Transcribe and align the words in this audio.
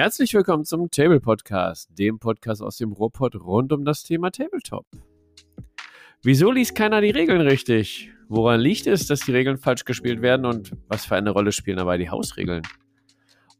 Herzlich 0.00 0.32
willkommen 0.32 0.64
zum 0.64 0.90
Table 0.90 1.20
Podcast, 1.20 1.90
dem 1.98 2.18
Podcast 2.18 2.62
aus 2.62 2.78
dem 2.78 2.90
Ruhrpott 2.90 3.34
rund 3.34 3.70
um 3.70 3.84
das 3.84 4.02
Thema 4.02 4.30
Tabletop. 4.30 4.86
Wieso 6.22 6.50
liest 6.50 6.74
keiner 6.74 7.02
die 7.02 7.10
Regeln 7.10 7.42
richtig? 7.42 8.10
Woran 8.26 8.60
liegt 8.60 8.86
es, 8.86 9.06
dass 9.06 9.20
die 9.20 9.32
Regeln 9.32 9.58
falsch 9.58 9.84
gespielt 9.84 10.22
werden 10.22 10.46
und 10.46 10.72
was 10.88 11.04
für 11.04 11.16
eine 11.16 11.28
Rolle 11.28 11.52
spielen 11.52 11.76
dabei 11.76 11.98
die 11.98 12.08
Hausregeln? 12.08 12.62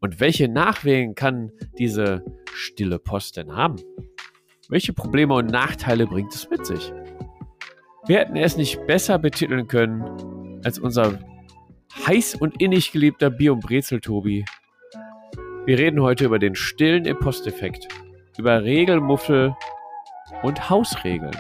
Und 0.00 0.18
welche 0.18 0.48
Nachwehen 0.48 1.14
kann 1.14 1.52
diese 1.78 2.24
stille 2.54 2.98
Post 2.98 3.36
denn 3.36 3.54
haben? 3.54 3.76
Welche 4.70 4.95
Probleme 4.95 5.34
und 5.34 5.50
Nachteile 5.50 6.06
bringt 6.06 6.32
es 6.34 6.48
mit 6.48 6.64
sich? 6.64 6.90
Wir 8.06 8.20
hätten 8.20 8.36
es 8.36 8.56
nicht 8.56 8.86
besser 8.86 9.18
betiteln 9.18 9.68
können 9.68 10.62
als 10.64 10.78
unser 10.78 11.18
heiß 12.06 12.36
und 12.36 12.62
innig 12.62 12.92
geliebter 12.92 13.28
Bier- 13.28 13.52
und 13.52 13.60
Brezel-Tobi. 13.60 14.46
Wir 15.66 15.78
reden 15.78 16.00
heute 16.00 16.24
über 16.24 16.38
den 16.38 16.55
stillen 16.55 17.05
Imposteffekt, 17.05 17.87
über 18.38 18.64
Regelmuffel 18.64 19.55
und 20.42 20.70
Hausregeln. 20.70 21.37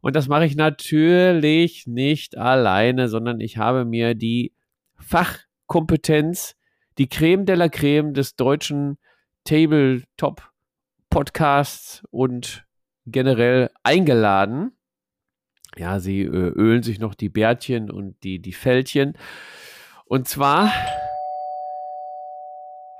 Und 0.00 0.14
das 0.14 0.28
mache 0.28 0.46
ich 0.46 0.54
natürlich 0.54 1.88
nicht 1.88 2.38
alleine, 2.38 3.08
sondern 3.08 3.40
ich 3.40 3.58
habe 3.58 3.84
mir 3.84 4.14
die 4.14 4.52
Fachkompetenz, 4.98 6.54
die 6.96 7.08
Creme 7.08 7.44
de 7.44 7.56
la 7.56 7.68
Creme 7.68 8.14
des 8.14 8.36
deutschen 8.36 8.98
Tabletop 9.42 10.48
Podcasts 11.10 12.04
und 12.10 12.64
generell 13.04 13.68
eingeladen. 13.82 14.76
Ja, 15.76 15.98
sie 15.98 16.20
äh, 16.22 16.28
ölen 16.28 16.84
sich 16.84 17.00
noch 17.00 17.14
die 17.14 17.30
Bärtchen 17.30 17.90
und 17.90 18.22
die, 18.22 18.38
die 18.38 18.52
Fältchen. 18.52 19.18
Und 20.04 20.28
zwar 20.28 20.70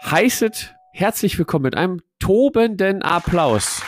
heißet 0.05 0.74
herzlich 0.92 1.38
willkommen 1.38 1.62
mit 1.64 1.77
einem 1.77 2.00
tobenden 2.19 3.02
Applaus 3.02 3.83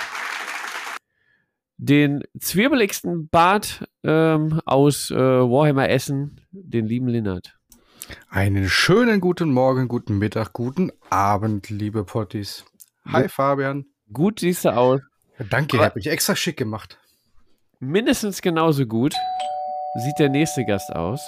den 1.79 2.23
zwirbeligsten 2.41 3.29
Bart 3.29 3.87
ähm, 4.03 4.63
aus 4.65 5.11
äh, 5.11 5.15
Warhammer 5.17 5.91
Essen, 5.91 6.41
den 6.51 6.87
lieben 6.87 7.07
Linnert. 7.07 7.59
Einen 8.31 8.71
schönen 8.71 9.21
guten 9.21 9.51
Morgen, 9.51 9.87
guten 9.89 10.17
Mittag, 10.17 10.55
guten 10.55 10.91
Abend, 11.11 11.69
liebe 11.69 12.05
Potties. 12.05 12.65
Hi. 13.07 13.29
Fabian. 13.29 13.85
Gut 14.11 14.41
siehst 14.41 14.65
du 14.65 14.75
aus. 14.75 15.03
Danke, 15.51 15.77
Aber- 15.77 15.85
hab 15.87 15.97
ich 15.99 16.07
extra 16.07 16.35
schick 16.35 16.57
gemacht. 16.57 16.99
Mindestens 17.79 18.41
genauso 18.41 18.87
gut 18.87 19.15
sieht 20.03 20.19
der 20.19 20.31
nächste 20.31 20.65
Gast 20.65 20.91
aus. 20.97 21.21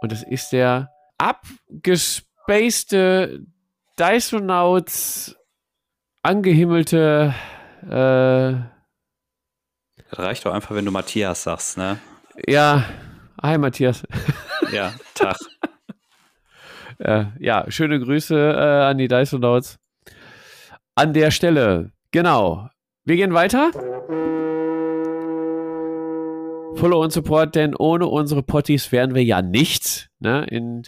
Und 0.00 0.12
das 0.12 0.22
ist 0.22 0.52
der 0.52 0.90
abgespacede 1.18 3.44
Dysonauts 4.00 5.36
angehimmelte 6.22 7.34
äh, 7.82 8.52
Das 10.10 10.18
reicht 10.18 10.46
doch 10.46 10.54
einfach, 10.54 10.74
wenn 10.74 10.86
du 10.86 10.90
Matthias 10.90 11.42
sagst, 11.42 11.76
ne? 11.76 11.98
ja, 12.46 12.84
hi 13.42 13.58
Matthias. 13.58 14.02
Ja, 14.72 14.94
Tag. 15.14 15.36
Äh, 16.98 17.28
ja, 17.38 17.64
schöne 17.70 17.98
Grüße 17.98 18.36
äh, 18.36 18.84
an 18.84 18.98
die 18.98 19.08
Dysonauts. 19.08 19.78
An 20.94 21.14
der 21.14 21.30
Stelle, 21.30 21.92
genau. 22.10 22.68
Wir 23.04 23.16
gehen 23.16 23.32
weiter. 23.32 23.70
Follow 26.76 27.02
und 27.02 27.10
Support, 27.10 27.54
denn 27.54 27.74
ohne 27.74 28.06
unsere 28.06 28.42
Potties 28.42 28.92
wären 28.92 29.14
wir 29.14 29.24
ja 29.24 29.40
nichts. 29.40 30.10
Ne? 30.18 30.44
In, 30.50 30.82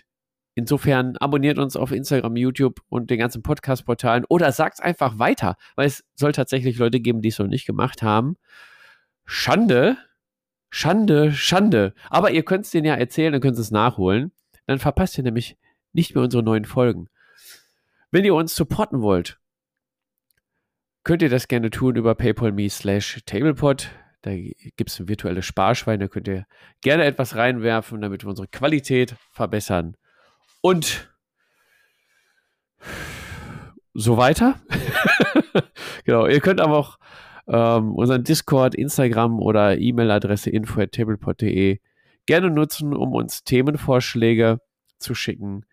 insofern 0.54 1.16
abonniert 1.16 1.58
uns 1.58 1.76
auf 1.76 1.92
Instagram, 1.92 2.36
YouTube 2.36 2.80
und 2.88 3.10
den 3.10 3.18
ganzen 3.18 3.42
Podcast-Portalen 3.42 4.24
oder 4.28 4.52
sagt 4.52 4.82
einfach 4.82 5.18
weiter, 5.18 5.56
weil 5.76 5.86
es 5.86 6.04
soll 6.14 6.32
tatsächlich 6.32 6.78
Leute 6.78 7.00
geben, 7.00 7.22
die 7.22 7.28
es 7.28 7.38
noch 7.38 7.46
nicht 7.46 7.66
gemacht 7.66 8.02
haben. 8.02 8.36
Schande, 9.24 9.96
Schande, 10.70 11.32
Schande. 11.32 11.94
Aber 12.08 12.30
ihr 12.30 12.44
könnt 12.44 12.64
es 12.64 12.70
denen 12.70 12.86
ja 12.86 12.94
erzählen, 12.94 13.32
dann 13.32 13.42
könnt 13.42 13.56
ihr 13.56 13.60
es 13.60 13.70
nachholen. 13.70 14.32
Dann 14.66 14.78
verpasst 14.78 15.18
ihr 15.18 15.24
nämlich 15.24 15.58
nicht 15.92 16.14
mehr 16.14 16.24
unsere 16.24 16.42
neuen 16.42 16.64
Folgen. 16.64 17.08
Wenn 18.10 18.24
ihr 18.24 18.34
uns 18.34 18.54
supporten 18.54 19.00
wollt, 19.00 19.38
könnt 21.04 21.22
ihr 21.22 21.28
das 21.28 21.48
gerne 21.48 21.70
tun 21.70 21.96
über 21.96 22.14
paypal.me 22.14 22.68
slash 22.70 23.20
tablepod. 23.26 23.90
Da 24.22 24.36
gibt 24.36 24.88
es 24.88 25.00
ein 25.00 25.08
virtuelles 25.08 25.44
Sparschwein, 25.44 25.98
da 25.98 26.06
könnt 26.08 26.28
ihr 26.28 26.46
gerne 26.80 27.04
etwas 27.04 27.34
reinwerfen, 27.34 28.00
damit 28.00 28.22
wir 28.22 28.30
unsere 28.30 28.48
Qualität 28.48 29.16
verbessern. 29.32 29.96
Und 30.62 31.12
so 33.92 34.16
weiter. 34.16 34.60
genau, 36.04 36.26
ihr 36.26 36.40
könnt 36.40 36.60
aber 36.60 36.78
auch 36.78 36.98
ähm, 37.46 37.94
unseren 37.94 38.24
Discord, 38.24 38.74
Instagram 38.74 39.38
oder 39.38 39.76
E-Mail-Adresse 39.76 40.50
info.tablepod.de 40.50 41.78
gerne 42.26 42.50
nutzen, 42.50 42.94
um 42.94 43.12
uns 43.12 43.44
Themenvorschläge 43.44 44.60
zu 44.98 45.14
schicken 45.14 45.66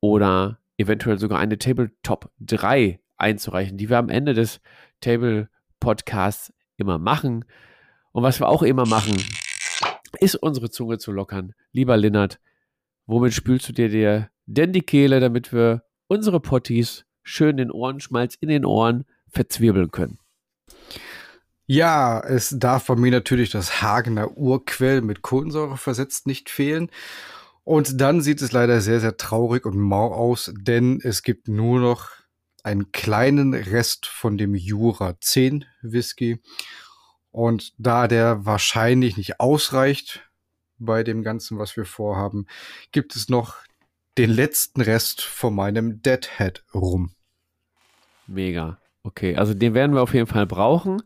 oder 0.00 0.58
eventuell 0.76 1.18
sogar 1.18 1.38
eine 1.38 1.58
Tabletop 1.58 2.30
3 2.40 3.00
einzureichen, 3.16 3.78
die 3.78 3.88
wir 3.88 3.98
am 3.98 4.08
Ende 4.08 4.34
des 4.34 4.60
Table 5.00 5.48
Podcasts 5.80 6.52
immer 6.76 6.98
machen. 6.98 7.44
Und 8.10 8.22
was 8.22 8.40
wir 8.40 8.48
auch 8.48 8.62
immer 8.62 8.86
machen, 8.86 9.16
ist 10.18 10.34
unsere 10.34 10.70
Zunge 10.70 10.98
zu 10.98 11.12
lockern. 11.12 11.54
Lieber 11.70 11.96
Linnert, 11.96 12.40
womit 13.12 13.34
spülst 13.34 13.68
du 13.68 13.72
dir 13.72 13.88
dir 13.88 14.30
denn 14.46 14.72
die 14.72 14.82
Kehle, 14.82 15.20
damit 15.20 15.52
wir 15.52 15.84
unsere 16.08 16.40
Potties 16.40 17.04
schön 17.22 17.56
den 17.56 17.70
Ohrenschmalz 17.70 18.34
in 18.34 18.48
den 18.48 18.64
Ohren 18.64 19.04
verzwirbeln 19.28 19.90
können? 19.90 20.18
Ja, 21.66 22.20
es 22.20 22.54
darf 22.58 22.86
bei 22.86 22.96
mir 22.96 23.12
natürlich 23.12 23.50
das 23.50 23.80
Hagener 23.82 24.36
Urquell 24.36 25.00
mit 25.00 25.22
Kohlensäure 25.22 25.76
versetzt 25.76 26.26
nicht 26.26 26.50
fehlen. 26.50 26.90
Und 27.64 28.00
dann 28.00 28.20
sieht 28.20 28.42
es 28.42 28.50
leider 28.50 28.80
sehr, 28.80 29.00
sehr 29.00 29.16
traurig 29.16 29.64
und 29.64 29.76
mau 29.76 30.12
aus, 30.12 30.52
denn 30.58 31.00
es 31.02 31.22
gibt 31.22 31.46
nur 31.46 31.78
noch 31.78 32.10
einen 32.64 32.90
kleinen 32.92 33.54
Rest 33.54 34.06
von 34.06 34.36
dem 34.36 34.54
Jura 34.54 35.14
10 35.20 35.64
Whisky. 35.82 36.42
Und 37.30 37.72
da 37.78 38.08
der 38.08 38.44
wahrscheinlich 38.44 39.16
nicht 39.16 39.40
ausreicht 39.40 40.28
bei 40.84 41.02
dem 41.02 41.22
Ganzen, 41.22 41.58
was 41.58 41.76
wir 41.76 41.84
vorhaben, 41.84 42.46
gibt 42.90 43.16
es 43.16 43.28
noch 43.28 43.56
den 44.18 44.30
letzten 44.30 44.80
Rest 44.80 45.22
von 45.22 45.54
meinem 45.54 46.02
Deadhead 46.02 46.64
rum. 46.74 47.12
Mega. 48.26 48.78
Okay, 49.04 49.36
also 49.36 49.54
den 49.54 49.74
werden 49.74 49.94
wir 49.94 50.02
auf 50.02 50.14
jeden 50.14 50.26
Fall 50.26 50.46
brauchen. 50.46 51.02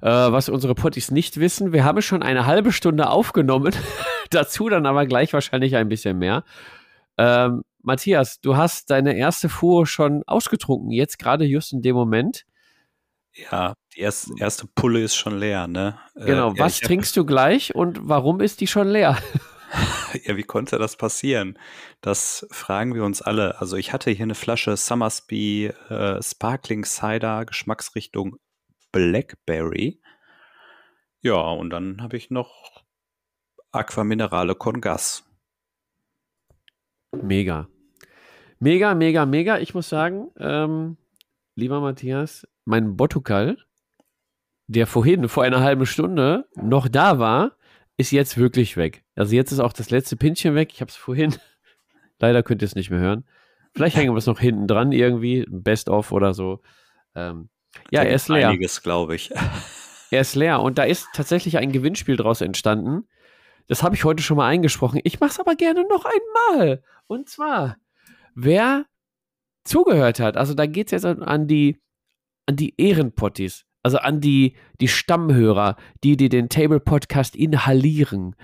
Äh, 0.00 0.08
was 0.08 0.48
unsere 0.48 0.74
Potties 0.74 1.10
nicht 1.10 1.38
wissen, 1.40 1.72
wir 1.72 1.84
haben 1.84 2.02
schon 2.02 2.22
eine 2.22 2.46
halbe 2.46 2.72
Stunde 2.72 3.08
aufgenommen. 3.08 3.74
Dazu 4.30 4.68
dann 4.68 4.86
aber 4.86 5.06
gleich 5.06 5.32
wahrscheinlich 5.32 5.76
ein 5.76 5.88
bisschen 5.88 6.18
mehr. 6.18 6.44
Ähm, 7.18 7.62
Matthias, 7.82 8.40
du 8.40 8.56
hast 8.56 8.90
deine 8.90 9.16
erste 9.16 9.48
Fuhr 9.48 9.86
schon 9.86 10.22
ausgetrunken, 10.26 10.90
jetzt 10.90 11.18
gerade 11.18 11.44
just 11.44 11.72
in 11.72 11.82
dem 11.82 11.96
Moment. 11.96 12.44
Ja, 13.34 13.74
die 13.94 14.00
erste, 14.00 14.32
erste 14.38 14.66
Pulle 14.66 15.00
ist 15.02 15.14
schon 15.16 15.38
leer, 15.38 15.66
ne? 15.66 15.98
Äh, 16.14 16.26
Genau, 16.26 16.52
ja, 16.52 16.58
was 16.58 16.76
hab- 16.76 16.82
trinkst 16.86 17.16
du 17.16 17.24
gleich 17.24 17.74
und 17.74 17.98
warum 18.02 18.40
ist 18.40 18.60
die 18.60 18.66
schon 18.66 18.88
leer? 18.88 19.16
Ja, 20.24 20.36
wie 20.36 20.42
konnte 20.42 20.76
das 20.78 20.96
passieren? 20.96 21.58
Das 22.02 22.46
fragen 22.50 22.94
wir 22.94 23.04
uns 23.04 23.22
alle. 23.22 23.58
Also 23.60 23.76
ich 23.78 23.94
hatte 23.94 24.10
hier 24.10 24.24
eine 24.24 24.34
Flasche 24.34 24.76
Summersby 24.76 25.66
äh, 25.88 26.22
Sparkling 26.22 26.84
Cider, 26.84 27.46
Geschmacksrichtung 27.46 28.36
Blackberry. 28.92 30.02
Ja, 31.22 31.40
und 31.40 31.70
dann 31.70 32.02
habe 32.02 32.18
ich 32.18 32.28
noch 32.30 32.84
Aquaminerale 33.70 34.54
con 34.54 34.82
Gas. 34.82 35.24
Mega. 37.12 37.68
Mega, 38.58 38.94
mega, 38.94 39.24
mega. 39.24 39.58
Ich 39.58 39.72
muss 39.74 39.88
sagen, 39.88 40.30
ähm, 40.38 40.96
lieber 41.54 41.80
Matthias, 41.80 42.46
mein 42.64 42.96
Bottukal, 42.96 43.56
der 44.66 44.86
vorhin, 44.86 45.28
vor 45.28 45.42
einer 45.42 45.60
halben 45.60 45.86
Stunde 45.86 46.46
noch 46.54 46.88
da 46.88 47.18
war, 47.18 47.56
ist 47.96 48.10
jetzt 48.10 48.38
wirklich 48.38 48.76
weg. 48.76 49.04
Also 49.14 49.34
jetzt 49.34 49.52
ist 49.52 49.60
auch 49.60 49.72
das 49.72 49.90
letzte 49.90 50.16
Pinchen 50.16 50.54
weg. 50.54 50.70
Ich 50.72 50.80
habe 50.80 50.90
es 50.90 50.96
vorhin, 50.96 51.34
leider 52.18 52.42
könnt 52.42 52.62
ihr 52.62 52.66
es 52.66 52.74
nicht 52.74 52.90
mehr 52.90 53.00
hören. 53.00 53.24
Vielleicht 53.74 53.96
hängen 53.96 54.12
wir 54.12 54.18
es 54.18 54.26
noch 54.26 54.40
hinten 54.40 54.66
dran 54.66 54.92
irgendwie, 54.92 55.40
ein 55.40 55.62
Best-of 55.62 56.12
oder 56.12 56.34
so. 56.34 56.60
Ähm, 57.14 57.48
ja, 57.90 58.02
er 58.02 58.14
ist 58.14 58.28
leer. 58.28 58.48
Einiges, 58.48 58.82
glaube 58.82 59.14
ich. 59.14 59.32
Er 60.12 60.20
ist 60.20 60.34
leer 60.34 60.60
und 60.60 60.76
da 60.76 60.82
ist 60.82 61.08
tatsächlich 61.14 61.56
ein 61.56 61.72
Gewinnspiel 61.72 62.16
draus 62.16 62.42
entstanden. 62.42 63.08
Das 63.66 63.82
habe 63.82 63.94
ich 63.94 64.04
heute 64.04 64.22
schon 64.22 64.36
mal 64.36 64.46
eingesprochen. 64.46 65.00
Ich 65.04 65.20
mache 65.20 65.30
es 65.30 65.40
aber 65.40 65.54
gerne 65.54 65.86
noch 65.88 66.04
einmal. 66.04 66.82
Und 67.06 67.30
zwar, 67.30 67.78
wer 68.34 68.84
zugehört 69.64 70.20
hat, 70.20 70.36
also 70.36 70.52
da 70.52 70.66
geht 70.66 70.88
es 70.88 71.02
jetzt 71.02 71.06
an 71.06 71.48
die, 71.48 71.80
an 72.46 72.56
die 72.56 72.74
Ehrenpotties, 72.76 73.64
also 73.82 73.98
an 73.98 74.20
die, 74.20 74.56
die 74.80 74.88
Stammhörer, 74.88 75.76
die, 76.04 76.16
die 76.16 76.28
den 76.28 76.48
Table 76.48 76.80
Podcast 76.80 77.36
inhalieren, 77.36 78.36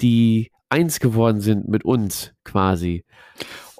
die 0.00 0.50
eins 0.68 1.00
geworden 1.00 1.40
sind 1.40 1.68
mit 1.68 1.84
uns 1.84 2.32
quasi. 2.44 3.04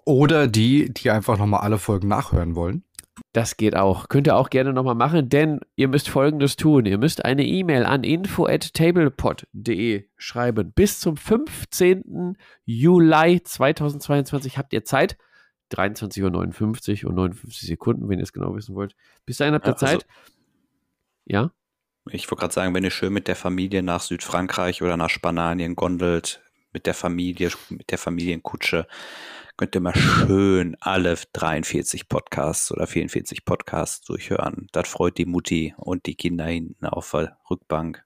Oder 0.05 0.49
die, 0.49 0.93
die 0.93 1.11
einfach 1.11 1.39
nochmal 1.39 1.61
alle 1.61 1.79
Folgen 1.79 2.09
nachhören 2.09 2.57
wollen. 2.57 2.85
Das 3.33 3.57
geht 3.57 3.77
auch. 3.77 4.09
Könnt 4.09 4.27
ihr 4.27 4.37
auch 4.37 4.51
gerne 4.51 4.73
nochmal 4.73 4.95
machen, 4.95 5.29
denn 5.29 5.61
ihr 5.77 5.89
müsst 5.89 6.09
folgendes 6.09 6.57
tun. 6.57 6.87
Ihr 6.87 6.99
müsst 6.99 7.25
eine 7.25 7.45
E-Mail 7.45 7.85
an 7.85 8.05
info.tablepod.de 8.05 10.09
schreiben. 10.17 10.73
Bis 10.73 11.01
zum 11.01 11.17
15. 11.17 12.37
Juli 12.65 13.43
2022 13.43 14.59
habt 14.59 14.73
ihr 14.73 14.85
Zeit. 14.85 15.17
23.59 15.73 17.05
Uhr 17.05 17.11
und 17.11 17.17
59 17.17 17.69
Sekunden, 17.69 18.09
wenn 18.09 18.19
ihr 18.19 18.25
es 18.25 18.33
genau 18.33 18.55
wissen 18.55 18.75
wollt. 18.75 18.95
Bis 19.27 19.39
dahin 19.39 19.55
habt 19.55 19.67
ihr 19.67 19.71
ja, 19.71 19.75
also 19.75 19.87
Zeit. 19.87 20.07
ja? 21.25 21.51
Ich 22.11 22.31
wollte 22.31 22.41
gerade 22.41 22.55
sagen, 22.55 22.75
wenn 22.75 22.85
ihr 22.85 22.91
schön 22.91 23.13
mit 23.13 23.29
der 23.29 23.37
Familie 23.37 23.83
nach 23.83 24.01
Südfrankreich 24.01 24.83
oder 24.83 24.97
nach 24.97 25.09
Spanien 25.09 25.75
gondelt, 25.75 26.43
mit 26.73 26.87
der 26.87 26.95
Familie, 26.95 27.51
mit 27.71 27.91
der 27.91 27.99
Familienkutsche, 27.99 28.87
könnt 29.57 29.75
ihr 29.75 29.81
mal 29.81 29.95
schön 29.95 30.77
alle 30.81 31.17
43 31.33 32.09
Podcasts 32.09 32.73
oder 32.73 32.87
44 32.87 33.45
Podcasts 33.45 34.05
durchhören. 34.05 34.67
Das 34.73 34.89
freut 34.89 35.17
die 35.17 35.27
Mutti 35.27 35.75
und 35.79 36.07
die 36.07 36.17
Kinder 36.17 36.45
hinten 36.45 36.87
auf 36.87 37.11
der 37.13 37.39
Rückbank. 37.49 38.05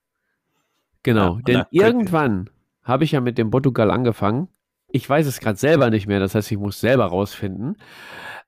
Genau, 1.03 1.37
ja, 1.37 1.41
denn 1.41 1.63
irgendwann 1.71 2.49
habe 2.83 3.03
ich 3.03 3.11
ja 3.11 3.21
mit 3.21 3.37
dem 3.37 3.49
Portugal 3.49 3.91
angefangen. 3.91 4.47
Ich 4.91 5.07
weiß 5.07 5.27
es 5.27 5.39
gerade 5.39 5.57
selber 5.57 5.89
nicht 5.89 6.07
mehr, 6.07 6.19
das 6.19 6.35
heißt, 6.35 6.51
ich 6.51 6.57
muss 6.57 6.79
selber 6.79 7.05
rausfinden. 7.05 7.77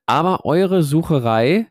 Aber 0.06 0.46
eure 0.46 0.84
Sucherei 0.84 1.68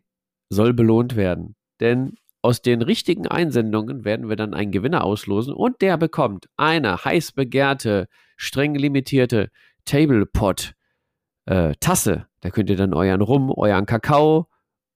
soll 0.49 0.72
belohnt 0.72 1.17
werden. 1.17 1.56
Denn 1.81 2.14
aus 2.43 2.62
den 2.62 2.82
richtigen 2.82 3.26
Einsendungen 3.26 4.05
werden 4.05 4.28
wir 4.28 4.37
dann 4.37 4.55
einen 4.55 4.72
Gewinner 4.72 5.05
auslosen 5.05 5.52
und 5.52 5.82
der 5.82 5.96
bekommt 5.96 6.49
eine 6.56 7.05
heiß 7.05 7.32
begehrte, 7.32 8.08
streng 8.37 8.75
limitierte 8.75 9.50
Tablepot 9.84 10.75
äh, 11.46 11.75
Tasse. 11.81 12.26
Da 12.40 12.50
könnt 12.50 12.70
ihr 12.70 12.76
dann 12.76 12.94
euren 12.94 13.20
Rum, 13.20 13.50
euren 13.50 13.87
Kakao 13.87 14.49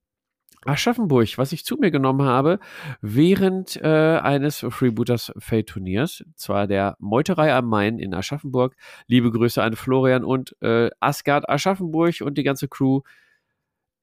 Aschaffenburg, 0.66 1.38
was 1.38 1.52
ich 1.52 1.66
zu 1.66 1.76
mir 1.76 1.92
genommen 1.92 2.26
habe, 2.26 2.60
während 3.02 3.76
äh, 3.78 4.20
eines 4.22 4.66
Freebooters 4.70 5.34
Fate 5.38 5.68
Turniers, 5.68 6.24
zwar 6.36 6.68
der 6.68 6.96
Meuterei 7.00 7.54
am 7.54 7.68
Main 7.68 8.00
in 8.00 8.14
Aschaffenburg. 8.14 8.76
Liebe 9.08 9.32
Grüße 9.32 9.62
an 9.62 9.76
Florian 9.76 10.24
und 10.24 10.56
äh, 10.62 10.90
Asgard 11.00 11.50
Aschaffenburg 11.50 12.22
und 12.22 12.38
die 12.38 12.44
ganze 12.44 12.68
Crew. 12.68 13.02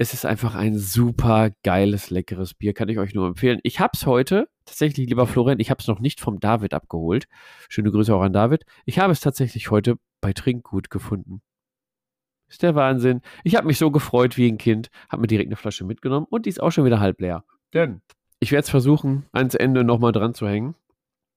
Es 0.02 0.14
ist 0.14 0.24
einfach 0.24 0.54
ein 0.54 0.78
super 0.78 1.50
geiles, 1.62 2.08
leckeres 2.08 2.54
Bier, 2.54 2.72
kann 2.72 2.88
ich 2.88 2.98
euch 2.98 3.14
nur 3.14 3.26
empfehlen. 3.26 3.60
Ich 3.64 3.80
habe 3.80 3.90
es 3.92 4.06
heute, 4.06 4.48
tatsächlich, 4.64 5.06
lieber 5.06 5.26
Florian, 5.26 5.60
ich 5.60 5.68
habe 5.68 5.78
es 5.78 5.88
noch 5.88 6.00
nicht 6.00 6.22
vom 6.22 6.40
David 6.40 6.72
abgeholt. 6.72 7.28
Schöne 7.68 7.90
Grüße 7.90 8.14
auch 8.14 8.22
an 8.22 8.32
David. 8.32 8.64
Ich 8.86 8.98
habe 8.98 9.12
es 9.12 9.20
tatsächlich 9.20 9.70
heute 9.70 9.96
bei 10.22 10.32
Trinkgut 10.32 10.88
gefunden. 10.88 11.42
Ist 12.48 12.62
der 12.62 12.74
Wahnsinn. 12.74 13.20
Ich 13.44 13.56
habe 13.56 13.66
mich 13.66 13.76
so 13.76 13.90
gefreut 13.90 14.38
wie 14.38 14.50
ein 14.50 14.56
Kind, 14.56 14.88
habe 15.10 15.20
mir 15.20 15.26
direkt 15.26 15.48
eine 15.48 15.56
Flasche 15.56 15.84
mitgenommen 15.84 16.26
und 16.30 16.46
die 16.46 16.48
ist 16.48 16.62
auch 16.62 16.70
schon 16.70 16.86
wieder 16.86 17.00
halb 17.00 17.20
leer. 17.20 17.44
Denn 17.74 18.00
ich 18.38 18.52
werde 18.52 18.62
es 18.62 18.70
versuchen, 18.70 19.26
ans 19.32 19.54
Ende 19.54 19.84
nochmal 19.84 20.12
dran 20.12 20.32
zu 20.32 20.48
hängen. 20.48 20.76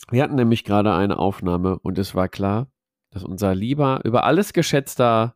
Wir 0.09 0.23
hatten 0.23 0.35
nämlich 0.35 0.63
gerade 0.63 0.93
eine 0.93 1.19
Aufnahme 1.19 1.79
und 1.79 1.97
es 1.97 2.15
war 2.15 2.29
klar, 2.29 2.67
dass 3.09 3.25
unser 3.25 3.55
lieber, 3.55 3.99
über 4.05 4.23
alles 4.23 4.53
geschätzter 4.53 5.35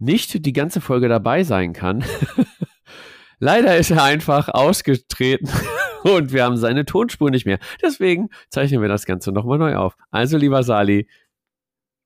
nicht 0.00 0.44
die 0.44 0.52
ganze 0.52 0.80
Folge 0.80 1.08
dabei 1.08 1.44
sein 1.44 1.72
kann. 1.72 2.04
Leider 3.38 3.76
ist 3.76 3.90
er 3.90 4.02
einfach 4.02 4.48
ausgetreten 4.48 5.48
und 6.02 6.32
wir 6.32 6.44
haben 6.44 6.56
seine 6.56 6.84
Tonspur 6.84 7.30
nicht 7.30 7.46
mehr. 7.46 7.58
Deswegen 7.80 8.28
zeichnen 8.50 8.82
wir 8.82 8.88
das 8.88 9.06
Ganze 9.06 9.32
nochmal 9.32 9.58
neu 9.58 9.76
auf. 9.76 9.96
Also, 10.10 10.36
lieber 10.36 10.62
Sali, 10.62 11.08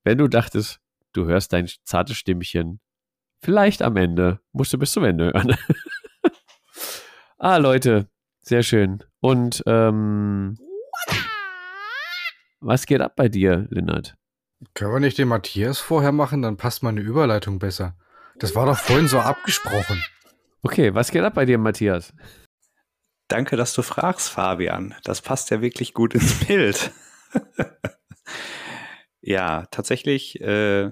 wenn 0.05 0.19
du 0.19 0.29
dachtest, 0.29 0.81
du 1.13 1.27
hörst 1.27 1.53
dein 1.53 1.69
zartes 1.85 2.17
Stimmchen. 2.17 2.81
Vielleicht 3.41 3.83
am 3.83 3.97
Ende. 3.97 4.41
Musst 4.53 4.73
du 4.73 4.79
bis 4.79 4.93
zum 4.93 5.05
Ende 5.05 5.27
hören. 5.27 5.57
ah, 7.39 7.57
Leute, 7.57 8.09
sehr 8.41 8.63
schön. 8.63 9.03
Und 9.21 9.63
ähm, 9.67 10.59
was 12.61 12.87
geht 12.87 13.01
ab 13.01 13.17
bei 13.17 13.29
dir, 13.29 13.67
Lennart? 13.71 14.17
Können 14.75 14.93
wir 14.93 15.01
nicht 15.01 15.19
den 15.19 15.29
Matthias 15.29 15.79
vorher 15.79 16.13
machen? 16.13 16.43
Dann 16.43 16.57
passt 16.57 16.83
meine 16.83 17.01
Überleitung 17.01 17.59
besser. 17.59 17.97
Das 18.39 18.55
war 18.55 18.67
doch 18.67 18.79
vorhin 18.79 19.09
so 19.09 19.19
abgesprochen. 19.19 20.03
Okay, 20.63 20.95
was 20.95 21.11
geht 21.11 21.23
ab 21.23 21.35
bei 21.35 21.45
dir, 21.45 21.59
Matthias? 21.59 22.15
Danke, 23.29 23.57
dass 23.57 23.75
du 23.75 23.83
fragst, 23.83 24.31
Fabian. 24.31 24.95
Das 25.05 25.21
passt 25.23 25.51
ja 25.51 25.61
wirklich 25.61 25.95
gut 25.95 26.15
ins 26.15 26.35
Bild. 26.47 26.93
Ja, 29.27 29.65
tatsächlich 29.71 30.39
äh, 30.43 30.91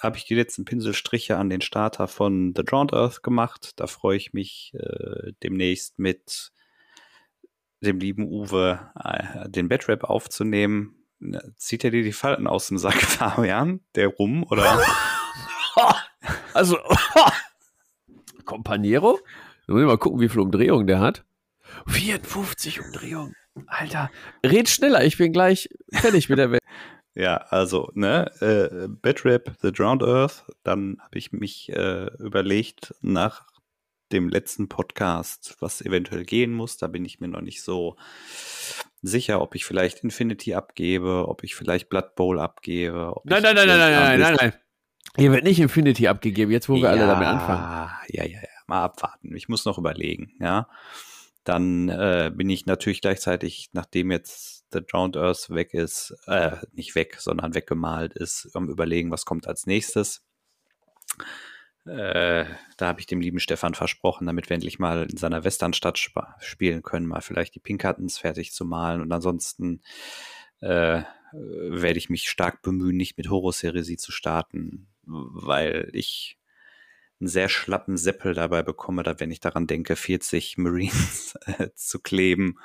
habe 0.00 0.16
ich 0.16 0.24
die 0.24 0.34
letzten 0.34 0.64
Pinselstriche 0.64 1.36
an 1.36 1.50
den 1.50 1.60
Starter 1.60 2.08
von 2.08 2.54
The 2.56 2.64
Drowned 2.64 2.94
Earth 2.94 3.22
gemacht. 3.22 3.72
Da 3.76 3.86
freue 3.86 4.16
ich 4.16 4.32
mich 4.32 4.72
äh, 4.72 5.32
demnächst 5.42 5.98
mit 5.98 6.50
dem 7.82 8.00
lieben 8.00 8.26
Uwe 8.26 8.90
äh, 9.04 9.50
den 9.50 9.68
Bedrap 9.68 10.04
aufzunehmen. 10.04 10.97
Zieht 11.56 11.84
er 11.84 11.90
dir 11.90 12.02
die 12.02 12.12
Falten 12.12 12.46
aus 12.46 12.68
dem 12.68 12.78
Sack, 12.78 12.94
Fabian? 13.02 13.80
Der 13.94 14.08
rum, 14.08 14.44
oder? 14.44 14.80
also, 16.54 16.78
Companiero? 18.44 19.18
Wir 19.66 19.74
müssen 19.74 19.86
mal 19.86 19.98
gucken, 19.98 20.20
wie 20.20 20.28
viel 20.28 20.40
Umdrehungen 20.40 20.86
der 20.86 21.00
hat. 21.00 21.24
54 21.86 22.80
Umdrehungen. 22.80 23.34
Alter, 23.66 24.10
red 24.46 24.68
schneller, 24.68 25.04
ich 25.04 25.18
bin 25.18 25.32
gleich 25.32 25.68
fertig 25.92 26.28
mit 26.28 26.38
der 26.38 26.52
Welt. 26.52 26.62
Ja, 27.14 27.38
also, 27.50 27.90
ne, 27.94 28.30
äh, 28.40 28.86
Bedrap, 28.88 29.56
The 29.60 29.72
Drowned 29.72 30.04
Earth, 30.04 30.44
dann 30.62 30.98
habe 31.00 31.18
ich 31.18 31.32
mich 31.32 31.68
äh, 31.70 32.06
überlegt, 32.18 32.94
nach 33.00 33.46
dem 34.12 34.28
letzten 34.28 34.68
Podcast, 34.68 35.56
was 35.58 35.80
eventuell 35.80 36.24
gehen 36.24 36.52
muss, 36.52 36.76
da 36.76 36.86
bin 36.86 37.04
ich 37.04 37.18
mir 37.18 37.28
noch 37.28 37.40
nicht 37.40 37.62
so 37.62 37.96
sicher, 39.02 39.40
ob 39.40 39.54
ich 39.54 39.64
vielleicht 39.64 40.00
Infinity 40.00 40.54
abgebe, 40.54 41.28
ob 41.28 41.44
ich 41.44 41.54
vielleicht 41.54 41.88
Blood 41.88 42.14
Bowl 42.14 42.38
abgebe. 42.38 43.14
Nein, 43.24 43.42
nein, 43.42 43.54
nein, 43.54 43.66
nein, 43.68 43.78
nein, 43.78 43.92
nein, 43.92 44.20
nein, 44.20 44.36
nein. 44.40 44.52
Hier 45.16 45.32
wird 45.32 45.44
nicht 45.44 45.58
Infinity 45.58 46.06
abgegeben, 46.06 46.52
jetzt 46.52 46.68
wo 46.68 46.74
wir 46.74 46.82
ja, 46.82 46.90
alle 46.90 47.06
damit 47.06 47.26
anfangen. 47.26 47.90
Ja, 48.08 48.24
ja, 48.24 48.40
ja, 48.40 48.48
mal 48.66 48.84
abwarten. 48.84 49.34
Ich 49.34 49.48
muss 49.48 49.64
noch 49.64 49.78
überlegen, 49.78 50.32
ja. 50.40 50.68
Dann 51.44 51.88
äh, 51.88 52.30
bin 52.34 52.50
ich 52.50 52.66
natürlich 52.66 53.00
gleichzeitig, 53.00 53.70
nachdem 53.72 54.10
jetzt 54.10 54.66
The 54.72 54.80
Drowned 54.86 55.16
Earth 55.16 55.48
weg 55.50 55.72
ist, 55.72 56.14
äh, 56.26 56.56
nicht 56.72 56.94
weg, 56.94 57.16
sondern 57.18 57.54
weggemalt 57.54 58.12
ist, 58.12 58.50
am 58.54 58.68
überlegen, 58.68 59.10
was 59.10 59.24
kommt 59.24 59.48
als 59.48 59.66
nächstes. 59.66 60.22
Äh, 61.88 62.44
da 62.76 62.86
habe 62.86 63.00
ich 63.00 63.06
dem 63.06 63.20
lieben 63.20 63.40
Stefan 63.40 63.74
versprochen, 63.74 64.26
damit 64.26 64.48
wir 64.50 64.54
endlich 64.54 64.78
mal 64.78 65.08
in 65.10 65.16
seiner 65.16 65.44
Westernstadt 65.44 65.96
sp 65.96 66.20
spielen 66.40 66.82
können, 66.82 67.06
mal 67.06 67.20
vielleicht 67.20 67.54
die 67.54 67.60
Pinkertons 67.60 68.18
fertig 68.18 68.52
zu 68.52 68.64
malen 68.64 69.00
und 69.00 69.10
ansonsten 69.12 69.80
äh, 70.60 71.02
werde 71.32 71.98
ich 71.98 72.10
mich 72.10 72.28
stark 72.28 72.62
bemühen, 72.62 72.96
nicht 72.96 73.16
mit 73.16 73.30
Horus 73.30 73.62
Heresie 73.62 73.96
zu 73.96 74.12
starten, 74.12 74.88
weil 75.04 75.90
ich 75.92 76.38
einen 77.20 77.28
sehr 77.28 77.48
schlappen 77.48 77.96
Seppel 77.96 78.34
dabei 78.34 78.62
bekomme, 78.62 79.02
da 79.02 79.18
wenn 79.18 79.30
ich 79.30 79.40
daran 79.40 79.66
denke, 79.66 79.96
40 79.96 80.58
Marines 80.58 81.38
äh, 81.46 81.70
zu 81.74 82.00
kleben. 82.00 82.58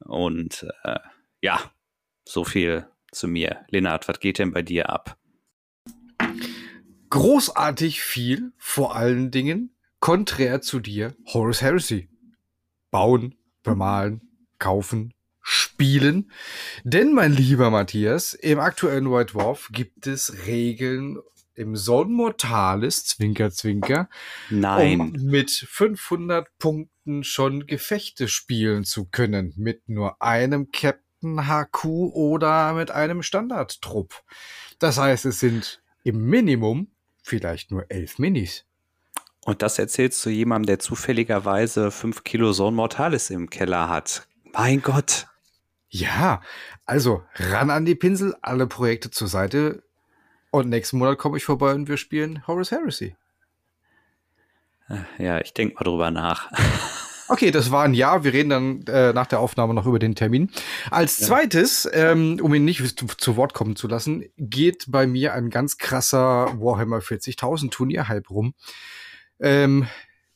Und 0.00 0.66
äh, 0.84 0.98
ja, 1.40 1.60
so 2.24 2.44
viel 2.44 2.86
zu 3.10 3.28
mir. 3.28 3.64
Lennart, 3.68 4.08
was 4.08 4.20
geht 4.20 4.38
denn 4.38 4.52
bei 4.52 4.62
dir 4.62 4.90
ab? 4.90 5.16
Großartig 7.14 8.02
viel, 8.02 8.50
vor 8.58 8.96
allen 8.96 9.30
Dingen, 9.30 9.76
konträr 10.00 10.60
zu 10.62 10.80
dir, 10.80 11.14
Horus 11.26 11.62
Heresy. 11.62 12.08
Bauen, 12.90 13.36
bemalen, 13.62 14.20
kaufen, 14.58 15.14
spielen. 15.40 16.32
Denn, 16.82 17.12
mein 17.12 17.32
lieber 17.32 17.70
Matthias, 17.70 18.34
im 18.34 18.58
aktuellen 18.58 19.12
White 19.12 19.34
Dwarf 19.34 19.68
gibt 19.70 20.08
es 20.08 20.44
Regeln 20.48 21.20
im 21.54 21.76
Son 21.76 22.12
Mortalis, 22.12 23.04
Zwinker, 23.04 23.52
Zwinker, 23.52 24.08
Nein. 24.50 25.00
um 25.00 25.12
mit 25.12 25.52
500 25.52 26.48
Punkten 26.58 27.22
schon 27.22 27.68
Gefechte 27.68 28.26
spielen 28.26 28.82
zu 28.82 29.04
können. 29.04 29.52
Mit 29.56 29.88
nur 29.88 30.20
einem 30.20 30.72
Captain 30.72 31.46
HQ 31.46 31.84
oder 31.84 32.72
mit 32.72 32.90
einem 32.90 33.22
Standardtrupp. 33.22 34.24
Das 34.80 34.98
heißt, 34.98 35.26
es 35.26 35.38
sind 35.38 35.80
im 36.02 36.26
Minimum 36.26 36.88
vielleicht 37.24 37.70
nur 37.70 37.90
elf 37.90 38.18
Minis. 38.18 38.64
Und 39.44 39.62
das 39.62 39.78
erzählst 39.78 40.24
du 40.24 40.30
jemandem, 40.30 40.66
der 40.66 40.78
zufälligerweise 40.78 41.90
5 41.90 42.22
Kilo 42.24 42.52
Son 42.52 42.74
Mortalis 42.74 43.30
im 43.30 43.50
Keller 43.50 43.88
hat. 43.88 44.28
Mein 44.52 44.80
Gott. 44.80 45.26
Ja, 45.88 46.40
also 46.86 47.24
ran 47.34 47.70
an 47.70 47.84
die 47.84 47.94
Pinsel, 47.94 48.34
alle 48.42 48.66
Projekte 48.66 49.10
zur 49.10 49.28
Seite. 49.28 49.82
Und 50.50 50.68
nächsten 50.68 50.98
Monat 50.98 51.18
komme 51.18 51.36
ich 51.36 51.44
vorbei 51.44 51.74
und 51.74 51.88
wir 51.88 51.96
spielen 51.96 52.46
Horus 52.46 52.70
Heresy. 52.70 53.16
Ja, 55.18 55.40
ich 55.40 55.54
denke 55.54 55.74
mal 55.74 55.84
drüber 55.84 56.10
nach. 56.10 56.50
Okay, 57.28 57.50
das 57.50 57.70
war 57.70 57.84
ein 57.84 57.94
Ja. 57.94 58.24
Wir 58.24 58.32
reden 58.32 58.50
dann 58.50 58.82
äh, 58.86 59.12
nach 59.12 59.26
der 59.26 59.40
Aufnahme 59.40 59.74
noch 59.74 59.86
über 59.86 59.98
den 59.98 60.14
Termin. 60.14 60.50
Als 60.90 61.20
ja. 61.20 61.26
zweites, 61.28 61.88
ähm, 61.92 62.38
um 62.42 62.52
ihn 62.54 62.64
nicht 62.64 62.98
zu, 62.98 63.06
zu, 63.06 63.36
Wort 63.36 63.54
kommen 63.54 63.76
zu 63.76 63.88
lassen, 63.88 64.24
geht 64.36 64.86
bei 64.88 65.06
mir 65.06 65.32
ein 65.32 65.50
ganz 65.50 65.78
krasser 65.78 66.60
Warhammer 66.60 66.98
40.000 66.98 67.70
Turnierhype 67.70 68.28
rum. 68.28 68.54
Ähm, 69.40 69.86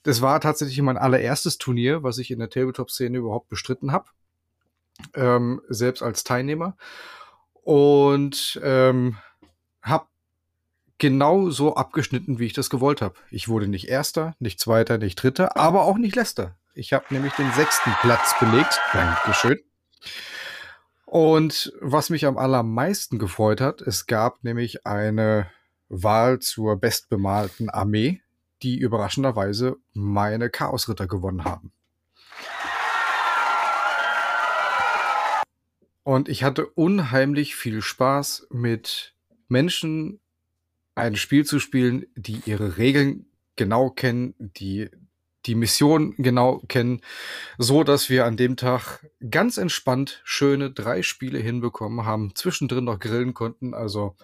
das 0.03 0.23
war 0.23 0.41
tatsächlich 0.41 0.81
mein 0.81 0.97
allererstes 0.97 1.59
Turnier, 1.59 2.03
was 2.03 2.19
ich 2.19 2.31
in 2.31 2.39
der 2.39 2.49
Tabletop-Szene 2.49 3.19
überhaupt 3.19 3.49
bestritten 3.49 3.93
habe. 3.93 4.07
Ähm, 5.15 5.61
selbst 5.69 6.03
als 6.03 6.25
Teilnehmer. 6.25 6.77
Und 7.63 8.59
ähm, 8.63 9.19
habe 9.83 10.07
genau 10.99 11.51
so 11.51 11.75
abgeschnitten, 11.77 12.39
wie 12.39 12.47
ich 12.47 12.53
das 12.53 12.71
gewollt 12.71 13.03
habe. 13.03 13.15
Ich 13.31 13.49
wurde 13.49 13.69
nicht 13.69 13.89
Erster, 13.89 14.35
nicht 14.39 14.61
Zweiter, 14.61 14.99
nicht 14.99 15.23
Dritter, 15.23 15.57
aber 15.57 15.85
auch 15.85 15.99
nicht 15.99 16.17
Letzter. 16.17 16.57
Ich 16.79 16.93
habe 16.93 17.07
nämlich 17.11 17.33
den 17.33 17.51
sechsten 17.55 17.91
Platz 18.03 18.39
belegt. 18.39 18.81
Dankeschön. 18.93 19.59
Und 21.07 21.73
was 21.81 22.09
mich 22.09 22.25
am 22.25 22.39
allermeisten 22.39 23.19
gefreut 23.19 23.61
hat, 23.61 23.81
es 23.81 24.07
gab 24.07 24.45
nämlich 24.45 24.87
eine 24.87 25.51
Wahl 25.89 26.39
zur 26.39 26.77
bestbemalten 26.77 27.69
Armee, 27.69 28.23
die 28.63 28.79
überraschenderweise 28.79 29.79
meine 29.93 30.51
Chaosritter 30.51 31.09
gewonnen 31.09 31.43
haben. 31.43 31.73
Und 36.05 36.29
ich 36.29 36.45
hatte 36.45 36.65
unheimlich 36.65 37.57
viel 37.57 37.83
Spaß 37.83 38.47
mit 38.51 39.15
Menschen 39.49 40.21
ein 40.95 41.17
Spiel 41.17 41.45
zu 41.45 41.59
spielen, 41.59 42.07
die 42.15 42.41
ihre 42.47 42.77
Regeln 42.77 43.27
genau 43.57 43.91
kennen, 43.91 44.37
die 44.39 44.91
die 45.49 45.55
Mission 45.55 46.15
genau 46.19 46.63
kennen, 46.69 47.01
so 47.57 47.83
dass 47.83 48.09
wir 48.09 48.27
an 48.27 48.37
dem 48.37 48.57
Tag 48.57 49.07
ganz 49.31 49.57
entspannt 49.57 50.21
schöne 50.25 50.71
drei 50.71 51.03
Spiele 51.03 51.39
hinbekommen 51.39 52.05
haben, 52.05 52.35
zwischendrin 52.35 52.85
noch 52.85 53.01
grillen 53.01 53.35
konnten. 53.35 53.75
Also 53.75 54.15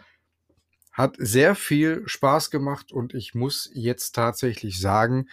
hat 0.92 1.16
sehr 1.18 1.56
viel 1.56 2.02
Spaß 2.06 2.50
gemacht 2.50 2.92
und 2.92 3.14
ich 3.14 3.34
muss 3.34 3.70
jetzt 3.74 4.12
tatsächlich 4.12 4.80
sagen, 4.80 5.28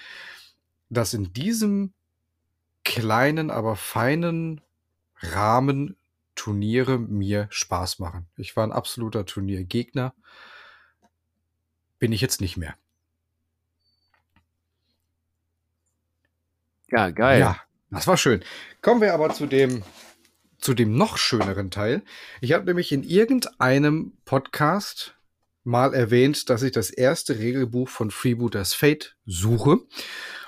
dass 0.89 1.13
in 1.13 1.33
diesem 1.33 1.93
kleinen, 2.83 3.51
aber 3.51 3.75
feinen 3.75 4.61
Rahmen 5.17 5.95
Turniere 6.33 6.97
mir 6.97 7.47
Spaß 7.51 7.99
machen. 7.99 8.25
Ich 8.37 8.55
war 8.55 8.63
ein 8.63 8.71
absoluter 8.71 9.25
Turniergegner. 9.25 10.15
Bin 11.99 12.11
ich 12.11 12.21
jetzt 12.21 12.41
nicht 12.41 12.57
mehr. 12.57 12.75
Ja, 16.91 17.09
geil. 17.09 17.39
Ja, 17.39 17.57
das 17.89 18.07
war 18.07 18.17
schön. 18.17 18.43
Kommen 18.81 19.01
wir 19.01 19.13
aber 19.13 19.33
zu 19.33 19.45
dem, 19.45 19.83
zu 20.59 20.73
dem 20.73 20.95
noch 20.95 21.17
schöneren 21.17 21.71
Teil. 21.71 22.03
Ich 22.41 22.51
habe 22.51 22.65
nämlich 22.65 22.91
in 22.91 23.03
irgendeinem 23.03 24.13
Podcast 24.25 25.15
mal 25.63 25.93
erwähnt, 25.93 26.49
dass 26.49 26.63
ich 26.63 26.71
das 26.71 26.89
erste 26.89 27.39
Regelbuch 27.39 27.87
von 27.87 28.11
Freebooters 28.11 28.73
Fate 28.73 29.15
suche 29.25 29.79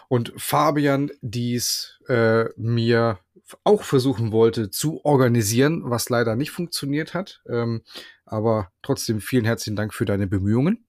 und 0.09 0.33
Fabian 0.37 1.11
dies 1.21 1.99
äh, 2.07 2.45
mir 2.57 3.19
auch 3.63 3.83
versuchen 3.83 4.31
wollte 4.31 4.69
zu 4.69 5.03
organisieren, 5.05 5.83
was 5.85 6.09
leider 6.09 6.35
nicht 6.35 6.51
funktioniert 6.51 7.13
hat. 7.13 7.41
Ähm, 7.47 7.83
aber 8.25 8.71
trotzdem 8.81 9.21
vielen 9.21 9.45
herzlichen 9.45 9.75
Dank 9.75 9.93
für 9.93 10.05
deine 10.05 10.27
Bemühungen. 10.27 10.85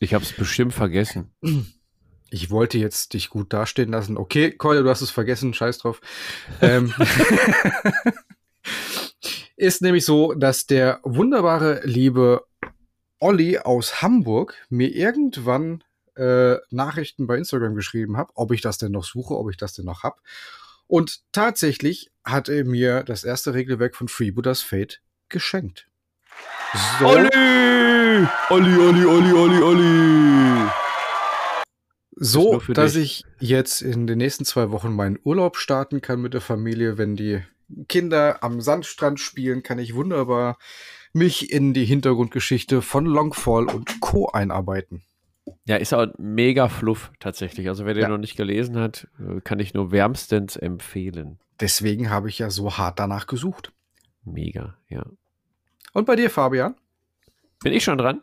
Ich 0.00 0.12
habe 0.12 0.24
es 0.24 0.32
bestimmt 0.32 0.74
vergessen. 0.74 1.32
Ich 2.30 2.50
wollte 2.50 2.78
jetzt 2.78 3.14
dich 3.14 3.30
gut 3.30 3.52
dastehen 3.52 3.90
lassen. 3.90 4.16
Okay, 4.16 4.50
Keule, 4.50 4.82
du 4.82 4.90
hast 4.90 5.00
es 5.00 5.10
vergessen, 5.10 5.54
scheiß 5.54 5.78
drauf. 5.78 6.00
ähm, 6.60 6.92
ist 9.56 9.82
nämlich 9.82 10.04
so, 10.04 10.34
dass 10.34 10.66
der 10.66 11.00
wunderbare 11.02 11.80
liebe 11.84 12.44
Olli 13.20 13.58
aus 13.58 14.02
Hamburg 14.02 14.54
mir 14.68 14.94
irgendwann 14.94 15.82
äh, 16.16 16.56
Nachrichten 16.70 17.26
bei 17.26 17.36
Instagram 17.36 17.74
geschrieben 17.74 18.16
hat, 18.16 18.30
ob 18.34 18.52
ich 18.52 18.60
das 18.60 18.78
denn 18.78 18.92
noch 18.92 19.04
suche, 19.04 19.36
ob 19.36 19.50
ich 19.50 19.56
das 19.56 19.74
denn 19.74 19.84
noch 19.84 20.02
hab. 20.02 20.20
Und 20.86 21.20
tatsächlich 21.32 22.10
hat 22.24 22.48
er 22.48 22.64
mir 22.64 23.02
das 23.02 23.24
erste 23.24 23.54
Regelwerk 23.54 23.96
von 23.96 24.08
Freebooters 24.08 24.62
Fate 24.62 25.00
geschenkt. 25.28 25.88
So. 26.98 27.06
Olli! 27.06 28.26
Olli, 28.50 28.78
Olli, 28.78 29.04
Olli, 29.04 29.32
Olli, 29.32 29.62
Olli! 29.62 30.85
So, 32.16 32.60
dass 32.68 32.94
dich. 32.94 33.24
ich 33.38 33.48
jetzt 33.48 33.82
in 33.82 34.06
den 34.06 34.18
nächsten 34.18 34.46
zwei 34.46 34.70
Wochen 34.70 34.92
meinen 34.94 35.18
Urlaub 35.22 35.56
starten 35.56 36.00
kann 36.00 36.20
mit 36.20 36.32
der 36.32 36.40
Familie. 36.40 36.96
Wenn 36.96 37.14
die 37.14 37.42
Kinder 37.88 38.42
am 38.42 38.62
Sandstrand 38.62 39.20
spielen, 39.20 39.62
kann 39.62 39.78
ich 39.78 39.94
wunderbar 39.94 40.58
mich 41.12 41.52
in 41.52 41.74
die 41.74 41.84
Hintergrundgeschichte 41.84 42.80
von 42.80 43.04
Longfall 43.04 43.66
und 43.66 44.00
Co. 44.00 44.28
einarbeiten. 44.28 45.02
Ja, 45.66 45.76
ist 45.76 45.92
auch 45.92 46.06
mega 46.18 46.68
fluff 46.68 47.12
tatsächlich. 47.20 47.68
Also 47.68 47.84
wer 47.84 47.94
den 47.94 48.02
ja. 48.04 48.08
noch 48.08 48.18
nicht 48.18 48.36
gelesen 48.36 48.78
hat, 48.78 49.08
äh, 49.18 49.40
kann 49.40 49.58
ich 49.58 49.74
nur 49.74 49.92
wärmstens 49.92 50.56
empfehlen. 50.56 51.38
Deswegen 51.60 52.10
habe 52.10 52.28
ich 52.28 52.38
ja 52.38 52.50
so 52.50 52.76
hart 52.76 52.98
danach 52.98 53.26
gesucht. 53.26 53.72
Mega, 54.24 54.76
ja. 54.88 55.04
Und 55.92 56.06
bei 56.06 56.16
dir, 56.16 56.30
Fabian? 56.30 56.74
Bin 57.62 57.72
ich 57.72 57.84
schon 57.84 57.98
dran? 57.98 58.22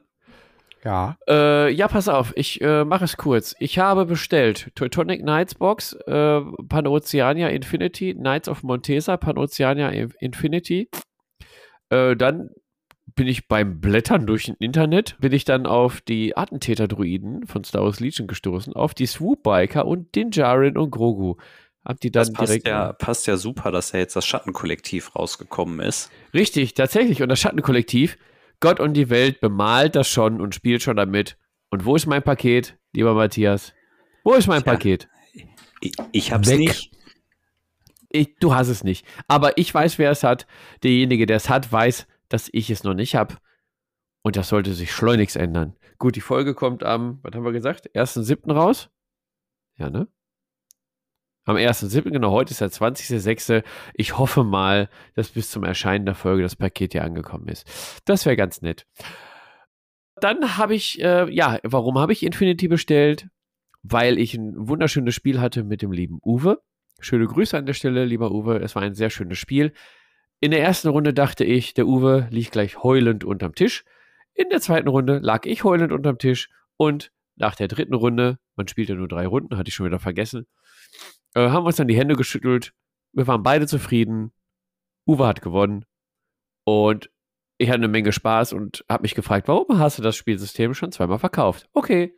Ja. 0.84 1.18
Äh, 1.28 1.72
ja, 1.74 1.88
pass 1.88 2.08
auf, 2.08 2.34
ich 2.36 2.62
äh, 2.62 2.84
mache 2.84 3.06
es 3.06 3.18
kurz. 3.18 3.56
Ich 3.60 3.80
habe 3.80 4.06
bestellt 4.06 4.72
Teutonic 4.76 5.22
Knights 5.22 5.56
Box, 5.56 5.94
äh, 6.08 6.42
Panoceania 6.68 7.48
Infinity, 7.50 8.14
Knights 8.14 8.50
of 8.50 8.64
Montesa, 8.64 9.18
Panoceania 9.18 9.90
Infinity. 10.20 10.90
Äh, 11.90 12.16
dann 12.16 12.50
bin 13.16 13.28
ich 13.28 13.48
beim 13.48 13.80
Blättern 13.80 14.26
durch 14.26 14.46
das 14.46 14.56
Internet, 14.60 15.16
bin 15.20 15.34
ich 15.34 15.46
dann 15.46 15.68
auf 15.68 16.02
die 16.02 16.36
Attentäter-Druiden 16.36 17.46
von 17.46 17.64
Star 17.64 17.84
Wars 17.84 18.00
Legion 18.00 18.28
gestoßen, 18.28 18.74
auf 18.74 18.94
die 18.94 19.06
Swoop-Biker 19.06 19.86
und 19.86 20.16
Dinjarin 20.16 20.78
und 20.78 20.92
Grogu. 20.92 21.36
Hab 21.86 22.00
die 22.00 22.12
dann 22.12 22.22
das 22.22 22.34
passt 22.34 22.50
direkt. 22.50 22.68
Ja, 22.68 22.94
passt 22.94 23.28
ja 23.28 23.36
super, 23.38 23.72
dass 23.72 23.92
ja 23.92 24.00
jetzt 24.00 24.16
das 24.16 24.26
Schattenkollektiv 24.26 25.16
rausgekommen 25.16 25.82
ist. 25.82 26.12
Richtig, 26.34 26.74
tatsächlich. 26.76 27.22
Und 27.22 27.30
das 27.30 27.40
Schattenkollektiv 27.40 28.18
Gott 28.60 28.80
und 28.80 28.94
die 28.94 29.10
Welt 29.10 29.42
bemalt 29.42 29.96
das 29.96 30.08
schon 30.08 30.42
und 30.42 30.56
spielt 30.56 30.82
schon 30.82 30.96
damit. 30.96 31.38
Und 31.70 31.86
wo 31.86 31.96
ist 31.96 32.06
mein 32.06 32.24
Paket, 32.24 32.78
lieber 32.94 33.14
Matthias? 33.14 33.74
Wo 34.24 34.34
ist 34.34 34.48
mein 34.48 34.62
ja, 34.62 34.72
Paket? 34.72 35.10
Ich, 35.82 35.94
ich 36.12 36.32
hab's 36.32 36.50
Weg. 36.50 36.60
nicht. 36.60 36.92
Ich, 38.10 38.36
du 38.40 38.54
hast 38.54 38.68
es 38.68 38.84
nicht. 38.84 39.06
Aber 39.28 39.58
ich 39.58 39.74
weiß, 39.74 39.98
wer 39.98 40.12
es 40.12 40.24
hat. 40.24 40.46
Derjenige, 40.84 41.26
der 41.26 41.38
es 41.38 41.50
hat, 41.50 41.72
weiß, 41.72 42.08
dass 42.30 42.50
ich 42.54 42.70
es 42.70 42.84
noch 42.84 42.94
nicht 42.94 43.16
habe. 43.16 43.38
Und 44.22 44.36
das 44.36 44.50
sollte 44.50 44.74
sich 44.74 44.92
schleunigst 44.92 45.36
ändern. 45.36 45.76
Gut, 45.98 46.16
die 46.16 46.22
Folge 46.22 46.54
kommt 46.54 46.84
am, 46.84 47.20
was 47.24 47.34
haben 47.34 47.44
wir 47.44 47.52
gesagt, 47.52 47.90
1.7. 47.96 48.54
raus? 48.54 48.90
Ja, 49.78 49.90
ne? 49.90 50.08
Am 51.46 51.58
1.7., 51.58 52.10
genau, 52.10 52.32
heute 52.32 52.52
ist 52.52 52.62
der 52.62 52.72
20.06. 52.72 53.64
Ich 53.96 54.18
hoffe 54.18 54.46
mal, 54.46 54.90
dass 55.16 55.30
bis 55.30 55.52
zum 55.52 55.66
Erscheinen 55.66 56.06
der 56.06 56.16
Folge 56.16 56.42
das 56.42 56.56
Paket 56.56 56.94
hier 56.94 57.04
angekommen 57.04 57.50
ist. 57.50 57.68
Das 58.06 58.26
wäre 58.26 58.38
ganz 58.38 58.62
nett. 58.62 58.88
Dann 60.22 60.58
habe 60.58 60.74
ich, 60.74 61.02
äh, 61.02 61.30
ja, 61.30 61.60
warum 61.64 62.00
habe 62.00 62.14
ich 62.14 62.24
Infinity 62.24 62.70
bestellt? 62.70 63.28
Weil 63.82 64.18
ich 64.20 64.36
ein 64.36 64.54
wunderschönes 64.56 65.14
Spiel 65.16 65.42
hatte 65.42 65.66
mit 65.66 65.82
dem 65.82 65.92
lieben 65.92 66.20
Uwe. 66.24 66.62
Schöne 67.02 67.28
Grüße 67.28 67.58
an 67.58 67.66
der 67.66 67.74
Stelle, 67.74 68.06
lieber 68.06 68.32
Uwe. 68.32 68.60
Es 68.60 68.76
war 68.76 68.82
ein 68.82 68.94
sehr 68.94 69.10
schönes 69.10 69.38
Spiel. 69.38 69.74
In 70.40 70.52
der 70.52 70.62
ersten 70.62 70.88
Runde 70.88 71.14
dachte 71.14 71.44
ich, 71.44 71.74
der 71.74 71.88
Uwe 71.88 72.28
liegt 72.32 72.54
gleich 72.54 72.82
heulend 72.82 73.26
unterm 73.26 73.54
Tisch. 73.54 73.84
In 74.34 74.48
der 74.50 74.62
zweiten 74.62 74.88
Runde 74.88 75.20
lag 75.20 75.46
ich 75.46 75.66
heulend 75.66 75.92
unterm 75.92 76.18
Tisch 76.18 76.50
und 76.78 77.12
nach 77.36 77.56
der 77.56 77.68
dritten 77.68 77.94
Runde, 77.94 78.38
man 78.56 78.68
spielte 78.68 78.96
nur 78.96 79.08
drei 79.10 79.28
Runden, 79.28 79.58
hatte 79.58 79.68
ich 79.68 79.76
schon 79.76 79.86
wieder 79.86 80.00
vergessen, 80.00 80.46
äh, 81.36 81.50
haben 81.50 81.64
wir 81.64 81.68
uns 81.68 81.78
dann 81.78 81.88
die 81.88 81.98
Hände 81.98 82.16
geschüttelt. 82.16 82.74
Wir 83.14 83.28
waren 83.28 83.44
beide 83.44 83.68
zufrieden. 83.68 84.32
Uwe 85.08 85.28
hat 85.28 85.42
gewonnen. 85.42 85.86
Und 86.66 87.10
ich 87.58 87.70
hatte 87.70 87.78
eine 87.78 87.88
Menge 87.88 88.12
Spaß 88.12 88.54
und 88.54 88.84
habe 88.90 89.04
mich 89.04 89.16
gefragt, 89.16 89.48
warum 89.48 89.80
hast 89.80 89.98
du 89.98 90.02
das 90.02 90.16
Spielsystem 90.16 90.74
schon 90.74 90.92
zweimal 90.92 91.20
verkauft? 91.20 91.70
Okay, 91.74 92.18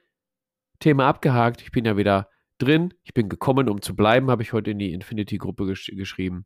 Thema 0.80 1.08
abgehakt. 1.08 1.62
Ich 1.62 1.72
bin 1.72 1.86
ja 1.86 1.98
wieder 1.98 2.30
drin. 2.58 2.94
Ich 3.04 3.14
bin 3.14 3.30
gekommen, 3.30 3.70
um 3.70 3.82
zu 3.82 3.96
bleiben, 3.96 4.30
habe 4.30 4.44
ich 4.44 4.54
heute 4.54 4.72
in 4.72 4.80
die 4.80 4.94
Infinity-Gruppe 4.94 5.66
gesch 5.66 5.92
geschrieben. 5.96 6.46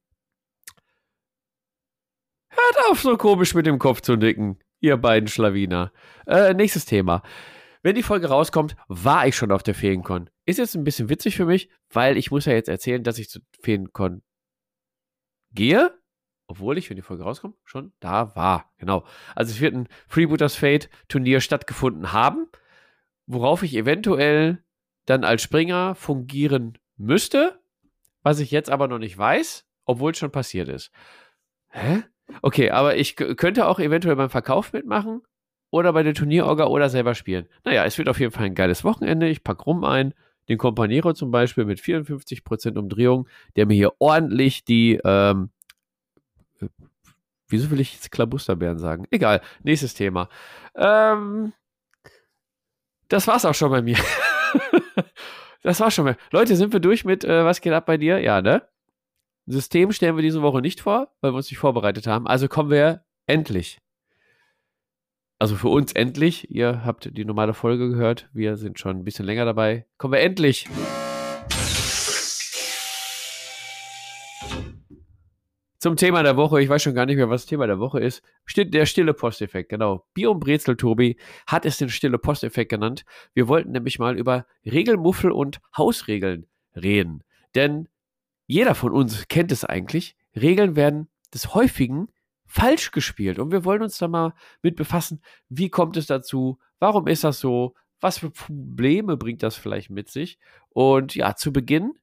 Hört 2.49 2.89
auf, 2.89 2.99
so 2.99 3.15
komisch 3.15 3.53
mit 3.53 3.67
dem 3.67 3.77
Kopf 3.77 4.01
zu 4.01 4.15
nicken, 4.15 4.59
ihr 4.79 4.97
beiden 4.97 5.27
Schlawiner. 5.27 5.91
Äh, 6.25 6.53
nächstes 6.53 6.85
Thema. 6.85 7.21
Wenn 7.81 7.95
die 7.95 8.03
Folge 8.03 8.27
rauskommt, 8.27 8.75
war 8.87 9.25
ich 9.27 9.35
schon 9.35 9.51
auf 9.51 9.63
der 9.63 9.75
Feencon. 9.75 10.29
Ist 10.45 10.59
jetzt 10.59 10.75
ein 10.75 10.83
bisschen 10.83 11.09
witzig 11.09 11.35
für 11.37 11.45
mich, 11.45 11.69
weil 11.89 12.17
ich 12.17 12.29
muss 12.29 12.45
ja 12.45 12.53
jetzt 12.53 12.67
erzählen, 12.67 13.03
dass 13.03 13.17
ich 13.17 13.29
zu 13.29 13.39
Feencon 13.61 14.21
gehe, 15.51 15.97
obwohl 16.47 16.77
ich, 16.77 16.89
wenn 16.89 16.97
die 16.97 17.03
Folge 17.03 17.23
rauskommt, 17.23 17.55
schon 17.63 17.93
da 17.99 18.35
war. 18.35 18.71
Genau. 18.77 19.05
Also 19.35 19.51
es 19.51 19.61
wird 19.61 19.75
ein 19.75 19.87
Freebooters 20.07 20.55
Fate 20.55 20.89
Turnier 21.07 21.39
stattgefunden 21.41 22.11
haben, 22.11 22.47
worauf 23.27 23.63
ich 23.63 23.75
eventuell 23.75 24.63
dann 25.05 25.23
als 25.23 25.41
Springer 25.41 25.95
fungieren 25.95 26.77
müsste, 26.97 27.59
was 28.23 28.39
ich 28.39 28.51
jetzt 28.51 28.69
aber 28.69 28.87
noch 28.87 28.99
nicht 28.99 29.17
weiß, 29.17 29.65
obwohl 29.85 30.11
es 30.11 30.17
schon 30.17 30.31
passiert 30.31 30.67
ist. 30.67 30.91
Hä? 31.69 32.03
Okay, 32.41 32.71
aber 32.71 32.97
ich 32.97 33.15
könnte 33.15 33.67
auch 33.67 33.79
eventuell 33.79 34.15
beim 34.15 34.29
Verkauf 34.29 34.73
mitmachen 34.73 35.21
oder 35.71 35.93
bei 35.93 36.03
der 36.03 36.13
Turnierorga 36.13 36.65
oder 36.65 36.89
selber 36.89 37.15
spielen. 37.15 37.47
Naja, 37.63 37.85
es 37.85 37.97
wird 37.97 38.09
auf 38.09 38.19
jeden 38.19 38.31
Fall 38.31 38.45
ein 38.45 38.55
geiles 38.55 38.83
Wochenende. 38.83 39.27
Ich 39.27 39.43
packe 39.43 39.63
rum 39.63 39.83
ein. 39.83 40.13
Den 40.47 40.57
Companiero 40.57 41.13
zum 41.13 41.29
Beispiel 41.29 41.65
mit 41.65 41.79
54% 41.79 42.77
Umdrehung, 42.77 43.27
der 43.55 43.67
mir 43.67 43.75
hier 43.75 43.93
ordentlich 43.99 44.63
die, 44.63 44.99
ähm, 45.03 45.51
äh, 46.59 46.67
wieso 47.47 47.69
will 47.69 47.79
ich 47.79 47.93
jetzt 47.93 48.11
Klabusterbären 48.11 48.79
sagen? 48.79 49.05
Egal, 49.11 49.41
nächstes 49.61 49.93
Thema. 49.93 50.27
Ähm, 50.75 51.53
das 53.09 53.27
war's 53.27 53.45
auch 53.45 53.53
schon 53.53 53.69
bei 53.69 53.83
mir. 53.83 53.97
das 55.61 55.79
war's 55.79 55.93
schon 55.93 56.05
mal. 56.05 56.17
Leute, 56.31 56.55
sind 56.55 56.73
wir 56.73 56.79
durch 56.79 57.05
mit, 57.05 57.23
äh, 57.23 57.45
was 57.45 57.61
geht 57.61 57.73
ab 57.73 57.85
bei 57.85 57.97
dir? 57.97 58.19
Ja, 58.19 58.41
ne? 58.41 58.63
System 59.45 59.91
stellen 59.91 60.15
wir 60.15 60.23
diese 60.23 60.41
Woche 60.41 60.61
nicht 60.61 60.81
vor, 60.81 61.13
weil 61.21 61.31
wir 61.31 61.37
uns 61.37 61.49
nicht 61.49 61.59
vorbereitet 61.59 62.07
haben. 62.07 62.27
Also 62.27 62.47
kommen 62.47 62.71
wir 62.71 63.03
endlich 63.27 63.79
also 65.39 65.55
für 65.55 65.69
uns 65.69 65.93
endlich. 65.93 66.51
Ihr 66.51 66.83
habt 66.85 67.17
die 67.17 67.25
normale 67.25 67.53
Folge 67.53 67.89
gehört. 67.89 68.29
Wir 68.33 68.57
sind 68.57 68.77
schon 68.77 68.97
ein 68.97 69.03
bisschen 69.05 69.25
länger 69.25 69.45
dabei. 69.45 69.85
Kommen 69.97 70.13
wir 70.13 70.19
endlich. 70.19 70.67
Zum 75.79 75.95
Thema 75.95 76.23
der 76.23 76.35
Woche. 76.35 76.61
Ich 76.61 76.67
weiß 76.67 76.83
schon 76.83 76.93
gar 76.93 77.05
nicht 77.05 77.15
mehr, 77.15 77.29
was 77.29 77.43
das 77.43 77.49
Thema 77.49 77.65
der 77.65 77.79
Woche 77.79 78.01
ist. 78.01 78.21
Der 78.57 78.85
stille 78.85 79.13
Posteffekt, 79.13 79.69
genau. 79.69 80.05
Bier 80.13 80.31
und 80.31 80.41
Brezel 80.41 80.75
Tobi 80.75 81.17
hat 81.47 81.65
es 81.65 81.77
den 81.77 81.87
stille 81.87 82.17
Posteffekt 82.17 82.69
genannt. 82.69 83.05
Wir 83.33 83.47
wollten 83.47 83.71
nämlich 83.71 83.97
mal 83.97 84.17
über 84.17 84.45
Regelmuffel 84.65 85.31
und 85.31 85.61
Hausregeln 85.77 86.47
reden. 86.75 87.23
Denn 87.55 87.87
jeder 88.45 88.75
von 88.75 88.91
uns 88.91 89.29
kennt 89.29 89.53
es 89.53 89.63
eigentlich. 89.63 90.17
Regeln 90.35 90.75
werden 90.75 91.07
des 91.33 91.53
Häufigen 91.53 92.09
falsch 92.49 92.91
gespielt. 92.91 93.39
Und 93.39 93.51
wir 93.51 93.63
wollen 93.63 93.83
uns 93.83 93.97
da 93.99 94.07
mal 94.07 94.33
mit 94.61 94.75
befassen, 94.75 95.21
wie 95.47 95.69
kommt 95.69 95.95
es 95.95 96.07
dazu, 96.07 96.59
warum 96.79 97.07
ist 97.07 97.23
das 97.23 97.39
so, 97.39 97.75
was 98.01 98.17
für 98.17 98.31
Probleme 98.31 99.17
bringt 99.17 99.43
das 99.43 99.55
vielleicht 99.55 99.89
mit 99.89 100.09
sich. 100.09 100.39
Und 100.69 101.15
ja, 101.15 101.35
zu 101.35 101.53
Beginn 101.53 101.93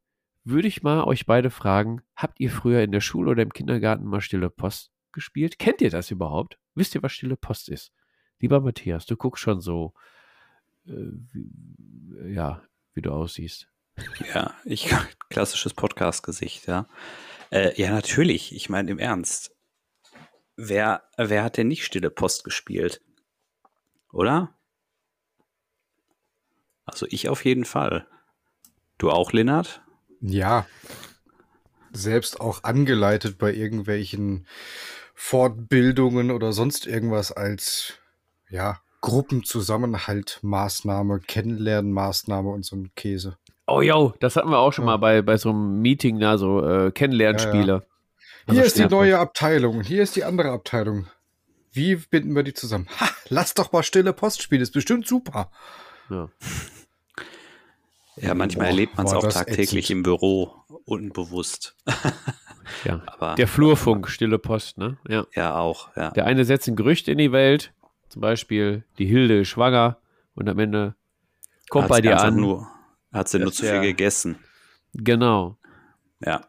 würde 0.44 0.68
ich 0.68 0.82
mal 0.82 1.04
euch 1.04 1.26
beide 1.26 1.50
fragen, 1.50 2.02
habt 2.14 2.38
ihr 2.38 2.50
früher 2.50 2.82
in 2.82 2.92
der 2.92 3.00
Schule 3.00 3.32
oder 3.32 3.42
im 3.42 3.52
Kindergarten 3.52 4.04
mal 4.04 4.20
stille 4.20 4.48
Post 4.48 4.92
gespielt? 5.12 5.59
Kennt 5.59 5.80
ihr 5.80 5.90
das 5.90 6.11
überhaupt? 6.11 6.59
Wisst 6.74 6.94
ihr, 6.94 7.02
was 7.02 7.12
stille 7.12 7.37
Post 7.37 7.68
ist? 7.68 7.92
Lieber 8.38 8.61
Matthias, 8.61 9.06
du 9.06 9.16
guckst 9.16 9.42
schon 9.42 9.61
so, 9.61 9.94
äh, 10.87 10.92
wie, 11.32 12.35
ja, 12.35 12.62
wie 12.94 13.02
du 13.02 13.11
aussiehst. 13.11 13.68
Ja, 14.32 14.54
ich 14.64 14.94
klassisches 15.30 15.74
Podcast-Gesicht, 15.74 16.68
ja. 16.68 16.87
Äh, 17.50 17.80
ja, 17.80 17.90
natürlich. 17.90 18.54
Ich 18.54 18.68
meine, 18.68 18.90
im 18.90 18.98
Ernst 18.98 19.55
wer, 20.56 21.02
wer 21.16 21.44
hat 21.44 21.56
denn 21.56 21.68
nicht 21.68 21.84
Stille 21.84 22.10
Post 22.10 22.44
gespielt? 22.44 23.00
Oder? 24.12 24.52
Also 26.84 27.06
ich 27.10 27.28
auf 27.28 27.44
jeden 27.44 27.64
Fall. 27.64 28.06
Du 28.98 29.10
auch, 29.10 29.32
Lennart? 29.32 29.82
Ja. 30.20 30.66
Selbst 31.92 32.40
auch 32.40 32.64
angeleitet 32.64 33.38
bei 33.38 33.52
irgendwelchen 33.52 34.46
Fortbildungen 35.14 36.30
oder 36.30 36.52
sonst 36.52 36.86
irgendwas 36.86 37.32
als, 37.32 37.94
ja, 38.48 38.80
Gruppenzusammenhaltmaßnahme, 39.00 41.20
Kennenlernmaßnahme 41.20 42.48
und 42.48 42.64
so 42.64 42.76
ein 42.76 42.92
Käse. 42.96 43.36
Oh 43.66 43.80
jo, 43.80 44.14
das 44.20 44.36
hatten 44.36 44.50
wir 44.50 44.58
auch 44.58 44.72
schon 44.72 44.84
ja. 44.84 44.92
mal 44.92 44.96
bei, 44.96 45.22
bei 45.22 45.36
so 45.36 45.50
einem 45.50 45.80
Meeting, 45.80 46.20
da 46.20 46.38
so 46.38 46.64
äh, 46.66 46.92
Kennenlernspiele. 46.92 47.72
Ja, 47.72 47.78
ja. 47.78 47.84
Hier 48.48 48.64
ist 48.64 48.78
die 48.78 48.87
neue 48.87 49.18
Abteilung, 49.18 49.82
hier 49.82 50.02
ist 50.02 50.16
die 50.16 50.24
andere 50.24 50.50
Abteilung. 50.50 51.06
Wie 51.72 51.96
binden 51.96 52.35
wir 52.35 52.42
die 52.42 52.54
zusammen? 52.54 52.88
Ha, 53.00 53.09
lass 53.28 53.54
doch 53.54 53.72
mal 53.72 53.82
stille 53.82 54.12
Post 54.12 54.42
spielen, 54.42 54.62
ist 54.62 54.72
bestimmt 54.72 55.06
super. 55.06 55.50
Ja, 56.09 56.28
ja 58.16 58.35
manchmal 58.35 58.66
Boah, 58.66 58.70
erlebt 58.70 58.96
man 58.96 59.06
es 59.06 59.12
auch 59.12 59.28
tagtäglich 59.28 59.87
ätzend. 59.87 59.90
im 59.90 60.02
Büro, 60.04 60.54
unbewusst. 60.85 61.76
ja, 62.85 63.02
Aber, 63.06 63.35
der 63.35 63.48
Flurfunk, 63.48 64.09
stille 64.09 64.38
Post, 64.38 64.78
ne? 64.78 64.96
Ja, 65.09 65.26
ja 65.35 65.59
auch. 65.59 65.94
Ja. 65.96 66.12
Der 66.12 66.26
eine 66.26 66.44
setzt 66.44 66.68
ein 66.68 66.76
Gerücht 66.76 67.09
in 67.09 67.18
die 67.18 67.32
Welt, 67.32 67.72
zum 68.09 68.22
Beispiel, 68.22 68.85
die 68.98 69.06
Hilde 69.06 69.40
ist 69.40 69.48
schwanger 69.48 69.98
und 70.35 70.48
am 70.48 70.59
Ende 70.59 70.94
kommt 71.68 71.85
Hat's 71.85 71.96
bei 71.96 72.00
dir 72.00 72.20
an. 72.20 72.37
Nur, 72.37 72.68
hat 73.12 73.28
sie 73.28 73.40
nur 73.40 73.52
zu 73.52 73.66
viel 73.66 73.80
gegessen. 73.80 74.38
Genau. 74.94 75.59
Ja. 76.20 76.46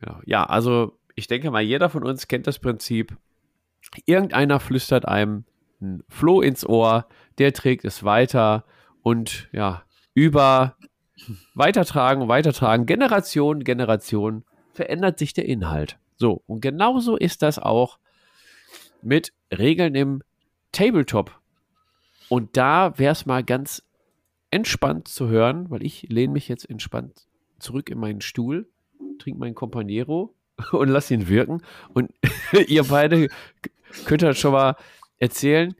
Ja, 0.00 0.20
ja 0.24 0.44
also 0.44 0.95
ich 1.16 1.26
denke 1.26 1.50
mal, 1.50 1.62
jeder 1.62 1.90
von 1.90 2.04
uns 2.04 2.28
kennt 2.28 2.46
das 2.46 2.58
Prinzip. 2.60 3.16
Irgendeiner 4.04 4.60
flüstert 4.60 5.08
einem 5.08 5.44
ein 5.80 6.02
Floh 6.08 6.40
ins 6.42 6.64
Ohr, 6.64 7.06
der 7.38 7.52
trägt 7.52 7.84
es 7.84 8.04
weiter 8.04 8.64
und 9.02 9.48
ja, 9.52 9.82
über 10.14 10.76
weitertragen, 11.54 12.28
weitertragen, 12.28 12.86
Generation, 12.86 13.64
Generation 13.64 14.44
verändert 14.72 15.18
sich 15.18 15.32
der 15.32 15.46
Inhalt. 15.46 15.98
So, 16.16 16.42
und 16.46 16.60
genauso 16.60 17.16
ist 17.16 17.42
das 17.42 17.58
auch 17.58 17.98
mit 19.02 19.32
Regeln 19.56 19.94
im 19.94 20.22
Tabletop. 20.72 21.40
Und 22.28 22.56
da 22.56 22.98
wäre 22.98 23.12
es 23.12 23.24
mal 23.24 23.44
ganz 23.44 23.82
entspannt 24.50 25.08
zu 25.08 25.28
hören, 25.28 25.70
weil 25.70 25.82
ich 25.82 26.02
lehne 26.08 26.32
mich 26.32 26.48
jetzt 26.48 26.68
entspannt 26.68 27.26
zurück 27.58 27.88
in 27.88 27.98
meinen 27.98 28.20
Stuhl, 28.20 28.68
trinke 29.18 29.40
meinen 29.40 29.54
Companiero 29.54 30.34
und 30.72 30.88
lass 30.88 31.10
ihn 31.10 31.28
wirken. 31.28 31.62
Und 31.92 32.10
ihr 32.68 32.84
beide 32.84 33.28
könnt 34.04 34.22
halt 34.22 34.36
schon 34.36 34.52
mal 34.52 34.76
erzählen, 35.18 35.74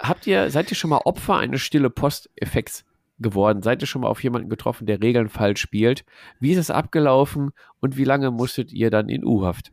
habt 0.00 0.26
ihr, 0.26 0.50
seid 0.50 0.70
ihr 0.70 0.76
schon 0.76 0.90
mal 0.90 1.00
Opfer 1.04 1.36
eines 1.36 1.60
stille 1.60 1.90
Post-Effekts 1.90 2.84
geworden? 3.18 3.62
Seid 3.62 3.82
ihr 3.82 3.86
schon 3.86 4.02
mal 4.02 4.08
auf 4.08 4.22
jemanden 4.22 4.48
getroffen, 4.48 4.86
der 4.86 5.00
Regeln 5.00 5.28
falsch 5.28 5.60
spielt? 5.60 6.04
Wie 6.40 6.52
ist 6.52 6.58
es 6.58 6.70
abgelaufen 6.70 7.50
und 7.80 7.96
wie 7.96 8.04
lange 8.04 8.30
musstet 8.30 8.72
ihr 8.72 8.90
dann 8.90 9.08
in 9.08 9.24
U-Haft? 9.24 9.72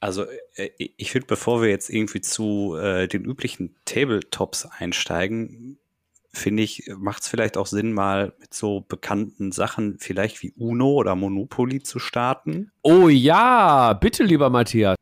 Also 0.00 0.24
äh, 0.56 0.70
ich 0.76 1.10
finde, 1.10 1.26
bevor 1.26 1.62
wir 1.62 1.70
jetzt 1.70 1.88
irgendwie 1.88 2.20
zu 2.20 2.76
äh, 2.76 3.08
den 3.08 3.24
üblichen 3.24 3.74
Tabletops 3.84 4.66
einsteigen, 4.66 5.78
finde 6.34 6.62
ich, 6.62 6.90
macht 6.98 7.22
es 7.22 7.28
vielleicht 7.28 7.56
auch 7.56 7.66
Sinn, 7.66 7.92
mal 7.92 8.34
mit 8.38 8.52
so 8.52 8.84
bekannten 8.86 9.52
Sachen, 9.52 9.98
vielleicht 9.98 10.42
wie 10.42 10.52
Uno 10.56 10.92
oder 10.92 11.14
Monopoly 11.14 11.82
zu 11.82 11.98
starten. 11.98 12.70
Oh 12.82 13.08
ja, 13.08 13.94
bitte, 13.94 14.24
lieber 14.24 14.50
Matthias. 14.50 14.96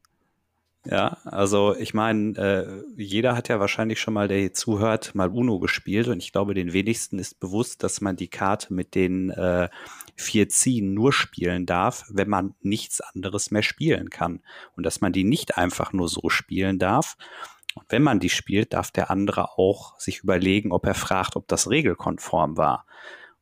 Ja, 0.85 1.19
also 1.25 1.77
ich 1.77 1.95
meine, 1.95 2.37
äh, 2.37 3.01
jeder 3.01 3.37
hat 3.37 3.49
ja 3.49 3.61
wahrscheinlich 3.61 4.01
schon 4.01 4.15
mal, 4.15 4.27
der 4.27 4.39
hier 4.39 4.53
zuhört, 4.53 5.15
mal 5.15 5.29
Uno 5.29 5.61
gespielt 5.61 6.09
und 6.09 6.21
ich 6.21 6.33
glaube, 6.33 6.55
den 6.55 6.73
wenigsten 6.73 7.21
ist 7.21 7.39
bewusst, 7.39 7.85
dass 7.85 8.01
man 8.01 8.17
die 8.17 8.27
Karte 8.27 8.75
mit 8.75 8.97
den 8.97 9.31
äh, 9.31 9.69
vier 10.17 10.49
Ziehen 10.49 10.93
nur 10.93 11.13
spielen 11.13 11.67
darf, 11.67 12.05
wenn 12.09 12.29
man 12.29 12.55
nichts 12.63 13.01
anderes 13.01 13.53
mehr 13.53 13.63
spielen 13.63 14.11
kann 14.11 14.41
und 14.77 14.85
dass 14.85 15.01
man 15.01 15.13
die 15.13 15.23
nicht 15.23 15.57
einfach 15.57 15.93
nur 15.93 16.09
so 16.09 16.29
spielen 16.31 16.81
darf. 16.81 17.17
Und 17.75 17.87
wenn 17.89 18.03
man 18.03 18.21
die 18.21 18.29
spielt, 18.29 18.73
darf 18.73 18.91
der 18.91 19.11
andere 19.11 19.59
auch 19.59 19.99
sich 19.99 20.21
überlegen, 20.21 20.73
ob 20.73 20.87
er 20.87 20.95
fragt, 20.95 21.37
ob 21.37 21.49
das 21.49 21.71
regelkonform 21.71 22.57
war. 22.57 22.87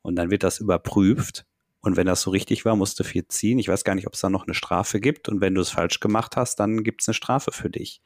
Und 0.02 0.16
dann 0.16 0.30
wird 0.30 0.42
das 0.42 0.58
überprüft 0.58 1.44
und 1.82 1.96
wenn 1.96 2.06
das 2.06 2.22
so 2.22 2.30
richtig 2.30 2.64
war, 2.64 2.76
musst 2.76 3.00
du 3.00 3.04
vier 3.04 3.28
ziehen. 3.28 3.58
Ich 3.58 3.68
weiß 3.68 3.84
gar 3.84 3.94
nicht, 3.94 4.06
ob 4.06 4.14
es 4.14 4.20
da 4.20 4.28
noch 4.28 4.46
eine 4.46 4.54
Strafe 4.54 5.00
gibt. 5.00 5.28
Und 5.28 5.40
wenn 5.40 5.54
du 5.54 5.60
es 5.60 5.70
falsch 5.70 6.00
gemacht 6.00 6.36
hast, 6.36 6.60
dann 6.60 6.84
gibt 6.84 7.02
es 7.02 7.08
eine 7.08 7.14
Strafe 7.14 7.52
für 7.52 7.70
dich. 7.70 8.02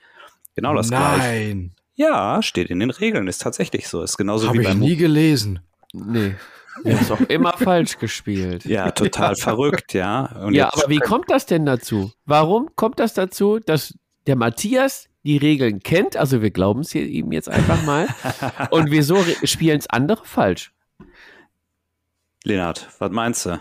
Genau 0.54 0.74
das 0.74 0.90
Nein. 0.90 1.00
gleiche. 1.00 1.48
Nein. 1.48 1.74
Ja, 1.96 2.42
steht 2.42 2.70
in 2.70 2.80
den 2.80 2.90
Regeln. 2.90 3.26
Ist 3.26 3.42
tatsächlich 3.42 3.88
so. 3.88 4.02
Ist 4.02 4.16
genauso 4.16 4.48
Habe 4.48 4.58
wie 4.58 4.62
ich 4.62 4.68
beim 4.68 4.78
nie 4.78 4.96
gelesen. 4.96 5.60
Nee. 5.92 6.37
Du 6.84 6.96
hast 6.96 7.10
doch 7.10 7.20
immer 7.28 7.52
falsch 7.56 7.98
gespielt. 7.98 8.64
Ja, 8.64 8.90
total 8.90 9.37
verrückt, 9.37 9.92
ja. 9.92 10.26
Und 10.44 10.54
ja, 10.54 10.72
aber 10.72 10.88
wie 10.88 10.98
kommt 10.98 11.30
das 11.30 11.46
denn 11.46 11.66
dazu? 11.66 12.12
Warum 12.26 12.70
kommt 12.76 13.00
das 13.00 13.14
dazu, 13.14 13.58
dass 13.58 13.94
der 14.26 14.37
Matthias 14.37 15.08
die 15.24 15.37
Regeln 15.38 15.80
kennt? 15.82 16.16
Also 16.16 16.42
wir 16.42 16.50
glauben 16.50 16.80
es 16.80 16.94
ihm 16.94 17.32
jetzt 17.32 17.48
einfach 17.48 17.82
mal. 17.84 18.08
Und 18.70 18.90
wieso 18.90 19.16
spielen 19.44 19.78
es 19.78 19.88
andere 19.88 20.24
falsch? 20.24 20.72
Lennart, 22.44 22.88
was 22.98 23.10
meinst 23.10 23.46
du? 23.46 23.58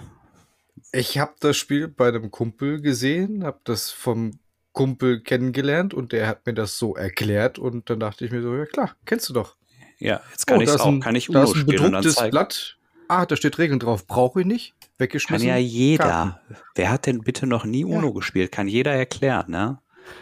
Ich 0.91 1.17
habe 1.17 1.33
das 1.39 1.57
Spiel 1.57 1.87
bei 1.87 2.09
einem 2.09 2.31
Kumpel 2.31 2.81
gesehen, 2.81 3.43
habe 3.43 3.59
das 3.63 3.89
vom 3.91 4.39
Kumpel 4.73 5.21
kennengelernt 5.21 5.93
und 5.93 6.11
der 6.11 6.27
hat 6.27 6.45
mir 6.45 6.53
das 6.53 6.77
so 6.77 6.95
erklärt 6.95 7.57
und 7.59 7.89
dann 7.89 7.99
dachte 7.99 8.25
ich 8.25 8.31
mir 8.31 8.41
so, 8.41 8.55
ja 8.55 8.65
klar, 8.65 8.95
kennst 9.05 9.29
du 9.29 9.33
doch. 9.33 9.55
Ja, 9.99 10.21
jetzt 10.31 10.45
kann 10.47 10.57
Oh, 10.57 10.61
ich 10.61 10.67
da 10.67 10.73
es 10.75 10.81
ist 10.81 10.85
auch. 10.85 10.87
ein- 10.91 10.99
Kann 10.99 11.15
ich 11.15 11.27
da 11.27 11.39
Uno 11.39 11.43
ist 11.51 11.55
ein 11.55 11.61
spielen 11.61 11.85
und 11.85 11.91
dann 11.93 12.01
bedrucktes. 12.03 12.29
Blatt. 12.31 12.77
Ah, 13.07 13.25
da 13.25 13.35
steht 13.35 13.57
Regeln 13.57 13.79
drauf. 13.79 14.05
Brauche 14.07 14.41
ich 14.41 14.45
nicht. 14.47 14.73
Kann 14.79 14.89
Weggeschmissen. 14.97 15.47
ja 15.47 15.57
jeder. 15.57 16.03
Karten. 16.03 16.55
Wer 16.75 16.91
hat 16.91 17.05
denn 17.05 17.19
bitte 17.21 17.45
noch 17.47 17.63
nie 17.65 17.85
Uno 17.85 18.11
gespielt? 18.13 18.51
Kann 18.51 18.67
jeder 18.67 18.91
erklären, 18.93 19.45
ne? 19.51 19.79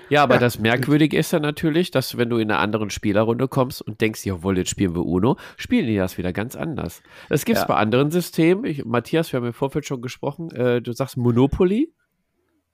Ja, 0.09 0.23
aber 0.23 0.35
Ja. 0.35 0.39
das 0.39 0.59
Merkwürdige 0.59 1.17
ist 1.17 1.31
ja 1.31 1.39
natürlich, 1.39 1.91
dass 1.91 2.17
wenn 2.17 2.29
du 2.29 2.37
in 2.37 2.51
einer 2.51 2.59
anderen 2.59 2.89
Spielerrunde 2.89 3.47
kommst 3.47 3.81
und 3.81 4.01
denkst, 4.01 4.25
jawohl, 4.25 4.57
jetzt 4.57 4.69
spielen 4.69 4.95
wir 4.95 5.05
Uno, 5.05 5.37
spielen 5.57 5.87
die 5.87 5.95
das 5.97 6.17
wieder 6.17 6.33
ganz 6.33 6.55
anders. 6.55 7.01
Das 7.29 7.45
gibt 7.45 7.57
es 7.57 7.63
Ja. 7.63 7.67
bei 7.67 7.75
anderen 7.75 8.11
Systemen. 8.11 8.65
Ich, 8.65 8.85
Matthias, 8.85 9.31
wir 9.31 9.37
haben 9.39 9.47
im 9.47 9.53
Vorfeld 9.53 9.85
schon 9.85 10.01
gesprochen, 10.01 10.51
äh, 10.51 10.81
du 10.81 10.91
sagst 10.93 11.17
Monopoly. 11.17 11.93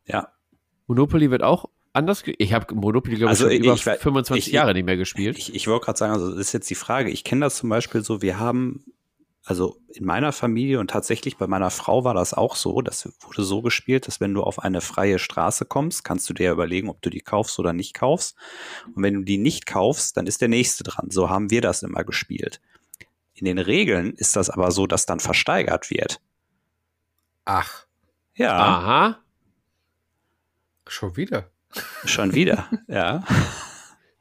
Ja. 0.05 0.29
Monopoly 0.87 1.31
wird 1.31 1.43
auch 1.43 1.65
anders. 1.93 2.23
Ich 2.37 2.53
habe 2.53 2.73
Monopoly, 2.75 3.15
glaube 3.17 3.25
ich, 3.33 3.39
Also 3.39 3.43
schon 3.45 3.51
ich- 3.53 3.59
über 3.65 3.73
ich 3.73 3.85
wei- 3.85 3.97
25 3.97 4.47
ich- 4.47 4.53
Jahre 4.53 4.73
nicht 4.73 4.85
mehr 4.85 4.97
gespielt. 4.97 5.37
Ich, 5.37 5.53
ich 5.55 5.67
wollte 5.67 5.85
gerade 5.85 5.97
sagen, 5.97 6.13
also 6.13 6.29
das 6.31 6.39
ist 6.39 6.53
jetzt 6.53 6.69
die 6.69 6.75
Frage. 6.75 7.09
Ich 7.09 7.23
kenne 7.23 7.41
das 7.41 7.55
zum 7.57 7.69
Beispiel 7.69 8.03
so, 8.03 8.21
wir 8.21 8.39
haben, 8.39 8.85
also 9.47 9.79
in 9.87 10.03
meiner 10.03 10.33
Familie 10.33 10.77
und 10.77 10.89
tatsächlich 10.89 11.37
bei 11.37 11.47
meiner 11.47 11.69
Frau 11.69 12.03
war 12.03 12.13
das 12.13 12.33
auch 12.33 12.57
so, 12.57 12.81
das 12.81 13.07
wurde 13.21 13.43
so 13.43 13.61
gespielt, 13.61 14.05
dass 14.05 14.19
wenn 14.19 14.33
du 14.33 14.43
auf 14.43 14.59
eine 14.59 14.81
freie 14.81 15.19
Straße 15.19 15.63
kommst, 15.63 16.03
kannst 16.03 16.29
du 16.29 16.33
dir 16.33 16.47
ja 16.47 16.51
überlegen, 16.51 16.89
ob 16.89 17.01
du 17.01 17.09
die 17.09 17.21
kaufst 17.21 17.57
oder 17.57 17.71
nicht 17.71 17.93
kaufst. 17.93 18.35
Und 18.93 19.03
wenn 19.03 19.13
du 19.13 19.21
die 19.21 19.37
nicht 19.37 19.65
kaufst, 19.65 20.17
dann 20.17 20.27
ist 20.27 20.41
der 20.41 20.49
nächste 20.49 20.83
dran. 20.83 21.11
So 21.11 21.29
haben 21.29 21.49
wir 21.49 21.61
das 21.61 21.81
immer 21.81 22.03
gespielt. 22.03 22.59
In 23.35 23.45
den 23.45 23.57
Regeln 23.57 24.11
ist 24.15 24.35
das 24.35 24.49
aber 24.49 24.71
so, 24.71 24.85
dass 24.85 25.05
dann 25.05 25.21
versteigert 25.21 25.89
wird. 25.91 26.19
Ach, 27.45 27.85
Ja, 28.35 28.57
Aha. 28.57 29.19
schon 30.87 31.15
wieder. 31.15 31.49
schon 32.03 32.33
wieder. 32.33 32.67
ja. 32.89 33.23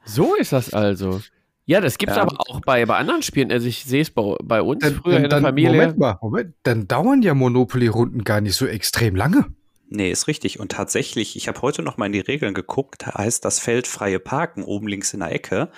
So 0.05 0.35
ist 0.35 0.53
das 0.53 0.73
also. 0.73 1.21
Ja, 1.67 1.81
das 1.81 1.97
gibt 1.97 2.11
es 2.11 2.15
Ja. 2.15 2.23
aber 2.23 2.35
auch 2.47 2.61
bei, 2.61 2.85
bei 2.85 2.95
anderen 2.95 3.21
Spielen. 3.21 3.51
Also 3.51 3.67
ich 3.67 3.83
sehe 3.83 4.01
es 4.01 4.09
bei, 4.09 4.35
bei 4.41 4.61
uns 4.61 4.81
Dann, 4.83 4.95
früher 4.95 5.15
dann, 5.15 5.25
in 5.25 5.29
der 5.29 5.41
Familie. 5.41 5.71
Moment 5.73 5.97
mal, 5.99 6.17
Moment. 6.21 6.55
Dann 6.63 6.87
dauern 6.87 7.21
ja 7.21 7.33
Monopoly-Runden 7.33 8.23
gar 8.23 8.41
nicht 8.41 8.55
so 8.55 8.65
extrem 8.65 9.15
lange. 9.15 9.45
Nee, 9.89 10.09
ist 10.09 10.27
richtig. 10.27 10.59
Und 10.59 10.71
tatsächlich, 10.71 11.35
ich 11.35 11.47
habe 11.47 11.61
heute 11.61 11.81
noch 11.81 11.97
mal 11.97 12.07
in 12.07 12.13
die 12.13 12.19
Regeln 12.21 12.53
geguckt, 12.53 13.03
da 13.05 13.15
heißt 13.15 13.43
das 13.45 13.59
Feld 13.59 13.85
freie 13.85 14.19
Parken 14.19 14.63
oben 14.63 14.87
links 14.87 15.13
in 15.13 15.19
der 15.19 15.31
Ecke 15.31 15.69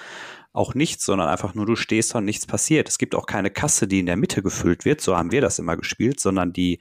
auch 0.52 0.74
nichts, 0.74 1.06
sondern 1.06 1.28
einfach 1.30 1.54
nur 1.54 1.66
du 1.66 1.76
stehst 1.76 2.14
da 2.14 2.18
und 2.20 2.26
nichts 2.26 2.46
passiert. 2.48 2.90
Es 2.90 2.98
gibt 2.98 3.14
auch 3.14 3.28
keine 3.28 3.52
Kasse, 3.52 3.88
die 3.88 4.00
in 4.00 4.08
der 4.08 4.18
Mitte 4.18 4.42
gefüllt 4.42 4.84
wird, 4.84 5.00
so 5.00 5.16
haben 5.16 5.32
wir 5.32 5.42
das 5.42 5.60
immer 5.60 5.78
gespielt, 5.78 6.20
sondern 6.20 6.54
die 6.54 6.80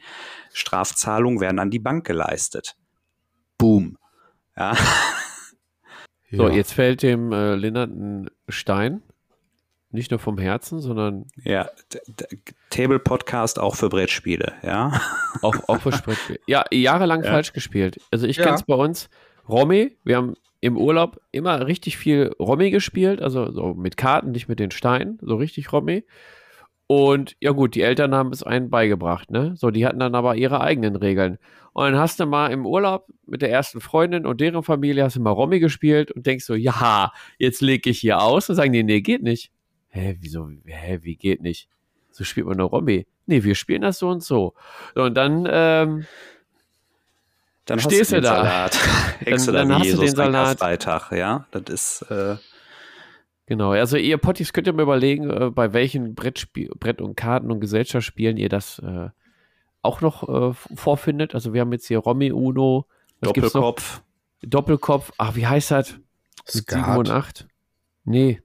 Strafzahlungen 0.52 1.40
werden 1.40 1.58
an 1.58 1.70
die 1.70 1.78
Bank 1.78 2.06
geleistet. 2.06 2.76
Boom. 3.58 3.98
Ja, 4.56 4.76
So, 6.30 6.48
Ja. 6.48 6.54
jetzt 6.54 6.72
fällt 6.74 7.02
dem 7.02 7.32
äh, 7.32 7.54
Lennart 7.54 7.90
ein 7.90 8.30
Stein. 8.48 9.02
Nicht 9.90 10.10
nur 10.10 10.20
vom 10.20 10.36
Herzen, 10.36 10.80
sondern 10.80 11.26
ja. 11.44 11.70
Table 12.68 12.98
Podcast 12.98 13.58
auch 13.58 13.74
für 13.74 13.88
Brettspiele, 13.88 14.52
ja. 14.62 15.00
auch, 15.42 15.56
auch 15.66 15.80
für 15.80 15.92
Sprichspiel. 15.92 16.38
Ja, 16.46 16.64
jahrelang 16.70 17.24
Ja. 17.24 17.30
falsch 17.30 17.54
gespielt. 17.54 17.98
Also 18.10 18.26
ich 18.26 18.36
Ja. 18.36 18.44
kenne 18.44 18.56
es 18.56 18.64
bei 18.64 18.74
uns. 18.74 19.08
Romy, 19.48 19.96
wir 20.04 20.16
haben 20.18 20.34
im 20.60 20.76
Urlaub 20.76 21.18
immer 21.32 21.66
richtig 21.66 21.96
viel 21.96 22.34
Romy 22.38 22.70
gespielt, 22.70 23.22
also 23.22 23.50
so 23.50 23.72
mit 23.72 23.96
Karten, 23.96 24.32
nicht 24.32 24.46
mit 24.48 24.58
den 24.60 24.70
Steinen, 24.72 25.18
so 25.22 25.36
richtig 25.36 25.72
Romy. 25.72 26.04
Und 26.88 27.36
ja 27.38 27.52
gut, 27.52 27.74
die 27.74 27.82
Eltern 27.82 28.14
haben 28.14 28.32
es 28.32 28.42
einen 28.42 28.70
beigebracht, 28.70 29.30
ne? 29.30 29.52
So, 29.56 29.70
die 29.70 29.84
hatten 29.84 29.98
dann 29.98 30.14
aber 30.14 30.36
ihre 30.36 30.62
eigenen 30.62 30.96
Regeln. 30.96 31.38
Und 31.74 31.84
dann 31.84 31.98
hast 31.98 32.18
du 32.18 32.24
mal 32.24 32.50
im 32.50 32.64
Urlaub 32.64 33.06
mit 33.26 33.42
der 33.42 33.50
ersten 33.50 33.82
Freundin 33.82 34.24
und 34.24 34.40
deren 34.40 34.62
Familie 34.62 35.04
hast 35.04 35.16
du 35.16 35.20
mal 35.20 35.30
Romy 35.30 35.60
gespielt 35.60 36.10
und 36.10 36.24
denkst 36.26 36.46
so, 36.46 36.54
ja, 36.54 37.12
jetzt 37.36 37.60
lege 37.60 37.90
ich 37.90 38.00
hier 38.00 38.22
aus 38.22 38.48
und 38.48 38.56
sagen 38.56 38.72
die, 38.72 38.82
nee, 38.82 39.02
geht 39.02 39.22
nicht. 39.22 39.52
Hä, 39.90 40.16
wieso, 40.18 40.48
hä, 40.64 41.00
wie 41.02 41.16
geht 41.16 41.42
nicht? 41.42 41.68
So 42.10 42.24
spielt 42.24 42.46
man 42.46 42.56
eine 42.56 42.64
Romy. 42.64 43.06
Nee, 43.26 43.44
wir 43.44 43.54
spielen 43.54 43.82
das 43.82 43.98
so 43.98 44.08
und 44.08 44.24
so. 44.24 44.54
So, 44.94 45.02
und 45.02 45.14
dann, 45.14 45.46
ähm, 45.50 46.06
Dann 47.66 47.80
Stehst 47.80 48.00
hast 48.00 48.12
du 48.12 48.20
da. 48.22 48.36
Salat. 48.36 48.78
Dann 49.26 49.34
oder 49.66 49.78
hast 49.78 49.92
du 49.92 49.96
den 49.98 50.16
Salat. 50.16 51.12
Ja. 51.12 51.46
Das 51.50 51.62
ist, 51.68 52.10
äh, 52.10 52.36
Genau, 53.48 53.70
also 53.70 53.96
ihr 53.96 54.18
Potties 54.18 54.52
könnt 54.52 54.66
ihr 54.66 54.74
mal 54.74 54.82
überlegen, 54.82 55.30
äh, 55.30 55.50
bei 55.50 55.72
welchen 55.72 56.14
Brettspiel, 56.14 56.70
Brett- 56.78 57.00
und 57.00 57.16
Karten- 57.16 57.50
und 57.50 57.60
Gesellschaftsspielen 57.60 58.36
ihr 58.36 58.50
das 58.50 58.78
äh, 58.80 59.08
auch 59.80 60.02
noch 60.02 60.28
äh, 60.28 60.52
vorfindet. 60.52 61.34
Also 61.34 61.54
wir 61.54 61.62
haben 61.62 61.72
jetzt 61.72 61.86
hier 61.86 61.98
Romy 61.98 62.30
Uno? 62.30 62.86
Doppelkopf. 63.22 64.02
Doppelkopf, 64.42 65.12
ach, 65.16 65.34
wie 65.34 65.46
heißt 65.46 65.70
das? 65.70 65.92
Mit 66.54 66.68
7 66.68 66.96
und 66.98 67.06
Skat. 67.06 67.24
8? 67.24 67.48
Nee. 68.04 68.42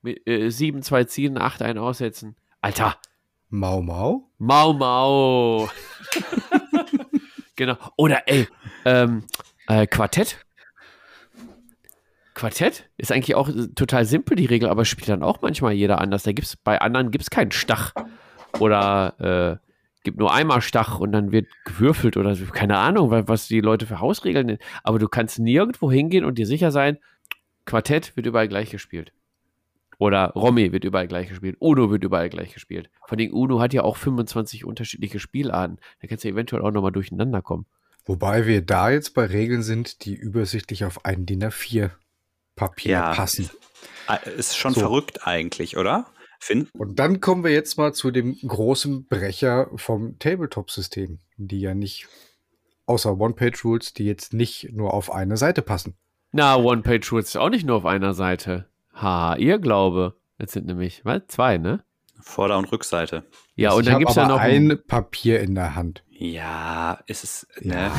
Mit, 0.00 0.26
äh, 0.26 0.48
7, 0.48 0.80
2 0.82 1.04
ziehen, 1.04 1.36
8 1.36 1.60
ein 1.60 1.76
aussetzen. 1.76 2.36
Alter, 2.62 2.96
Mau 3.50 3.82
Mau? 3.82 4.30
Mau 4.38 4.72
Mau. 4.72 5.68
genau. 7.54 7.76
Oder 7.98 8.26
ey, 8.26 8.48
ähm, 8.86 9.24
äh, 9.68 9.86
Quartett. 9.86 10.45
Quartett 12.36 12.88
ist 12.98 13.10
eigentlich 13.10 13.34
auch 13.34 13.48
äh, 13.48 13.68
total 13.74 14.04
simpel, 14.04 14.36
die 14.36 14.44
Regel, 14.46 14.68
aber 14.68 14.84
spielt 14.84 15.08
dann 15.08 15.22
auch 15.22 15.40
manchmal 15.40 15.72
jeder 15.72 16.00
anders. 16.00 16.22
Da 16.22 16.32
gibt's, 16.32 16.54
bei 16.56 16.80
anderen 16.80 17.10
gibt 17.10 17.22
es 17.22 17.30
keinen 17.30 17.50
Stach. 17.50 17.94
Oder 18.60 19.60
äh, 19.60 19.66
gibt 20.04 20.18
nur 20.18 20.32
einmal 20.32 20.60
Stach 20.60 21.00
und 21.00 21.12
dann 21.12 21.32
wird 21.32 21.46
gewürfelt 21.64 22.16
oder 22.18 22.36
keine 22.52 22.78
Ahnung, 22.78 23.10
wa- 23.10 23.24
was 23.26 23.48
die 23.48 23.60
Leute 23.60 23.86
für 23.86 24.00
Hausregeln 24.00 24.46
nennen. 24.46 24.58
Aber 24.84 24.98
du 24.98 25.08
kannst 25.08 25.38
nirgendwo 25.38 25.90
hingehen 25.90 26.24
und 26.26 26.36
dir 26.38 26.46
sicher 26.46 26.70
sein, 26.70 26.98
Quartett 27.64 28.14
wird 28.16 28.26
überall 28.26 28.48
gleich 28.48 28.70
gespielt. 28.70 29.12
Oder 29.98 30.32
Romy 30.34 30.72
wird 30.72 30.84
überall 30.84 31.08
gleich 31.08 31.30
gespielt. 31.30 31.56
Uno 31.58 31.90
wird 31.90 32.04
überall 32.04 32.28
gleich 32.28 32.52
gespielt. 32.52 32.90
Vor 33.08 33.16
allem 33.18 33.32
Uno 33.32 33.60
hat 33.60 33.72
ja 33.72 33.82
auch 33.82 33.96
25 33.96 34.66
unterschiedliche 34.66 35.18
Spielarten. 35.18 35.78
Da 36.02 36.06
kannst 36.06 36.22
du 36.24 36.28
eventuell 36.28 36.60
auch 36.62 36.70
nochmal 36.70 36.92
durcheinander 36.92 37.40
kommen. 37.40 37.64
Wobei 38.04 38.46
wir 38.46 38.60
da 38.60 38.90
jetzt 38.90 39.14
bei 39.14 39.24
Regeln 39.24 39.62
sind, 39.62 40.04
die 40.04 40.14
übersichtlich 40.14 40.84
auf 40.84 41.04
ein 41.06 41.24
DIN 41.24 41.42
A4 41.44 41.90
Papier 42.56 42.90
Ja. 42.92 43.14
passen. 43.14 43.48
Äh, 44.08 44.30
Ist 44.36 44.56
schon 44.56 44.74
So. 44.74 44.80
verrückt 44.80 45.26
eigentlich, 45.26 45.76
oder? 45.76 46.06
Find, 46.40 46.68
Und 46.74 46.98
dann 46.98 47.20
kommen 47.20 47.44
wir 47.44 47.50
jetzt 47.52 47.78
mal 47.78 47.92
zu 47.94 48.10
dem 48.10 48.36
großen 48.46 49.06
Brecher 49.06 49.68
vom 49.76 50.18
Tabletop-System, 50.18 51.18
die 51.36 51.60
ja 51.60 51.74
nicht, 51.74 52.06
außer 52.86 53.18
One-Page-Rules, 53.18 53.94
die 53.94 54.04
jetzt 54.04 54.32
nicht 54.34 54.70
nur 54.72 54.92
auf 54.94 55.10
eine 55.12 55.36
Seite 55.36 55.62
passen. 55.62 55.96
Na, 56.32 56.56
One-Page-Rules 56.56 57.28
ist 57.28 57.36
auch 57.36 57.48
nicht 57.48 57.64
nur 57.66 57.76
auf 57.76 57.86
einer 57.86 58.12
Seite. 58.14 58.68
Ha, 58.94 59.36
ihr 59.36 59.58
Glaube. 59.58 60.16
Jetzt 60.38 60.52
sind 60.52 60.66
nämlich, 60.66 61.04
was? 61.04 61.22
Zwei, 61.28 61.56
ne? 61.58 61.82
Vorder- 62.20 62.58
und 62.58 62.70
Rückseite. 62.70 63.24
Ja, 63.54 63.68
Also 63.70 63.78
und 63.78 63.84
ich 63.84 63.90
dann 63.90 63.98
gibt 64.00 64.10
es 64.10 64.16
ja 64.16 64.28
noch. 64.28 64.38
ein 64.40 64.78
Papier 64.86 65.40
in 65.40 65.54
der 65.54 65.74
Hand. 65.74 66.02
Ja, 66.10 67.00
ist 67.06 67.24
es, 67.24 67.46
ne? 67.60 67.74
Ja. 67.74 67.92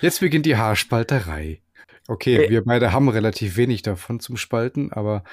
Jetzt 0.00 0.20
beginnt 0.20 0.46
die 0.46 0.56
Haarspalterei. 0.56 1.60
Okay, 2.06 2.44
Äh. 2.44 2.50
wir 2.50 2.64
beide 2.64 2.92
haben 2.92 3.08
relativ 3.08 3.56
wenig 3.56 3.82
davon 3.82 4.20
zum 4.20 4.36
Spalten, 4.36 4.92
aber 4.92 5.24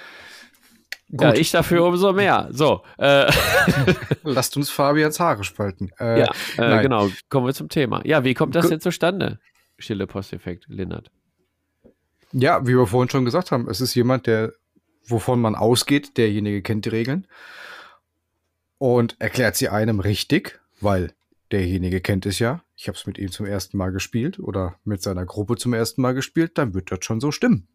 gut, 1.09 1.21
ja, 1.21 1.33
ich 1.33 1.51
dafür 1.51 1.83
umso 1.85 2.13
mehr. 2.13 2.47
So, 2.51 2.83
äh, 2.97 3.31
lasst 4.23 4.55
uns 4.55 4.69
Fabians 4.69 5.19
Haare 5.19 5.43
spalten. 5.43 5.91
Äh, 5.99 6.21
ja, 6.21 6.31
äh, 6.57 6.81
genau. 6.81 7.09
Kommen 7.29 7.45
wir 7.45 7.53
zum 7.53 7.69
Thema. 7.69 8.01
Ja, 8.05 8.23
wie 8.23 8.33
kommt 8.33 8.55
das 8.55 8.69
denn 8.69 8.79
zustande? 8.79 9.39
Stille 9.77 10.07
Posteffekt, 10.07 10.65
Lindert. 10.67 11.11
Ja, 12.33 12.65
wie 12.65 12.77
wir 12.77 12.87
vorhin 12.87 13.09
schon 13.09 13.25
gesagt 13.25 13.51
haben, 13.51 13.69
es 13.69 13.81
ist 13.81 13.93
jemand, 13.95 14.25
der, 14.27 14.53
wovon 15.05 15.41
man 15.41 15.55
ausgeht, 15.55 16.17
derjenige 16.17 16.61
kennt 16.61 16.85
die 16.85 16.89
Regeln 16.89 17.27
und 18.77 19.15
erklärt 19.19 19.57
sie 19.57 19.67
einem 19.67 19.99
richtig, 19.99 20.61
weil 20.79 21.11
derjenige 21.51 21.99
kennt 21.99 22.25
es 22.25 22.39
ja. 22.39 22.63
Ich 22.81 22.87
habe 22.87 22.97
es 22.97 23.05
mit 23.05 23.19
ihm 23.19 23.31
zum 23.31 23.45
ersten 23.45 23.77
Mal 23.77 23.91
gespielt 23.91 24.39
oder 24.39 24.79
mit 24.85 25.03
seiner 25.03 25.23
Gruppe 25.23 25.55
zum 25.55 25.71
ersten 25.71 26.01
Mal 26.01 26.15
gespielt, 26.15 26.57
dann 26.57 26.73
wird 26.73 26.91
das 26.91 27.05
schon 27.05 27.21
so 27.21 27.31
stimmen. 27.31 27.67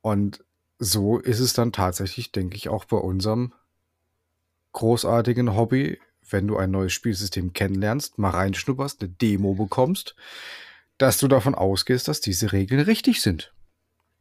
Und 0.00 0.44
so 0.80 1.20
ist 1.20 1.38
es 1.38 1.52
dann 1.52 1.70
tatsächlich, 1.70 2.32
denke 2.32 2.56
ich, 2.56 2.68
auch 2.68 2.84
bei 2.84 2.96
unserem 2.96 3.52
großartigen 4.72 5.54
Hobby, 5.54 6.00
wenn 6.28 6.48
du 6.48 6.56
ein 6.56 6.72
neues 6.72 6.94
Spielsystem 6.94 7.52
kennenlernst, 7.52 8.18
mal 8.18 8.30
reinschnupperst, 8.30 9.00
eine 9.00 9.10
Demo 9.10 9.54
bekommst, 9.54 10.16
dass 10.98 11.18
du 11.18 11.28
davon 11.28 11.54
ausgehst, 11.54 12.08
dass 12.08 12.20
diese 12.20 12.50
Regeln 12.50 12.80
richtig 12.80 13.22
sind. 13.22 13.54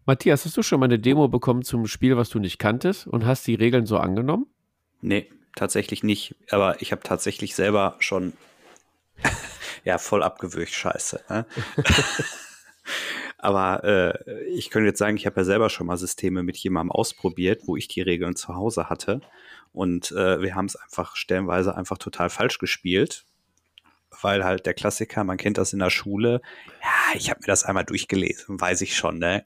Matthias, 0.05 0.45
hast 0.45 0.57
du 0.57 0.61
schon 0.61 0.79
mal 0.79 0.85
eine 0.85 0.99
Demo 0.99 1.27
bekommen 1.27 1.63
zum 1.63 1.87
Spiel, 1.87 2.17
was 2.17 2.29
du 2.29 2.37
nicht 2.37 2.59
kanntest 2.59 3.07
und 3.07 3.25
hast 3.25 3.47
die 3.47 3.55
Regeln 3.55 3.87
so 3.87 3.97
angenommen? 3.97 4.45
Nee, 5.01 5.27
tatsächlich 5.55 6.03
nicht. 6.03 6.35
Aber 6.51 6.83
ich 6.83 6.91
habe 6.91 7.01
tatsächlich 7.01 7.55
selber 7.55 7.95
schon 7.97 8.33
ja 9.83 9.97
voll 9.97 10.23
abgewürgt, 10.23 10.73
scheiße. 10.73 11.23
Ne? 11.29 11.45
Aber 13.37 13.83
äh, 13.83 14.43
ich 14.45 14.69
könnte 14.69 14.87
jetzt 14.87 14.99
sagen, 14.99 15.17
ich 15.17 15.25
habe 15.25 15.41
ja 15.41 15.43
selber 15.43 15.69
schon 15.69 15.87
mal 15.87 15.97
Systeme 15.97 16.41
mit 16.43 16.57
jemandem 16.57 16.91
ausprobiert, 16.91 17.63
wo 17.65 17.75
ich 17.75 17.87
die 17.87 18.01
Regeln 18.01 18.35
zu 18.35 18.55
Hause 18.55 18.89
hatte. 18.89 19.21
Und 19.71 20.11
äh, 20.11 20.41
wir 20.41 20.55
haben 20.55 20.65
es 20.65 20.75
einfach 20.75 21.15
stellenweise 21.15 21.75
einfach 21.75 21.97
total 21.97 22.29
falsch 22.29 22.57
gespielt. 22.57 23.25
Weil 24.21 24.45
halt 24.45 24.65
der 24.65 24.73
Klassiker, 24.73 25.23
man 25.23 25.37
kennt 25.37 25.57
das 25.57 25.73
in 25.73 25.79
der 25.79 25.89
Schule. 25.89 26.41
Ja, 26.81 27.15
ich 27.19 27.29
habe 27.29 27.41
mir 27.41 27.47
das 27.47 27.65
einmal 27.65 27.83
durchgelesen, 27.83 28.59
weiß 28.59 28.81
ich 28.81 28.95
schon, 28.95 29.19
ne? 29.19 29.45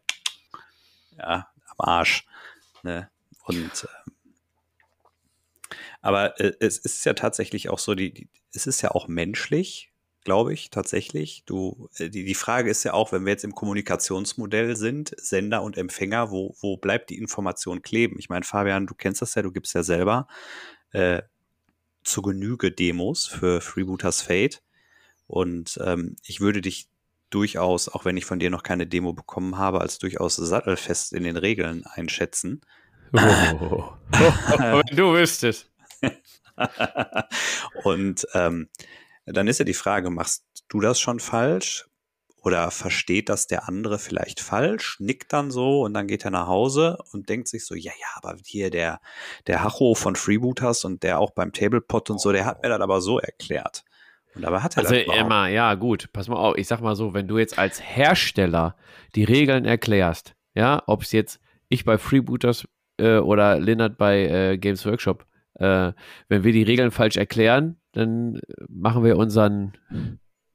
Ja, 1.18 1.50
am 1.66 1.80
Arsch. 1.80 2.26
Ne? 2.84 3.10
Und 3.44 3.84
äh, 3.84 4.12
aber 6.02 6.40
äh, 6.40 6.54
es 6.60 6.78
ist 6.78 7.06
ja 7.06 7.14
tatsächlich 7.14 7.70
auch 7.70 7.80
so, 7.80 7.96
die, 7.96 8.14
die, 8.14 8.30
es 8.54 8.68
ist 8.68 8.82
ja 8.82 8.92
auch 8.92 9.08
menschlich, 9.08 9.92
glaube 10.24 10.54
ich, 10.54 10.70
tatsächlich. 10.70 11.44
Du, 11.46 11.90
äh, 11.98 12.10
die, 12.10 12.26
die 12.26 12.36
Frage 12.36 12.70
ist 12.70 12.84
ja 12.84 12.94
auch, 12.94 13.12
wenn 13.12 13.26
wir 13.26 13.32
jetzt 13.32 13.44
im 13.44 13.56
Kommunikationsmodell 13.56 14.76
sind, 14.76 15.14
Sender 15.18 15.62
und 15.62 15.78
Empfänger, 15.78 16.32
wo, 16.32 16.56
wo 16.60 16.78
bleibt 16.78 17.10
die 17.10 17.18
Information 17.18 17.82
kleben? 17.82 18.18
Ich 18.20 18.30
meine, 18.30 18.46
Fabian, 18.46 18.88
du 18.88 18.96
kennst 18.96 19.22
das 19.22 19.36
ja, 19.36 19.42
du 19.42 19.52
gibst 19.52 19.74
ja 19.74 19.84
selber 19.84 20.28
äh, 20.92 21.22
zu 22.04 22.22
Genüge 22.22 22.72
Demos 22.72 23.28
für 23.28 23.62
Freebooters 23.62 24.22
Fate. 24.22 24.62
Und 25.28 25.80
ähm, 25.84 26.16
ich 26.24 26.42
würde 26.42 26.62
dich 26.62 26.90
durchaus, 27.30 27.90
auch 27.90 28.06
wenn 28.06 28.18
ich 28.18 28.26
von 28.26 28.40
dir 28.40 28.50
noch 28.50 28.64
keine 28.64 28.88
Demo 28.88 29.14
bekommen 29.14 29.58
habe, 29.58 29.82
als 29.82 30.00
durchaus 30.00 30.36
sattelfest 30.36 31.14
in 31.14 31.24
den 31.24 31.38
Regeln 31.38 31.86
einschätzen. 31.86 32.62
Oh, 33.14 33.94
oh, 34.14 34.82
du 34.92 35.14
wüsstest. 35.14 35.70
und 37.84 38.28
ähm, 38.34 38.70
dann 39.26 39.48
ist 39.48 39.60
ja 39.60 39.66
die 39.66 39.74
Frage, 39.74 40.10
machst 40.10 40.44
du 40.68 40.80
das 40.80 41.00
schon 41.00 41.20
falsch? 41.20 41.86
Oder 42.42 42.72
versteht 42.72 43.28
das 43.28 43.48
der 43.48 43.68
andere 43.68 44.00
vielleicht 44.00 44.40
falsch, 44.40 44.98
nickt 45.02 45.34
dann 45.34 45.52
so 45.52 45.82
und 45.82 45.94
dann 45.94 46.08
geht 46.08 46.24
er 46.24 46.32
nach 46.32 46.48
Hause 46.48 46.98
und 47.12 47.28
denkt 47.28 47.50
sich 47.50 47.66
so, 47.66 47.76
ja, 47.76 47.92
ja, 48.00 48.08
aber 48.16 48.38
hier 48.46 48.70
der, 48.70 49.02
der 49.46 49.62
Hacho 49.62 49.94
von 49.94 50.16
Freebooters 50.16 50.86
und 50.86 51.04
der 51.04 51.20
auch 51.20 51.32
beim 51.32 51.52
Tablepot 51.52 52.10
und 52.10 52.22
so, 52.22 52.32
der 52.32 52.46
hat 52.46 52.64
mir 52.64 52.70
das 52.70 52.80
aber 52.80 53.02
so 53.02 53.20
erklärt. 53.20 53.84
Und 54.36 54.44
dabei 54.44 54.62
hat 54.62 54.78
er 54.78 54.84
also 54.84 54.96
das 54.96 55.18
immer, 55.18 55.50
ja, 55.50 55.76
gut, 55.76 56.14
pass 56.14 56.30
mal 56.30 56.38
auf, 56.38 56.56
ich 56.58 56.68
sag 56.68 56.80
mal 56.80 56.96
so, 56.96 57.14
wenn 57.14 57.28
du 57.28 57.38
jetzt 57.38 57.60
als 57.60 57.82
Hersteller 57.82 58.78
die 59.16 59.26
Regeln 59.26 59.66
erklärst, 59.66 60.34
ja, 60.54 60.82
ob 60.88 61.02
es 61.02 61.12
jetzt 61.12 61.42
ich 61.68 61.84
bei 61.84 61.98
Freebooters 61.98 62.66
äh, 63.00 63.18
oder 63.18 63.60
Lennart 63.60 63.98
bei 63.98 64.28
äh, 64.28 64.58
Games 64.58 64.86
Workshop 64.86 65.26
äh, 65.60 65.94
wenn 66.30 66.44
wir 66.44 66.54
die 66.54 66.64
Regeln 66.64 66.92
falsch 66.92 67.18
erklären, 67.18 67.78
dann 67.92 68.42
machen 68.70 69.04
wir 69.04 69.18
unseren 69.18 69.74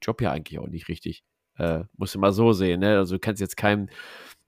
Job 0.01 0.21
ja 0.21 0.31
eigentlich 0.31 0.59
auch 0.59 0.67
nicht 0.67 0.87
richtig. 0.87 1.23
Äh, 1.57 1.83
musst 1.95 2.15
du 2.15 2.19
mal 2.19 2.33
so 2.33 2.51
sehen, 2.51 2.81
ne? 2.81 2.97
Also 2.97 3.15
du 3.15 3.19
kannst 3.19 3.39
jetzt 3.39 3.55
keinem 3.55 3.87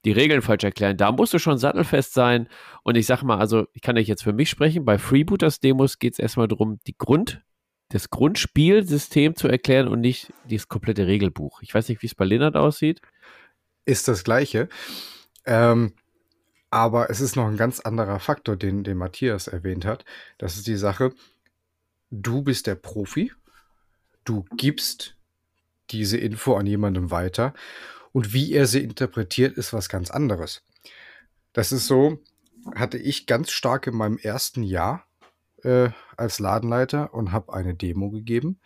die 0.03 0.12
Regeln 0.12 0.41
falsch 0.41 0.63
erklären. 0.63 0.97
Da 0.97 1.12
musst 1.12 1.33
du 1.33 1.39
schon 1.39 1.57
sattelfest 1.57 2.13
sein. 2.13 2.47
Und 2.83 2.97
ich 2.97 3.05
sag 3.05 3.23
mal, 3.23 3.38
also 3.38 3.67
ich 3.73 3.81
kann 3.81 3.97
euch 3.97 4.07
jetzt 4.07 4.23
für 4.23 4.33
mich 4.33 4.49
sprechen, 4.49 4.86
bei 4.86 4.97
Freebooters 4.97 5.60
Demos 5.60 5.99
geht 5.99 6.13
es 6.13 6.19
erstmal 6.19 6.47
darum, 6.47 6.79
die 6.88 6.97
Grund, 6.97 7.41
das 7.89 8.10
Grundspielsystem 8.10 9.36
zu 9.36 9.47
erklären 9.47 9.88
und 9.88 10.01
nicht 10.01 10.33
das 10.49 10.67
komplette 10.67 11.07
Regelbuch. 11.07 11.62
Ich 11.62 11.73
weiß 11.73 11.89
nicht, 11.89 12.01
wie 12.01 12.07
es 12.07 12.15
bei 12.15 12.25
Lennart 12.25 12.55
aussieht. 12.55 13.01
Ist 13.86 14.07
das 14.07 14.23
gleiche. 14.23 14.69
Ähm, 15.45 15.93
aber 16.69 17.10
es 17.10 17.21
ist 17.21 17.36
noch 17.36 17.47
ein 17.47 17.58
ganz 17.58 17.80
anderer 17.80 18.19
Faktor, 18.19 18.56
den, 18.56 18.84
den 18.84 18.97
Matthias 18.97 19.47
erwähnt 19.47 19.86
hat. 19.86 20.06
Das 20.38 20.58
ist 20.58 20.67
die 20.67 20.75
Sache, 20.75 21.13
du 22.12 22.41
bist 22.41 22.67
der 22.67 22.75
Profi, 22.75 23.32
du 24.25 24.45
gibst 24.58 25.15
diese 25.91 26.17
Info 26.17 26.56
an 26.56 26.65
jemandem 26.65 27.12
weiter 27.12 27.53
und 28.12 28.34
wie 28.34 28.51
er 28.53 28.67
sie 28.67 28.84
interpretiert, 28.84 29.58
ist 29.58 29.73
was 29.73 29.89
ganz 29.89 30.12
anderes. 30.12 30.63
Das 31.53 31.71
ist 31.71 31.88
so, 31.88 32.19
hatte 32.75 32.97
ich 32.97 33.25
ganz 33.25 33.51
stark 33.51 33.88
in 33.88 33.95
meinem 33.95 34.17
ersten 34.17 34.63
Jahr 34.63 35.08
äh, 35.63 35.89
als 36.17 36.39
Ladenleiter 36.39 37.13
und 37.13 37.32
habe 37.32 37.53
eine 37.53 37.75
Demo 37.75 38.10
gegeben 38.10 38.60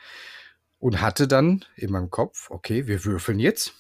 und 0.79 1.01
hatte 1.01 1.27
dann 1.27 1.63
in 1.75 1.91
meinem 1.91 2.09
Kopf, 2.09 2.49
okay, 2.49 2.87
wir 2.87 3.05
würfeln 3.05 3.39
jetzt. 3.39 3.73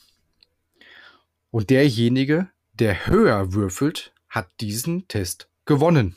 Und 1.49 1.69
derjenige, 1.69 2.49
der 2.81 3.05
höher 3.05 3.53
würfelt, 3.53 4.11
hat 4.27 4.49
diesen 4.59 5.07
Test 5.07 5.51
gewonnen. 5.65 6.15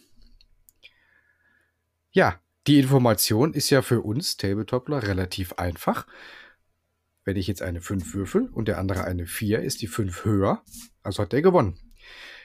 Ja, 2.11 2.41
die 2.67 2.79
Information 2.79 3.53
ist 3.53 3.69
ja 3.69 3.83
für 3.83 4.01
uns 4.01 4.39
Tabletopler 4.39 5.03
relativ 5.03 5.53
einfach. 5.55 6.07
Wenn 7.23 7.37
ich 7.37 7.49
jetzt 7.49 7.61
eine 7.61 7.83
5 7.83 8.15
würfel 8.15 8.49
und 8.49 8.67
der 8.67 8.79
andere 8.79 9.05
eine 9.05 9.27
4, 9.27 9.61
ist 9.61 9.83
die 9.83 9.87
5 9.87 10.25
höher, 10.25 10.63
also 11.03 11.25
hat 11.25 11.33
der 11.33 11.43
gewonnen. 11.43 11.79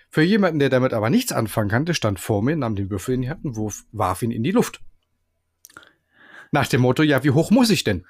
Für 0.10 0.22
jemanden, 0.22 0.60
der 0.60 0.70
damit 0.70 0.92
aber 0.92 1.10
nichts 1.10 1.32
anfangen 1.32 1.70
kann, 1.70 1.86
der 1.86 1.94
stand 1.94 2.20
vor 2.20 2.44
mir, 2.44 2.58
nahm 2.58 2.76
den 2.76 2.90
Würfel 2.90 3.16
in 3.16 3.22
die 3.22 3.30
Hand 3.30 3.46
und 3.46 3.56
warf 3.94 4.22
ihn 4.22 4.32
in 4.32 4.44
die 4.44 4.52
Luft. 4.52 4.82
Nach 6.52 6.68
dem 6.68 6.82
Motto, 6.82 7.04
ja, 7.04 7.24
wie 7.24 7.32
hoch 7.32 7.52
muss 7.52 7.70
ich 7.70 7.86
denn? 7.86 8.06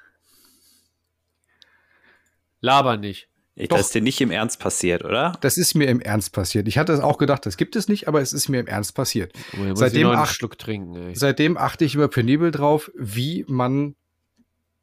Laber 2.60 2.96
nicht. 2.96 3.29
Das 3.56 3.80
ist 3.80 3.94
dir 3.94 4.00
nicht 4.00 4.20
im 4.20 4.30
Ernst 4.30 4.58
passiert, 4.58 5.04
oder? 5.04 5.32
Das 5.40 5.56
ist 5.58 5.74
mir 5.74 5.88
im 5.88 6.00
Ernst 6.00 6.32
passiert. 6.32 6.68
Ich 6.68 6.78
hatte 6.78 6.92
es 6.92 7.00
auch 7.00 7.18
gedacht, 7.18 7.44
das 7.44 7.56
gibt 7.56 7.76
es 7.76 7.88
nicht, 7.88 8.08
aber 8.08 8.20
es 8.20 8.32
ist 8.32 8.48
mir 8.48 8.60
im 8.60 8.66
Ernst 8.66 8.94
passiert. 8.94 9.32
Oh, 9.54 9.74
seitdem, 9.74 10.08
ach, 10.08 10.32
Schluck 10.32 10.58
trinken, 10.58 11.14
seitdem 11.14 11.56
achte 11.56 11.84
ich 11.84 11.94
immer 11.94 12.08
penibel 12.08 12.52
drauf, 12.52 12.90
wie 12.96 13.44
man 13.48 13.96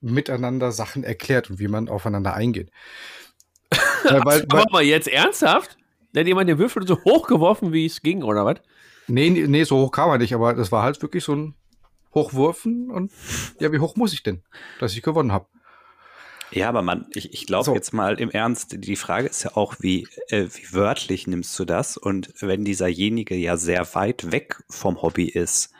miteinander 0.02 0.72
Sachen 0.72 1.04
erklärt 1.04 1.50
und 1.50 1.60
wie 1.60 1.68
man 1.68 1.90
aufeinander 1.90 2.34
eingeht. 2.34 2.70
weil, 4.04 4.24
weil, 4.26 4.46
weil, 4.50 4.66
mal 4.72 4.84
jetzt 4.84 5.08
ernsthaft? 5.08 5.78
Hat 6.16 6.26
jemand 6.26 6.50
den 6.50 6.58
Würfel 6.58 6.88
so 6.88 7.04
hochgeworfen, 7.04 7.74
wie 7.74 7.86
es 7.86 8.02
ging, 8.02 8.24
oder 8.24 8.46
was? 8.46 8.58
Nee, 9.08 9.30
nee, 9.30 9.64
so 9.64 9.78
hoch 9.78 9.92
kam 9.92 10.10
er 10.10 10.18
nicht, 10.18 10.34
aber 10.34 10.54
das 10.54 10.72
war 10.72 10.84
halt 10.84 11.02
wirklich 11.02 11.24
so 11.24 11.34
ein 11.34 11.56
Hochwurfen 12.14 12.90
und 12.90 13.12
ja, 13.60 13.72
wie 13.72 13.80
hoch 13.80 13.96
muss 13.96 14.14
ich 14.14 14.24
denn, 14.24 14.42
dass 14.80 14.94
ich 14.94 15.02
gewonnen 15.02 15.32
habe? 15.32 15.46
Ja, 16.52 16.70
aber 16.70 16.82
man, 16.82 17.08
ich, 17.14 17.34
ich 17.34 17.46
glaube 17.46 17.66
so. 17.66 17.74
jetzt 17.74 17.94
mal 17.94 18.20
im 18.20 18.32
Ernst, 18.32 18.76
die 18.78 18.96
Frage 18.96 19.28
ist 19.28 19.44
ja 19.44 19.56
auch, 19.56 19.76
wie, 19.80 20.08
äh, 20.30 20.46
wie 20.46 20.74
wörtlich 20.74 21.28
nimmst 21.28 21.58
du 21.60 21.66
das? 21.66 21.98
Und 21.98 22.34
wenn 22.40 22.64
dieserjenige 22.64 23.36
ja 23.36 23.58
sehr 23.58 23.94
weit 23.96 24.32
weg 24.32 24.64
vom 24.70 25.02
Hobby 25.02 25.28
ist, 25.28 25.74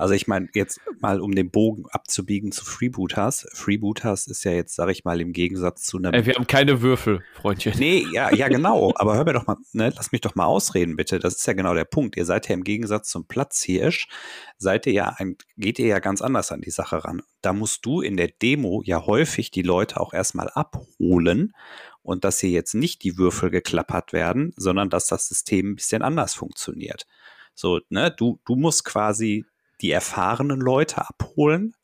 also 0.00 0.14
ich 0.14 0.26
meine, 0.26 0.48
jetzt 0.54 0.80
mal 1.00 1.20
um 1.20 1.34
den 1.34 1.50
Bogen 1.50 1.84
abzubiegen 1.90 2.52
zu 2.52 2.64
Freebooters. 2.64 3.46
Freebooters 3.52 4.26
ist 4.28 4.44
ja 4.44 4.52
jetzt, 4.52 4.74
sage 4.74 4.92
ich 4.92 5.04
mal, 5.04 5.20
im 5.20 5.32
Gegensatz 5.32 5.82
zu 5.82 5.98
einem. 5.98 6.14
Ey, 6.14 6.24
wir 6.24 6.34
haben 6.34 6.46
keine 6.46 6.80
Würfel, 6.80 7.22
Freundchen. 7.34 7.74
Nee, 7.78 8.06
ja, 8.10 8.34
ja, 8.34 8.48
genau. 8.48 8.92
Aber 8.96 9.14
hör 9.14 9.24
mir 9.24 9.34
doch 9.34 9.46
mal, 9.46 9.56
ne, 9.72 9.92
lass 9.94 10.10
mich 10.10 10.22
doch 10.22 10.34
mal 10.34 10.46
ausreden, 10.46 10.96
bitte. 10.96 11.18
Das 11.18 11.36
ist 11.36 11.46
ja 11.46 11.52
genau 11.52 11.74
der 11.74 11.84
Punkt. 11.84 12.16
Ihr 12.16 12.24
seid 12.24 12.48
ja 12.48 12.54
im 12.54 12.64
Gegensatz 12.64 13.10
zum 13.10 13.26
Platzhirsch, 13.26 14.08
seid 14.56 14.86
ihr 14.86 14.94
ja 14.94 15.14
ein, 15.18 15.36
geht 15.58 15.78
ihr 15.78 15.86
ja 15.86 15.98
ganz 15.98 16.22
anders 16.22 16.50
an 16.50 16.62
die 16.62 16.70
Sache 16.70 17.04
ran. 17.04 17.22
Da 17.42 17.52
musst 17.52 17.84
du 17.84 18.00
in 18.00 18.16
der 18.16 18.28
Demo 18.28 18.82
ja 18.84 19.04
häufig 19.04 19.50
die 19.50 19.62
Leute 19.62 20.00
auch 20.00 20.14
erstmal 20.14 20.48
abholen 20.48 21.52
und 22.02 22.24
dass 22.24 22.40
hier 22.40 22.50
jetzt 22.50 22.74
nicht 22.74 23.04
die 23.04 23.18
Würfel 23.18 23.50
geklappert 23.50 24.14
werden, 24.14 24.54
sondern 24.56 24.88
dass 24.88 25.08
das 25.08 25.28
System 25.28 25.72
ein 25.72 25.76
bisschen 25.76 26.00
anders 26.00 26.32
funktioniert. 26.32 27.06
So, 27.54 27.80
ne, 27.90 28.10
du, 28.10 28.40
du 28.46 28.56
musst 28.56 28.86
quasi 28.86 29.44
die 29.80 29.90
erfahrenen 29.90 30.60
Leute 30.60 31.06
abholen, 31.08 31.74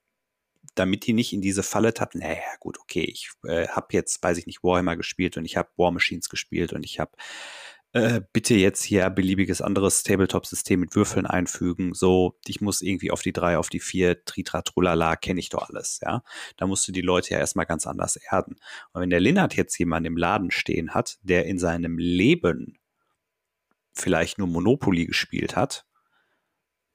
damit 0.75 1.07
die 1.07 1.13
nicht 1.13 1.33
in 1.33 1.41
diese 1.41 1.63
Falle 1.63 1.95
tappen, 1.95 2.21
naja, 2.21 2.43
gut, 2.61 2.79
okay, 2.79 3.05
ich 3.05 3.31
äh, 3.45 3.69
habe 3.69 3.89
jetzt, 3.91 4.23
weiß 4.23 4.39
ich 4.39 4.47
nicht, 4.47 4.63
Warhammer 4.63 4.97
gespielt 4.97 5.37
und 5.37 5.45
ich 5.45 5.57
habe 5.57 5.71
War 5.77 5.91
Machines 5.91 6.29
gespielt 6.29 6.73
und 6.73 6.85
ich 6.85 7.01
habe 7.01 7.13
äh, 7.93 8.21
bitte 8.33 8.55
jetzt 8.55 8.83
hier 8.83 9.09
beliebiges 9.09 9.63
anderes 9.63 10.03
Tabletop-System 10.03 10.81
mit 10.81 10.95
Würfeln 10.95 11.25
einfügen. 11.25 11.95
So, 11.95 12.37
ich 12.47 12.61
muss 12.61 12.83
irgendwie 12.83 13.11
auf 13.11 13.23
die 13.23 13.33
drei, 13.33 13.57
auf 13.57 13.71
die 13.71 13.81
vier, 13.81 14.23
Tritratrulala, 14.25 15.17
kenne 15.17 15.41
ich 15.41 15.49
doch 15.49 15.71
alles, 15.71 16.01
ja. 16.05 16.23
Da 16.59 16.67
musst 16.67 16.87
du 16.87 16.93
die 16.93 17.01
Leute 17.01 17.31
ja 17.31 17.39
erstmal 17.39 17.65
ganz 17.65 17.87
anders 17.87 18.17
erden. 18.17 18.57
Und 18.93 19.01
wenn 19.01 19.11
der 19.11 19.21
Linnert 19.21 19.57
jetzt 19.57 19.79
jemanden 19.79 20.09
im 20.09 20.17
Laden 20.19 20.51
stehen 20.51 20.93
hat, 20.93 21.19
der 21.23 21.47
in 21.47 21.59
seinem 21.59 21.97
Leben 21.97 22.79
vielleicht 23.95 24.37
nur 24.37 24.49
Monopoly 24.49 25.07
gespielt 25.07 25.57
hat 25.57 25.87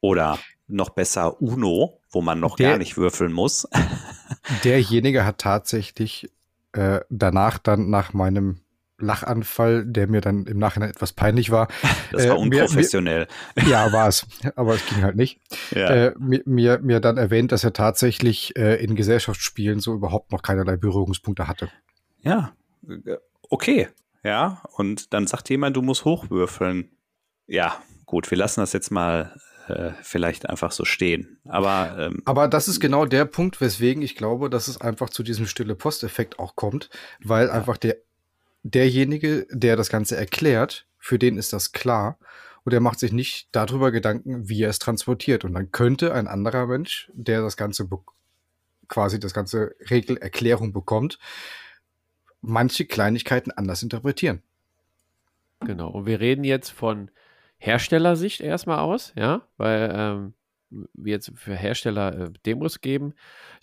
oder 0.02 0.38
noch 0.72 0.90
besser 0.90 1.42
Uno, 1.42 2.00
wo 2.10 2.22
man 2.22 2.40
noch 2.40 2.56
der, 2.56 2.72
gar 2.72 2.78
nicht 2.78 2.98
würfeln 2.98 3.34
muss. 3.34 3.68
derjenige 4.64 5.26
hat 5.26 5.40
tatsächlich 5.40 6.30
äh, 6.74 7.02
danach 7.10 7.58
dann 7.58 7.90
nach 7.90 8.14
meinem 8.14 8.62
Lachanfall, 9.02 9.86
der 9.86 10.08
mir 10.08 10.22
dann 10.22 10.46
im 10.46 10.60
Nachhinein 10.60 10.90
etwas 10.90 11.14
peinlich 11.14 11.52
war. 11.52 11.68
Das 12.12 12.28
war 12.28 12.36
äh, 12.36 12.40
unprofessionell. 12.40 13.28
Mir, 13.56 13.64
mir, 13.64 13.70
ja, 13.72 13.94
war 13.94 14.10
es, 14.10 14.28
aber 14.58 14.76
es 14.76 14.86
ging 14.86 15.02
halt 15.02 15.16
nicht. 15.16 15.40
Ja. 15.74 15.90
Äh, 15.90 16.14
mir, 16.20 16.42
mir, 16.46 16.80
mir 16.80 17.00
dann 17.00 17.16
erwähnt, 17.16 17.54
dass 17.54 17.64
er 17.64 17.72
tatsächlich 17.72 18.54
äh, 18.58 18.84
in 18.84 18.96
Gesellschaftsspielen 18.96 19.80
so 19.80 19.94
überhaupt 19.94 20.34
noch 20.34 20.42
keinerlei 20.42 20.76
Berührungspunkte 20.76 21.48
hatte. 21.48 21.70
Ja, 22.20 22.52
äh, 22.86 23.16
okay. 23.50 23.88
Ja, 24.26 24.62
und 24.76 25.14
dann 25.14 25.26
sagt 25.26 25.50
jemand, 25.50 25.78
du 25.78 25.82
musst 25.82 26.04
hochwürfeln. 26.04 26.92
Ja, 27.48 27.82
gut, 28.06 28.30
wir 28.30 28.38
lassen 28.38 28.60
das 28.60 28.74
jetzt 28.74 28.92
mal 28.92 29.40
äh, 29.78 29.94
vielleicht 30.02 30.50
einfach 30.50 30.72
so 30.72 30.86
stehen. 30.86 31.40
Aber, 31.48 31.96
ähm, 31.98 32.22
Aber 32.26 32.48
das 32.48 32.68
ist 32.68 32.80
genau 32.80 33.06
der 33.06 33.26
Punkt, 33.26 33.62
weswegen 33.62 34.02
ich 34.02 34.16
glaube, 34.16 34.50
dass 34.50 34.68
es 34.68 34.80
einfach 34.80 35.10
zu 35.10 35.24
diesem 35.24 35.48
stille 35.48 35.76
Posteffekt 35.76 36.40
auch 36.40 36.56
kommt, 36.56 36.90
weil 37.24 37.48
ja. 37.48 37.54
einfach 37.54 37.78
der, 37.78 37.98
derjenige, 38.64 39.48
der 39.52 39.76
das 39.76 39.90
Ganze 39.90 40.18
erklärt, 40.18 40.86
für 40.98 41.18
den 41.18 41.38
ist 41.38 41.54
das 41.54 41.72
klar 41.72 42.18
und 42.64 42.74
er 42.74 42.80
macht 42.80 43.00
sich 43.00 43.12
nicht 43.12 43.50
darüber 43.52 43.92
Gedanken, 43.92 44.48
wie 44.48 44.62
er 44.62 44.70
es 44.70 44.80
transportiert. 44.80 45.46
Und 45.46 45.54
dann 45.54 45.72
könnte 45.72 46.14
ein 46.14 46.28
anderer 46.28 46.68
Mensch, 46.68 47.10
der 47.14 47.42
das 47.42 47.58
Ganze 47.58 47.88
quasi 48.88 49.20
das 49.20 49.34
ganze 49.34 49.74
Regelerklärung 49.90 50.74
bekommt, 50.74 51.18
manche 52.42 52.86
Kleinigkeiten 52.86 53.52
anders 53.52 53.82
interpretieren. 53.84 54.44
Genau. 55.62 55.90
Und 55.90 56.06
wir 56.06 56.20
reden 56.20 56.44
jetzt 56.44 56.70
von 56.70 57.10
Herstellersicht 57.62 58.41
erstmal 58.41 58.80
aus, 58.80 59.13
ja, 59.15 59.43
weil 59.58 59.91
ähm, 59.93 60.34
wir 60.93 61.12
jetzt 61.13 61.32
für 61.36 61.56
Hersteller 61.56 62.17
äh, 62.17 62.30
Demos 62.43 62.82
geben, 62.82 63.13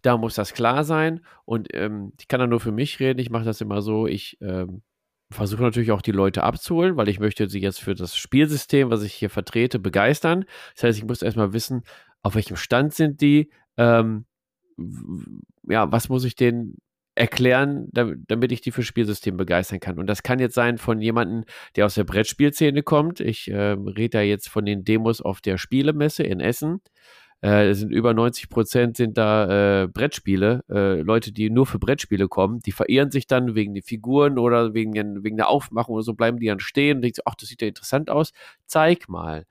da 0.03 0.17
muss 0.17 0.37
das 0.37 0.53
klar 0.53 0.85
sein 0.85 1.21
und 1.45 1.69
ähm, 1.75 2.13
ich 2.21 2.29
kann 2.29 2.39
da 2.39 2.47
nur 2.47 2.61
für 2.61 2.71
mich 2.71 3.01
reden, 3.01 3.19
ich 3.19 3.31
mache 3.31 3.45
das 3.45 3.61
immer 3.61 3.83
so, 3.83 4.07
ich 4.07 4.39
ähm, 4.41 4.83
versuche 5.31 5.63
natürlich 5.63 5.91
auch 5.91 6.01
die 6.01 6.13
Leute 6.13 6.45
abzuholen, 6.45 6.97
weil 6.97 7.09
ich 7.09 7.19
möchte 7.19 7.49
sie 7.49 7.61
jetzt 7.61 7.81
für 7.81 7.97
das 7.97 8.17
Spielsystem, 8.17 8.89
was 8.89 9.03
ich 9.03 9.15
hier 9.15 9.31
vertrete, 9.31 9.81
begeistern. 9.81 10.45
Das 10.75 10.85
heißt, 10.85 10.99
ich 10.99 11.05
muss 11.05 11.23
erstmal 11.23 11.53
wissen, 11.53 11.83
auf 12.23 12.37
welchem 12.37 12.57
Stand 12.57 12.95
sind 12.95 13.21
die, 13.21 13.51
ähm, 13.77 14.27
ja, 15.69 15.91
was 15.91 16.09
muss 16.09 16.25
ich 16.25 16.37
denen 16.37 16.77
erklären, 17.19 17.89
damit 17.93 18.53
ich 18.53 18.61
die 18.61 18.71
für 18.71 18.83
Spielsystem 18.83 19.37
begeistern 19.37 19.81
kann. 19.81 19.99
Und 19.99 20.07
das 20.07 20.23
kann 20.23 20.39
jetzt 20.39 20.55
sein 20.55 20.79
von 20.79 21.01
jemandem, 21.01 21.45
der 21.77 21.87
aus 21.87 21.95
der 21.95 22.05
Brettspielszene 22.05 22.83
kommt. 22.83 23.21
Ich 23.21 23.51
äh, 23.51 23.73
rede 23.73 24.11
da 24.11 24.21
jetzt 24.21 24.49
von 24.49 24.65
den 24.65 24.85
Demos 24.85 25.21
auf 25.21 25.41
der 25.41 25.59
Spielemesse 25.59 26.23
in 26.23 26.41
Essen. 26.41 26.81
Äh, 27.41 27.73
sind 27.75 27.93
über 27.93 28.15
90 28.15 28.49
Prozent 28.49 28.97
sind 28.97 29.17
da 29.17 29.83
äh, 29.83 29.87
Brettspiele, 29.87 30.65
äh, 30.69 31.03
Leute, 31.03 31.31
die 31.31 31.51
nur 31.51 31.67
für 31.67 31.79
Brettspiele 31.79 32.27
kommen, 32.27 32.59
die 32.59 32.73
verehren 32.73 33.13
sich 33.13 33.29
dann 33.29 33.55
wegen 33.55 33.75
den 33.75 33.85
Figuren 33.85 34.39
oder 34.39 34.75
wegen, 34.75 35.23
wegen 35.23 35.37
der 35.37 35.49
Aufmachung 35.49 35.95
oder 35.95 36.03
so, 36.03 36.15
bleiben 36.15 36.41
die 36.41 36.47
dann 36.47 36.59
stehen 36.59 36.97
und 36.97 37.03
denken, 37.03 37.21
ach, 37.27 37.37
das 37.37 37.49
sieht 37.49 37.63
ja 37.63 37.69
interessant 37.69 38.11
aus, 38.11 38.33
zeig 38.67 39.09
mal. 39.09 39.45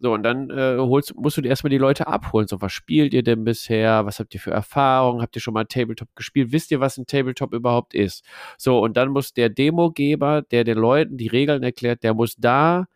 So, 0.00 0.12
und 0.12 0.22
dann 0.22 0.48
äh, 0.50 0.76
holst, 0.78 1.16
musst 1.16 1.36
du 1.36 1.40
dir 1.40 1.48
erstmal 1.48 1.70
die 1.70 1.78
Leute 1.78 2.06
abholen. 2.06 2.46
So, 2.46 2.60
was 2.60 2.72
spielt 2.72 3.12
ihr 3.14 3.24
denn 3.24 3.42
bisher? 3.44 4.06
Was 4.06 4.20
habt 4.20 4.32
ihr 4.32 4.40
für 4.40 4.52
Erfahrungen? 4.52 5.22
Habt 5.22 5.34
ihr 5.36 5.42
schon 5.42 5.54
mal 5.54 5.64
Tabletop 5.64 6.14
gespielt? 6.14 6.52
Wisst 6.52 6.70
ihr, 6.70 6.78
was 6.78 6.98
ein 6.98 7.06
Tabletop 7.06 7.52
überhaupt 7.52 7.94
ist? 7.94 8.24
So, 8.58 8.78
und 8.78 8.96
dann 8.96 9.08
muss 9.10 9.32
der 9.32 9.48
Demogeber, 9.48 10.42
der 10.42 10.62
den 10.62 10.78
Leuten 10.78 11.16
die 11.16 11.26
Regeln 11.26 11.64
erklärt, 11.64 12.04
der 12.04 12.14
muss 12.14 12.36
da, 12.36 12.86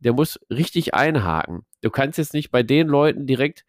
der 0.00 0.14
muss 0.14 0.40
richtig 0.50 0.94
einhaken. 0.94 1.62
Du 1.80 1.90
kannst 1.90 2.18
jetzt 2.18 2.34
nicht 2.34 2.50
bei 2.50 2.64
den 2.64 2.88
Leuten 2.88 3.26
direkt 3.26 3.64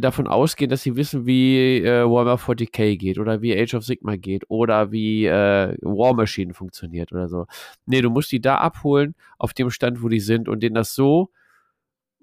davon 0.00 0.26
ausgehen, 0.28 0.70
dass 0.70 0.82
sie 0.82 0.96
wissen, 0.96 1.26
wie 1.26 1.78
äh, 1.78 2.04
Warhammer 2.04 2.36
40k 2.36 2.96
geht 2.96 3.18
oder 3.18 3.42
wie 3.42 3.58
Age 3.58 3.74
of 3.74 3.84
Sigma 3.84 4.16
geht 4.16 4.44
oder 4.48 4.92
wie 4.92 5.26
äh, 5.26 5.76
War 5.80 6.14
Machine 6.14 6.54
funktioniert 6.54 7.12
oder 7.12 7.28
so. 7.28 7.46
Nee, 7.86 8.02
du 8.02 8.10
musst 8.10 8.30
die 8.30 8.40
da 8.40 8.56
abholen 8.58 9.14
auf 9.38 9.54
dem 9.54 9.70
Stand, 9.70 10.02
wo 10.02 10.08
die 10.08 10.20
sind 10.20 10.48
und 10.48 10.62
denen 10.62 10.74
das 10.74 10.94
so 10.94 11.30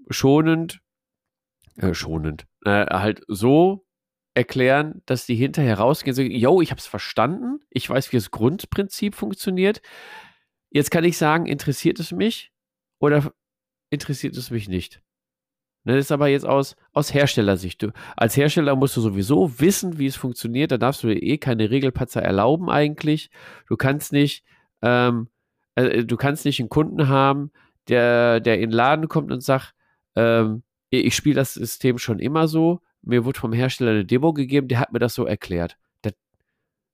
schonend, 0.10 0.82
äh, 1.78 1.94
schonend, 1.94 2.46
äh, 2.66 2.86
halt 2.86 3.24
so 3.28 3.86
erklären, 4.34 5.02
dass 5.06 5.26
die 5.26 5.36
hinterher 5.36 5.78
rausgehen 5.78 6.12
und 6.12 6.16
sagen, 6.16 6.32
yo, 6.32 6.62
ich 6.62 6.72
habe 6.72 6.80
es 6.80 6.88
verstanden, 6.88 7.60
ich 7.70 7.89
weiß, 7.89 8.12
wie 8.12 8.18
das 8.18 8.32
Grundprinzip 8.32 9.16
funktioniert. 9.16 9.82
Jetzt 10.72 10.89
kann 10.89 11.04
ich 11.04 11.18
sagen, 11.18 11.46
interessiert 11.46 12.00
es 12.00 12.12
mich 12.12 12.52
oder 13.00 13.32
interessiert 13.92 14.36
es 14.36 14.50
mich 14.50 14.68
nicht? 14.68 15.02
Das 15.86 15.98
ist 15.98 16.12
aber 16.12 16.28
jetzt 16.30 16.46
aus, 16.46 16.76
aus 16.94 17.13
Herstellersicht. 17.13 17.82
Du, 17.84 17.92
als 18.16 18.38
Hersteller 18.38 18.76
musst 18.76 18.96
du 18.96 19.02
sowieso 19.02 19.60
wissen, 19.60 20.00
wie 20.00 20.08
es 20.08 20.16
funktioniert. 20.16 20.72
Da 20.72 20.78
darfst 20.78 21.04
du 21.04 21.08
dir 21.08 21.22
eh 21.22 21.38
keine 21.38 21.70
Regelpatzer 21.70 22.22
erlauben 22.22 22.70
eigentlich. 22.70 23.30
Du 23.68 23.76
kannst 23.76 24.13
nicht, 24.13 24.46
ähm, 24.82 25.28
äh, 25.76 26.06
du 26.06 26.16
kannst 26.16 26.46
nicht 26.46 26.60
einen 26.62 26.70
Kunden 26.70 27.10
haben, 27.10 27.52
der, 27.89 28.39
der 28.39 28.56
in 28.56 28.70
den 28.70 28.72
Laden 28.72 29.10
kommt 29.10 29.32
und 29.32 29.42
sagt, 29.42 29.74
ähm, 30.15 30.63
ich 31.02 31.15
spiele 31.15 31.36
das 31.36 31.54
System 31.54 31.97
schon 31.97 32.19
immer 32.19 32.47
so. 32.47 32.82
Mir 33.02 33.26
wurde 33.26 33.39
vom 33.39 33.54
Hersteller 33.54 33.91
eine 33.91 34.06
Demo 34.06 34.34
gegeben, 34.34 34.67
der 34.67 34.80
hat 34.80 34.93
mir 34.93 34.99
das 34.99 35.13
so 35.13 35.26
erklärt. 35.26 35.78
Das, 36.02 36.13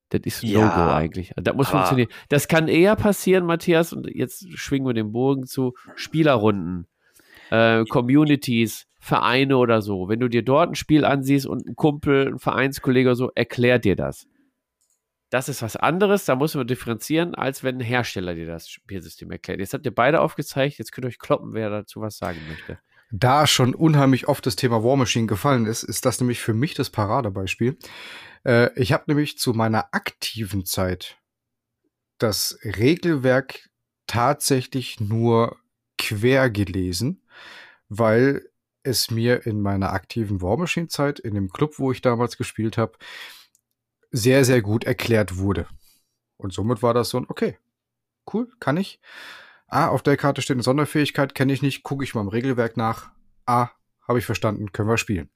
das 0.08 0.22
ist 0.24 0.42
ein 0.42 0.50
ja, 0.50 0.60
No-Go 0.60 0.90
eigentlich. 0.90 1.32
Das 1.36 1.54
muss 1.54 1.68
funktionieren. 1.68 2.08
Das 2.28 2.48
kann 2.48 2.68
eher 2.68 2.96
passieren, 2.96 3.46
Matthias, 3.46 3.92
und 3.92 4.08
jetzt 4.08 4.46
schwingen 4.58 4.86
wir 4.86 4.94
den 4.94 5.12
Bogen 5.12 5.46
zu 5.46 5.74
Spielerrunden, 5.94 6.86
äh, 7.50 7.84
Communities, 7.84 8.86
Vereine 8.98 9.56
oder 9.56 9.82
so. 9.82 10.08
Wenn 10.08 10.20
du 10.20 10.28
dir 10.28 10.42
dort 10.42 10.70
ein 10.70 10.74
Spiel 10.74 11.04
ansiehst 11.04 11.46
und 11.46 11.66
ein 11.66 11.76
Kumpel, 11.76 12.28
ein 12.28 12.38
Vereinskollege 12.38 13.10
oder 13.10 13.16
so, 13.16 13.30
erklärt 13.34 13.84
dir 13.84 13.96
das. 13.96 14.26
Das 15.30 15.48
ist 15.48 15.62
was 15.62 15.76
anderes, 15.76 16.24
da 16.24 16.34
muss 16.34 16.56
man 16.56 16.66
differenzieren, 16.66 17.36
als 17.36 17.62
wenn 17.62 17.76
ein 17.76 17.82
Hersteller 17.82 18.34
dir 18.34 18.46
das 18.46 18.68
Spielsystem 18.68 19.30
erklärt. 19.30 19.60
Jetzt 19.60 19.74
habt 19.74 19.86
ihr 19.86 19.94
beide 19.94 20.20
aufgezeigt, 20.20 20.78
jetzt 20.78 20.90
könnt 20.90 21.04
ihr 21.04 21.08
euch 21.08 21.20
kloppen, 21.20 21.52
wer 21.52 21.70
dazu 21.70 22.00
was 22.00 22.18
sagen 22.18 22.40
möchte 22.48 22.78
da 23.10 23.46
schon 23.46 23.74
unheimlich 23.74 24.28
oft 24.28 24.46
das 24.46 24.56
Thema 24.56 24.84
War 24.84 24.96
Machine 24.96 25.26
gefallen 25.26 25.66
ist, 25.66 25.82
ist 25.82 26.06
das 26.06 26.20
nämlich 26.20 26.40
für 26.40 26.54
mich 26.54 26.74
das 26.74 26.90
Paradebeispiel. 26.90 27.76
Äh, 28.44 28.72
ich 28.80 28.92
habe 28.92 29.04
nämlich 29.06 29.38
zu 29.38 29.52
meiner 29.52 29.92
aktiven 29.92 30.64
Zeit 30.64 31.18
das 32.18 32.58
Regelwerk 32.64 33.70
tatsächlich 34.06 35.00
nur 35.00 35.56
quer 35.98 36.50
gelesen, 36.50 37.22
weil 37.88 38.48
es 38.82 39.10
mir 39.10 39.46
in 39.46 39.60
meiner 39.60 39.92
aktiven 39.92 40.40
War 40.40 40.56
Machine 40.56 40.88
Zeit 40.88 41.18
in 41.18 41.34
dem 41.34 41.50
Club, 41.50 41.78
wo 41.78 41.92
ich 41.92 42.00
damals 42.00 42.36
gespielt 42.36 42.78
habe, 42.78 42.96
sehr, 44.10 44.44
sehr 44.44 44.62
gut 44.62 44.84
erklärt 44.84 45.36
wurde. 45.36 45.66
Und 46.36 46.52
somit 46.52 46.82
war 46.82 46.94
das 46.94 47.10
so 47.10 47.18
ein, 47.18 47.26
okay, 47.28 47.58
cool, 48.32 48.48
kann 48.58 48.76
ich. 48.76 49.00
Ah, 49.70 49.88
auf 49.88 50.02
der 50.02 50.16
Karte 50.16 50.42
steht 50.42 50.56
eine 50.56 50.64
Sonderfähigkeit, 50.64 51.36
kenne 51.36 51.52
ich 51.52 51.62
nicht, 51.62 51.84
gucke 51.84 52.02
ich 52.02 52.14
mal 52.14 52.22
im 52.22 52.28
Regelwerk 52.28 52.76
nach. 52.76 53.12
Ah, 53.46 53.70
habe 54.06 54.18
ich 54.18 54.26
verstanden, 54.26 54.72
können 54.72 54.88
wir 54.88 54.98
spielen. 54.98 55.30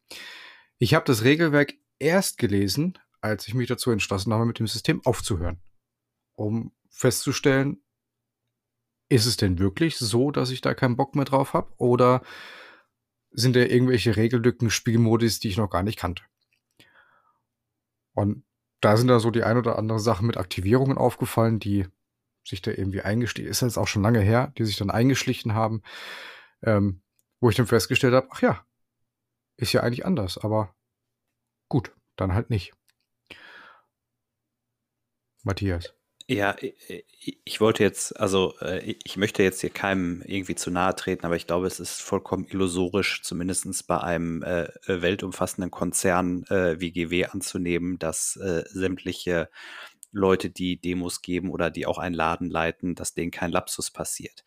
Ich 0.79 0.95
habe 0.95 1.05
das 1.05 1.23
Regelwerk 1.23 1.75
erst 2.01 2.37
gelesen, 2.39 2.99
als 3.21 3.47
ich 3.47 3.55
mich 3.55 3.69
dazu 3.69 3.93
entschlossen 3.93 4.35
habe, 4.35 4.45
mit 4.45 4.59
dem 4.59 4.67
System 4.67 5.01
aufzuhören. 5.05 5.61
Um 6.35 6.73
festzustellen, 6.91 7.81
ist 9.09 9.27
es 9.27 9.37
denn 9.37 9.61
wirklich 9.61 9.99
so, 9.99 10.33
dass 10.33 10.51
ich 10.51 10.61
da 10.61 10.75
keinen 10.75 10.97
Bock 10.97 11.15
mehr 11.15 11.25
drauf 11.25 11.53
habe? 11.53 11.73
Oder 11.77 12.23
sind 13.31 13.55
da 13.55 13.61
irgendwelche 13.61 14.17
Regellücken, 14.17 14.69
Spielmodis, 14.69 15.39
die 15.39 15.49
ich 15.49 15.57
noch 15.57 15.71
gar 15.71 15.85
nicht 15.85 15.99
kannte? 15.99 16.25
Und 18.15 18.45
da 18.81 18.97
sind 18.97 19.07
da 19.07 19.21
so 19.21 19.31
die 19.31 19.45
ein 19.45 19.59
oder 19.59 19.79
andere 19.79 20.01
Sachen 20.01 20.27
mit 20.27 20.37
Aktivierungen 20.37 20.99
aufgefallen, 20.99 21.61
die 21.61 21.87
sich 22.45 22.63
da 22.63 22.71
irgendwie 22.71 23.01
eingeschlichen, 23.01 23.51
ist 23.51 23.63
jetzt 23.63 23.79
auch 23.79 23.89
schon 23.89 24.03
lange 24.03 24.21
her, 24.21 24.53
die 24.59 24.65
sich 24.65 24.77
dann 24.77 24.91
eingeschlichen 24.91 25.55
haben, 25.55 25.83
ähm, 26.63 27.03
wo 27.41 27.51
ich 27.51 27.57
dann 27.57 27.67
festgestellt 27.67 28.15
habe, 28.15 28.29
ach 28.31 28.43
ja, 28.43 28.65
ist 29.57 29.73
ja 29.73 29.83
eigentlich 29.83 30.05
anders, 30.05 30.39
aber 30.39 30.75
gut, 31.69 31.93
dann 32.17 32.35
halt 32.35 32.51
nicht. 32.51 32.73
Matthias. 35.43 35.95
Ja, 36.27 36.57
ich 37.45 37.61
wollte 37.61 37.83
jetzt, 37.83 38.19
also 38.19 38.55
äh, 38.61 38.97
ich 39.05 39.19
möchte 39.19 39.43
jetzt 39.43 39.61
hier 39.61 39.69
keinem 39.69 40.23
irgendwie 40.23 40.55
zu 40.55 40.71
nahe 40.71 40.97
treten, 40.97 41.27
aber 41.27 41.37
ich 41.37 41.47
glaube, 41.47 41.67
es 41.67 41.81
ist 41.81 42.01
vollkommen 42.01 42.47
illusorisch, 42.49 43.21
zumindest 43.23 43.87
bei 43.87 44.01
einem 44.01 44.43
äh, 44.43 44.69
weltumfassenden 44.87 45.71
Konzern 45.71 46.45
äh, 46.45 46.81
wie 46.81 46.93
GW 46.93 47.27
anzunehmen, 47.27 47.99
dass 47.99 48.33
sämtliche 48.33 49.51
Leute, 50.15 50.51
die 50.51 50.81
Demos 50.81 51.23
geben 51.23 51.51
oder 51.51 51.71
die 51.71 51.87
auch 51.87 51.99
einen 51.99 52.15
Laden 52.15 52.51
leiten, 52.51 52.95
dass 52.95 53.15
denen 53.15 53.31
kein 53.31 53.51
Lapsus 53.51 53.91
passiert. 53.91 54.45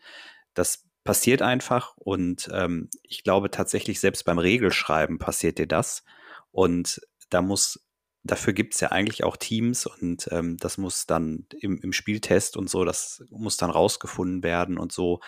Das 0.54 0.86
passiert 1.04 1.42
einfach 1.42 1.96
und 1.98 2.50
ähm, 2.54 2.90
ich 3.04 3.24
glaube 3.24 3.52
tatsächlich, 3.52 4.00
selbst 4.00 4.24
beim 4.26 4.40
Regelschreiben 4.40 5.20
passiert 5.20 5.58
dir 5.60 5.68
das. 5.68 6.04
Und 6.52 7.02
da 7.30 7.42
muss 7.42 7.87
dafür 8.32 8.54
gibt 8.54 8.74
es 8.74 8.80
ja 8.80 8.92
eigentlich 8.92 9.24
auch 9.24 9.38
Teams 9.38 9.86
und 9.86 10.28
ähm, 10.32 10.58
das 10.58 10.78
muss 10.78 11.06
dann 11.06 11.46
im, 11.60 11.78
im 11.80 11.94
Spieltest 11.94 12.58
und 12.58 12.70
so, 12.70 12.86
das 12.86 13.24
muss 13.30 13.58
dann 13.58 13.70
rausgefunden 13.70 14.44
werden 14.44 14.78
und 14.78 14.92
so. 14.92 15.20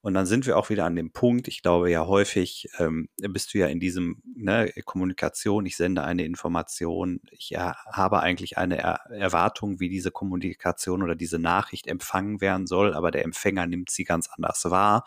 Und 0.00 0.14
dann 0.14 0.26
sind 0.26 0.46
wir 0.46 0.56
auch 0.56 0.70
wieder 0.70 0.84
an 0.84 0.96
dem 0.96 1.12
Punkt, 1.12 1.48
ich 1.48 1.62
glaube 1.62 1.90
ja 1.90 2.06
häufig 2.06 2.68
ähm, 2.78 3.08
bist 3.16 3.54
du 3.54 3.58
ja 3.58 3.66
in 3.66 3.80
diesem 3.80 4.22
ne, 4.34 4.72
Kommunikation, 4.84 5.66
ich 5.66 5.76
sende 5.76 6.04
eine 6.04 6.24
Information, 6.24 7.20
ich 7.30 7.50
ja, 7.50 7.76
habe 7.90 8.20
eigentlich 8.20 8.58
eine 8.58 8.78
er 8.78 9.00
Erwartung, 9.10 9.80
wie 9.80 9.88
diese 9.88 10.10
Kommunikation 10.10 11.02
oder 11.02 11.14
diese 11.14 11.38
Nachricht 11.38 11.86
empfangen 11.86 12.40
werden 12.40 12.66
soll, 12.66 12.94
aber 12.94 13.10
der 13.10 13.24
Empfänger 13.24 13.66
nimmt 13.66 13.90
sie 13.90 14.04
ganz 14.04 14.28
anders 14.28 14.64
wahr. 14.64 15.04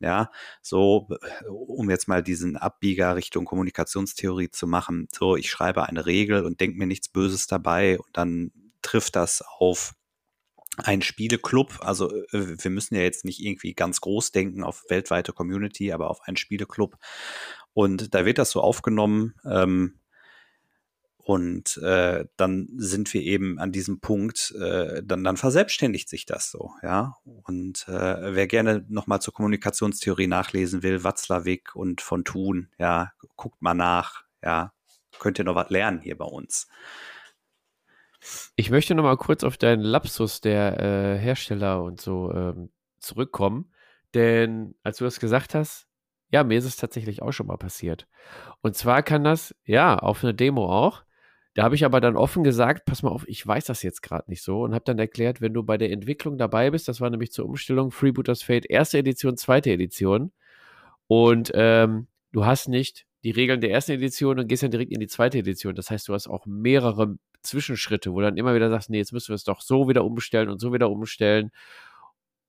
Ja, 0.00 0.30
so, 0.62 1.08
um 1.48 1.90
jetzt 1.90 2.08
mal 2.08 2.22
diesen 2.22 2.56
Abbieger 2.56 3.16
Richtung 3.16 3.44
Kommunikationstheorie 3.44 4.50
zu 4.50 4.66
machen. 4.66 5.08
So, 5.12 5.36
ich 5.36 5.50
schreibe 5.50 5.86
eine 5.86 6.06
Regel 6.06 6.44
und 6.44 6.60
denke 6.60 6.78
mir 6.78 6.86
nichts 6.86 7.10
Böses 7.10 7.46
dabei 7.46 7.98
und 7.98 8.08
dann 8.14 8.50
trifft 8.82 9.14
das 9.16 9.42
auf 9.42 9.94
einen 10.78 11.02
Spieleclub. 11.02 11.80
Also, 11.82 12.10
äh, 12.10 12.56
wir 12.62 12.70
müssen 12.70 12.94
ja 12.94 13.02
jetzt 13.02 13.24
nicht 13.24 13.40
irgendwie 13.40 13.74
ganz 13.74 14.00
groß 14.00 14.32
denken 14.32 14.64
auf 14.64 14.84
weltweite 14.88 15.32
Community, 15.32 15.92
aber 15.92 16.10
auf 16.10 16.20
einen 16.22 16.36
Spieleclub. 16.38 16.96
Und 17.72 18.14
da 18.14 18.24
wird 18.24 18.38
das 18.38 18.50
so 18.50 18.60
aufgenommen. 18.62 19.34
Ähm, 19.44 19.99
und 21.30 21.76
äh, 21.76 22.24
dann 22.36 22.66
sind 22.74 23.14
wir 23.14 23.22
eben 23.22 23.60
an 23.60 23.70
diesem 23.70 24.00
Punkt, 24.00 24.52
äh, 24.60 25.00
dann, 25.04 25.22
dann 25.22 25.36
verselbstständigt 25.36 26.08
sich 26.08 26.26
das 26.26 26.50
so, 26.50 26.72
ja. 26.82 27.18
Und 27.22 27.86
äh, 27.86 28.34
wer 28.34 28.48
gerne 28.48 28.84
nochmal 28.88 29.22
zur 29.22 29.32
Kommunikationstheorie 29.32 30.26
nachlesen 30.26 30.82
will, 30.82 31.04
Watzlawick 31.04 31.76
und 31.76 32.00
von 32.00 32.24
Thun, 32.24 32.70
ja, 32.80 33.12
guckt 33.36 33.62
mal 33.62 33.74
nach, 33.74 34.24
ja, 34.42 34.72
könnt 35.20 35.38
ihr 35.38 35.44
noch 35.44 35.54
was 35.54 35.70
lernen 35.70 36.00
hier 36.00 36.18
bei 36.18 36.24
uns. 36.24 36.66
Ich 38.56 38.70
möchte 38.72 38.96
nochmal 38.96 39.16
kurz 39.16 39.44
auf 39.44 39.56
deinen 39.56 39.82
Lapsus 39.82 40.40
der 40.40 40.80
äh, 40.80 41.16
Hersteller 41.16 41.84
und 41.84 42.00
so 42.00 42.32
ähm, 42.34 42.72
zurückkommen, 42.98 43.72
denn 44.14 44.74
als 44.82 44.96
du 44.96 45.04
das 45.04 45.20
gesagt 45.20 45.54
hast, 45.54 45.86
ja, 46.32 46.42
mir 46.42 46.58
ist 46.58 46.64
es 46.64 46.74
tatsächlich 46.74 47.22
auch 47.22 47.30
schon 47.30 47.46
mal 47.46 47.56
passiert. 47.56 48.08
Und 48.62 48.74
zwar 48.74 49.04
kann 49.04 49.22
das, 49.22 49.54
ja, 49.64 49.96
auf 49.96 50.24
einer 50.24 50.32
Demo 50.32 50.66
auch, 50.66 51.04
da 51.54 51.64
habe 51.64 51.74
ich 51.74 51.84
aber 51.84 52.00
dann 52.00 52.16
offen 52.16 52.44
gesagt, 52.44 52.84
pass 52.84 53.02
mal 53.02 53.10
auf, 53.10 53.26
ich 53.26 53.44
weiß 53.44 53.64
das 53.64 53.82
jetzt 53.82 54.02
gerade 54.02 54.30
nicht 54.30 54.42
so 54.42 54.62
und 54.62 54.74
habe 54.74 54.84
dann 54.84 54.98
erklärt, 54.98 55.40
wenn 55.40 55.52
du 55.52 55.62
bei 55.62 55.78
der 55.78 55.90
Entwicklung 55.90 56.38
dabei 56.38 56.70
bist, 56.70 56.86
das 56.88 57.00
war 57.00 57.10
nämlich 57.10 57.32
zur 57.32 57.46
Umstellung 57.46 57.90
Freebooters 57.90 58.42
Fate 58.42 58.66
erste 58.66 58.98
Edition, 58.98 59.36
zweite 59.36 59.70
Edition 59.70 60.32
und 61.08 61.50
ähm, 61.54 62.06
du 62.32 62.44
hast 62.46 62.68
nicht 62.68 63.06
die 63.24 63.32
Regeln 63.32 63.60
der 63.60 63.70
ersten 63.70 63.92
Edition 63.92 64.38
und 64.38 64.48
gehst 64.48 64.62
dann 64.62 64.70
direkt 64.70 64.92
in 64.92 65.00
die 65.00 65.06
zweite 65.06 65.38
Edition. 65.38 65.74
Das 65.74 65.90
heißt, 65.90 66.08
du 66.08 66.14
hast 66.14 66.28
auch 66.28 66.46
mehrere 66.46 67.16
Zwischenschritte, 67.42 68.12
wo 68.12 68.20
du 68.20 68.26
dann 68.26 68.36
immer 68.36 68.54
wieder 68.54 68.70
sagst, 68.70 68.90
nee, 68.90 68.98
jetzt 68.98 69.12
müssen 69.12 69.28
wir 69.28 69.34
es 69.34 69.44
doch 69.44 69.60
so 69.60 69.88
wieder 69.88 70.04
umstellen 70.04 70.48
und 70.48 70.58
so 70.58 70.72
wieder 70.72 70.90
umstellen. 70.90 71.50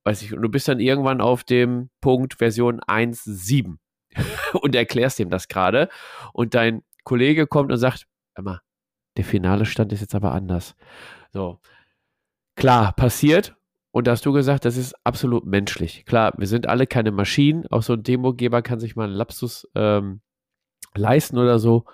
Weiß 0.03 0.21
ich, 0.21 0.33
und 0.33 0.41
du 0.41 0.49
bist 0.49 0.67
dann 0.67 0.79
irgendwann 0.79 1.21
auf 1.21 1.43
dem 1.43 1.89
Punkt 1.99 2.35
Version 2.35 2.79
1.7 2.81 3.77
und 4.61 4.75
erklärst 4.75 5.19
ihm 5.19 5.29
das 5.29 5.47
gerade 5.47 5.89
und 6.33 6.53
dein 6.53 6.83
Kollege 7.03 7.47
kommt 7.47 7.71
und 7.71 7.77
sagt, 7.77 8.07
immer, 8.37 8.61
der 9.17 9.25
finale 9.25 9.65
Stand 9.65 9.91
ist 9.93 10.01
jetzt 10.01 10.15
aber 10.15 10.31
anders. 10.31 10.75
So. 11.31 11.59
Klar, 12.55 12.93
passiert. 12.93 13.55
Und 13.91 14.07
da 14.07 14.11
hast 14.11 14.25
du 14.25 14.31
gesagt, 14.31 14.63
das 14.65 14.77
ist 14.77 14.95
absolut 15.03 15.45
menschlich. 15.45 16.05
Klar, 16.05 16.33
wir 16.37 16.47
sind 16.47 16.67
alle 16.67 16.87
keine 16.87 17.11
Maschinen. 17.11 17.67
Auch 17.67 17.83
so 17.83 17.93
ein 17.93 18.03
Demogeber 18.03 18.61
kann 18.61 18.79
sich 18.79 18.95
mal 18.95 19.05
einen 19.05 19.13
Lapsus 19.13 19.67
ähm, 19.75 20.21
leisten 20.95 21.37
oder 21.37 21.59
so. 21.59 21.85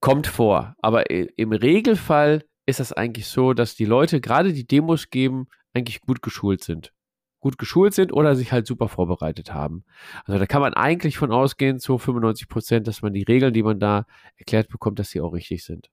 Kommt 0.00 0.26
vor. 0.26 0.76
Aber 0.80 1.10
im 1.10 1.52
Regelfall 1.52 2.44
ist 2.66 2.80
das 2.80 2.92
eigentlich 2.92 3.26
so, 3.26 3.52
dass 3.52 3.74
die 3.74 3.84
Leute, 3.84 4.20
gerade 4.20 4.52
die 4.52 4.66
Demos 4.66 5.10
geben, 5.10 5.48
eigentlich 5.72 6.00
gut 6.00 6.22
geschult 6.22 6.62
sind. 6.62 6.92
Gut 7.40 7.58
geschult 7.58 7.94
sind 7.94 8.12
oder 8.12 8.36
sich 8.36 8.52
halt 8.52 8.66
super 8.66 8.88
vorbereitet 8.88 9.52
haben. 9.52 9.84
Also 10.24 10.38
da 10.38 10.46
kann 10.46 10.62
man 10.62 10.72
eigentlich 10.72 11.18
von 11.18 11.32
ausgehen, 11.32 11.78
zu 11.78 11.98
95 11.98 12.48
Prozent, 12.48 12.86
dass 12.86 13.02
man 13.02 13.12
die 13.12 13.24
Regeln, 13.24 13.52
die 13.52 13.62
man 13.62 13.80
da 13.80 14.06
erklärt 14.36 14.68
bekommt, 14.68 14.98
dass 14.98 15.10
sie 15.10 15.20
auch 15.20 15.32
richtig 15.32 15.64
sind. 15.64 15.90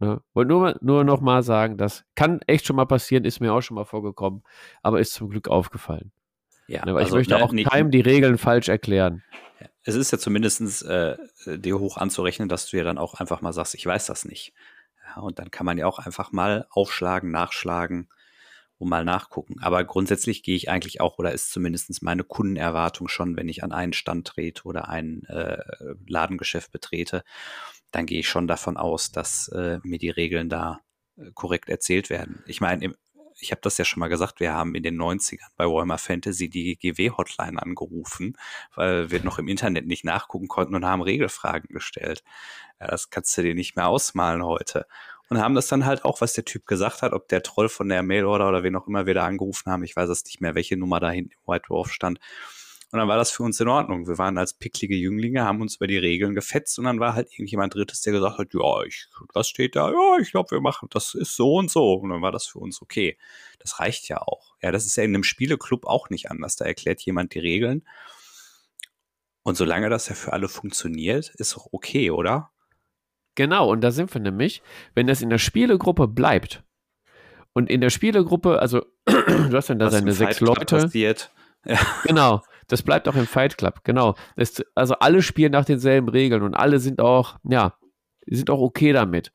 Ne? 0.00 0.20
Wollte 0.32 0.48
nur, 0.48 0.76
nur 0.80 1.04
noch 1.04 1.20
mal 1.20 1.42
sagen, 1.42 1.76
das 1.76 2.04
kann 2.14 2.40
echt 2.46 2.66
schon 2.66 2.76
mal 2.76 2.86
passieren, 2.86 3.24
ist 3.24 3.40
mir 3.40 3.52
auch 3.52 3.62
schon 3.62 3.76
mal 3.76 3.84
vorgekommen, 3.84 4.42
aber 4.82 5.00
ist 5.00 5.12
zum 5.12 5.30
Glück 5.30 5.48
aufgefallen. 5.48 6.12
Ja, 6.66 6.84
ne? 6.84 6.94
also, 6.94 7.08
ich 7.08 7.12
möchte 7.12 7.34
ne, 7.34 7.44
auch 7.44 7.52
nicht, 7.52 7.70
keinem 7.70 7.90
die 7.90 8.00
Regeln 8.00 8.38
falsch 8.38 8.68
erklären. 8.68 9.22
Es 9.82 9.94
ist 9.94 10.10
ja 10.10 10.18
zumindest 10.18 10.82
äh, 10.84 11.16
dir 11.46 11.78
hoch 11.78 11.98
anzurechnen, 11.98 12.48
dass 12.48 12.66
du 12.66 12.78
ja 12.78 12.84
dann 12.84 12.98
auch 12.98 13.14
einfach 13.14 13.42
mal 13.42 13.52
sagst, 13.52 13.74
ich 13.74 13.84
weiß 13.84 14.06
das 14.06 14.24
nicht. 14.24 14.54
Ja, 15.06 15.20
und 15.20 15.38
dann 15.38 15.50
kann 15.50 15.66
man 15.66 15.76
ja 15.76 15.86
auch 15.86 15.98
einfach 15.98 16.32
mal 16.32 16.66
aufschlagen, 16.70 17.30
nachschlagen 17.30 18.08
und 18.78 18.88
mal 18.88 19.04
nachgucken. 19.04 19.56
Aber 19.60 19.84
grundsätzlich 19.84 20.42
gehe 20.42 20.56
ich 20.56 20.70
eigentlich 20.70 21.00
auch, 21.00 21.18
oder 21.18 21.32
ist 21.32 21.52
zumindest 21.52 22.02
meine 22.02 22.24
Kundenerwartung 22.24 23.08
schon, 23.08 23.36
wenn 23.36 23.48
ich 23.48 23.62
an 23.62 23.72
einen 23.72 23.92
Stand 23.92 24.26
trete 24.26 24.64
oder 24.64 24.88
ein 24.88 25.24
äh, 25.24 25.58
Ladengeschäft 26.06 26.72
betrete, 26.72 27.22
dann 27.94 28.06
gehe 28.06 28.20
ich 28.20 28.28
schon 28.28 28.46
davon 28.48 28.76
aus, 28.76 29.12
dass 29.12 29.48
äh, 29.48 29.78
mir 29.82 29.98
die 29.98 30.10
Regeln 30.10 30.48
da 30.48 30.80
äh, 31.16 31.30
korrekt 31.34 31.68
erzählt 31.68 32.10
werden. 32.10 32.42
Ich 32.46 32.60
meine, 32.60 32.94
ich 33.38 33.50
habe 33.50 33.60
das 33.62 33.78
ja 33.78 33.84
schon 33.84 34.00
mal 34.00 34.08
gesagt, 34.08 34.40
wir 34.40 34.52
haben 34.52 34.74
in 34.74 34.82
den 34.82 35.00
90ern 35.00 35.48
bei 35.56 35.66
Warhammer 35.66 35.98
Fantasy 35.98 36.48
die 36.48 36.76
GW-Hotline 36.76 37.60
angerufen, 37.60 38.36
weil 38.74 39.10
wir 39.10 39.22
noch 39.22 39.38
im 39.38 39.48
Internet 39.48 39.86
nicht 39.86 40.04
nachgucken 40.04 40.48
konnten 40.48 40.74
und 40.74 40.84
haben 40.84 41.02
Regelfragen 41.02 41.68
gestellt. 41.68 42.22
Ja, 42.80 42.88
das 42.88 43.10
kannst 43.10 43.36
du 43.36 43.42
dir 43.42 43.54
nicht 43.54 43.76
mehr 43.76 43.88
ausmalen 43.88 44.44
heute. 44.44 44.86
Und 45.30 45.38
haben 45.38 45.54
das 45.54 45.68
dann 45.68 45.86
halt 45.86 46.04
auch, 46.04 46.20
was 46.20 46.34
der 46.34 46.44
Typ 46.44 46.66
gesagt 46.66 47.02
hat, 47.02 47.12
ob 47.12 47.28
der 47.28 47.42
Troll 47.42 47.68
von 47.68 47.88
der 47.88 48.02
Mailorder 48.02 48.48
oder 48.48 48.62
wen 48.62 48.76
auch 48.76 48.86
immer 48.86 49.06
wir 49.06 49.14
da 49.14 49.24
angerufen 49.24 49.70
haben, 49.70 49.82
ich 49.82 49.96
weiß 49.96 50.08
es 50.10 50.24
nicht 50.24 50.40
mehr, 50.40 50.54
welche 50.54 50.76
Nummer 50.76 51.00
da 51.00 51.10
hinten 51.10 51.32
im 51.32 51.52
White 51.52 51.64
Dwarf 51.68 51.90
stand, 51.90 52.20
und 52.94 53.00
dann 53.00 53.08
war 53.08 53.16
das 53.16 53.32
für 53.32 53.42
uns 53.42 53.58
in 53.58 53.66
Ordnung. 53.66 54.06
Wir 54.06 54.18
waren 54.18 54.38
als 54.38 54.54
picklige 54.54 54.94
Jünglinge, 54.94 55.42
haben 55.42 55.60
uns 55.60 55.74
über 55.74 55.88
die 55.88 55.98
Regeln 55.98 56.32
gefetzt 56.32 56.78
und 56.78 56.84
dann 56.84 57.00
war 57.00 57.14
halt 57.14 57.32
irgendjemand 57.32 57.74
Drittes, 57.74 58.02
der 58.02 58.12
gesagt 58.12 58.38
hat, 58.38 58.54
ja, 58.54 58.84
ich, 58.84 59.08
was 59.32 59.48
steht 59.48 59.74
da? 59.74 59.90
Ja, 59.90 60.18
ich 60.20 60.30
glaube, 60.30 60.52
wir 60.52 60.60
machen, 60.60 60.88
das 60.92 61.12
ist 61.14 61.34
so 61.34 61.56
und 61.56 61.72
so. 61.72 61.94
Und 61.94 62.10
dann 62.10 62.22
war 62.22 62.30
das 62.30 62.46
für 62.46 62.60
uns 62.60 62.80
okay. 62.80 63.18
Das 63.58 63.80
reicht 63.80 64.06
ja 64.08 64.22
auch. 64.22 64.54
Ja, 64.62 64.70
das 64.70 64.86
ist 64.86 64.94
ja 64.94 65.02
in 65.02 65.12
einem 65.12 65.24
Spieleclub 65.24 65.86
auch 65.86 66.08
nicht 66.08 66.30
anders. 66.30 66.54
Da 66.54 66.66
erklärt 66.66 67.00
jemand 67.00 67.34
die 67.34 67.40
Regeln. 67.40 67.82
Und 69.42 69.56
solange 69.56 69.90
das 69.90 70.08
ja 70.08 70.14
für 70.14 70.32
alle 70.32 70.46
funktioniert, 70.46 71.30
ist 71.30 71.56
auch 71.56 71.66
okay, 71.72 72.12
oder? 72.12 72.52
Genau, 73.34 73.72
und 73.72 73.80
da 73.80 73.90
sind 73.90 74.14
wir 74.14 74.20
nämlich, 74.20 74.62
wenn 74.94 75.08
das 75.08 75.20
in 75.20 75.30
der 75.30 75.38
Spielegruppe 75.38 76.06
bleibt 76.06 76.62
und 77.54 77.68
in 77.68 77.80
der 77.80 77.90
Spielegruppe, 77.90 78.60
also 78.60 78.86
du 79.06 79.52
hast 79.52 79.68
dann 79.68 79.80
da 79.80 79.86
Was 79.86 79.94
seine 79.94 80.12
sechs 80.12 80.38
Leute. 80.38 80.76
Passiert. 80.76 81.32
Ja. 81.64 81.80
Genau. 82.04 82.42
Das 82.68 82.82
bleibt 82.82 83.08
auch 83.08 83.16
im 83.16 83.26
Fight 83.26 83.58
Club, 83.58 83.80
genau. 83.84 84.14
Das, 84.36 84.64
also 84.74 84.94
alle 84.94 85.22
spielen 85.22 85.52
nach 85.52 85.64
denselben 85.64 86.08
Regeln 86.08 86.42
und 86.42 86.54
alle 86.54 86.78
sind 86.78 87.00
auch, 87.00 87.36
ja, 87.44 87.74
sind 88.26 88.50
auch 88.50 88.60
okay 88.60 88.92
damit. 88.92 89.32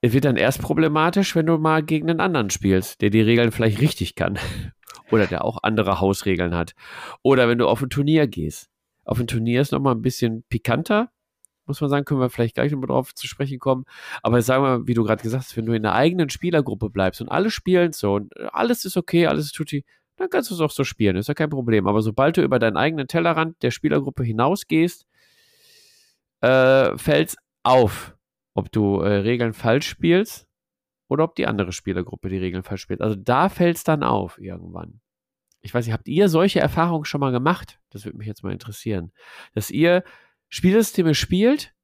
Es 0.00 0.12
wird 0.12 0.24
dann 0.24 0.36
erst 0.36 0.60
problematisch, 0.60 1.34
wenn 1.34 1.46
du 1.46 1.56
mal 1.56 1.82
gegen 1.82 2.10
einen 2.10 2.20
anderen 2.20 2.50
spielst, 2.50 3.00
der 3.00 3.10
die 3.10 3.22
Regeln 3.22 3.52
vielleicht 3.52 3.80
richtig 3.80 4.14
kann. 4.14 4.38
Oder 5.10 5.26
der 5.26 5.44
auch 5.44 5.58
andere 5.62 6.00
Hausregeln 6.00 6.54
hat. 6.54 6.74
Oder 7.22 7.48
wenn 7.48 7.58
du 7.58 7.68
auf 7.68 7.82
ein 7.82 7.90
Turnier 7.90 8.26
gehst. 8.26 8.68
Auf 9.04 9.20
ein 9.20 9.26
Turnier 9.26 9.60
ist 9.60 9.72
nochmal 9.72 9.94
ein 9.94 10.02
bisschen 10.02 10.44
pikanter, 10.48 11.10
muss 11.66 11.80
man 11.80 11.90
sagen, 11.90 12.04
können 12.04 12.20
wir 12.20 12.30
vielleicht 12.30 12.54
gleich 12.54 12.72
nochmal 12.72 12.88
drauf 12.88 13.14
zu 13.14 13.26
sprechen 13.26 13.58
kommen. 13.58 13.84
Aber 14.22 14.42
sagen 14.42 14.62
wir, 14.62 14.86
wie 14.86 14.94
du 14.94 15.04
gerade 15.04 15.22
gesagt 15.22 15.44
hast, 15.44 15.56
wenn 15.56 15.66
du 15.66 15.72
in 15.72 15.82
der 15.82 15.94
eigenen 15.94 16.30
Spielergruppe 16.30 16.90
bleibst 16.90 17.20
und 17.20 17.28
alle 17.28 17.50
spielen 17.50 17.92
so 17.92 18.14
und 18.14 18.32
alles 18.52 18.84
ist 18.84 18.96
okay, 18.96 19.26
alles 19.26 19.46
ist 19.46 19.54
tutti, 19.54 19.84
dann 20.16 20.30
kannst 20.30 20.50
du 20.50 20.54
es 20.54 20.60
auch 20.60 20.70
so 20.70 20.84
spielen, 20.84 21.16
ist 21.16 21.28
ja 21.28 21.34
kein 21.34 21.50
Problem. 21.50 21.86
Aber 21.86 22.02
sobald 22.02 22.36
du 22.36 22.42
über 22.42 22.58
deinen 22.58 22.76
eigenen 22.76 23.08
Tellerrand 23.08 23.62
der 23.62 23.70
Spielergruppe 23.70 24.22
hinausgehst, 24.22 25.06
äh, 26.40 26.96
fällt 26.96 27.30
es 27.30 27.36
auf, 27.62 28.16
ob 28.54 28.70
du 28.70 29.00
äh, 29.00 29.16
Regeln 29.16 29.52
falsch 29.52 29.88
spielst 29.88 30.46
oder 31.08 31.24
ob 31.24 31.34
die 31.34 31.46
andere 31.46 31.72
Spielergruppe 31.72 32.28
die 32.28 32.38
Regeln 32.38 32.62
falsch 32.62 32.82
spielt. 32.82 33.00
Also 33.00 33.16
da 33.16 33.48
fällt 33.48 33.76
es 33.76 33.84
dann 33.84 34.02
auf 34.02 34.38
irgendwann. 34.38 35.00
Ich 35.62 35.72
weiß 35.72 35.86
nicht, 35.86 35.94
habt 35.94 36.08
ihr 36.08 36.28
solche 36.28 36.60
Erfahrungen 36.60 37.06
schon 37.06 37.20
mal 37.20 37.32
gemacht? 37.32 37.80
Das 37.90 38.04
würde 38.04 38.18
mich 38.18 38.26
jetzt 38.26 38.44
mal 38.44 38.52
interessieren. 38.52 39.12
Dass 39.54 39.70
ihr 39.70 40.04
Spielsysteme 40.48 41.14
spielt 41.14 41.74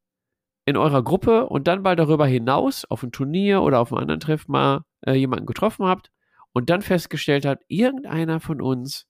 in 0.67 0.77
eurer 0.77 1.03
Gruppe 1.03 1.47
und 1.47 1.67
dann 1.67 1.83
bald 1.83 1.99
darüber 1.99 2.27
hinaus 2.27 2.85
auf 2.85 3.03
ein 3.03 3.11
Turnier 3.11 3.63
oder 3.63 3.81
auf 3.81 3.91
einem 3.91 4.03
anderen 4.03 4.21
Treff 4.21 4.47
mal 4.47 4.83
äh, 5.07 5.15
jemanden 5.15 5.47
getroffen 5.47 5.87
habt 5.87 6.11
und 6.53 6.71
dann 6.71 6.83
festgestellt 6.83 7.45
hat, 7.45 7.61
irgendeiner 7.69 8.41
von 8.41 8.61
uns 8.61 9.07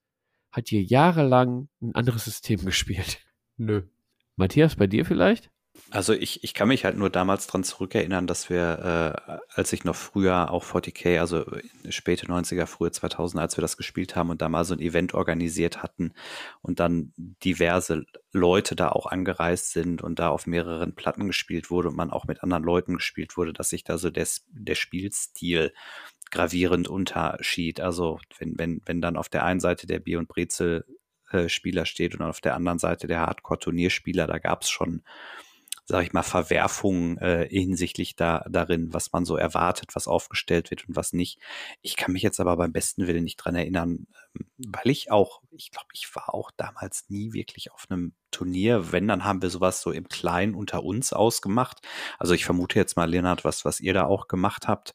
hat 0.51 0.68
hier 0.68 0.82
jahrelang 0.82 1.68
ein 1.80 1.95
anderes 1.95 2.24
System 2.24 2.61
gespielt. 2.64 3.20
Nö. 3.57 3.82
Matthias, 4.36 4.76
bei 4.76 4.86
dir 4.86 5.05
vielleicht? 5.05 5.51
Also 5.91 6.12
ich, 6.12 6.45
ich 6.45 6.55
kann 6.55 6.68
mich 6.68 6.84
halt 6.84 6.97
nur 6.97 7.11
damals 7.11 7.47
dran 7.47 7.64
zurückerinnern, 7.64 8.26
dass 8.26 8.49
wir, 8.49 9.16
äh, 9.28 9.38
als 9.55 9.72
ich 9.72 9.84
noch 9.84 9.97
früher 9.97 10.51
auch 10.51 10.64
40k, 10.64 11.18
also 11.18 11.45
späte 11.88 12.26
90er, 12.26 12.66
frühe 12.66 12.91
2000, 12.91 13.41
als 13.41 13.57
wir 13.57 13.62
das 13.62 13.76
gespielt 13.76 14.14
haben 14.14 14.30
und 14.30 14.41
da 14.41 14.49
mal 14.49 14.64
so 14.64 14.74
ein 14.74 14.80
Event 14.80 15.14
organisiert 15.14 15.82
hatten 15.82 16.12
und 16.61 16.80
dann 16.80 17.12
diverse 17.16 18.05
Leute 18.32 18.76
da 18.76 18.91
auch 18.91 19.07
angereist 19.07 19.72
sind 19.72 20.03
und 20.03 20.18
da 20.18 20.28
auf 20.28 20.47
mehreren 20.47 20.95
Platten 20.95 21.26
gespielt 21.26 21.70
wurde 21.70 21.88
und 21.88 21.97
man 21.97 22.11
auch 22.11 22.26
mit 22.26 22.43
anderen 22.43 22.62
Leuten 22.62 22.95
gespielt 22.95 23.36
wurde, 23.36 23.53
dass 23.53 23.70
sich 23.70 23.82
da 23.82 23.99
so 23.99 24.11
der, 24.11 24.28
der 24.51 24.74
Spielstil 24.76 25.72
gravierend 26.31 26.89
unterschied. 26.89 27.81
Also 27.81 28.18
wenn, 28.39 28.59
wenn, 28.59 28.81
wenn 28.85 29.01
dann 29.01 29.16
auf 29.16 29.28
der 29.28 29.45
einen 29.45 29.61
Seite 29.61 29.87
der 29.87 29.99
Bier- 29.99 30.18
und 30.18 30.28
Brezel-Spieler 30.28 31.83
äh, 31.83 31.87
steht 31.87 32.14
und 32.14 32.22
auf 32.22 32.41
der 32.41 32.55
anderen 32.55 32.78
Seite 32.78 33.07
der 33.07 33.20
Hardcore-Turnierspieler, 33.20 34.26
da 34.26 34.39
gab 34.39 34.62
es 34.62 34.70
schon 34.70 35.03
sage 35.91 36.07
ich 36.07 36.12
mal, 36.12 36.22
Verwerfungen 36.22 37.18
äh, 37.18 37.49
hinsichtlich 37.51 38.14
da, 38.14 38.45
darin, 38.49 38.95
was 38.95 39.12
man 39.12 39.24
so 39.24 39.36
erwartet, 39.36 39.91
was 39.95 40.07
aufgestellt 40.07 40.70
wird 40.70 40.88
und 40.88 40.95
was 40.95 41.12
nicht. 41.12 41.41
Ich 41.82 41.97
kann 41.97 42.12
mich 42.12 42.22
jetzt 42.22 42.38
aber 42.38 42.57
beim 42.57 42.72
besten 42.72 43.09
Willen 43.09 43.24
nicht 43.24 43.36
dran 43.36 43.57
erinnern, 43.57 44.07
ähm, 44.36 44.47
weil 44.59 44.88
ich 44.88 45.11
auch, 45.11 45.43
ich 45.51 45.72
glaube, 45.72 45.88
ich 45.93 46.14
war 46.14 46.32
auch 46.32 46.53
damals 46.57 47.07
nie 47.09 47.32
wirklich 47.32 47.72
auf 47.72 47.86
einem 47.91 48.14
Turnier. 48.30 48.93
Wenn, 48.93 49.09
dann 49.09 49.24
haben 49.24 49.43
wir 49.43 49.51
sowas 49.51 49.82
so 49.82 49.91
im 49.91 50.07
Kleinen 50.09 50.55
unter 50.55 50.84
uns 50.84 51.12
ausgemacht. 51.12 51.78
Also 52.20 52.34
ich 52.34 52.45
vermute 52.45 52.78
jetzt 52.78 52.97
mal, 52.97 53.11
Leonard, 53.11 53.45
was, 53.45 53.64
was 53.64 53.80
ihr 53.80 53.93
da 53.93 54.07
auch 54.07 54.28
gemacht 54.28 54.68
habt. 54.68 54.95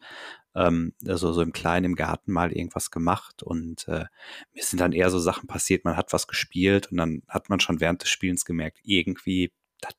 Ähm, 0.56 0.94
also 1.06 1.34
so 1.34 1.42
im 1.42 1.52
Kleinen 1.52 1.88
im 1.88 1.96
Garten 1.96 2.32
mal 2.32 2.54
irgendwas 2.54 2.90
gemacht 2.90 3.44
und 3.44 3.86
äh, 3.90 4.06
mir 4.54 4.64
sind 4.64 4.80
dann 4.80 4.94
eher 4.94 5.10
so 5.10 5.20
Sachen 5.20 5.48
passiert, 5.48 5.84
man 5.84 5.98
hat 5.98 6.14
was 6.14 6.28
gespielt 6.28 6.90
und 6.90 6.98
dann 6.98 7.24
hat 7.28 7.50
man 7.50 7.60
schon 7.60 7.82
während 7.82 8.02
des 8.02 8.10
Spielens 8.10 8.46
gemerkt, 8.46 8.80
irgendwie, 8.84 9.52
das 9.82 9.96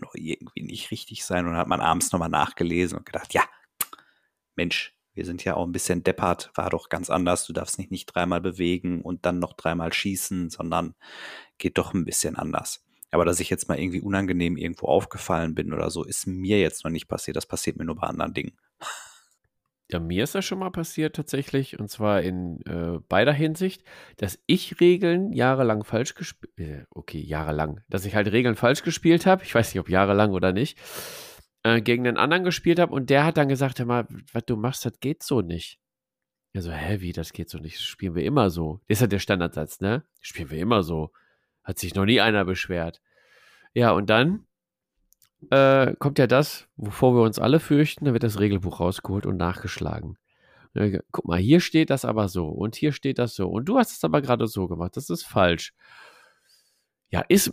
doch 0.00 0.14
irgendwie 0.14 0.62
nicht 0.62 0.90
richtig 0.90 1.24
sein. 1.24 1.44
Und 1.44 1.52
dann 1.52 1.60
hat 1.60 1.68
man 1.68 1.80
abends 1.80 2.12
nochmal 2.12 2.28
nachgelesen 2.28 2.98
und 2.98 3.06
gedacht, 3.06 3.34
ja, 3.34 3.42
Mensch, 4.56 4.94
wir 5.14 5.24
sind 5.24 5.44
ja 5.44 5.54
auch 5.54 5.66
ein 5.66 5.72
bisschen 5.72 6.02
deppert, 6.02 6.50
war 6.54 6.70
doch 6.70 6.88
ganz 6.88 7.10
anders. 7.10 7.46
Du 7.46 7.52
darfst 7.52 7.78
nicht, 7.78 7.90
nicht 7.90 8.06
dreimal 8.06 8.40
bewegen 8.40 9.02
und 9.02 9.26
dann 9.26 9.38
noch 9.38 9.54
dreimal 9.54 9.92
schießen, 9.92 10.50
sondern 10.50 10.94
geht 11.58 11.78
doch 11.78 11.94
ein 11.94 12.04
bisschen 12.04 12.36
anders. 12.36 12.84
Aber 13.10 13.24
dass 13.24 13.40
ich 13.40 13.50
jetzt 13.50 13.68
mal 13.68 13.78
irgendwie 13.78 14.00
unangenehm 14.00 14.56
irgendwo 14.56 14.86
aufgefallen 14.86 15.54
bin 15.54 15.72
oder 15.72 15.90
so, 15.90 16.04
ist 16.04 16.26
mir 16.26 16.60
jetzt 16.60 16.84
noch 16.84 16.90
nicht 16.90 17.08
passiert. 17.08 17.36
Das 17.36 17.46
passiert 17.46 17.76
mir 17.76 17.84
nur 17.84 17.96
bei 17.96 18.06
anderen 18.06 18.34
Dingen. 18.34 18.56
Ja, 19.92 19.98
mir 19.98 20.22
ist 20.24 20.34
das 20.34 20.44
schon 20.44 20.60
mal 20.60 20.70
passiert 20.70 21.16
tatsächlich, 21.16 21.80
und 21.80 21.90
zwar 21.90 22.22
in 22.22 22.60
äh, 22.66 23.00
beider 23.08 23.32
Hinsicht, 23.32 23.82
dass 24.18 24.38
ich 24.46 24.80
Regeln 24.80 25.32
jahrelang 25.32 25.82
falsch 25.82 26.14
gespielt, 26.14 26.52
äh, 26.58 26.84
okay, 26.90 27.20
jahrelang, 27.20 27.80
dass 27.88 28.04
ich 28.04 28.14
halt 28.14 28.30
Regeln 28.30 28.54
falsch 28.54 28.82
gespielt 28.82 29.26
habe, 29.26 29.42
ich 29.42 29.54
weiß 29.54 29.74
nicht, 29.74 29.80
ob 29.80 29.88
jahrelang 29.88 30.30
oder 30.32 30.52
nicht, 30.52 30.78
äh, 31.64 31.80
gegen 31.80 32.06
einen 32.06 32.18
anderen 32.18 32.44
gespielt 32.44 32.78
habe 32.78 32.92
und 32.94 33.10
der 33.10 33.24
hat 33.24 33.36
dann 33.36 33.48
gesagt, 33.48 33.80
hör 33.80 33.86
mal, 33.86 34.06
was 34.32 34.44
du 34.44 34.56
machst, 34.56 34.84
das 34.84 35.00
geht 35.00 35.24
so 35.24 35.40
nicht. 35.40 35.80
Also, 36.54 36.72
hä, 36.72 37.00
wie, 37.00 37.12
das 37.12 37.32
geht 37.32 37.48
so 37.48 37.58
nicht, 37.58 37.76
das 37.76 37.82
spielen 37.84 38.14
wir 38.14 38.24
immer 38.24 38.50
so. 38.50 38.80
Das 38.88 38.96
ist 38.96 39.02
ja 39.02 39.06
der 39.06 39.18
Standardsatz, 39.18 39.80
ne? 39.80 40.04
Spielen 40.20 40.50
wir 40.50 40.58
immer 40.58 40.82
so. 40.82 41.12
Hat 41.62 41.78
sich 41.78 41.94
noch 41.94 42.04
nie 42.04 42.20
einer 42.20 42.44
beschwert. 42.44 43.00
Ja, 43.72 43.92
und 43.92 44.10
dann 44.10 44.46
äh, 45.50 45.94
kommt 45.98 46.18
ja 46.18 46.26
das, 46.26 46.68
wovor 46.76 47.14
wir 47.14 47.22
uns 47.22 47.38
alle 47.38 47.60
fürchten, 47.60 48.04
dann 48.04 48.14
wird 48.14 48.22
das 48.22 48.40
Regelbuch 48.40 48.80
rausgeholt 48.80 49.26
und 49.26 49.36
nachgeschlagen. 49.36 50.16
Guck 51.10 51.24
mal, 51.24 51.38
hier 51.38 51.60
steht 51.60 51.90
das 51.90 52.04
aber 52.04 52.28
so 52.28 52.46
und 52.46 52.76
hier 52.76 52.92
steht 52.92 53.18
das 53.18 53.34
so 53.34 53.48
und 53.48 53.64
du 53.64 53.78
hast 53.78 53.96
es 53.96 54.04
aber 54.04 54.22
gerade 54.22 54.46
so 54.46 54.68
gemacht, 54.68 54.96
das 54.96 55.10
ist 55.10 55.24
falsch. 55.24 55.74
Ja, 57.10 57.22
ist 57.28 57.52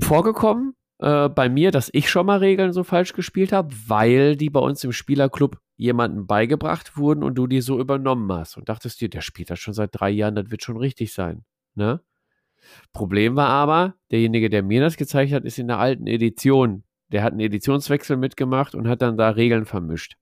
vorgekommen 0.00 0.74
äh, 0.98 1.28
bei 1.28 1.50
mir, 1.50 1.70
dass 1.70 1.90
ich 1.92 2.08
schon 2.08 2.26
mal 2.26 2.38
Regeln 2.38 2.72
so 2.72 2.82
falsch 2.82 3.12
gespielt 3.12 3.52
habe, 3.52 3.74
weil 3.86 4.36
die 4.36 4.48
bei 4.48 4.60
uns 4.60 4.82
im 4.84 4.92
Spielerclub 4.92 5.58
jemandem 5.76 6.26
beigebracht 6.26 6.96
wurden 6.96 7.22
und 7.22 7.34
du 7.34 7.46
die 7.46 7.60
so 7.60 7.78
übernommen 7.78 8.32
hast 8.32 8.56
und 8.56 8.70
dachtest 8.70 9.02
dir, 9.02 9.10
der 9.10 9.20
spielt 9.20 9.50
das 9.50 9.58
schon 9.58 9.74
seit 9.74 9.90
drei 9.92 10.08
Jahren, 10.08 10.36
das 10.36 10.50
wird 10.50 10.62
schon 10.62 10.78
richtig 10.78 11.12
sein. 11.12 11.44
Ne? 11.74 12.00
Problem 12.94 13.36
war 13.36 13.50
aber, 13.50 13.94
derjenige, 14.10 14.48
der 14.48 14.62
mir 14.62 14.80
das 14.80 14.96
gezeigt 14.96 15.32
hat, 15.32 15.44
ist 15.44 15.58
in 15.58 15.68
der 15.68 15.78
alten 15.78 16.06
Edition 16.06 16.82
der 17.08 17.22
hat 17.22 17.32
einen 17.32 17.40
Editionswechsel 17.40 18.16
mitgemacht 18.16 18.74
und 18.74 18.88
hat 18.88 19.02
dann 19.02 19.16
da 19.16 19.30
Regeln 19.30 19.64
vermischt. 19.64 20.16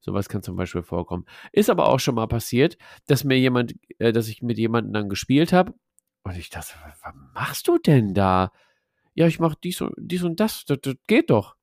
Sowas 0.00 0.28
kann 0.28 0.42
zum 0.42 0.56
Beispiel 0.56 0.82
vorkommen. 0.82 1.24
Ist 1.52 1.70
aber 1.70 1.88
auch 1.88 1.98
schon 1.98 2.14
mal 2.14 2.28
passiert, 2.28 2.76
dass 3.06 3.24
mir 3.24 3.38
jemand, 3.38 3.74
äh, 3.98 4.12
dass 4.12 4.28
ich 4.28 4.42
mit 4.42 4.58
jemandem 4.58 4.92
dann 4.92 5.08
gespielt 5.08 5.52
habe 5.52 5.74
und 6.22 6.36
ich 6.36 6.50
dachte, 6.50 6.74
was 6.82 7.14
machst 7.34 7.68
du 7.68 7.78
denn 7.78 8.14
da? 8.14 8.52
Ja, 9.14 9.26
ich 9.26 9.40
mache 9.40 9.56
dies 9.62 9.80
und 9.80 9.94
dies 9.96 10.22
und 10.22 10.40
das, 10.40 10.64
das, 10.64 10.78
das 10.82 10.94
geht 11.06 11.30
doch. 11.30 11.56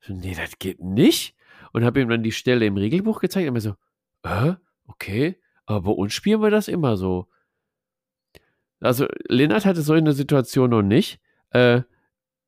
So, 0.00 0.14
nee, 0.14 0.34
das 0.34 0.58
geht 0.58 0.80
nicht. 0.80 1.36
Und 1.72 1.84
habe 1.84 2.00
ihm 2.00 2.08
dann 2.08 2.22
die 2.22 2.32
Stelle 2.32 2.66
im 2.66 2.76
Regelbuch 2.76 3.20
gezeigt 3.20 3.46
und 3.46 3.54
mir 3.54 3.60
so, 3.60 3.76
äh, 4.24 4.54
okay, 4.86 5.40
aber 5.64 5.82
bei 5.82 5.92
uns 5.92 6.12
spielen 6.12 6.42
wir 6.42 6.50
das 6.50 6.68
immer 6.68 6.96
so. 6.96 7.28
Also, 8.80 9.06
Lennart 9.28 9.64
hatte 9.64 9.82
so 9.82 9.92
eine 9.92 10.12
Situation 10.12 10.70
noch 10.70 10.82
nicht. 10.82 11.20
Äh, 11.50 11.82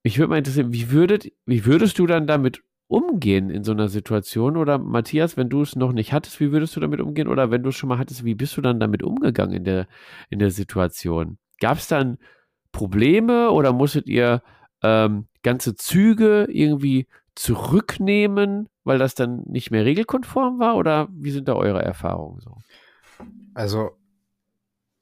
mich 0.05 0.19
würde 0.19 0.31
mal 0.31 0.39
interessieren, 0.39 0.73
wie, 0.73 0.91
würdet, 0.91 1.33
wie 1.47 1.65
würdest 1.65 1.99
du 1.99 2.07
dann 2.07 2.27
damit 2.27 2.63
umgehen 2.89 3.49
in 3.49 3.65
so 3.65 3.73
einer 3.73 3.89
Situation? 3.89 4.57
Oder 4.57 4.79
Matthias, 4.79 5.37
wenn 5.37 5.49
du 5.49 5.63
es 5.63 5.77
noch 5.77 5.93
nicht 5.93 6.13
hattest, 6.13 6.39
wie 6.41 6.53
würdest 6.53 6.77
du 6.77 6.81
damit 6.81 7.01
umgehen? 7.01 7.27
Oder 7.27 7.51
wenn 7.51 7.63
du 7.63 7.71
es 7.71 7.77
schon 7.77 7.89
mal 7.89 7.99
hattest, 7.99 8.25
wie 8.25 8.35
bist 8.35 8.57
du 8.57 8.61
dann 8.61 8.79
damit 8.79 9.03
umgegangen 9.03 9.57
in 9.57 9.65
der, 9.65 9.89
in 10.29 10.39
der 10.39 10.51
Situation? 10.51 11.39
Gab 11.59 11.79
es 11.79 11.89
dann 11.89 12.19
Probleme 12.71 13.51
oder 13.51 13.73
musstet 13.73 14.07
ihr 14.07 14.43
ähm, 14.83 15.27
ganze 15.43 15.75
Züge 15.75 16.47
irgendwie 16.51 17.07
zurücknehmen, 17.35 18.69
weil 18.85 18.99
das 18.99 19.15
dann 19.15 19.43
nicht 19.47 19.71
mehr 19.71 19.87
regelkonform 19.87 20.59
war? 20.59 20.77
Oder 20.77 21.09
wie 21.11 21.31
sind 21.31 21.49
da 21.49 21.55
eure 21.55 21.83
Erfahrungen 21.83 22.41
so? 22.41 22.59
Also, 23.55 23.97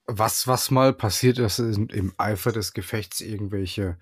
was, 0.05 0.47
was 0.47 0.71
mal 0.71 0.93
passiert 0.93 1.39
ist, 1.39 1.57
sind 1.57 1.91
im 1.91 2.13
Eifer 2.17 2.53
des 2.53 2.73
Gefechts 2.73 3.19
irgendwelche 3.19 3.97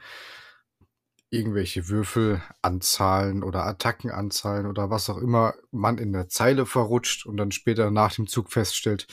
irgendwelche 1.32 1.88
Würfelanzahlen 1.88 3.42
oder 3.44 3.66
Attackenanzahlen 3.66 4.68
oder 4.68 4.90
was 4.90 5.10
auch 5.10 5.18
immer 5.18 5.56
man 5.72 5.98
in 5.98 6.12
der 6.12 6.28
Zeile 6.28 6.66
verrutscht 6.66 7.26
und 7.26 7.38
dann 7.38 7.52
später 7.52 7.90
nach 7.90 8.14
dem 8.14 8.28
Zug 8.28 8.52
feststellt, 8.52 9.08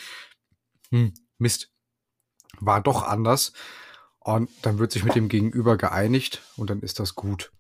hm, 0.91 1.14
Mist, 1.39 1.73
war 2.59 2.83
doch 2.83 3.05
anders. 3.05 3.53
Und 4.19 4.51
dann 4.62 4.79
wird 4.79 4.93
sich 4.93 5.05
mit 5.05 5.14
dem 5.14 5.29
Gegenüber 5.29 5.77
geeinigt 5.77 6.43
und 6.57 6.71
dann 6.71 6.81
ist 6.81 6.99
das 6.99 7.14
gut. 7.14 7.53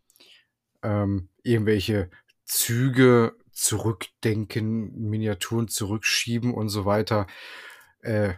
Ähm, 0.82 1.30
irgendwelche 1.42 2.10
Züge 2.44 3.36
zurückdenken, 3.52 4.92
Miniaturen 5.08 5.68
zurückschieben 5.68 6.52
und 6.52 6.68
so 6.68 6.84
weiter. 6.84 7.28
Äh, 8.00 8.34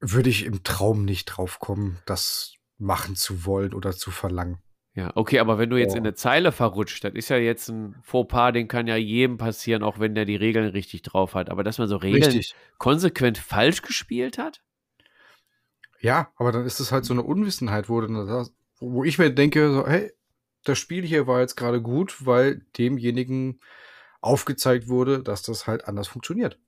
würde 0.00 0.28
ich 0.28 0.44
im 0.44 0.64
Traum 0.64 1.04
nicht 1.04 1.26
drauf 1.26 1.60
kommen, 1.60 1.98
dass 2.04 2.57
machen 2.78 3.16
zu 3.16 3.44
wollen 3.44 3.74
oder 3.74 3.92
zu 3.92 4.10
verlangen. 4.10 4.58
Ja, 4.94 5.12
okay, 5.14 5.38
aber 5.38 5.58
wenn 5.58 5.70
du 5.70 5.76
jetzt 5.76 5.94
oh. 5.94 5.98
in 5.98 6.02
eine 6.02 6.14
Zeile 6.14 6.50
verrutscht, 6.50 7.04
das 7.04 7.14
ist 7.14 7.28
ja 7.28 7.36
jetzt 7.36 7.68
ein 7.68 7.94
Fauxpas, 8.02 8.52
den 8.52 8.66
kann 8.66 8.88
ja 8.88 8.96
jedem 8.96 9.36
passieren, 9.36 9.84
auch 9.84 10.00
wenn 10.00 10.14
der 10.14 10.24
die 10.24 10.34
Regeln 10.34 10.70
richtig 10.70 11.02
drauf 11.02 11.34
hat. 11.34 11.50
Aber 11.50 11.62
dass 11.62 11.78
man 11.78 11.86
so 11.86 11.96
Regeln 11.96 12.24
richtig. 12.24 12.54
konsequent 12.78 13.38
falsch 13.38 13.82
gespielt 13.82 14.38
hat? 14.38 14.60
Ja, 16.00 16.32
aber 16.36 16.50
dann 16.50 16.64
ist 16.64 16.80
es 16.80 16.90
halt 16.90 17.04
so 17.04 17.12
eine 17.12 17.22
Unwissenheit, 17.22 17.88
wo, 17.88 18.02
wo 18.80 19.04
ich 19.04 19.18
mir 19.18 19.30
denke, 19.30 19.70
so, 19.70 19.86
hey, 19.86 20.12
das 20.64 20.78
Spiel 20.78 21.04
hier 21.04 21.26
war 21.26 21.40
jetzt 21.40 21.56
gerade 21.56 21.80
gut, 21.80 22.26
weil 22.26 22.62
demjenigen 22.76 23.60
aufgezeigt 24.20 24.88
wurde, 24.88 25.22
dass 25.22 25.42
das 25.42 25.66
halt 25.66 25.86
anders 25.86 26.08
funktioniert. 26.08 26.58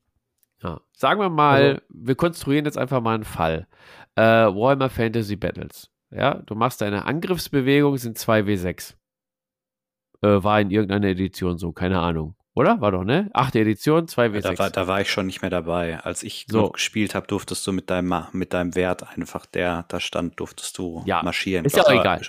Ja. 0.63 0.81
Sagen 0.93 1.21
wir 1.21 1.31
mal, 1.31 1.63
also, 1.63 1.81
wir 1.89 2.15
konstruieren 2.15 2.65
jetzt 2.65 2.79
einfach 2.79 3.01
mal 3.01 3.15
einen 3.15 3.25
Fall. 3.25 3.67
Äh, 4.15 4.23
Warhammer 4.23 4.91
Fantasy 4.91 5.37
Battles. 5.37 5.91
Ja, 6.11 6.35
du 6.35 6.55
machst 6.55 6.81
deine 6.81 7.05
Angriffsbewegung, 7.07 7.97
sind 7.97 8.19
2W6. 8.19 8.95
Äh, 10.23 10.43
war 10.43 10.61
in 10.61 10.71
irgendeiner 10.71 11.09
Edition 11.09 11.57
so, 11.57 11.73
keine 11.73 12.01
Ahnung. 12.01 12.35
Oder? 12.55 12.81
War 12.81 12.91
doch, 12.91 13.05
ne? 13.05 13.31
Achte 13.33 13.61
Edition, 13.61 14.07
2W6. 14.07 14.41
Da 14.41 14.59
war, 14.59 14.71
da 14.71 14.87
war 14.89 15.01
ich 15.01 15.11
schon 15.11 15.27
nicht 15.27 15.41
mehr 15.41 15.51
dabei. 15.51 16.01
Als 16.01 16.25
ich 16.25 16.47
so. 16.49 16.71
gespielt 16.71 17.15
habe, 17.15 17.27
durftest 17.29 17.65
du 17.67 17.73
mit 17.73 17.91
deinem, 17.91 18.25
mit 18.33 18.53
deinem 18.53 18.75
Wert 18.75 19.17
einfach, 19.17 19.47
der 19.47 19.85
da 19.89 20.01
stand, 20.01 20.41
durftest 20.41 20.77
du 20.77 21.03
ja. 21.07 21.23
marschieren. 21.23 21.65
Ist 21.65 21.77
ja 21.77 21.85
auch 21.85 21.91
egal. 21.91 22.21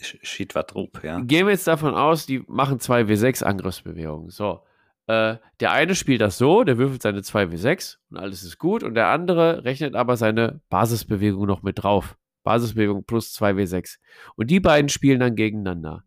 Schied 0.00 0.54
war 0.54 0.66
Trupp, 0.66 1.04
ja. 1.04 1.20
Gehen 1.20 1.46
wir 1.46 1.52
jetzt 1.52 1.66
davon 1.66 1.94
aus, 1.94 2.24
die 2.24 2.42
machen 2.48 2.78
2W6 2.78 3.44
Angriffsbewegungen. 3.44 4.30
So. 4.30 4.64
Äh, 5.06 5.36
der 5.60 5.72
eine 5.72 5.94
spielt 5.94 6.22
das 6.22 6.38
so, 6.38 6.64
der 6.64 6.78
würfelt 6.78 7.02
seine 7.02 7.20
2W6 7.20 7.98
und 8.10 8.16
alles 8.16 8.42
ist 8.42 8.58
gut. 8.58 8.82
Und 8.82 8.94
der 8.94 9.08
andere 9.08 9.64
rechnet 9.64 9.94
aber 9.94 10.16
seine 10.16 10.60
Basisbewegung 10.70 11.46
noch 11.46 11.62
mit 11.62 11.82
drauf. 11.82 12.16
Basisbewegung 12.48 13.04
plus 13.04 13.34
2W6. 13.38 13.98
Und 14.36 14.50
die 14.50 14.58
beiden 14.58 14.88
spielen 14.88 15.20
dann 15.20 15.36
gegeneinander. 15.36 16.04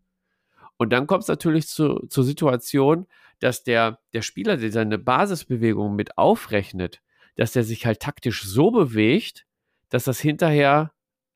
Und 0.76 0.92
dann 0.92 1.06
kommt 1.06 1.22
es 1.22 1.28
natürlich 1.28 1.68
zu, 1.68 2.04
zur 2.08 2.24
Situation, 2.24 3.06
dass 3.38 3.62
der, 3.62 4.00
der 4.12 4.22
Spieler, 4.22 4.56
der 4.56 4.72
seine 4.72 4.98
Basisbewegung 4.98 5.94
mit 5.94 6.18
aufrechnet, 6.18 7.00
dass 7.36 7.52
der 7.52 7.62
sich 7.62 7.86
halt 7.86 8.00
taktisch 8.00 8.42
so 8.42 8.72
bewegt, 8.72 9.46
dass 9.88 10.02
das 10.02 10.18
hinterher 10.18 10.92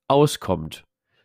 auskommt. 0.09 0.83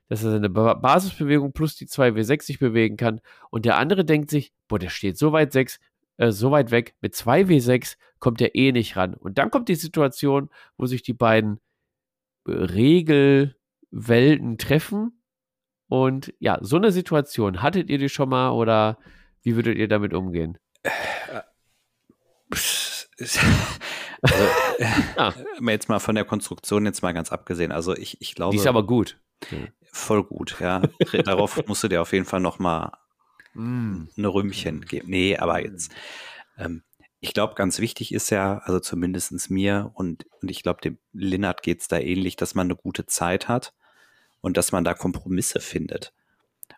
dass 0.09 0.23
er 0.23 0.31
seine 0.31 0.49
Basisbewegung 0.49 1.53
plus 1.53 1.75
die 1.75 1.87
2W6 1.87 2.43
sich 2.43 2.59
bewegen 2.59 2.97
kann. 2.97 3.19
Und 3.49 3.65
der 3.65 3.77
andere 3.77 4.05
denkt 4.05 4.29
sich, 4.29 4.53
boah, 4.67 4.77
der 4.77 4.89
steht 4.89 5.17
so 5.17 5.31
weit 5.31 5.53
6, 5.53 5.79
äh, 6.17 6.31
so 6.31 6.51
weit 6.51 6.69
weg, 6.69 6.93
mit 7.01 7.15
2W6 7.15 7.95
kommt 8.19 8.41
er 8.41 8.53
eh 8.53 8.71
nicht 8.71 8.95
ran. 8.95 9.15
Und 9.15 9.39
dann 9.39 9.49
kommt 9.49 9.69
die 9.69 9.75
Situation, 9.75 10.51
wo 10.77 10.85
sich 10.85 11.01
die 11.01 11.13
beiden 11.13 11.59
äh, 12.47 12.51
Regelwelten 13.91 14.57
treffen. 14.57 15.21
Und 15.87 16.33
ja, 16.39 16.57
so 16.61 16.77
eine 16.77 16.91
Situation, 16.91 17.61
hattet 17.61 17.89
ihr 17.89 17.97
die 17.97 18.09
schon 18.09 18.29
mal 18.29 18.51
oder 18.51 18.97
wie 19.43 19.55
würdet 19.55 19.77
ihr 19.77 19.87
damit 19.87 20.13
umgehen? 20.13 20.57
Also, 23.19 23.39
ah. 25.17 25.33
jetzt 25.67 25.89
mal 25.89 25.99
von 25.99 26.15
der 26.15 26.25
Konstruktion 26.25 26.85
jetzt 26.85 27.01
mal 27.01 27.11
ganz 27.11 27.31
abgesehen. 27.31 27.71
Also 27.71 27.95
ich, 27.95 28.21
ich 28.21 28.35
glaube. 28.35 28.51
Die 28.51 28.57
ist 28.57 28.67
aber 28.67 28.85
gut. 28.85 29.19
Voll 29.91 30.23
gut, 30.23 30.57
ja. 30.59 30.81
Darauf 31.25 31.65
musst 31.67 31.83
du 31.83 31.87
dir 31.87 32.01
auf 32.01 32.13
jeden 32.13 32.25
Fall 32.25 32.39
noch 32.39 32.59
mal 32.59 32.93
mm. 33.53 34.03
ein 34.17 34.25
Rümmchen 34.25 34.81
geben. 34.81 35.09
Nee, 35.09 35.37
aber 35.37 35.61
jetzt. 35.61 35.91
Ähm, 36.57 36.83
ich 37.19 37.33
glaube, 37.33 37.55
ganz 37.55 37.79
wichtig 37.79 38.13
ist 38.13 38.29
ja, 38.29 38.59
also 38.59 38.79
zumindest 38.79 39.51
mir 39.51 39.91
und, 39.93 40.25
und 40.41 40.49
ich 40.49 40.63
glaube, 40.63 40.81
dem 40.81 40.97
Linnert 41.11 41.61
geht 41.61 41.81
es 41.81 41.87
da 41.87 41.99
ähnlich, 41.99 42.35
dass 42.35 42.55
man 42.55 42.67
eine 42.67 42.75
gute 42.75 43.05
Zeit 43.05 43.47
hat 43.47 43.73
und 44.41 44.57
dass 44.57 44.71
man 44.71 44.83
da 44.83 44.93
Kompromisse 44.93 45.59
findet. 45.59 46.13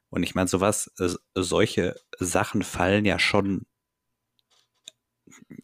Und 0.10 0.24
ich 0.24 0.36
meine, 0.36 0.48
sowas, 0.48 0.92
äh, 1.00 1.10
solche 1.34 1.96
Sachen 2.20 2.62
fallen 2.62 3.06
ja 3.06 3.18
schon, 3.18 3.66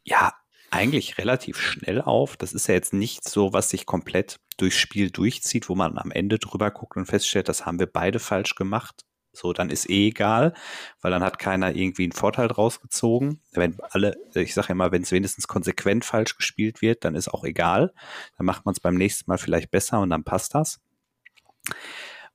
ja, 0.04 0.34
eigentlich 0.72 1.18
relativ 1.18 1.60
schnell 1.60 2.02
auf. 2.02 2.38
Das 2.38 2.54
ist 2.54 2.68
ja 2.68 2.76
jetzt 2.76 2.94
nicht 2.94 3.28
so, 3.28 3.54
was 3.54 3.70
sich 3.70 3.86
komplett 3.86 4.40
durchs 4.58 4.78
Spiel 4.78 5.10
durchzieht, 5.12 5.70
wo 5.70 5.76
man 5.76 5.98
am 5.98 6.12
Ende 6.12 6.40
drüber 6.40 6.72
guckt 6.72 6.98
und 6.98 7.06
feststellt, 7.06 7.50
das 7.50 7.66
haben 7.66 7.80
wir 7.80 7.88
beide 7.88 8.20
falsch 8.20 8.56
gemacht. 8.56 9.06
So, 9.32 9.54
dann 9.54 9.70
ist 9.70 9.90
eh 9.90 10.08
egal, 10.08 10.54
weil 11.02 11.12
dann 11.12 11.24
hat 11.24 11.38
keiner 11.40 11.76
irgendwie 11.76 12.04
einen 12.04 12.12
Vorteil 12.12 12.48
draus 12.48 12.82
gezogen. 12.82 13.42
Wenn 13.52 13.80
alle, 13.92 14.16
ich 14.34 14.54
sage 14.54 14.74
immer, 14.74 14.92
wenn 14.92 15.04
es 15.04 15.12
wenigstens 15.12 15.48
konsequent 15.48 16.04
falsch 16.04 16.36
gespielt 16.36 16.82
wird, 16.82 17.06
dann 17.06 17.16
ist 17.16 17.30
auch 17.30 17.44
egal. 17.44 17.94
Dann 18.38 18.46
macht 18.46 18.66
man 18.66 18.74
es 18.74 18.80
beim 18.80 18.96
nächsten 18.96 19.30
Mal 19.30 19.38
vielleicht 19.38 19.70
besser 19.72 20.00
und 20.00 20.10
dann 20.10 20.24
passt 20.24 20.56
das. 20.56 20.80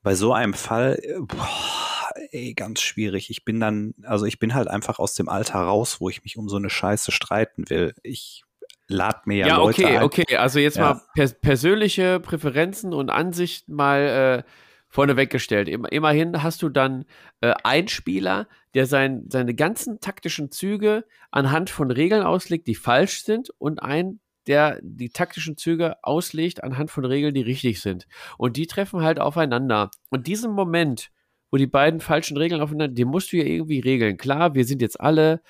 Bei 0.03 0.15
so 0.15 0.33
einem 0.33 0.55
Fall, 0.55 1.01
boah, 1.21 2.11
ey, 2.31 2.55
ganz 2.55 2.81
schwierig. 2.81 3.31
Ich 3.31 3.45
bin 3.45 3.61
dann, 3.61 3.95
also 4.03 4.27
ich 4.27 4.39
bin 4.39 4.55
halt 4.55 4.69
einfach 4.69 4.99
aus 4.99 5.15
dem 5.15 5.29
Alter 5.29 5.61
raus, 5.61 6.01
wo 6.01 6.09
ich 6.09 6.23
mich 6.25 6.37
um 6.37 6.49
so 6.49 6.57
eine 6.57 6.71
Scheiße 6.71 7.11
streiten 7.13 7.71
will. 7.71 7.95
Ich 8.03 8.45
lad 8.87 9.27
mir 9.27 9.39
ja, 9.39 9.47
ja 9.47 9.57
Leute 9.57 9.83
okay, 9.83 9.97
ein. 9.97 10.03
okay. 10.03 10.37
Also 10.37 10.59
jetzt 10.59 10.77
ja. 10.77 10.95
mal 10.95 11.03
pers 11.15 11.41
persönliche 11.41 12.21
Präferenzen 12.21 12.93
und 12.93 13.11
Ansichten 13.11 13.75
mal 13.75 14.45
äh, 14.47 14.51
vorne 14.89 15.17
weggestellt. 15.17 15.69
Immerhin 15.69 16.43
hast 16.43 16.63
du 16.63 16.69
dann 16.69 17.05
äh, 17.41 17.53
einen 17.65 17.89
Spieler, 17.89 18.47
der 18.75 18.87
sein, 18.87 19.25
seine 19.29 19.55
ganzen 19.55 20.01
taktischen 20.01 20.51
Züge 20.51 21.05
anhand 21.31 21.71
von 21.71 21.91
Regeln 21.91 22.23
auslegt, 22.23 22.67
die 22.69 22.77
falsch 22.77 23.25
sind, 23.25 23.51
und 23.59 23.83
einen, 23.83 24.21
der 24.47 24.79
die 24.83 25.11
taktischen 25.11 25.57
Züge 25.57 25.97
auslegt 26.03 26.63
anhand 26.63 26.91
von 26.91 27.05
Regeln, 27.05 27.35
die 27.35 27.43
richtig 27.43 27.81
sind. 27.81 28.07
Und 28.39 28.57
die 28.57 28.67
treffen 28.67 29.03
halt 29.03 29.21
aufeinander. 29.21 29.91
Und 30.11 30.27
diesen 30.27 30.53
Moment, 30.53 31.11
wo 31.51 31.57
die 31.57 31.67
beiden 31.67 32.01
falschen 32.01 32.37
Regeln 32.37 32.61
aufeinander, 32.61 32.95
den 32.95 33.09
musst 33.09 33.33
du 33.33 33.37
ja 33.37 33.45
irgendwie 33.45 33.81
regeln. 33.81 34.17
Klar, 34.17 34.55
wir 34.55 34.65
sind 34.65 34.83
jetzt 34.83 35.01
alle, 35.01 35.41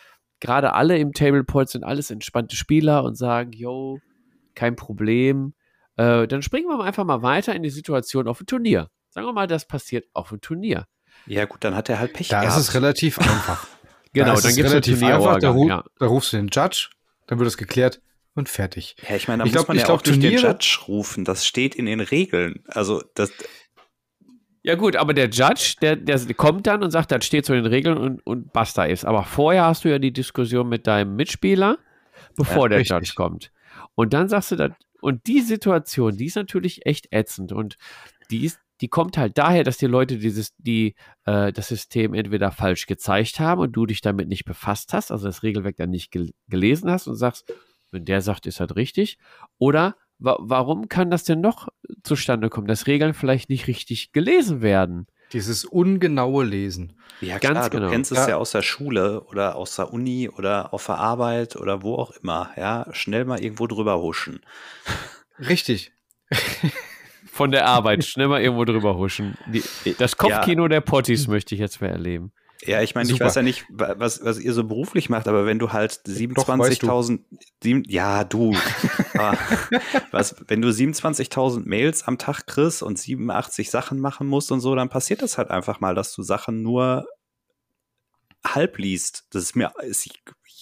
gerade 0.41 0.75
alle 0.75 0.99
im 0.99 1.13
Tableport 1.13 1.69
sind 1.69 1.85
alles 1.85 2.11
entspannte 2.11 2.57
Spieler 2.57 3.05
und 3.05 3.17
sagen, 3.17 3.53
yo, 3.53 3.99
kein 4.55 4.77
Problem. 4.77 5.55
Äh, 5.97 6.27
dann 6.27 6.43
springen 6.43 6.69
wir 6.69 6.83
einfach 6.85 7.05
mal 7.05 7.23
weiter 7.23 7.55
in 7.55 7.63
die 7.63 7.71
Situation 7.71 8.29
auf 8.29 8.39
dem 8.39 8.47
Turnier. 8.47 8.91
Sagen 9.11 9.27
wir 9.27 9.33
mal, 9.33 9.47
das 9.47 9.67
passiert 9.67 10.07
auf 10.13 10.29
dem 10.29 10.41
Turnier. 10.41 10.87
Ja, 11.27 11.45
gut, 11.45 11.63
dann 11.65 11.75
hat 11.75 11.89
er 11.89 12.01
halt 12.01 12.13
Pech 12.13 12.29
da 12.29 12.41
gehabt. 12.41 12.59
ist 12.59 12.69
es 12.69 12.75
relativ 12.75 13.19
einfach. 13.19 13.67
genau, 14.13 14.35
da 14.35 14.41
dann 14.41 14.55
gibt 14.55 14.67
es 14.67 14.73
relativ 14.73 15.03
einfach. 15.03 15.39
Da, 15.39 15.51
ru 15.51 15.69
ja. 15.69 15.85
da 15.99 16.07
rufst 16.07 16.33
du 16.33 16.37
den 16.37 16.49
Judge, 16.49 16.91
dann 17.27 17.39
wird 17.39 17.49
es 17.49 17.57
geklärt 17.57 18.01
und 18.35 18.49
fertig. 18.49 18.97
Ja, 19.09 19.17
ich 19.17 19.29
meine, 19.29 19.43
da 19.43 19.47
ich 19.47 19.53
muss 19.53 19.65
glaub, 19.65 19.69
man 19.69 19.77
ja 19.79 19.85
glaub, 19.85 19.99
auch 19.99 20.03
durch 20.03 20.19
den 20.19 20.33
Judge 20.33 20.79
rufen. 20.89 21.25
Das 21.25 21.47
steht 21.47 21.75
in 21.75 21.87
den 21.87 22.01
Regeln. 22.01 22.65
Also 22.67 23.03
das. 23.15 23.33
Ja 24.63 24.77
gut, 24.77 24.97
aber 24.97 25.13
der 25.13 25.29
Judge, 25.29 25.75
der, 25.83 25.97
der 25.97 26.19
kommt 26.35 26.67
dann 26.67 26.83
und 26.83 26.91
sagt, 26.91 27.13
das 27.13 27.25
steht 27.25 27.45
so 27.45 27.53
in 27.53 27.63
den 27.63 27.73
Regeln 27.73 27.99
und, 27.99 28.27
und 28.27 28.53
basta 28.53 28.85
ist. 28.85 29.05
Aber 29.05 29.25
vorher 29.25 29.67
hast 29.67 29.85
du 29.85 29.91
ja 29.91 29.99
die 29.99 30.13
Diskussion 30.13 30.69
mit 30.69 30.87
deinem 30.87 31.17
Mitspieler, 31.17 31.79
bevor 32.37 32.65
ja, 32.65 32.69
der 32.71 32.79
richtig. 32.79 32.97
Judge 32.97 33.13
kommt. 33.15 33.53
Und 33.95 34.15
dann 34.15 34.29
sagst 34.29 34.53
du 34.53 34.57
das, 34.57 34.73
und 35.01 35.27
die 35.27 35.41
Situation, 35.41 36.17
die 36.17 36.25
ist 36.25 36.37
natürlich 36.37 36.87
echt 36.87 37.13
ätzend 37.13 37.53
und 37.53 37.77
die 38.31 38.47
ist, 38.47 38.59
die 38.81 38.89
kommt 38.89 39.19
halt 39.19 39.37
daher, 39.37 39.63
dass 39.63 39.77
die 39.77 39.87
Leute 39.87 40.17
dieses, 40.17 40.55
die, 40.57 40.95
äh, 41.27 41.53
das 41.53 41.69
System 41.69 42.15
entweder 42.15 42.51
falsch 42.51 42.87
gezeigt 42.87 43.39
haben 43.39 43.61
und 43.61 43.73
du 43.73 43.85
dich 43.85 44.01
damit 44.01 44.29
nicht 44.29 44.47
befasst 44.47 44.95
hast, 44.95 45.13
also 45.13 45.27
das 45.27 45.43
Regelwerk 45.43 45.77
dann 45.77 45.91
nicht 45.91 46.11
gel 46.11 46.33
gelesen 46.49 46.91
hast 46.91 47.07
und 47.07 47.17
sagst, 47.17 47.53
wenn 47.95 48.05
der 48.05 48.21
sagt, 48.21 48.47
ist 48.47 48.61
halt 48.61 48.77
richtig. 48.77 49.17
Oder 49.59 49.97
wa 50.19 50.37
warum 50.41 50.89
kann 50.89 51.11
das 51.11 51.25
denn 51.25 51.41
noch 51.41 51.69
zustande 52.03 52.51
kommen, 52.51 52.67
dass 52.67 52.87
Regeln 52.87 53.15
vielleicht 53.15 53.49
nicht 53.49 53.67
richtig 53.67 54.13
gelesen 54.13 54.61
werden? 54.61 55.07
Dieses 55.33 55.65
ungenaue 55.65 56.45
Lesen. 56.45 57.01
Ja, 57.23 57.39
Ganz 57.39 57.59
klar, 57.59 57.71
genau. 57.71 57.87
du 57.87 57.91
kennst 57.93 58.13
es 58.13 58.19
ja. 58.19 58.29
ja. 58.31 58.37
aus 58.37 58.53
der 58.53 58.63
Schule 58.63 59.23
oder 59.23 59.57
aus 59.57 59.77
der 59.77 59.93
Uni 59.93 60.29
oder 60.29 60.75
auf 60.75 60.87
der 60.87 60.99
Arbeit 60.99 61.57
oder 61.57 61.83
wo 61.83 61.95
auch 61.95 62.11
immer. 62.11 62.51
Ja, 62.57 62.87
schnell 62.93 63.25
mal 63.25 63.43
irgendwo 63.43 63.67
drüber 63.67 64.01
huschen. 64.01 64.41
Richtig 65.39 65.93
von 67.35 67.51
der 67.51 67.67
Arbeit 67.67 68.05
schnell 68.05 68.29
mal 68.29 68.41
irgendwo 68.41 68.65
drüber 68.65 68.97
huschen. 68.97 69.37
Die, 69.47 69.63
das 69.99 70.17
Kopfkino 70.17 70.63
ja. 70.65 70.69
der 70.69 70.81
Potties 70.81 71.27
möchte 71.27 71.55
ich 71.55 71.61
jetzt 71.61 71.81
mal 71.81 71.89
erleben. 71.89 72.33
Ja, 72.63 72.81
ich 72.83 72.95
meine, 72.95 73.11
ich 73.11 73.21
weiß 73.21 73.35
ja 73.35 73.43
nicht, 73.43 73.67
was, 73.69 74.25
was 74.25 74.39
ihr 74.39 74.55
so 74.55 74.65
beruflich 74.65 75.11
macht, 75.11 75.29
aber 75.29 75.45
wenn 75.45 75.59
du 75.59 75.73
halt 75.73 76.01
27.000, 76.07 77.21
ja, 77.89 78.25
du, 78.25 78.53
was, 80.11 80.37
wenn 80.47 80.63
du 80.63 80.69
27.000 80.69 81.63
Mails 81.67 82.05
am 82.05 82.17
Tag 82.17 82.47
kriegst 82.47 82.83
und 82.83 82.99
87 82.99 83.71
Sachen 83.71 84.01
machen 84.01 84.27
musst 84.27 84.51
und 84.51 84.61
so, 84.61 84.75
dann 84.75 84.89
passiert 84.89 85.21
das 85.23 85.37
halt 85.37 85.51
einfach 85.51 85.81
mal, 85.81 85.95
dass 85.95 86.15
du 86.15 86.23
Sachen 86.23 86.63
nur 86.63 87.07
halb 88.47 88.79
liest. 88.79 89.27
Das 89.31 89.43
ist 89.43 89.57
mir, 89.57 89.73
ist, 89.83 90.09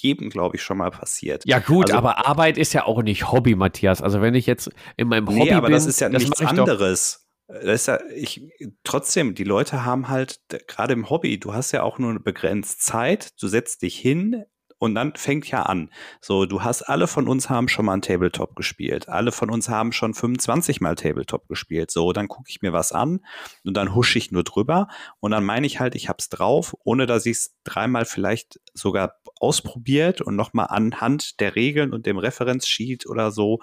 jedem, 0.02 0.30
glaube 0.30 0.56
ich, 0.56 0.62
schon 0.62 0.78
mal 0.78 0.90
passiert. 0.90 1.44
Ja, 1.46 1.60
gut, 1.60 1.86
also, 1.86 1.98
aber 1.98 2.26
Arbeit 2.26 2.58
ist 2.58 2.72
ja 2.72 2.84
auch 2.84 3.02
nicht 3.02 3.30
Hobby, 3.30 3.54
Matthias. 3.54 4.02
Also, 4.02 4.20
wenn 4.20 4.34
ich 4.34 4.46
jetzt 4.46 4.70
in 4.96 5.08
meinem 5.08 5.28
Hobby. 5.28 5.44
Nee, 5.44 5.52
aber 5.52 5.68
bin, 5.68 5.74
das 5.74 5.86
ist 5.86 6.00
ja 6.00 6.08
nichts 6.08 6.40
anderes. 6.40 7.21
Das 7.48 7.64
ist 7.64 7.86
ja, 7.86 8.00
ich, 8.14 8.42
trotzdem, 8.84 9.34
die 9.34 9.44
Leute 9.44 9.84
haben 9.84 10.08
halt, 10.08 10.40
gerade 10.68 10.94
im 10.94 11.10
Hobby, 11.10 11.38
du 11.38 11.52
hast 11.52 11.72
ja 11.72 11.82
auch 11.82 11.98
nur 11.98 12.10
eine 12.10 12.20
begrenzte 12.20 12.78
Zeit, 12.78 13.30
du 13.40 13.48
setzt 13.48 13.82
dich 13.82 13.98
hin, 13.98 14.44
und 14.82 14.96
dann 14.96 15.14
fängt 15.14 15.48
ja 15.48 15.62
an. 15.62 15.90
So, 16.20 16.44
du 16.44 16.64
hast, 16.64 16.82
alle 16.82 17.06
von 17.06 17.28
uns 17.28 17.48
haben 17.48 17.68
schon 17.68 17.84
mal 17.84 17.92
ein 17.92 18.02
Tabletop 18.02 18.56
gespielt. 18.56 19.08
Alle 19.08 19.30
von 19.30 19.48
uns 19.48 19.68
haben 19.68 19.92
schon 19.92 20.12
25 20.12 20.80
mal 20.80 20.96
Tabletop 20.96 21.46
gespielt. 21.46 21.92
So, 21.92 22.12
dann 22.12 22.26
gucke 22.26 22.50
ich 22.50 22.62
mir 22.62 22.72
was 22.72 22.90
an 22.90 23.20
und 23.64 23.76
dann 23.76 23.94
husche 23.94 24.18
ich 24.18 24.32
nur 24.32 24.42
drüber 24.42 24.88
und 25.20 25.30
dann 25.30 25.44
meine 25.44 25.68
ich 25.68 25.78
halt, 25.78 25.94
ich 25.94 26.08
hab's 26.08 26.30
drauf, 26.30 26.74
ohne 26.82 27.06
dass 27.06 27.26
ich 27.26 27.36
es 27.36 27.54
dreimal 27.62 28.04
vielleicht 28.06 28.58
sogar 28.74 29.20
ausprobiert 29.38 30.20
und 30.20 30.34
nochmal 30.34 30.66
anhand 30.68 31.38
der 31.38 31.54
Regeln 31.54 31.92
und 31.92 32.04
dem 32.04 32.18
Referenzsheet 32.18 33.06
oder 33.06 33.30
so 33.30 33.60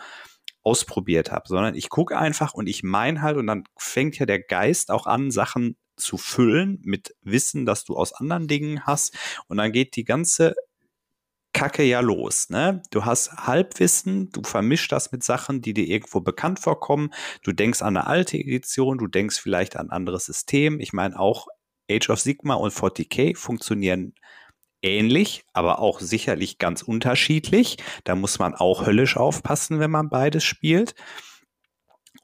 ausprobiert 0.70 1.32
habe, 1.32 1.48
sondern 1.48 1.74
ich 1.74 1.90
gucke 1.90 2.18
einfach 2.18 2.54
und 2.54 2.68
ich 2.68 2.84
meine 2.84 3.22
halt 3.22 3.38
und 3.38 3.48
dann 3.48 3.64
fängt 3.78 4.20
ja 4.20 4.28
der 4.28 4.40
Geist 4.40 4.92
auch 4.92 5.08
an, 5.08 5.32
Sachen 5.32 5.78
zu 5.98 6.18
füllen 6.18 6.80
mit 6.84 7.16
Wissen, 7.22 7.66
das 7.66 7.86
du 7.86 7.96
aus 7.96 8.14
anderen 8.14 8.48
Dingen 8.48 8.86
hast 8.86 9.18
und 9.48 9.58
dann 9.58 9.72
geht 9.72 9.96
die 9.96 10.06
ganze 10.06 10.56
Kacke 11.54 11.84
ja 11.84 12.00
los. 12.00 12.50
Ne? 12.50 12.84
Du 12.92 13.06
hast 13.06 13.34
Halbwissen, 13.48 14.30
du 14.30 14.44
vermischst 14.44 14.92
das 14.92 15.12
mit 15.12 15.24
Sachen, 15.24 15.62
die 15.62 15.74
dir 15.74 15.88
irgendwo 15.88 16.22
bekannt 16.22 16.60
vorkommen. 16.60 17.10
Du 17.44 17.52
denkst 17.52 17.82
an 17.82 17.98
eine 17.98 18.06
alte 18.06 18.38
Edition, 18.38 19.00
du 19.00 19.08
denkst 19.08 19.40
vielleicht 19.40 19.76
an 19.76 19.88
ein 19.88 19.92
anderes 19.92 20.26
System. 20.26 20.80
Ich 20.80 20.94
meine, 20.94 21.20
auch 21.20 21.48
Age 21.90 22.12
of 22.12 22.20
Sigma 22.20 22.54
und 22.54 22.72
40k 22.72 23.36
funktionieren 23.36 24.14
ähnlich, 24.82 25.44
aber 25.54 25.80
auch 25.80 26.00
sicherlich 26.00 26.58
ganz 26.58 26.82
unterschiedlich. 26.82 27.78
Da 28.04 28.16
muss 28.16 28.40
man 28.40 28.56
auch 28.56 28.86
höllisch 28.86 29.18
aufpassen, 29.18 29.80
wenn 29.80 29.92
man 29.92 30.10
beides 30.10 30.44
spielt. 30.44 30.96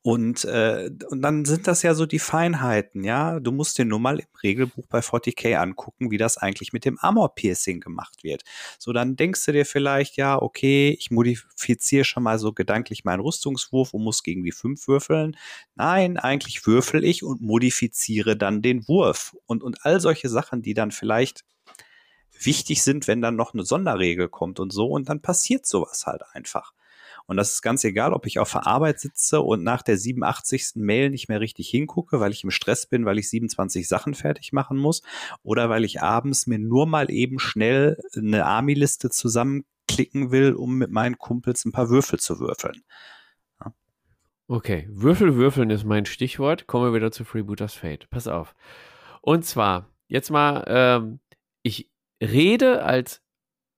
Und, 0.06 0.46
äh, 0.46 0.92
und 1.10 1.24
dann 1.24 1.46
sind 1.46 1.66
das 1.66 1.82
ja 1.82 1.96
so 1.96 2.06
die 2.06 2.20
Feinheiten, 2.20 3.04
ja. 3.04 3.40
Du 3.40 3.52
musst 3.52 3.80
dir 3.80 3.86
nur 3.86 4.00
mal 4.00 4.20
im 4.20 4.28
Regelbuch 4.44 4.86
bei 4.88 5.02
40k 5.02 5.56
angucken, 5.56 6.12
wie 6.12 6.18
das 6.20 6.38
eigentlich 6.38 6.74
mit 6.74 6.86
dem 6.86 7.00
Armor-Piercing 7.00 7.80
gemacht 7.80 8.24
wird. 8.24 8.44
So, 8.78 8.94
dann 8.94 9.16
denkst 9.16 9.44
du 9.46 9.52
dir 9.52 9.66
vielleicht, 9.66 10.16
ja, 10.16 10.40
okay, 10.40 10.96
ich 11.00 11.10
modifiziere 11.10 12.06
schon 12.06 12.22
mal 12.22 12.38
so 12.38 12.54
gedanklich 12.54 13.04
meinen 13.04 13.22
Rüstungswurf 13.22 13.96
und 13.96 14.04
muss 14.04 14.22
gegen 14.22 14.44
die 14.44 14.52
5 14.52 14.88
würfeln. 14.88 15.38
Nein, 15.74 16.18
eigentlich 16.18 16.68
würfel 16.68 17.04
ich 17.04 17.24
und 17.24 17.42
modifiziere 17.42 18.38
dann 18.38 18.62
den 18.62 18.88
Wurf. 18.88 19.36
Und, 19.48 19.64
und 19.64 19.86
all 19.86 20.00
solche 20.00 20.30
Sachen, 20.30 20.62
die 20.62 20.76
dann 20.76 20.92
vielleicht 20.92 21.46
wichtig 22.40 22.84
sind, 22.84 23.08
wenn 23.08 23.22
dann 23.22 23.36
noch 23.36 23.54
eine 23.54 23.64
Sonderregel 23.64 24.30
kommt 24.30 24.60
und 24.60 24.72
so. 24.72 24.88
Und 24.88 25.10
dann 25.10 25.22
passiert 25.22 25.66
sowas 25.66 26.06
halt 26.06 26.24
einfach. 26.34 26.74
Und 27.28 27.38
das 27.38 27.54
ist 27.54 27.62
ganz 27.62 27.84
egal, 27.84 28.14
ob 28.14 28.28
ich 28.28 28.40
auf 28.40 28.52
der 28.52 28.68
Arbeit 28.68 29.00
sitze 29.00 29.42
und 29.42 29.64
nach 29.64 29.82
der 29.82 29.98
87. 29.98 30.74
Mail 30.76 31.10
nicht 31.10 31.28
mehr 31.28 31.40
richtig 31.40 31.70
hingucke, 31.70 32.20
weil 32.20 32.32
ich 32.32 32.44
im 32.44 32.52
Stress 32.52 32.86
bin, 32.86 33.06
weil 33.06 33.18
ich 33.18 33.30
27 33.30 33.88
Sachen 33.88 34.14
fertig 34.14 34.54
machen 34.54 34.78
muss 34.78 35.02
oder 35.42 35.70
weil 35.70 35.86
ich 35.86 36.02
abends 36.02 36.46
mir 36.46 36.60
nur 36.60 36.86
mal 36.86 37.10
eben 37.10 37.40
schnell 37.40 38.00
eine 38.16 38.46
Army-Liste 38.46 39.10
zusammenklicken 39.10 40.32
will, 40.32 40.54
um 40.54 40.78
mit 40.78 40.92
meinen 40.92 41.18
Kumpels 41.18 41.66
ein 41.66 41.72
paar 41.72 41.90
Würfel 41.90 42.20
zu 42.20 42.40
würfeln. 42.40 42.84
Ja. 43.60 43.74
Okay, 44.48 44.88
Würfel 44.92 45.36
würfeln 45.36 45.72
ist 45.72 45.84
mein 45.84 46.06
Stichwort. 46.06 46.68
Kommen 46.68 46.86
wir 46.86 46.96
wieder 46.96 47.12
zu 47.12 47.26
Freebooters 47.26 47.74
Fate. 47.74 48.08
Pass 48.12 48.28
auf. 48.28 48.54
Und 49.22 49.46
zwar, 49.46 49.90
jetzt 50.08 50.30
mal, 50.30 50.64
ähm, 50.68 51.20
ich 51.64 51.90
rede 52.22 52.84
als 52.84 53.22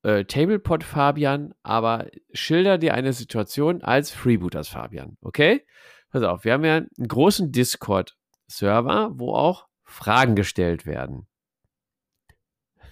äh, 0.04 0.26
Tablepod 0.26 0.84
Fabian, 0.84 1.54
aber 1.64 2.08
schilder 2.34 2.78
dir 2.78 2.94
eine 2.94 3.14
Situation 3.14 3.82
als 3.82 4.12
Freebooters 4.12 4.70
Fabian, 4.70 5.18
okay? 5.22 5.66
Pass 6.10 6.24
auf, 6.24 6.46
wir 6.46 6.54
haben 6.54 6.66
ja 6.66 6.78
einen 6.78 7.08
großen 7.08 7.52
Discord-Server, 7.52 9.12
wo 9.14 9.34
auch 9.34 9.68
Fragen 9.84 10.36
gestellt 10.36 10.86
werden. 10.86 11.28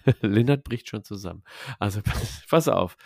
Lindert 0.21 0.63
bricht 0.63 0.89
schon 0.89 1.03
zusammen. 1.03 1.43
Also 1.79 2.01
pass 2.49 2.67
auf. 2.67 2.97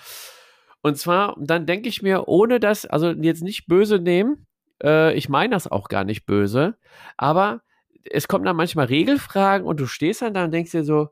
Und 0.81 0.97
zwar, 0.97 1.35
dann 1.39 1.65
denke 1.65 1.89
ich 1.89 2.01
mir, 2.01 2.27
ohne 2.27 2.59
das, 2.59 2.85
also 2.85 3.11
jetzt 3.11 3.43
nicht 3.43 3.67
böse 3.67 3.99
nehmen, 3.99 4.47
äh, 4.81 5.13
ich 5.13 5.29
meine 5.29 5.53
das 5.53 5.67
auch 5.67 5.89
gar 5.89 6.03
nicht 6.03 6.25
böse, 6.25 6.77
aber 7.17 7.61
es 8.09 8.27
kommen 8.27 8.45
dann 8.45 8.55
manchmal 8.55 8.85
Regelfragen 8.85 9.67
und 9.67 9.79
du 9.79 9.87
stehst 9.87 10.21
dann 10.21 10.33
da 10.33 10.45
und 10.45 10.51
denkst 10.51 10.71
dir 10.71 10.83
so, 10.85 11.09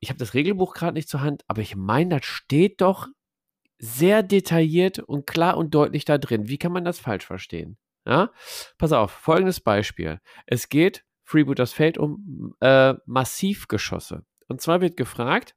ich 0.00 0.08
habe 0.08 0.18
das 0.18 0.34
Regelbuch 0.34 0.74
gerade 0.74 0.94
nicht 0.94 1.08
zur 1.08 1.22
Hand, 1.22 1.42
aber 1.46 1.62
ich 1.62 1.76
meine, 1.76 2.16
das 2.16 2.24
steht 2.24 2.80
doch 2.80 3.08
sehr 3.78 4.22
detailliert 4.22 4.98
und 4.98 5.26
klar 5.26 5.56
und 5.56 5.74
deutlich 5.74 6.04
da 6.04 6.18
drin. 6.18 6.48
Wie 6.48 6.58
kann 6.58 6.72
man 6.72 6.84
das 6.84 6.98
falsch 6.98 7.26
verstehen? 7.26 7.76
Ja? 8.06 8.30
Pass 8.78 8.92
auf, 8.92 9.10
folgendes 9.10 9.60
Beispiel. 9.60 10.20
Es 10.46 10.68
geht, 10.68 11.04
Freebooters 11.24 11.72
Feld, 11.72 11.98
um 11.98 12.54
äh, 12.60 12.94
Massivgeschosse. 13.04 14.24
Und 14.48 14.60
zwar 14.60 14.80
wird 14.80 14.96
gefragt, 14.96 15.56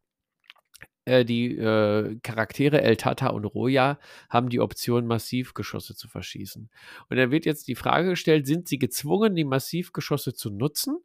äh, 1.05 1.25
die 1.25 1.57
äh, 1.57 2.19
Charaktere 2.21 2.81
El 2.81 2.97
Tata 2.97 3.27
und 3.27 3.45
Roya 3.45 3.99
haben 4.29 4.49
die 4.49 4.59
Option, 4.59 5.07
Massivgeschosse 5.07 5.95
zu 5.95 6.07
verschießen. 6.07 6.69
Und 7.09 7.17
da 7.17 7.31
wird 7.31 7.45
jetzt 7.45 7.67
die 7.67 7.75
Frage 7.75 8.09
gestellt, 8.09 8.47
sind 8.47 8.67
sie 8.67 8.79
gezwungen, 8.79 9.35
die 9.35 9.45
Massivgeschosse 9.45 10.33
zu 10.33 10.49
nutzen? 10.49 10.97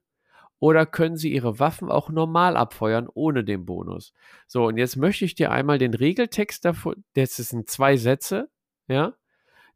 Oder 0.58 0.86
können 0.86 1.16
sie 1.16 1.32
ihre 1.32 1.58
Waffen 1.58 1.90
auch 1.90 2.10
normal 2.10 2.56
abfeuern 2.56 3.08
ohne 3.12 3.44
den 3.44 3.66
Bonus? 3.66 4.12
So, 4.46 4.66
und 4.66 4.76
jetzt 4.76 4.96
möchte 4.96 5.24
ich 5.24 5.34
dir 5.34 5.50
einmal 5.50 5.78
den 5.78 5.94
Regeltext 5.94 6.64
davor, 6.64 6.94
das 7.14 7.36
sind 7.36 7.68
zwei 7.68 7.96
Sätze, 7.96 8.50
ja, 8.88 9.14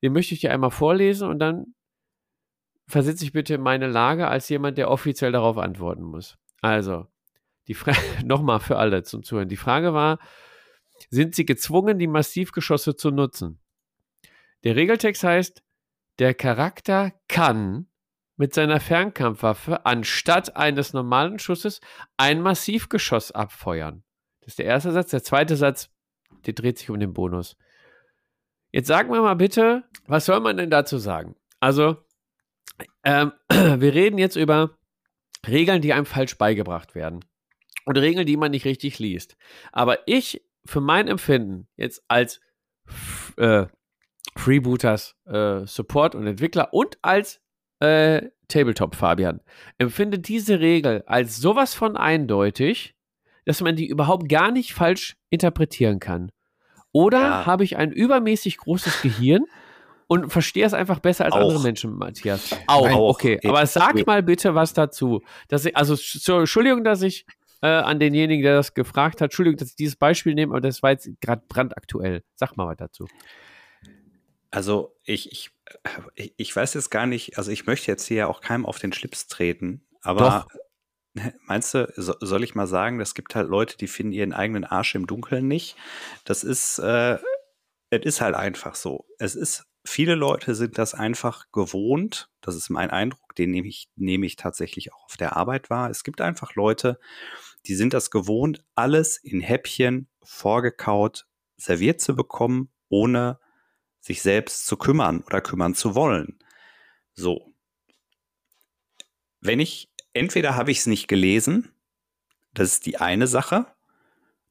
den 0.03 0.13
möchte 0.13 0.35
ich 0.35 0.41
dir 0.41 0.53
einmal 0.53 0.71
vorlesen 0.71 1.29
und 1.29 1.39
dann 1.39 1.75
versetze 2.87 3.25
ich 3.25 3.33
bitte 3.33 3.55
in 3.55 3.61
meine 3.61 3.87
Lage 3.87 4.29
als 4.29 4.49
jemand, 4.49 4.79
der 4.79 4.91
offiziell 4.91 5.33
darauf 5.33 5.59
antworten 5.59 6.03
muss. 6.03 6.39
Also, 6.63 7.07
die 7.67 7.75
Frage, 7.75 7.99
nochmal 8.25 8.61
für 8.61 8.79
alle 8.79 9.03
zum 9.03 9.23
Zuhören. 9.23 9.49
Die 9.49 9.57
Frage 9.57 9.93
war, 9.93 10.19
sind 11.11 11.35
sie 11.35 11.45
gezwungen, 11.45 11.99
die 11.99 12.07
Massivgeschosse 12.07 12.97
zu 12.97 13.11
nutzen? 13.11 13.61
Der 14.65 14.75
Regeltext 14.75 15.23
heißt, 15.23 15.63
der 16.19 16.35
Charakter 16.35 17.13
kann 17.29 17.87
mit 18.39 18.55
seiner 18.55 18.81
Fernkampfwaffe 18.81 19.85
anstatt 19.85 20.57
eines 20.57 20.93
normalen 20.93 21.39
Schusses 21.39 21.81
ein 22.17 22.41
Massivgeschoss 22.41 23.33
abfeuern. 23.33 24.05
Das 24.41 24.53
ist 24.53 24.61
der 24.61 24.67
erste 24.67 24.93
Satz. 24.93 25.11
Der 25.11 25.23
zweite 25.23 25.57
Satz, 25.57 25.91
der 26.47 26.55
dreht 26.55 26.79
sich 26.79 26.89
um 26.89 26.99
den 26.99 27.13
Bonus. 27.13 27.57
Jetzt 28.71 28.87
sagen 28.87 29.13
wir 29.13 29.21
mal 29.21 29.35
bitte, 29.35 29.85
was 30.07 30.25
soll 30.25 30.41
man 30.41 30.57
denn 30.57 30.71
dazu 30.71 30.99
sagen? 30.99 31.35
Also, 31.61 31.97
ähm, 33.03 33.33
wir 33.49 33.93
reden 33.93 34.19
jetzt 34.19 34.37
über 34.37 34.79
Regeln, 35.47 35.83
die 35.83 35.93
einem 35.93 36.07
falsch 36.07 36.39
beigebracht 36.39 36.95
werden. 36.95 37.25
Und 37.85 37.99
Regeln, 37.99 38.27
die 38.27 38.37
man 38.37 38.53
nicht 38.53 38.67
richtig 38.67 38.99
liest. 38.99 39.37
Aber 39.73 40.07
ich, 40.07 40.43
für 40.65 40.81
mein 40.81 41.09
Empfinden, 41.09 41.67
jetzt 41.77 42.05
als 42.09 42.41
äh, 43.37 43.67
Freebooters 44.37 45.17
äh, 45.27 45.67
Support 45.67 46.15
und 46.15 46.27
Entwickler 46.27 46.73
und 46.73 46.99
als 47.03 47.41
äh, 47.81 48.23
Tabletop, 48.49 48.95
Fabian, 48.95 49.41
empfinde 49.77 50.19
diese 50.19 50.61
Regel 50.61 51.03
als 51.07 51.37
sowas 51.37 51.75
von 51.75 51.97
eindeutig, 51.97 52.95
dass 53.45 53.61
man 53.61 53.77
die 53.77 53.87
überhaupt 53.87 54.29
gar 54.29 54.51
nicht 54.51 54.75
falsch 54.75 55.17
interpretieren 55.31 56.01
kann. 56.01 56.31
Oder 56.93 57.21
ja. 57.21 57.47
habe 57.47 57.65
ich 57.65 57.77
ein 57.77 57.93
übermäßig 57.93 58.59
großes 58.59 59.03
Gehirn 59.03 59.45
und 60.07 60.33
verstehe 60.33 60.65
es 60.65 60.75
einfach 60.75 60.99
besser 61.01 61.27
als 61.27 61.35
auch. 61.35 61.41
andere 61.41 61.61
Menschen, 61.61 61.97
Matthias? 61.97 62.57
Auch, 62.67 62.89
auch. 62.89 63.11
okay. 63.11 63.39
Aber 63.45 63.65
sag 63.67 64.07
mal 64.07 64.23
bitte 64.23 64.55
was 64.55 64.73
dazu. 64.73 65.23
Dass 65.49 65.65
ich, 65.67 65.77
also, 65.77 65.95
so, 65.97 66.39
Entschuldigung, 66.41 66.83
dass 66.83 67.03
ich 67.03 67.27
äh, 67.61 67.69
an 67.69 68.01
denjenigen, 68.01 68.43
der 68.43 68.57
das 68.57 68.73
gefragt 68.73 69.21
hat, 69.21 69.27
Entschuldigung, 69.27 69.59
dass 69.59 69.71
ich 69.71 69.77
dieses 69.77 69.97
Beispiel 69.97 70.35
nehme, 70.35 70.53
aber 70.53 70.61
das 70.61 70.83
war 70.83 70.91
jetzt 70.91 71.09
gerade 71.21 71.43
brandaktuell. 71.49 72.23
Sag 72.35 72.57
mal 72.57 72.67
was 72.67 72.77
dazu. 72.79 73.07
Also 74.51 74.97
ich, 75.05 75.31
ich, 75.33 75.51
äh, 76.17 76.31
ich 76.37 76.55
weiß 76.55 76.75
jetzt 76.75 76.91
gar 76.91 77.07
nicht, 77.07 77.39
also 77.39 77.51
ich 77.51 77.67
möchte 77.67 77.91
jetzt 77.91 78.07
hier 78.07 78.17
ja 78.17 78.27
auch 78.27 78.41
keinem 78.41 78.67
auf 78.67 78.79
den 78.79 78.93
Schlips 78.93 79.27
treten, 79.27 79.87
aber 80.01 80.47
Doch. 81.15 81.25
meinst 81.47 81.75
du, 81.75 81.93
soll 81.97 82.45
ich 82.45 82.55
mal 82.55 82.67
sagen, 82.67 83.01
es 83.01 83.15
gibt 83.15 83.35
halt 83.35 83.49
Leute, 83.49 83.77
die 83.77 83.89
finden 83.89 84.13
ihren 84.13 84.33
eigenen 84.33 84.65
Arsch 84.65 84.95
im 84.95 85.07
Dunkeln 85.07 85.49
nicht. 85.49 85.77
Das 86.25 86.45
ist, 86.45 86.79
äh, 86.79 87.19
es 87.91 88.03
ist 88.05 88.21
halt 88.21 88.35
einfach 88.35 88.75
so. 88.75 89.07
Es 89.19 89.35
ist, 89.35 89.65
viele 89.85 90.15
Leute 90.15 90.55
sind 90.55 90.79
das 90.79 90.95
einfach 90.95 91.47
gewohnt. 91.53 92.31
Das 92.41 92.55
ist 92.55 92.71
mein 92.71 92.91
Eindruck, 92.91 93.35
den 93.37 93.51
nehme 93.51 93.69
ich, 93.69 93.89
nehme 93.97 94.27
ich 94.27 94.37
tatsächlich 94.37 94.93
auch 94.93 95.05
auf 95.05 95.17
der 95.17 95.37
Arbeit 95.37 95.71
wahr. 95.71 95.91
Es 95.91 96.05
gibt 96.05 96.21
einfach 96.21 96.55
Leute, 96.55 96.99
die 97.67 97.75
sind 97.75 97.93
das 97.93 98.11
gewohnt, 98.11 98.65
alles 98.75 99.17
in 99.17 99.41
Häppchen 99.41 100.09
vorgekaut 100.23 101.27
serviert 101.57 102.01
zu 102.01 102.15
bekommen, 102.15 102.71
ohne 102.89 103.41
sich 104.01 104.23
selbst 104.23 104.67
zu 104.67 104.77
kümmern 104.77 105.23
oder 105.27 105.41
kümmern 105.41 105.75
zu 105.75 105.95
wollen. 105.95 106.39
So. 107.15 107.53
Wenn 109.41 109.61
ich, 109.61 109.91
entweder 110.13 110.57
habe 110.57 110.71
ich 110.71 110.79
es 110.79 110.87
nicht 110.87 111.09
gelesen, 111.09 111.73
das 112.55 112.73
ist 112.73 112.87
die 112.87 112.99
eine 112.99 113.27
Sache, 113.27 113.67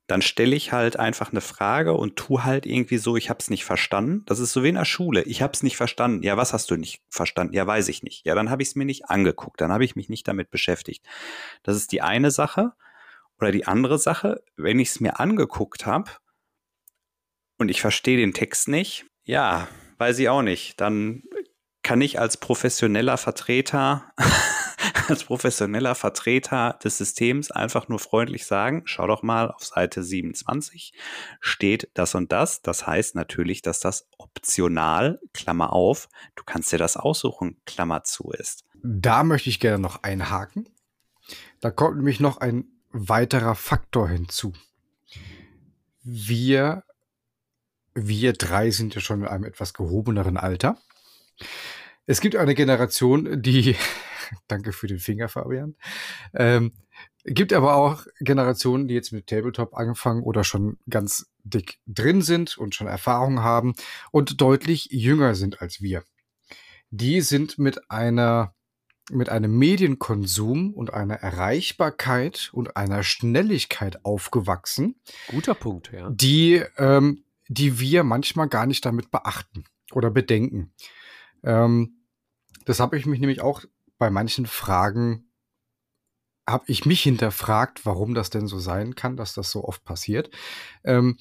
dann 0.07 0.21
stelle 0.21 0.55
ich 0.55 0.71
halt 0.71 0.97
einfach 0.97 1.31
eine 1.31 1.41
Frage 1.41 1.93
und 1.93 2.15
tu 2.15 2.43
halt 2.43 2.65
irgendwie 2.65 2.97
so, 2.97 3.17
ich 3.17 3.29
habe 3.29 3.39
es 3.39 3.49
nicht 3.49 3.65
verstanden. 3.65 4.23
Das 4.25 4.39
ist 4.39 4.53
so 4.53 4.63
wie 4.63 4.69
in 4.69 4.75
der 4.75 4.85
Schule. 4.85 5.23
Ich 5.23 5.41
habe 5.41 5.51
es 5.51 5.63
nicht 5.63 5.75
verstanden. 5.75 6.23
Ja, 6.23 6.37
was 6.37 6.53
hast 6.53 6.71
du 6.71 6.77
nicht 6.77 7.01
verstanden? 7.09 7.53
Ja, 7.53 7.67
weiß 7.67 7.89
ich 7.89 8.03
nicht. 8.03 8.25
Ja, 8.25 8.33
dann 8.33 8.49
habe 8.49 8.61
ich 8.61 8.69
es 8.69 8.75
mir 8.75 8.85
nicht 8.85 9.09
angeguckt. 9.09 9.59
Dann 9.59 9.71
habe 9.71 9.83
ich 9.83 9.97
mich 9.97 10.07
nicht 10.07 10.25
damit 10.25 10.49
beschäftigt. 10.49 11.05
Das 11.63 11.75
ist 11.75 11.91
die 11.91 12.01
eine 12.01 12.31
Sache. 12.31 12.71
Oder 13.39 13.51
die 13.51 13.67
andere 13.67 13.99
Sache, 13.99 14.41
wenn 14.55 14.79
ich 14.79 14.89
es 14.89 14.99
mir 14.99 15.19
angeguckt 15.19 15.85
habe 15.85 16.09
und 17.57 17.69
ich 17.69 17.81
verstehe 17.81 18.17
den 18.17 18.33
Text 18.33 18.67
nicht, 18.67 19.05
ja, 19.27 19.67
weiß 19.97 20.17
ich 20.19 20.29
auch 20.29 20.41
nicht. 20.41 20.79
Dann 20.81 21.23
kann 21.83 22.01
ich 22.01 22.19
als 22.19 22.37
professioneller 22.37 23.17
Vertreter, 23.17 24.11
als 25.09 25.25
professioneller 25.25 25.95
Vertreter 25.95 26.79
des 26.83 26.97
Systems 26.97 27.51
einfach 27.51 27.89
nur 27.89 27.99
freundlich 27.99 28.45
sagen, 28.45 28.83
schau 28.85 29.05
doch 29.05 29.23
mal 29.23 29.51
auf 29.51 29.65
Seite 29.65 30.01
27 30.01 30.93
steht 31.41 31.89
das 31.93 32.15
und 32.15 32.31
das. 32.31 32.61
Das 32.61 32.87
heißt 32.87 33.15
natürlich, 33.15 33.61
dass 33.61 33.79
das 33.79 34.07
optional, 34.17 35.19
Klammer 35.33 35.73
auf, 35.73 36.07
du 36.35 36.43
kannst 36.45 36.71
dir 36.71 36.79
das 36.79 36.95
aussuchen, 36.95 37.57
Klammer 37.65 38.03
zu 38.03 38.31
ist. 38.31 38.63
Da 38.81 39.23
möchte 39.23 39.49
ich 39.49 39.59
gerne 39.59 39.79
noch 39.79 40.03
einhaken. 40.03 40.69
Da 41.59 41.69
kommt 41.69 41.97
nämlich 41.97 42.21
noch 42.21 42.37
ein 42.37 42.65
weiterer 42.91 43.55
Faktor 43.55 44.07
hinzu. 44.07 44.53
Wir 46.03 46.83
wir 47.97 48.33
drei 48.33 48.69
sind 48.69 48.93
ja 48.95 49.01
schon 49.01 49.21
in 49.21 49.27
einem 49.27 49.43
etwas 49.43 49.73
gehobeneren 49.73 50.37
Alter. 50.37 50.77
Es 52.05 52.21
gibt 52.21 52.35
eine 52.35 52.53
Generation, 52.53 53.41
die, 53.41 53.75
danke 54.47 54.71
für 54.71 54.87
den 54.87 54.99
Finger, 54.99 55.27
Fabian, 55.29 55.75
ähm, 56.33 56.73
gibt 57.25 57.51
aber 57.53 57.75
auch 57.75 58.05
Generationen, 58.19 58.87
die 58.87 58.93
jetzt 58.93 59.11
mit 59.11 59.27
Tabletop 59.27 59.75
angefangen 59.75 60.23
oder 60.23 60.43
schon 60.43 60.77
ganz 60.89 61.29
dick 61.43 61.79
drin 61.87 62.21
sind 62.21 62.57
und 62.57 62.75
schon 62.75 62.87
Erfahrung 62.87 63.41
haben 63.41 63.73
und 64.11 64.39
deutlich 64.39 64.89
jünger 64.91 65.35
sind 65.35 65.61
als 65.61 65.81
wir. 65.81 66.03
Die 66.89 67.21
sind 67.21 67.57
mit 67.57 67.91
einer 67.91 68.53
mit 69.09 69.29
einem 69.29 69.57
Medienkonsum 69.57 70.73
und 70.73 70.93
einer 70.93 71.15
Erreichbarkeit 71.15 72.49
und 72.51 72.75
einer 72.75 73.03
Schnelligkeit 73.03 74.03
aufgewachsen. 74.03 74.99
Guter 75.29 75.55
Punkt, 75.55 75.93
ja. 75.93 76.09
Die 76.09 76.61
ähm, 76.77 77.23
die 77.47 77.79
wir 77.79 78.03
manchmal 78.03 78.47
gar 78.47 78.65
nicht 78.65 78.85
damit 78.85 79.11
beachten 79.11 79.65
oder 79.91 80.11
bedenken. 80.11 80.73
Ähm, 81.43 82.01
das 82.65 82.79
habe 82.79 82.97
ich 82.97 83.05
mich 83.05 83.19
nämlich 83.19 83.41
auch 83.41 83.63
bei 83.97 84.09
manchen 84.09 84.45
Fragen, 84.45 85.29
habe 86.47 86.65
ich 86.67 86.85
mich 86.85 87.01
hinterfragt, 87.01 87.85
warum 87.85 88.13
das 88.13 88.29
denn 88.29 88.47
so 88.47 88.59
sein 88.59 88.95
kann, 88.95 89.17
dass 89.17 89.33
das 89.33 89.51
so 89.51 89.63
oft 89.63 89.83
passiert. 89.83 90.29
Ähm, 90.83 91.17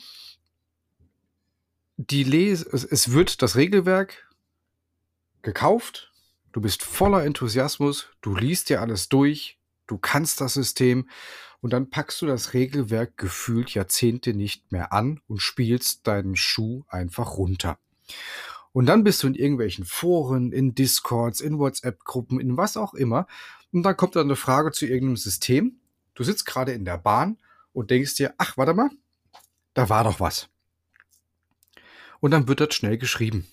die 1.97 2.25
Les 2.25 2.63
es, 2.63 2.85
es 2.85 3.13
wird 3.13 3.43
das 3.43 3.57
Regelwerk 3.57 4.29
gekauft, 5.43 6.13
du 6.53 6.61
bist 6.61 6.83
voller 6.83 7.25
Enthusiasmus, 7.25 8.09
du 8.21 8.35
liest 8.35 8.69
dir 8.69 8.81
alles 8.81 9.09
durch, 9.09 9.59
du 9.87 9.99
kannst 9.99 10.41
das 10.41 10.55
System 10.55 11.09
und 11.61 11.73
dann 11.73 11.91
packst 11.91 12.21
du 12.23 12.27
das 12.27 12.55
Regelwerk 12.55 13.17
gefühlt 13.17 13.75
Jahrzehnte 13.75 14.35
nicht 14.35 14.73
mehr 14.73 14.93
an 14.93 15.21
und 15.27 15.41
spielst 15.41 16.07
deinen 16.07 16.37
Schuh 16.37 16.85
einfach 16.89 17.37
runter. 17.37 17.79
Und 18.73 18.87
dann 18.87 19.05
bist 19.05 19.23
du 19.23 19.27
in 19.27 19.35
irgendwelchen 19.35 19.85
Foren, 19.87 20.53
in 20.53 20.75
Discords, 20.75 21.41
in 21.41 21.59
WhatsApp-Gruppen, 21.59 22.39
in 22.39 22.57
was 22.57 22.77
auch 22.77 22.93
immer. 22.93 23.27
Und 23.73 23.83
dann 23.85 23.97
kommt 23.97 24.17
dann 24.17 24.27
eine 24.27 24.37
Frage 24.37 24.71
zu 24.71 24.85
irgendeinem 24.85 25.17
System. 25.17 25.81
Du 26.15 26.25
sitzt 26.25 26.45
gerade 26.45 26.73
in 26.73 26.85
der 26.85 26.99
Bahn 26.99 27.39
und 27.73 27.91
denkst 27.91 28.17
dir, 28.17 28.35
ach, 28.37 28.57
warte 28.57 28.75
mal, 28.75 28.91
da 29.73 29.89
war 29.89 30.05
doch 30.05 30.21
was. 30.21 30.49
Und 32.21 32.33
dann 32.33 32.49
wird 32.49 32.61
das 32.61 32.75
schnell 32.75 32.99
geschrieben. 32.99 33.47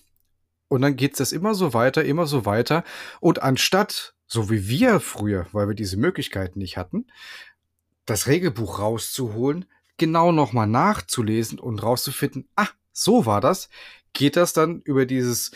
Und 0.68 0.82
dann 0.82 0.96
geht 0.96 1.18
das 1.20 1.32
immer 1.32 1.54
so 1.54 1.72
weiter, 1.72 2.04
immer 2.04 2.26
so 2.26 2.44
weiter. 2.44 2.84
Und 3.20 3.42
anstatt, 3.42 4.14
so 4.26 4.50
wie 4.50 4.68
wir 4.68 5.00
früher, 5.00 5.46
weil 5.52 5.68
wir 5.68 5.74
diese 5.74 5.96
Möglichkeiten 5.96 6.58
nicht 6.58 6.76
hatten, 6.76 7.06
das 8.06 8.26
Regelbuch 8.26 8.78
rauszuholen, 8.78 9.66
genau 9.96 10.32
nochmal 10.32 10.66
nachzulesen 10.66 11.58
und 11.58 11.82
rauszufinden, 11.82 12.48
ah, 12.56 12.68
so 12.92 13.26
war 13.26 13.40
das, 13.40 13.68
geht 14.12 14.36
das 14.36 14.52
dann 14.52 14.80
über 14.82 15.06
dieses, 15.06 15.52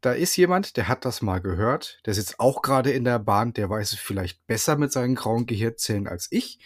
da 0.00 0.12
ist 0.12 0.36
jemand, 0.36 0.76
der 0.76 0.88
hat 0.88 1.04
das 1.04 1.22
mal 1.22 1.40
gehört, 1.40 2.00
der 2.06 2.14
sitzt 2.14 2.40
auch 2.40 2.62
gerade 2.62 2.90
in 2.90 3.04
der 3.04 3.18
Bahn, 3.18 3.52
der 3.52 3.70
weiß 3.70 3.92
es 3.92 3.98
vielleicht 3.98 4.46
besser 4.46 4.76
mit 4.76 4.92
seinen 4.92 5.14
grauen 5.14 5.46
Gehirnzellen 5.46 6.06
als 6.08 6.28
ich. 6.30 6.58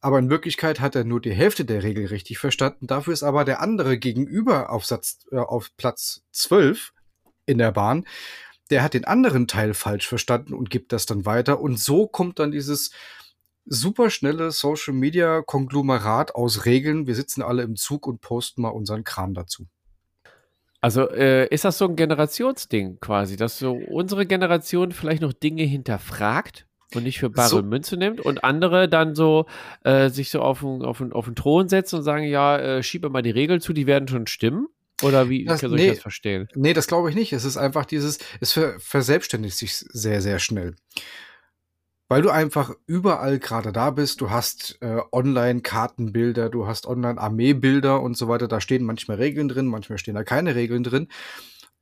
Aber 0.00 0.18
in 0.18 0.30
Wirklichkeit 0.30 0.78
hat 0.78 0.94
er 0.94 1.04
nur 1.04 1.20
die 1.20 1.32
Hälfte 1.32 1.64
der 1.64 1.82
Regel 1.82 2.06
richtig 2.06 2.38
verstanden. 2.38 2.86
Dafür 2.86 3.12
ist 3.12 3.22
aber 3.22 3.44
der 3.44 3.60
andere 3.60 3.98
gegenüber 3.98 4.70
auf, 4.70 4.84
Satz, 4.84 5.26
äh, 5.32 5.38
auf 5.38 5.70
Platz 5.76 6.22
12 6.32 6.92
in 7.46 7.58
der 7.58 7.72
Bahn. 7.72 8.06
Der 8.70 8.82
hat 8.82 8.94
den 8.94 9.04
anderen 9.04 9.48
Teil 9.48 9.74
falsch 9.74 10.06
verstanden 10.06 10.54
und 10.54 10.70
gibt 10.70 10.92
das 10.92 11.06
dann 11.06 11.24
weiter. 11.24 11.60
Und 11.60 11.80
so 11.80 12.06
kommt 12.06 12.38
dann 12.38 12.52
dieses, 12.52 12.90
superschnelle 13.66 14.50
Social 14.52 14.94
Media 14.94 15.42
Konglomerat 15.42 16.34
aus 16.34 16.64
Regeln. 16.64 17.06
Wir 17.06 17.14
sitzen 17.14 17.42
alle 17.42 17.62
im 17.62 17.76
Zug 17.76 18.06
und 18.06 18.20
posten 18.20 18.62
mal 18.62 18.70
unseren 18.70 19.04
Kram 19.04 19.34
dazu. 19.34 19.66
Also 20.80 21.10
äh, 21.10 21.48
ist 21.48 21.64
das 21.64 21.78
so 21.78 21.86
ein 21.88 21.96
Generationsding 21.96 23.00
quasi, 23.00 23.36
dass 23.36 23.58
so 23.58 23.72
unsere 23.72 24.24
Generation 24.24 24.92
vielleicht 24.92 25.22
noch 25.22 25.32
Dinge 25.32 25.64
hinterfragt 25.64 26.66
und 26.94 27.02
nicht 27.02 27.18
für 27.18 27.30
bare 27.30 27.48
so. 27.48 27.62
Münze 27.62 27.96
nimmt 27.96 28.20
und 28.20 28.44
andere 28.44 28.88
dann 28.88 29.16
so 29.16 29.46
äh, 29.82 30.10
sich 30.10 30.30
so 30.30 30.40
auf 30.40 30.60
den, 30.60 30.82
auf, 30.82 30.98
den, 30.98 31.12
auf 31.12 31.24
den 31.24 31.34
Thron 31.34 31.68
setzen 31.68 31.96
und 31.96 32.02
sagen, 32.02 32.24
ja, 32.24 32.58
äh, 32.58 32.82
schiebe 32.82 33.10
mal 33.10 33.22
die 33.22 33.30
Regeln 33.30 33.60
zu, 33.60 33.72
die 33.72 33.86
werden 33.86 34.06
schon 34.06 34.26
stimmen? 34.28 34.68
Oder 35.02 35.28
wie 35.28 35.44
das, 35.44 35.60
soll 35.60 35.70
nee, 35.70 35.86
ich 35.86 35.94
das 35.94 36.02
verstehen? 36.02 36.48
Nee, 36.54 36.72
das 36.72 36.86
glaube 36.86 37.10
ich 37.10 37.16
nicht. 37.16 37.32
Es 37.32 37.44
ist 37.44 37.56
einfach 37.56 37.84
dieses, 37.84 38.18
es 38.40 38.52
ver 38.52 38.78
verselbstständigt 38.78 39.56
sich 39.56 39.74
sehr, 39.76 40.22
sehr 40.22 40.38
schnell 40.38 40.76
weil 42.08 42.22
du 42.22 42.30
einfach 42.30 42.72
überall 42.86 43.38
gerade 43.38 43.72
da 43.72 43.90
bist. 43.90 44.20
Du 44.20 44.30
hast 44.30 44.78
äh, 44.80 45.00
Online-Kartenbilder, 45.10 46.50
du 46.50 46.66
hast 46.66 46.86
Online-Armeebilder 46.86 48.00
und 48.00 48.16
so 48.16 48.28
weiter. 48.28 48.48
Da 48.48 48.60
stehen 48.60 48.84
manchmal 48.84 49.16
Regeln 49.16 49.48
drin, 49.48 49.66
manchmal 49.66 49.98
stehen 49.98 50.14
da 50.14 50.24
keine 50.24 50.54
Regeln 50.54 50.84
drin. 50.84 51.08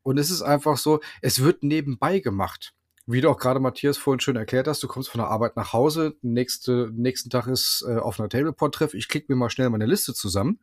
Und 0.02 0.18
es 0.18 0.30
ist 0.30 0.42
einfach 0.42 0.78
so, 0.78 1.00
es 1.22 1.42
wird 1.42 1.62
nebenbei 1.62 2.20
gemacht. 2.20 2.74
Wie 3.06 3.20
du 3.20 3.28
auch 3.28 3.38
gerade 3.38 3.60
Matthias 3.60 3.98
vorhin 3.98 4.20
schön 4.20 4.36
erklärt 4.36 4.66
hast, 4.66 4.82
du 4.82 4.88
kommst 4.88 5.10
von 5.10 5.18
der 5.18 5.28
Arbeit 5.28 5.56
nach 5.56 5.74
Hause, 5.74 6.14
nächste, 6.22 6.90
nächsten 6.94 7.28
Tag 7.28 7.46
ist 7.46 7.84
äh, 7.86 7.96
auf 7.96 8.18
einer 8.18 8.30
Tableport-Treff, 8.30 8.94
ich 8.94 9.08
klicke 9.08 9.30
mir 9.30 9.36
mal 9.36 9.50
schnell 9.50 9.68
meine 9.68 9.84
Liste 9.84 10.14
zusammen. 10.14 10.58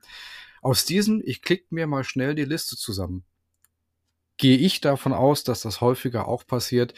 Aus 0.64 0.86
diesem, 0.86 1.22
ich 1.24 1.43
klicke 1.43 1.68
mir 1.70 1.86
mal 1.86 2.03
schnell 2.03 2.34
die 2.34 2.45
Liste 2.45 2.78
zusammen, 2.78 3.24
gehe 4.38 4.57
ich 4.57 4.82
davon 4.82 5.14
aus, 5.14 5.43
dass 5.43 5.62
das 5.62 5.82
häufiger 5.82 6.28
auch 6.28 6.47
passiert, 6.47 6.95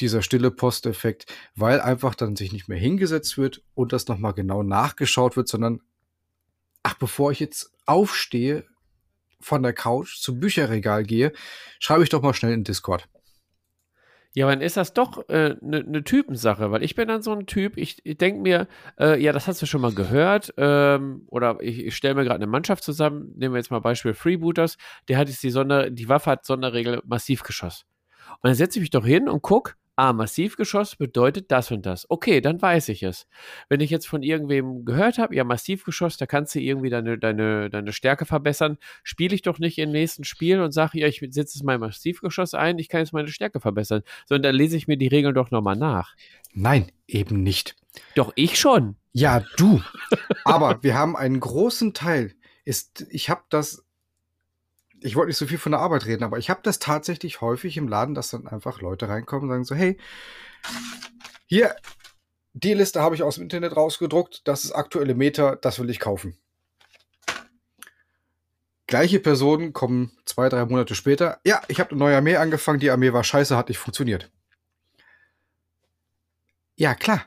dieser 0.00 0.22
stille 0.22 0.50
Posteffekt, 0.50 1.26
weil 1.54 1.80
einfach 1.80 2.14
dann 2.14 2.36
sich 2.36 2.52
nicht 2.52 2.68
mehr 2.68 2.78
hingesetzt 2.78 3.38
wird 3.38 3.62
und 3.74 3.92
das 3.92 4.08
nochmal 4.08 4.34
genau 4.34 4.62
nachgeschaut 4.62 5.36
wird, 5.36 5.48
sondern, 5.48 5.80
ach, 6.82 6.94
bevor 6.94 7.30
ich 7.32 7.40
jetzt 7.40 7.72
aufstehe 7.86 8.64
von 9.40 9.62
der 9.62 9.72
Couch 9.72 10.16
zum 10.20 10.40
Bücherregal 10.40 11.04
gehe, 11.04 11.32
schreibe 11.78 12.02
ich 12.02 12.08
doch 12.08 12.22
mal 12.22 12.34
schnell 12.34 12.52
in 12.52 12.64
Discord. 12.64 13.08
Ja, 14.36 14.48
dann 14.48 14.60
ist 14.60 14.76
das 14.76 14.94
doch 14.94 15.28
eine 15.28 15.50
äh, 15.50 15.56
ne, 15.60 15.84
ne 15.84 16.02
Typensache, 16.02 16.72
weil 16.72 16.82
ich 16.82 16.96
bin 16.96 17.06
dann 17.06 17.22
so 17.22 17.30
ein 17.30 17.46
Typ, 17.46 17.76
ich, 17.76 18.04
ich 18.04 18.18
denke 18.18 18.40
mir, 18.40 18.66
äh, 18.98 19.22
ja, 19.22 19.32
das 19.32 19.46
hast 19.46 19.62
du 19.62 19.66
schon 19.66 19.80
mal 19.80 19.94
gehört, 19.94 20.52
ähm, 20.56 21.22
oder 21.28 21.58
ich, 21.60 21.78
ich 21.86 21.94
stelle 21.94 22.16
mir 22.16 22.24
gerade 22.24 22.42
eine 22.42 22.48
Mannschaft 22.48 22.82
zusammen, 22.82 23.32
nehmen 23.36 23.54
wir 23.54 23.58
jetzt 23.58 23.70
mal 23.70 23.78
Beispiel 23.78 24.12
Freebooters, 24.12 24.76
der 25.08 25.18
hat 25.18 25.28
jetzt 25.28 25.44
die 25.44 25.50
Sonder, 25.50 25.88
die 25.88 26.08
Waffe 26.08 26.32
hat 26.32 26.44
Sonderregel 26.44 27.00
Massivgeschoss. 27.04 27.86
Und 28.42 28.48
dann 28.48 28.54
setze 28.56 28.80
ich 28.80 28.82
mich 28.82 28.90
doch 28.90 29.06
hin 29.06 29.28
und 29.28 29.42
gucke, 29.42 29.74
ah, 29.96 30.12
Massivgeschoss 30.12 30.96
bedeutet 30.96 31.50
das 31.50 31.70
und 31.70 31.86
das. 31.86 32.06
Okay, 32.10 32.40
dann 32.40 32.60
weiß 32.60 32.88
ich 32.88 33.02
es. 33.02 33.26
Wenn 33.68 33.80
ich 33.80 33.90
jetzt 33.90 34.06
von 34.06 34.22
irgendwem 34.22 34.84
gehört 34.84 35.18
habe, 35.18 35.34
ja, 35.34 35.44
Massivgeschoss, 35.44 36.16
da 36.16 36.26
kannst 36.26 36.54
du 36.54 36.60
irgendwie 36.60 36.90
deine, 36.90 37.18
deine, 37.18 37.70
deine 37.70 37.92
Stärke 37.92 38.26
verbessern, 38.26 38.78
spiele 39.02 39.34
ich 39.34 39.42
doch 39.42 39.58
nicht 39.58 39.78
im 39.78 39.90
nächsten 39.90 40.24
Spiel 40.24 40.60
und 40.60 40.72
sage, 40.72 40.98
ja, 40.98 41.06
ich 41.06 41.20
setze 41.20 41.38
jetzt 41.40 41.64
mein 41.64 41.80
Massivgeschoss 41.80 42.54
ein, 42.54 42.78
ich 42.78 42.88
kann 42.88 43.00
jetzt 43.00 43.12
meine 43.12 43.28
Stärke 43.28 43.60
verbessern, 43.60 44.02
sondern 44.26 44.50
dann 44.50 44.56
lese 44.56 44.76
ich 44.76 44.88
mir 44.88 44.96
die 44.96 45.08
Regeln 45.08 45.34
doch 45.34 45.50
nochmal 45.50 45.76
nach. 45.76 46.14
Nein, 46.52 46.90
eben 47.06 47.42
nicht. 47.42 47.76
Doch, 48.14 48.32
ich 48.34 48.58
schon. 48.58 48.96
Ja, 49.12 49.44
du. 49.56 49.80
Aber 50.44 50.82
wir 50.82 50.94
haben 50.94 51.16
einen 51.16 51.38
großen 51.38 51.94
Teil. 51.94 52.34
Ist, 52.64 53.06
ich 53.10 53.28
habe 53.28 53.42
das 53.50 53.83
ich 55.04 55.16
wollte 55.16 55.28
nicht 55.28 55.36
so 55.36 55.46
viel 55.46 55.58
von 55.58 55.72
der 55.72 55.82
Arbeit 55.82 56.06
reden, 56.06 56.24
aber 56.24 56.38
ich 56.38 56.48
habe 56.48 56.60
das 56.62 56.78
tatsächlich 56.78 57.42
häufig 57.42 57.76
im 57.76 57.88
Laden, 57.88 58.14
dass 58.14 58.30
dann 58.30 58.48
einfach 58.48 58.80
Leute 58.80 59.06
reinkommen 59.06 59.44
und 59.44 59.50
sagen 59.50 59.64
so, 59.64 59.74
hey, 59.74 59.98
hier, 61.44 61.76
die 62.54 62.72
Liste 62.72 63.02
habe 63.02 63.14
ich 63.14 63.22
aus 63.22 63.34
dem 63.34 63.42
Internet 63.42 63.76
rausgedruckt, 63.76 64.48
das 64.48 64.64
ist 64.64 64.72
aktuelle 64.72 65.14
Meter, 65.14 65.56
das 65.56 65.78
will 65.78 65.90
ich 65.90 66.00
kaufen. 66.00 66.38
Gleiche 68.86 69.20
Personen 69.20 69.74
kommen 69.74 70.16
zwei, 70.24 70.48
drei 70.48 70.64
Monate 70.64 70.94
später. 70.94 71.38
Ja, 71.44 71.60
ich 71.68 71.80
habe 71.80 71.90
eine 71.90 71.98
neue 71.98 72.16
Armee 72.16 72.36
angefangen, 72.36 72.80
die 72.80 72.90
Armee 72.90 73.12
war 73.12 73.24
scheiße, 73.24 73.56
hat 73.56 73.68
nicht 73.68 73.78
funktioniert. 73.78 74.30
Ja, 76.76 76.94
klar. 76.94 77.26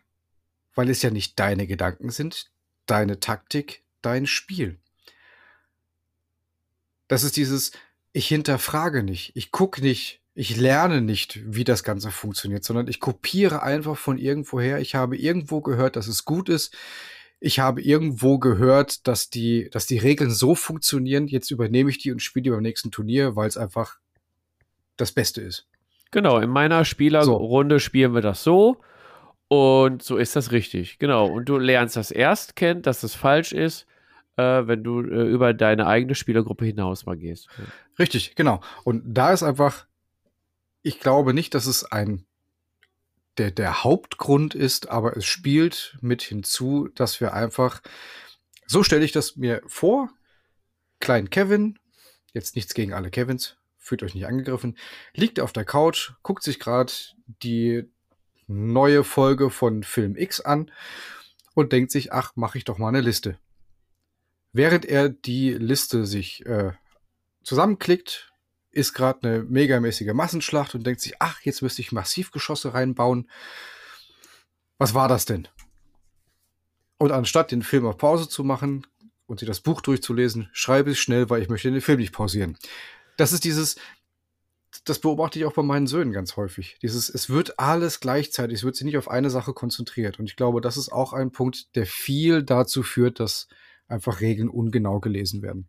Weil 0.74 0.90
es 0.90 1.04
ja 1.04 1.12
nicht 1.12 1.40
deine 1.40 1.68
Gedanken 1.68 2.10
sind, 2.10 2.52
deine 2.88 3.20
Taktik, 3.20 3.84
dein 4.02 4.26
Spiel. 4.26 4.80
Das 7.08 7.24
ist 7.24 7.38
dieses, 7.38 7.72
ich 8.14 8.28
hinterfrage 8.28 9.04
nicht, 9.04 9.32
ich 9.36 9.52
gucke 9.52 9.82
nicht, 9.82 10.22
ich 10.34 10.56
lerne 10.56 11.02
nicht, 11.02 11.40
wie 11.52 11.64
das 11.64 11.84
Ganze 11.84 12.12
funktioniert, 12.12 12.64
sondern 12.64 12.88
ich 12.88 13.00
kopiere 13.00 13.64
einfach 13.64 13.98
von 13.98 14.20
irgendwoher. 14.20 14.80
Ich 14.80 14.94
habe 14.94 15.18
irgendwo 15.18 15.62
gehört, 15.62 15.96
dass 15.96 16.08
es 16.08 16.26
gut 16.26 16.48
ist. 16.48 16.76
Ich 17.40 17.60
habe 17.60 17.82
irgendwo 17.82 18.38
gehört, 18.38 19.08
dass 19.08 19.32
die, 19.32 19.68
dass 19.72 19.88
die 19.88 19.98
Regeln 19.98 20.30
so 20.30 20.54
funktionieren. 20.54 21.28
Jetzt 21.28 21.50
übernehme 21.50 21.90
ich 21.90 21.98
die 21.98 22.12
und 22.12 22.22
spiele 22.22 22.44
die 22.44 22.50
beim 22.52 22.62
nächsten 22.62 22.92
Turnier, 22.92 23.36
weil 23.36 23.48
es 23.48 23.58
einfach 23.58 23.98
das 24.96 25.12
Beste 25.12 25.42
ist. 25.42 25.68
Genau, 26.12 26.38
in 26.38 26.52
meiner 26.52 26.86
Spielerrunde 26.86 27.76
so. 27.76 27.80
spielen 27.80 28.14
wir 28.14 28.22
das 28.22 28.44
so. 28.44 28.78
Und 29.48 30.04
so 30.04 30.18
ist 30.18 30.36
das 30.36 30.52
richtig. 30.52 31.00
Genau. 31.00 31.26
Und 31.26 31.50
du 31.50 31.58
lernst 31.58 31.96
das 31.96 32.12
erst 32.12 32.56
kennen, 32.56 32.84
dass 32.84 33.02
das 33.02 33.16
falsch 33.16 33.54
ist 33.54 33.88
äh, 34.38 34.68
wenn 34.68 34.84
du 34.84 35.02
äh, 35.02 35.30
über 35.30 35.54
deine 35.54 35.88
eigene 35.88 36.16
Spielergruppe 36.16 36.66
hinaus 36.66 37.06
mal 37.06 37.18
gehst. 37.18 37.50
Richtig, 38.00 38.36
genau. 38.36 38.62
Und 38.84 39.04
da 39.06 39.34
ist 39.34 39.44
einfach, 39.44 39.86
ich 40.82 41.00
glaube 41.00 41.34
nicht, 41.34 41.54
dass 41.54 41.66
es 41.66 41.84
ein 41.84 42.26
der, 43.38 43.52
der 43.52 43.84
Hauptgrund 43.84 44.56
ist, 44.56 44.90
aber 44.90 45.16
es 45.16 45.26
spielt 45.26 45.98
mit 46.02 46.22
hinzu, 46.22 46.90
dass 46.96 47.22
wir 47.22 47.34
einfach, 47.34 47.82
so 48.66 48.84
stelle 48.84 49.06
ich 49.06 49.12
das 49.12 49.36
mir 49.36 49.62
vor, 49.68 50.10
klein 51.00 51.30
Kevin, 51.30 51.78
jetzt 52.34 52.56
nichts 52.56 52.74
gegen 52.74 52.94
alle 52.94 53.12
Kevins, 53.12 53.58
fühlt 53.78 54.04
euch 54.04 54.16
nicht 54.16 54.26
angegriffen, 54.26 54.78
liegt 55.14 55.40
auf 55.40 55.54
der 55.54 55.66
Couch, 55.66 56.14
guckt 56.24 56.44
sich 56.44 56.60
gerade 56.60 56.92
die 57.44 57.90
neue 58.48 59.04
Folge 59.04 59.50
von 59.50 59.84
Film 59.84 60.16
X 60.16 60.42
an 60.42 60.72
und 61.54 61.72
denkt 61.72 61.92
sich, 61.92 62.12
ach, 62.12 62.36
mache 62.36 62.58
ich 62.58 62.66
doch 62.66 62.78
mal 62.78 62.90
eine 62.90 63.02
Liste. 63.02 63.38
Während 64.58 64.86
er 64.86 65.10
die 65.10 65.54
Liste 65.54 66.08
sich 66.08 66.44
äh, 66.48 66.72
zusammenklickt, 67.44 68.34
ist 68.72 68.94
gerade 68.94 69.20
eine 69.22 69.44
megamäßige 69.44 70.14
Massenschlacht 70.14 70.74
und 70.74 70.84
denkt 70.84 71.00
sich, 71.00 71.14
ach, 71.20 71.42
jetzt 71.42 71.62
müsste 71.62 71.84
ich 71.84 71.92
Massivgeschosse 71.92 72.74
reinbauen. 72.74 73.30
Was 74.80 74.96
war 74.96 75.08
das 75.08 75.26
denn? 75.26 75.48
Und 76.98 77.12
anstatt 77.12 77.52
den 77.52 77.62
Film 77.62 77.86
auf 77.86 78.00
Pause 78.00 78.30
zu 78.30 78.44
machen 78.44 78.88
und 79.28 79.42
sich 79.42 79.48
das 79.48 79.60
Buch 79.60 79.80
durchzulesen, 79.82 80.50
schreibe 80.54 80.90
ich 80.90 81.00
schnell, 81.00 81.30
weil 81.30 81.44
ich 81.44 81.50
möchte 81.50 81.70
den 81.70 81.80
Film 81.80 82.00
nicht 82.00 82.12
pausieren. 82.12 82.58
Das 83.16 83.34
ist 83.34 83.44
dieses, 83.44 83.76
das 84.86 84.98
beobachte 84.98 85.38
ich 85.38 85.46
auch 85.46 85.54
bei 85.54 85.62
meinen 85.62 85.86
Söhnen 85.86 86.14
ganz 86.14 86.36
häufig. 86.36 86.80
Dieses, 86.82 87.10
es 87.10 87.30
wird 87.30 87.60
alles 87.60 88.00
gleichzeitig, 88.00 88.58
es 88.58 88.64
wird 88.64 88.76
sich 88.76 88.86
nicht 88.86 88.98
auf 88.98 89.08
eine 89.08 89.30
Sache 89.30 89.54
konzentriert. 89.54 90.18
Und 90.18 90.26
ich 90.26 90.36
glaube, 90.36 90.62
das 90.62 90.78
ist 90.78 90.92
auch 90.92 91.14
ein 91.14 91.32
Punkt, 91.32 91.76
der 91.76 91.86
viel 91.86 92.42
dazu 92.42 92.82
führt, 92.82 93.20
dass 93.20 93.48
einfach 93.88 94.22
Regeln 94.22 94.50
ungenau 94.50 95.00
gelesen 95.00 95.42
werden. 95.42 95.68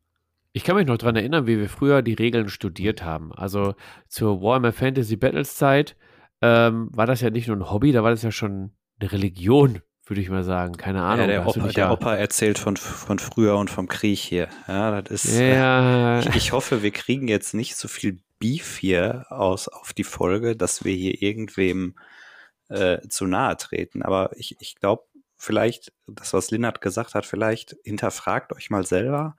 Ich 0.52 0.64
kann 0.64 0.76
mich 0.76 0.86
noch 0.86 0.98
daran 0.98 1.16
erinnern, 1.16 1.46
wie 1.46 1.58
wir 1.58 1.68
früher 1.68 2.02
die 2.02 2.14
Regeln 2.14 2.48
studiert 2.48 3.04
haben. 3.04 3.32
Also 3.32 3.74
zur 4.08 4.42
Warhammer 4.42 4.72
Fantasy 4.72 5.16
Battles 5.16 5.54
Zeit 5.56 5.96
ähm, 6.40 6.88
war 6.92 7.06
das 7.06 7.20
ja 7.20 7.30
nicht 7.30 7.48
nur 7.48 7.56
ein 7.56 7.70
Hobby, 7.70 7.92
da 7.92 8.02
war 8.02 8.10
das 8.10 8.22
ja 8.22 8.30
schon 8.30 8.72
eine 9.00 9.12
Religion, 9.12 9.82
würde 10.06 10.20
ich 10.20 10.30
mal 10.30 10.44
sagen. 10.44 10.76
Keine 10.76 11.02
Ahnung. 11.02 11.20
Ja, 11.20 11.26
der, 11.26 11.46
Opa, 11.46 11.60
der 11.60 11.72
ja 11.72 11.92
Opa, 11.92 12.16
erzählt 12.16 12.58
von, 12.58 12.76
von 12.76 13.18
früher 13.18 13.56
und 13.56 13.70
vom 13.70 13.88
Krieg 13.88 14.18
hier. 14.18 14.48
Ja, 14.66 15.02
das 15.02 15.24
ist. 15.24 15.38
Ja. 15.38 16.20
Äh, 16.20 16.28
ich, 16.28 16.34
ich, 16.34 16.52
hoffe, 16.52 16.82
wir 16.82 16.90
kriegen 16.90 17.28
jetzt 17.28 17.54
nicht 17.54 17.76
so 17.76 17.88
viel 17.88 18.20
Beef 18.38 18.78
hier 18.78 19.26
aus 19.30 19.68
auf 19.68 19.92
die 19.92 20.04
Folge, 20.04 20.56
dass 20.56 20.84
wir 20.84 20.94
hier 20.94 21.20
irgendwem 21.22 21.94
äh, 22.68 23.06
zu 23.08 23.26
nahe 23.26 23.56
treten. 23.56 24.02
Aber 24.02 24.30
ich, 24.36 24.56
ich 24.60 24.76
glaube, 24.76 25.04
vielleicht, 25.38 25.92
das, 26.06 26.34
was 26.34 26.50
Linnert 26.50 26.80
gesagt 26.80 27.14
hat, 27.14 27.24
vielleicht 27.24 27.76
hinterfragt 27.84 28.52
euch 28.52 28.70
mal 28.70 28.84
selber. 28.84 29.36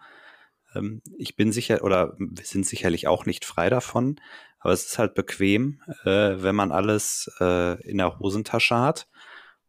Ähm, 0.74 1.02
ich 1.18 1.36
bin 1.36 1.52
sicher, 1.52 1.84
oder 1.84 2.16
wir 2.18 2.46
sind 2.46 2.66
sicherlich 2.66 3.08
auch 3.08 3.26
nicht 3.26 3.46
frei 3.46 3.70
davon, 3.70 4.20
aber 4.60 4.74
es 4.74 4.86
ist 4.86 4.98
halt 4.98 5.14
bequem, 5.14 5.82
äh, 6.04 6.42
wenn 6.42 6.56
man 6.56 6.72
alles 6.72 7.30
äh, 7.40 7.82
in 7.88 7.98
der 7.98 8.20
Hosentasche 8.20 8.78
hat. 8.78 9.08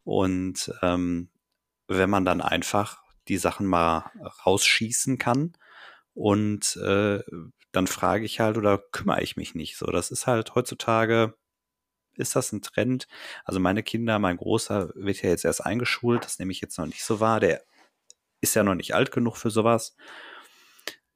Und 0.04 0.72
ähm, 0.82 1.28
wenn 1.86 2.10
man 2.10 2.24
dann 2.24 2.40
einfach 2.40 3.02
die 3.28 3.36
Sachen 3.36 3.66
mal 3.66 4.10
rausschießen 4.46 5.18
kann 5.18 5.52
und 6.14 6.76
äh, 6.76 7.20
dann 7.72 7.86
frage 7.86 8.24
ich 8.24 8.40
halt 8.40 8.56
oder 8.56 8.78
kümmere 8.78 9.22
ich 9.22 9.36
mich 9.36 9.54
nicht. 9.54 9.76
So, 9.76 9.86
das 9.86 10.10
ist 10.10 10.26
halt 10.26 10.54
heutzutage, 10.54 11.34
ist 12.20 12.36
das 12.36 12.52
ein 12.52 12.62
Trend? 12.62 13.08
Also 13.44 13.60
meine 13.60 13.82
Kinder, 13.82 14.18
mein 14.18 14.36
Großer 14.36 14.90
wird 14.94 15.22
ja 15.22 15.30
jetzt 15.30 15.44
erst 15.44 15.64
eingeschult, 15.64 16.24
das 16.24 16.38
nehme 16.38 16.52
ich 16.52 16.60
jetzt 16.60 16.78
noch 16.78 16.86
nicht 16.86 17.04
so 17.04 17.20
wahr. 17.20 17.40
Der 17.40 17.62
ist 18.40 18.54
ja 18.54 18.62
noch 18.62 18.74
nicht 18.74 18.94
alt 18.94 19.10
genug 19.10 19.36
für 19.36 19.50
sowas. 19.50 19.96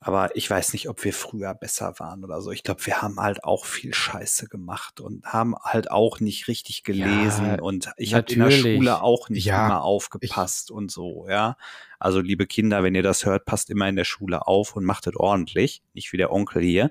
Aber 0.07 0.37
ich 0.37 0.51
weiß 0.51 0.75
nicht, 0.75 0.91
ob 0.91 1.03
wir 1.03 1.15
früher 1.15 1.55
besser 1.55 1.95
waren 1.99 2.25
oder 2.25 2.43
so. 2.43 2.51
Ich 2.51 2.63
glaube, 2.63 2.85
wir 2.85 3.01
haben 3.01 3.19
halt 3.19 3.43
auch 3.43 3.65
viel 3.65 3.95
Scheiße 3.95 4.49
gemacht 4.49 5.01
und 5.01 5.25
haben 5.25 5.55
halt 5.63 5.91
auch 5.91 6.21
nicht 6.21 6.47
richtig 6.47 6.85
gelesen. 6.85 7.47
Ja, 7.47 7.63
und 7.63 7.91
ich 7.97 8.13
habe 8.13 8.31
in 8.31 8.41
der 8.41 8.51
Schule 8.51 9.01
auch 9.01 9.31
nicht 9.31 9.47
ja, 9.47 9.65
immer 9.65 9.83
aufgepasst 9.83 10.69
ich, 10.69 10.77
und 10.77 10.91
so, 10.91 11.27
ja. 11.31 11.57
Also, 11.99 12.21
liebe 12.21 12.47
Kinder, 12.47 12.83
wenn 12.83 12.95
ihr 12.95 13.03
das 13.03 13.25
hört, 13.25 13.47
passt 13.47 13.71
immer 13.71 13.89
in 13.89 13.97
der 13.97 14.05
Schule 14.05 14.47
auf 14.47 14.77
und 14.77 14.85
macht 14.85 15.07
es 15.07 15.17
ordentlich. 15.17 15.83
Nicht 15.95 16.13
wie 16.13 16.19
der 16.19 16.31
Onkel 16.31 16.61
hier. 16.61 16.91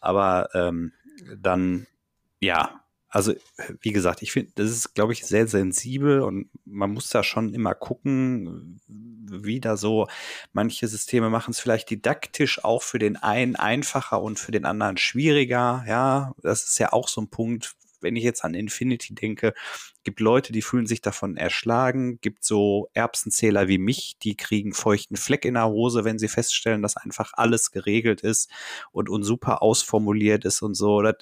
Aber 0.00 0.48
ähm, 0.54 0.92
dann, 1.36 1.88
ja, 2.38 2.83
also 3.14 3.32
wie 3.80 3.92
gesagt, 3.92 4.22
ich 4.22 4.32
finde, 4.32 4.50
das 4.56 4.70
ist, 4.70 4.94
glaube 4.94 5.12
ich, 5.12 5.24
sehr 5.24 5.46
sensibel 5.46 6.20
und 6.20 6.50
man 6.64 6.90
muss 6.90 7.10
da 7.10 7.22
schon 7.22 7.54
immer 7.54 7.72
gucken, 7.72 8.80
wie 8.88 9.60
da 9.60 9.76
so 9.76 10.08
manche 10.52 10.88
Systeme 10.88 11.30
machen 11.30 11.52
es 11.52 11.60
vielleicht 11.60 11.90
didaktisch 11.90 12.64
auch 12.64 12.82
für 12.82 12.98
den 12.98 13.16
einen 13.16 13.54
einfacher 13.54 14.20
und 14.20 14.40
für 14.40 14.50
den 14.50 14.64
anderen 14.64 14.96
schwieriger. 14.96 15.84
Ja, 15.86 16.34
das 16.42 16.64
ist 16.64 16.78
ja 16.80 16.92
auch 16.92 17.06
so 17.06 17.20
ein 17.20 17.28
Punkt. 17.30 17.76
Wenn 18.00 18.16
ich 18.16 18.24
jetzt 18.24 18.44
an 18.44 18.54
Infinity 18.54 19.14
denke, 19.14 19.54
gibt 20.02 20.18
Leute, 20.18 20.52
die 20.52 20.60
fühlen 20.60 20.86
sich 20.86 21.00
davon 21.00 21.36
erschlagen, 21.36 22.18
gibt 22.20 22.44
so 22.44 22.90
Erbsenzähler 22.94 23.68
wie 23.68 23.78
mich, 23.78 24.16
die 24.24 24.36
kriegen 24.36 24.72
feuchten 24.72 25.16
Fleck 25.16 25.44
in 25.44 25.54
der 25.54 25.68
Hose, 25.68 26.04
wenn 26.04 26.18
sie 26.18 26.28
feststellen, 26.28 26.82
dass 26.82 26.96
einfach 26.96 27.32
alles 27.34 27.70
geregelt 27.70 28.22
ist 28.22 28.50
und, 28.90 29.08
und 29.08 29.22
super 29.22 29.62
ausformuliert 29.62 30.44
ist 30.44 30.62
und 30.62 30.74
so. 30.74 31.00
Das 31.00 31.14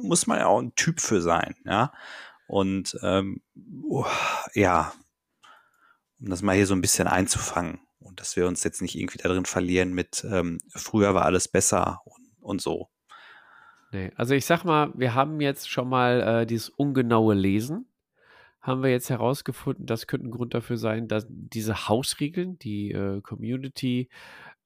muss 0.00 0.26
man 0.26 0.38
ja 0.38 0.46
auch 0.46 0.60
ein 0.60 0.74
Typ 0.74 1.00
für 1.00 1.20
sein, 1.20 1.54
ja. 1.64 1.92
Und 2.46 2.98
ähm, 3.02 3.42
uh, 3.56 4.04
ja, 4.54 4.92
um 6.20 6.28
das 6.28 6.42
mal 6.42 6.56
hier 6.56 6.66
so 6.66 6.74
ein 6.74 6.80
bisschen 6.80 7.08
einzufangen 7.08 7.80
und 7.98 8.20
dass 8.20 8.36
wir 8.36 8.46
uns 8.46 8.62
jetzt 8.64 8.82
nicht 8.82 8.96
irgendwie 8.96 9.18
darin 9.18 9.44
verlieren 9.44 9.92
mit 9.92 10.24
ähm, 10.30 10.58
früher 10.68 11.14
war 11.14 11.24
alles 11.24 11.48
besser 11.48 12.00
und, 12.04 12.26
und 12.40 12.60
so. 12.60 12.88
Nee, 13.92 14.10
also 14.16 14.34
ich 14.34 14.46
sag 14.46 14.64
mal, 14.64 14.90
wir 14.94 15.14
haben 15.14 15.40
jetzt 15.40 15.68
schon 15.68 15.88
mal 15.88 16.20
äh, 16.42 16.46
dieses 16.46 16.70
ungenaue 16.70 17.34
Lesen, 17.34 17.86
haben 18.60 18.82
wir 18.82 18.90
jetzt 18.90 19.10
herausgefunden, 19.10 19.86
das 19.86 20.06
könnte 20.06 20.28
ein 20.28 20.30
Grund 20.30 20.54
dafür 20.54 20.78
sein, 20.78 21.08
dass 21.08 21.26
diese 21.28 21.88
Hausregeln, 21.88 22.58
die 22.58 22.92
äh, 22.92 23.20
Community 23.20 24.08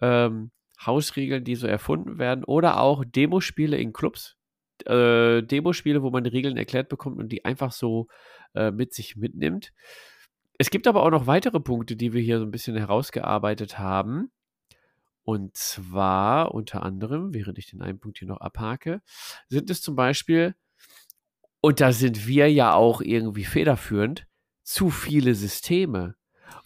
ähm, 0.00 0.50
Hausregeln, 0.84 1.42
die 1.44 1.56
so 1.56 1.66
erfunden 1.66 2.18
werden, 2.18 2.44
oder 2.44 2.78
auch 2.80 3.04
Demospiele 3.04 3.78
in 3.78 3.92
Clubs, 3.92 4.36
äh, 4.86 5.42
Demospiele, 5.42 6.02
wo 6.02 6.10
man 6.10 6.24
die 6.24 6.30
Regeln 6.30 6.56
erklärt 6.56 6.88
bekommt 6.88 7.18
und 7.18 7.30
die 7.30 7.44
einfach 7.44 7.72
so 7.72 8.08
äh, 8.54 8.70
mit 8.70 8.92
sich 8.94 9.16
mitnimmt. 9.16 9.72
Es 10.58 10.70
gibt 10.70 10.86
aber 10.86 11.02
auch 11.02 11.10
noch 11.10 11.26
weitere 11.26 11.60
Punkte, 11.60 11.96
die 11.96 12.12
wir 12.12 12.20
hier 12.20 12.38
so 12.38 12.44
ein 12.44 12.50
bisschen 12.50 12.76
herausgearbeitet 12.76 13.78
haben. 13.78 14.30
Und 15.24 15.56
zwar 15.56 16.54
unter 16.54 16.82
anderem, 16.82 17.34
während 17.34 17.58
ich 17.58 17.68
den 17.68 17.82
einen 17.82 17.98
Punkt 17.98 18.18
hier 18.18 18.28
noch 18.28 18.40
abhake, 18.40 19.02
sind 19.48 19.70
es 19.70 19.82
zum 19.82 19.96
Beispiel, 19.96 20.54
und 21.60 21.80
da 21.80 21.92
sind 21.92 22.28
wir 22.28 22.50
ja 22.50 22.74
auch 22.74 23.00
irgendwie 23.00 23.44
federführend, 23.44 24.26
zu 24.62 24.90
viele 24.90 25.34
Systeme. 25.34 26.14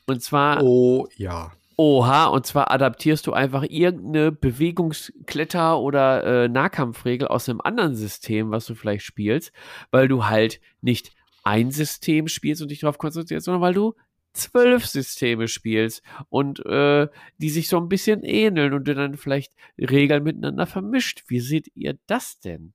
Und 0.07 0.23
zwar. 0.23 0.63
Oh 0.63 1.09
ja. 1.17 1.53
Oha, 1.83 2.27
und 2.27 2.45
zwar 2.45 2.71
adaptierst 2.71 3.27
du 3.27 3.33
einfach 3.33 3.63
irgendeine 3.67 4.33
Bewegungskletter- 4.33 5.79
oder 5.79 6.45
äh, 6.45 6.47
Nahkampfregel 6.47 7.27
aus 7.27 7.49
einem 7.49 7.63
anderen 7.63 7.95
System, 7.95 8.51
was 8.51 8.67
du 8.67 8.75
vielleicht 8.75 9.03
spielst, 9.03 9.51
weil 9.91 10.07
du 10.07 10.27
halt 10.27 10.61
nicht 10.83 11.15
ein 11.43 11.71
System 11.71 12.29
spielst 12.29 12.61
und 12.61 12.71
dich 12.71 12.81
darauf 12.81 12.99
konzentrierst, 12.99 13.47
sondern 13.47 13.63
weil 13.63 13.73
du 13.73 13.95
zwölf 14.35 14.85
Systeme 14.85 15.49
spielst 15.49 16.03
und 16.29 16.63
äh, 16.67 17.09
die 17.39 17.49
sich 17.49 17.69
so 17.69 17.79
ein 17.79 17.89
bisschen 17.89 18.25
ähneln 18.25 18.75
und 18.75 18.87
du 18.87 18.95
dann 18.95 19.17
vielleicht 19.17 19.55
Regeln 19.79 20.23
miteinander 20.23 20.67
vermischt. 20.67 21.23
Wie 21.29 21.41
seht 21.41 21.75
ihr 21.75 21.99
das 22.07 22.41
denn? 22.41 22.75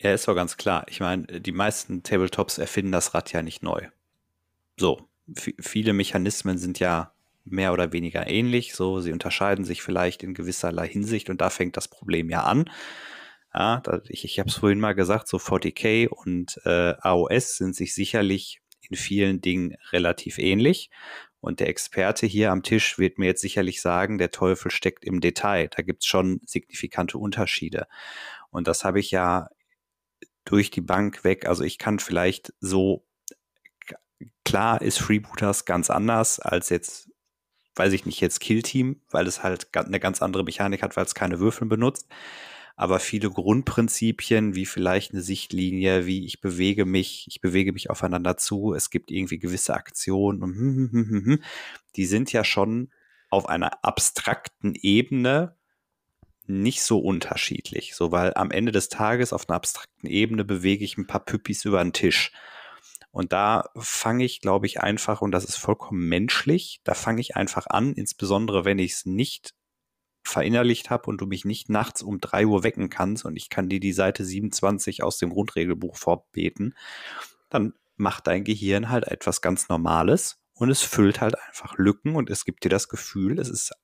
Ja, 0.00 0.14
ist 0.14 0.26
doch 0.26 0.34
ganz 0.34 0.56
klar. 0.56 0.86
Ich 0.88 1.00
meine, 1.00 1.26
die 1.26 1.52
meisten 1.52 2.02
Tabletops 2.02 2.56
erfinden 2.56 2.92
das 2.92 3.12
Rad 3.12 3.30
ja 3.34 3.42
nicht 3.42 3.62
neu. 3.62 3.88
So, 4.78 5.06
viele 5.36 5.92
Mechanismen 5.92 6.56
sind 6.56 6.78
ja 6.78 7.11
mehr 7.44 7.72
oder 7.72 7.92
weniger 7.92 8.26
ähnlich. 8.28 8.74
So, 8.74 9.00
sie 9.00 9.12
unterscheiden 9.12 9.64
sich 9.64 9.82
vielleicht 9.82 10.22
in 10.22 10.34
gewisserlei 10.34 10.88
Hinsicht 10.88 11.30
und 11.30 11.40
da 11.40 11.50
fängt 11.50 11.76
das 11.76 11.88
Problem 11.88 12.30
ja 12.30 12.42
an. 12.42 12.70
Ja, 13.54 13.82
ich 14.08 14.24
ich 14.24 14.38
habe 14.38 14.48
es 14.48 14.56
vorhin 14.56 14.80
mal 14.80 14.94
gesagt, 14.94 15.28
so 15.28 15.36
40k 15.36 16.08
und 16.08 16.58
äh, 16.64 16.94
AOS 17.00 17.56
sind 17.56 17.76
sich 17.76 17.94
sicherlich 17.94 18.60
in 18.88 18.96
vielen 18.96 19.40
Dingen 19.40 19.76
relativ 19.92 20.38
ähnlich. 20.38 20.90
Und 21.40 21.58
der 21.58 21.68
Experte 21.68 22.24
hier 22.24 22.52
am 22.52 22.62
Tisch 22.62 22.98
wird 22.98 23.18
mir 23.18 23.26
jetzt 23.26 23.40
sicherlich 23.40 23.82
sagen, 23.82 24.16
der 24.16 24.30
Teufel 24.30 24.70
steckt 24.70 25.04
im 25.04 25.20
Detail. 25.20 25.68
Da 25.68 25.82
gibt 25.82 26.02
es 26.02 26.06
schon 26.06 26.40
signifikante 26.46 27.18
Unterschiede. 27.18 27.88
Und 28.50 28.68
das 28.68 28.84
habe 28.84 29.00
ich 29.00 29.10
ja 29.10 29.48
durch 30.44 30.70
die 30.70 30.80
Bank 30.80 31.24
weg. 31.24 31.46
Also 31.46 31.64
ich 31.64 31.78
kann 31.78 31.98
vielleicht 31.98 32.52
so, 32.60 33.04
klar 34.44 34.80
ist 34.82 34.98
Freebooters 34.98 35.64
ganz 35.64 35.90
anders 35.90 36.38
als 36.38 36.68
jetzt 36.68 37.11
weiß 37.76 37.92
ich 37.92 38.06
nicht, 38.06 38.20
jetzt 38.20 38.40
Killteam, 38.40 39.00
weil 39.10 39.26
es 39.26 39.42
halt 39.42 39.68
eine 39.76 40.00
ganz 40.00 40.22
andere 40.22 40.44
Mechanik 40.44 40.82
hat, 40.82 40.96
weil 40.96 41.04
es 41.04 41.14
keine 41.14 41.40
Würfel 41.40 41.66
benutzt. 41.66 42.08
Aber 42.74 43.00
viele 43.00 43.30
Grundprinzipien, 43.30 44.54
wie 44.54 44.66
vielleicht 44.66 45.12
eine 45.12 45.22
Sichtlinie, 45.22 46.06
wie 46.06 46.24
ich 46.24 46.40
bewege 46.40 46.86
mich, 46.86 47.26
ich 47.28 47.40
bewege 47.40 47.72
mich 47.72 47.90
aufeinander 47.90 48.36
zu, 48.38 48.72
es 48.74 48.90
gibt 48.90 49.10
irgendwie 49.10 49.38
gewisse 49.38 49.74
Aktionen, 49.74 50.42
hm, 50.42 50.90
hm, 50.92 51.24
hm 51.24 51.42
die 51.96 52.06
sind 52.06 52.32
ja 52.32 52.44
schon 52.44 52.90
auf 53.28 53.48
einer 53.48 53.84
abstrakten 53.84 54.74
Ebene 54.74 55.56
nicht 56.46 56.82
so 56.82 56.98
unterschiedlich. 56.98 57.94
So, 57.94 58.12
weil 58.12 58.32
am 58.34 58.50
Ende 58.50 58.72
des 58.72 58.88
Tages 58.88 59.32
auf 59.32 59.48
einer 59.48 59.56
abstrakten 59.56 60.08
Ebene 60.08 60.44
bewege 60.44 60.84
ich 60.84 60.98
ein 60.98 61.06
paar 61.06 61.24
Püppis 61.24 61.64
über 61.64 61.82
den 61.82 61.92
Tisch. 61.92 62.32
Und 63.12 63.32
da 63.32 63.70
fange 63.76 64.24
ich, 64.24 64.40
glaube 64.40 64.66
ich, 64.66 64.80
einfach, 64.80 65.20
und 65.20 65.32
das 65.32 65.44
ist 65.44 65.56
vollkommen 65.56 66.08
menschlich, 66.08 66.80
da 66.82 66.94
fange 66.94 67.20
ich 67.20 67.36
einfach 67.36 67.66
an, 67.66 67.92
insbesondere 67.92 68.64
wenn 68.64 68.78
ich 68.78 68.92
es 68.92 69.06
nicht 69.06 69.54
verinnerlicht 70.24 70.88
habe 70.88 71.10
und 71.10 71.20
du 71.20 71.26
mich 71.26 71.44
nicht 71.44 71.68
nachts 71.68 72.02
um 72.02 72.20
drei 72.20 72.46
Uhr 72.46 72.62
wecken 72.64 72.88
kannst 72.88 73.24
und 73.24 73.36
ich 73.36 73.50
kann 73.50 73.68
dir 73.68 73.80
die 73.80 73.92
Seite 73.92 74.24
27 74.24 75.02
aus 75.02 75.18
dem 75.18 75.30
Grundregelbuch 75.30 75.96
vorbeten, 75.96 76.74
dann 77.50 77.74
macht 77.96 78.26
dein 78.26 78.44
Gehirn 78.44 78.88
halt 78.88 79.04
etwas 79.04 79.42
ganz 79.42 79.68
Normales 79.68 80.42
und 80.54 80.70
es 80.70 80.82
füllt 80.82 81.20
halt 81.20 81.38
einfach 81.48 81.76
Lücken 81.76 82.16
und 82.16 82.30
es 82.30 82.44
gibt 82.46 82.64
dir 82.64 82.70
das 82.70 82.88
Gefühl, 82.88 83.38
es 83.38 83.48
ist 83.48 83.74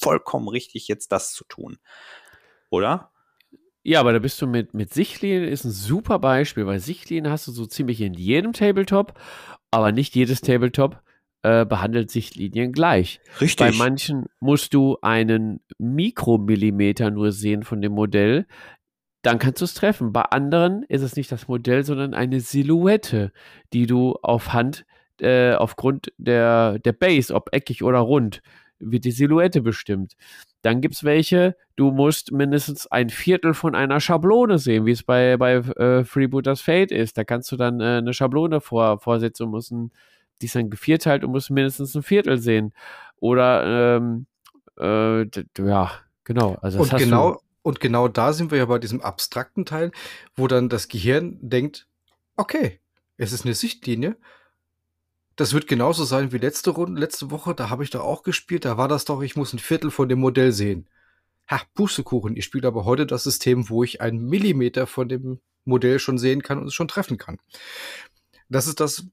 vollkommen 0.00 0.48
richtig, 0.48 0.88
jetzt 0.88 1.12
das 1.12 1.32
zu 1.34 1.44
tun. 1.44 1.78
Oder? 2.70 3.12
Ja, 3.84 4.00
aber 4.00 4.12
da 4.12 4.18
bist 4.18 4.40
du 4.42 4.46
mit, 4.46 4.74
mit 4.74 4.92
Sichtlinien 4.92 5.44
ist 5.44 5.64
ein 5.64 5.70
super 5.70 6.18
Beispiel, 6.18 6.66
weil 6.66 6.80
Sichtlinien 6.80 7.30
hast 7.30 7.46
du 7.46 7.52
so 7.52 7.64
ziemlich 7.66 8.00
in 8.00 8.14
jedem 8.14 8.52
Tabletop, 8.52 9.18
aber 9.70 9.92
nicht 9.92 10.14
jedes 10.14 10.40
Tabletop 10.40 11.00
äh, 11.42 11.64
behandelt 11.64 12.10
Sichtlinien 12.10 12.72
gleich. 12.72 13.20
Richtig. 13.40 13.56
Bei 13.56 13.72
manchen 13.72 14.26
musst 14.40 14.74
du 14.74 14.98
einen 15.02 15.60
Mikromillimeter 15.78 17.10
nur 17.10 17.32
sehen 17.32 17.62
von 17.62 17.80
dem 17.80 17.92
Modell, 17.92 18.46
dann 19.22 19.38
kannst 19.38 19.60
du 19.60 19.64
es 19.64 19.74
treffen. 19.74 20.12
Bei 20.12 20.22
anderen 20.22 20.82
ist 20.84 21.02
es 21.02 21.16
nicht 21.16 21.30
das 21.30 21.48
Modell, 21.48 21.84
sondern 21.84 22.14
eine 22.14 22.40
Silhouette, 22.40 23.32
die 23.72 23.86
du 23.86 24.14
auf 24.22 24.52
Hand, 24.52 24.84
äh, 25.20 25.54
aufgrund 25.54 26.12
der, 26.18 26.78
der 26.78 26.92
Base, 26.92 27.34
ob 27.34 27.52
eckig 27.52 27.82
oder 27.82 27.98
rund, 27.98 28.42
wird 28.78 29.04
die 29.04 29.10
Silhouette 29.10 29.60
bestimmt. 29.60 30.14
Dann 30.62 30.80
gibt 30.80 30.94
es 30.94 31.04
welche, 31.04 31.56
du 31.76 31.90
musst 31.90 32.32
mindestens 32.32 32.86
ein 32.86 33.10
Viertel 33.10 33.54
von 33.54 33.74
einer 33.74 34.00
Schablone 34.00 34.58
sehen, 34.58 34.86
wie 34.86 34.90
es 34.90 35.04
bei, 35.04 35.36
bei 35.36 35.54
äh, 35.54 36.04
Freebooters 36.04 36.60
Fate 36.60 36.90
ist. 36.90 37.16
Da 37.16 37.24
kannst 37.24 37.52
du 37.52 37.56
dann 37.56 37.80
äh, 37.80 37.98
eine 37.98 38.12
Schablone 38.12 38.60
vor, 38.60 38.98
vorsetzen 38.98 39.44
und 39.44 39.50
musst 39.50 39.70
ein, 39.70 39.92
die 40.40 40.46
ist 40.46 40.54
dann 40.54 40.70
gevierteilt 40.70 41.24
und 41.24 41.30
musst 41.30 41.50
mindestens 41.50 41.94
ein 41.94 42.02
Viertel 42.02 42.38
sehen. 42.38 42.72
Oder, 43.20 43.96
ähm, 43.96 44.26
äh, 44.78 45.24
ja, 45.58 45.92
genau. 46.24 46.56
Also 46.60 46.80
und 46.80 46.96
genau, 46.96 47.40
und 47.62 47.80
genau 47.80 48.08
da 48.08 48.32
sind 48.32 48.50
wir 48.50 48.58
ja 48.58 48.66
bei 48.66 48.78
diesem 48.78 49.00
abstrakten 49.00 49.64
Teil, 49.64 49.92
wo 50.34 50.46
dann 50.46 50.68
das 50.68 50.88
Gehirn 50.88 51.38
denkt, 51.40 51.86
okay, 52.36 52.80
es 53.16 53.32
ist 53.32 53.44
eine 53.44 53.54
Sichtlinie. 53.54 54.16
Das 55.38 55.54
wird 55.54 55.68
genauso 55.68 56.04
sein 56.04 56.32
wie 56.32 56.38
letzte 56.38 56.70
Runde, 56.70 57.00
letzte 57.00 57.30
Woche, 57.30 57.54
da 57.54 57.70
habe 57.70 57.84
ich 57.84 57.90
doch 57.90 58.02
auch 58.02 58.22
gespielt, 58.22 58.64
da 58.64 58.76
war 58.76 58.88
das 58.88 59.04
doch, 59.04 59.22
ich 59.22 59.36
muss 59.36 59.52
ein 59.52 59.58
Viertel 59.58 59.90
von 59.90 60.08
dem 60.08 60.18
Modell 60.18 60.52
sehen. 60.52 60.88
Ha, 61.50 61.62
Pustekuchen, 61.74 62.36
ich 62.36 62.44
spiele 62.44 62.68
aber 62.68 62.84
heute 62.84 63.06
das 63.06 63.24
System, 63.24 63.70
wo 63.70 63.82
ich 63.82 64.00
einen 64.00 64.28
Millimeter 64.28 64.86
von 64.86 65.08
dem 65.08 65.40
Modell 65.64 65.98
schon 65.98 66.18
sehen 66.18 66.42
kann 66.42 66.58
und 66.58 66.66
es 66.66 66.74
schon 66.74 66.88
treffen 66.88 67.18
kann. 67.18 67.38
Das 68.48 68.66
ist 68.66 68.80
das 68.80 69.06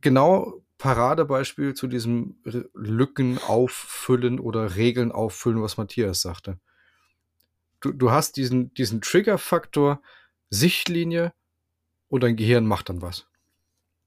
genau 0.00 0.60
Paradebeispiel 0.78 1.74
zu 1.74 1.86
diesem 1.86 2.36
Lücken 2.74 3.38
auffüllen 3.38 4.38
oder 4.40 4.76
Regeln 4.76 5.12
auffüllen, 5.12 5.62
was 5.62 5.76
Matthias 5.76 6.20
sagte 6.20 6.58
du, 7.84 7.92
du 7.92 8.10
hast 8.10 8.36
diesen, 8.36 8.72
diesen 8.74 9.00
Trigger-Faktor, 9.00 10.00
Sichtlinie 10.50 11.32
und 12.08 12.22
dein 12.22 12.36
Gehirn 12.36 12.66
macht 12.66 12.88
dann 12.88 13.02
was. 13.02 13.26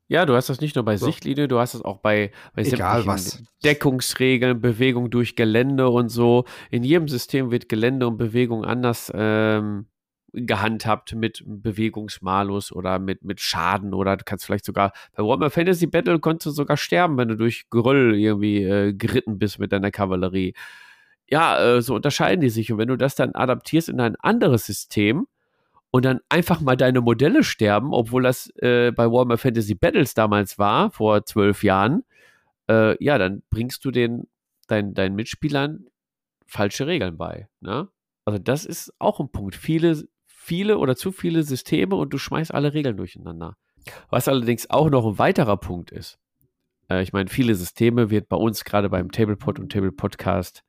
Ja, 0.08 0.26
du 0.26 0.36
hast 0.36 0.50
das 0.50 0.62
nicht 0.62 0.76
nur 0.76 0.86
bei 0.86 0.98
so. 0.98 1.06
Sichtlinie, 1.06 1.48
du 1.48 1.60
hast 1.60 1.74
das 1.74 1.82
auch 1.82 2.00
bei, 2.00 2.32
bei 2.56 2.64
Egal 2.64 3.06
was. 3.06 3.44
Deckungsregeln, 3.64 4.62
Bewegung 4.62 5.10
durch 5.10 5.36
Gelände 5.36 5.90
und 5.90 6.10
so. 6.10 6.46
In 6.72 6.84
jedem 6.84 7.08
System 7.08 7.52
wird 7.52 7.68
Gelände 7.68 8.08
und 8.08 8.18
Bewegung 8.18 8.64
anders 8.64 9.12
ähm, 9.14 9.88
gehandhabt 10.32 11.14
mit 11.16 11.44
Bewegungsmalus 11.46 12.72
oder 12.72 13.00
mit, 13.00 13.24
mit 13.24 13.42
Schaden 13.42 13.94
oder 13.94 14.16
du 14.18 14.24
kannst 14.24 14.46
vielleicht 14.46 14.66
sogar 14.66 14.94
bei 15.16 15.24
Warhammer 15.24 15.50
Fantasy 15.50 15.88
Battle 15.88 16.20
konntest 16.20 16.46
du 16.48 16.52
sogar 16.52 16.78
sterben, 16.78 17.18
wenn 17.18 17.30
du 17.30 17.36
durch 17.36 17.70
Geröll 17.70 18.16
irgendwie 18.16 18.64
äh, 18.64 18.94
geritten 18.94 19.40
bist 19.40 19.60
mit 19.60 19.72
deiner 19.72 19.92
Kavallerie 19.92 20.54
ja, 21.30 21.78
äh, 21.78 21.82
so 21.82 21.96
unterscheiden 21.96 22.42
die 22.42 22.50
sich. 22.50 22.72
Und 22.72 22.78
wenn 22.78 22.88
du 22.88 22.96
das 22.98 23.16
dann 23.16 23.36
adaptierst 23.36 23.90
in 23.90 24.00
ein 24.00 24.16
anderes 24.18 24.66
System 24.66 25.28
und 25.92 26.06
dann 26.06 26.20
einfach 26.30 26.62
mal 26.62 26.76
deine 26.76 27.02
Modelle 27.02 27.44
sterben, 27.44 27.94
obwohl 27.94 28.24
das 28.24 28.50
äh, 28.58 28.92
bei 28.92 29.10
Warhammer 29.10 29.38
Fantasy 29.38 29.76
Battles 29.76 30.14
damals 30.14 30.58
war, 30.60 30.92
vor 30.92 31.26
zwölf 31.26 31.64
Jahren, 31.64 32.04
äh, 32.70 33.02
ja, 33.04 33.18
dann 33.18 33.44
bringst 33.50 33.86
du 33.86 33.92
den, 33.92 34.28
dein, 34.68 34.94
deinen 34.94 35.16
Mitspielern 35.16 35.86
falsche 36.46 36.88
Regeln 36.88 37.18
bei. 37.18 37.48
Ne? 37.62 37.88
Also 38.26 38.40
das 38.40 38.66
ist 38.66 38.94
auch 39.00 39.20
ein 39.20 39.32
Punkt. 39.32 39.56
Viele, 39.56 40.04
viele 40.26 40.78
oder 40.78 40.96
zu 40.96 41.12
viele 41.12 41.44
Systeme 41.44 41.96
und 41.96 42.14
du 42.14 42.18
schmeißt 42.18 42.54
alle 42.54 42.74
Regeln 42.74 42.98
durcheinander. 42.98 43.58
Was 44.10 44.28
allerdings 44.28 44.70
auch 44.70 44.90
noch 44.90 45.06
ein 45.06 45.18
weiterer 45.18 45.58
Punkt 45.58 45.92
ist. 45.92 46.20
Äh, 46.90 47.04
ich 47.04 47.14
meine, 47.14 47.30
viele 47.30 47.56
Systeme 47.56 48.10
wird 48.10 48.28
bei 48.28 48.38
uns 48.38 48.66
gerade 48.66 48.90
beim 48.90 49.12
Tablepod 49.12 49.60
und 49.60 49.72
Table 49.72 49.92
Podcast 49.92 50.64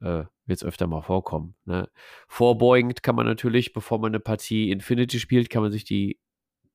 äh, 0.00 0.24
wird 0.50 0.58
es 0.58 0.64
öfter 0.64 0.86
mal 0.86 1.00
vorkommen. 1.00 1.54
Ne? 1.64 1.88
Vorbeugend 2.28 3.02
kann 3.02 3.14
man 3.14 3.24
natürlich, 3.24 3.72
bevor 3.72 3.98
man 3.98 4.10
eine 4.10 4.20
Partie 4.20 4.70
Infinity 4.70 5.18
spielt, 5.18 5.48
kann 5.48 5.62
man 5.62 5.72
sich 5.72 5.84
die 5.84 6.18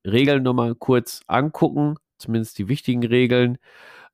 Regeln 0.04 0.42
nochmal 0.42 0.74
kurz 0.74 1.20
angucken, 1.28 1.94
zumindest 2.18 2.58
die 2.58 2.68
wichtigen 2.68 3.04
Regeln. 3.04 3.58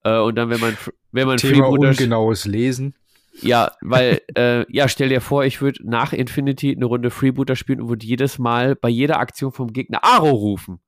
Äh, 0.04 0.18
und 0.18 0.34
dann, 0.36 0.50
wenn 0.50 0.60
man, 0.60 0.76
wenn 1.12 1.26
man 1.26 1.38
Thema 1.38 1.68
ungenaues 1.68 2.44
Lesen. 2.44 2.94
Ja, 3.40 3.72
weil, 3.80 4.20
äh, 4.36 4.70
ja, 4.70 4.88
stell 4.88 5.08
dir 5.08 5.22
vor, 5.22 5.44
ich 5.44 5.62
würde 5.62 5.88
nach 5.88 6.12
Infinity 6.12 6.74
eine 6.74 6.84
Runde 6.84 7.10
Freebooter 7.10 7.56
spielen 7.56 7.80
und 7.80 7.88
würde 7.88 8.04
jedes 8.04 8.38
Mal 8.38 8.76
bei 8.76 8.90
jeder 8.90 9.18
Aktion 9.18 9.52
vom 9.52 9.72
Gegner 9.72 10.04
Aro 10.04 10.30
rufen. 10.30 10.80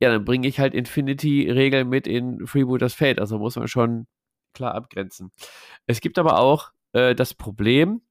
Ja, 0.00 0.10
dann 0.10 0.26
bringe 0.26 0.46
ich 0.46 0.60
halt 0.60 0.74
Infinity-Regeln 0.74 1.88
mit 1.88 2.06
in 2.06 2.46
Freebooters 2.46 2.92
Fate. 2.92 3.18
Also 3.18 3.38
muss 3.38 3.56
man 3.56 3.66
schon 3.66 4.06
klar 4.52 4.74
abgrenzen. 4.74 5.30
Es 5.86 6.00
gibt 6.00 6.18
aber 6.18 6.38
auch 6.38 6.72
äh, 6.92 7.14
das 7.14 7.34
Problem, 7.34 8.02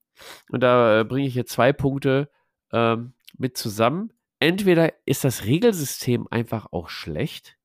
und 0.50 0.62
da 0.62 1.02
äh, 1.02 1.04
bringe 1.04 1.28
ich 1.28 1.36
jetzt 1.36 1.52
zwei 1.52 1.74
Punkte 1.74 2.30
ähm, 2.72 3.14
mit 3.38 3.58
zusammen. 3.58 4.14
Entweder 4.40 4.94
ist 5.06 5.24
das 5.24 5.46
Regelsystem 5.46 6.28
einfach 6.30 6.68
auch 6.72 6.90
schlecht, 6.90 7.58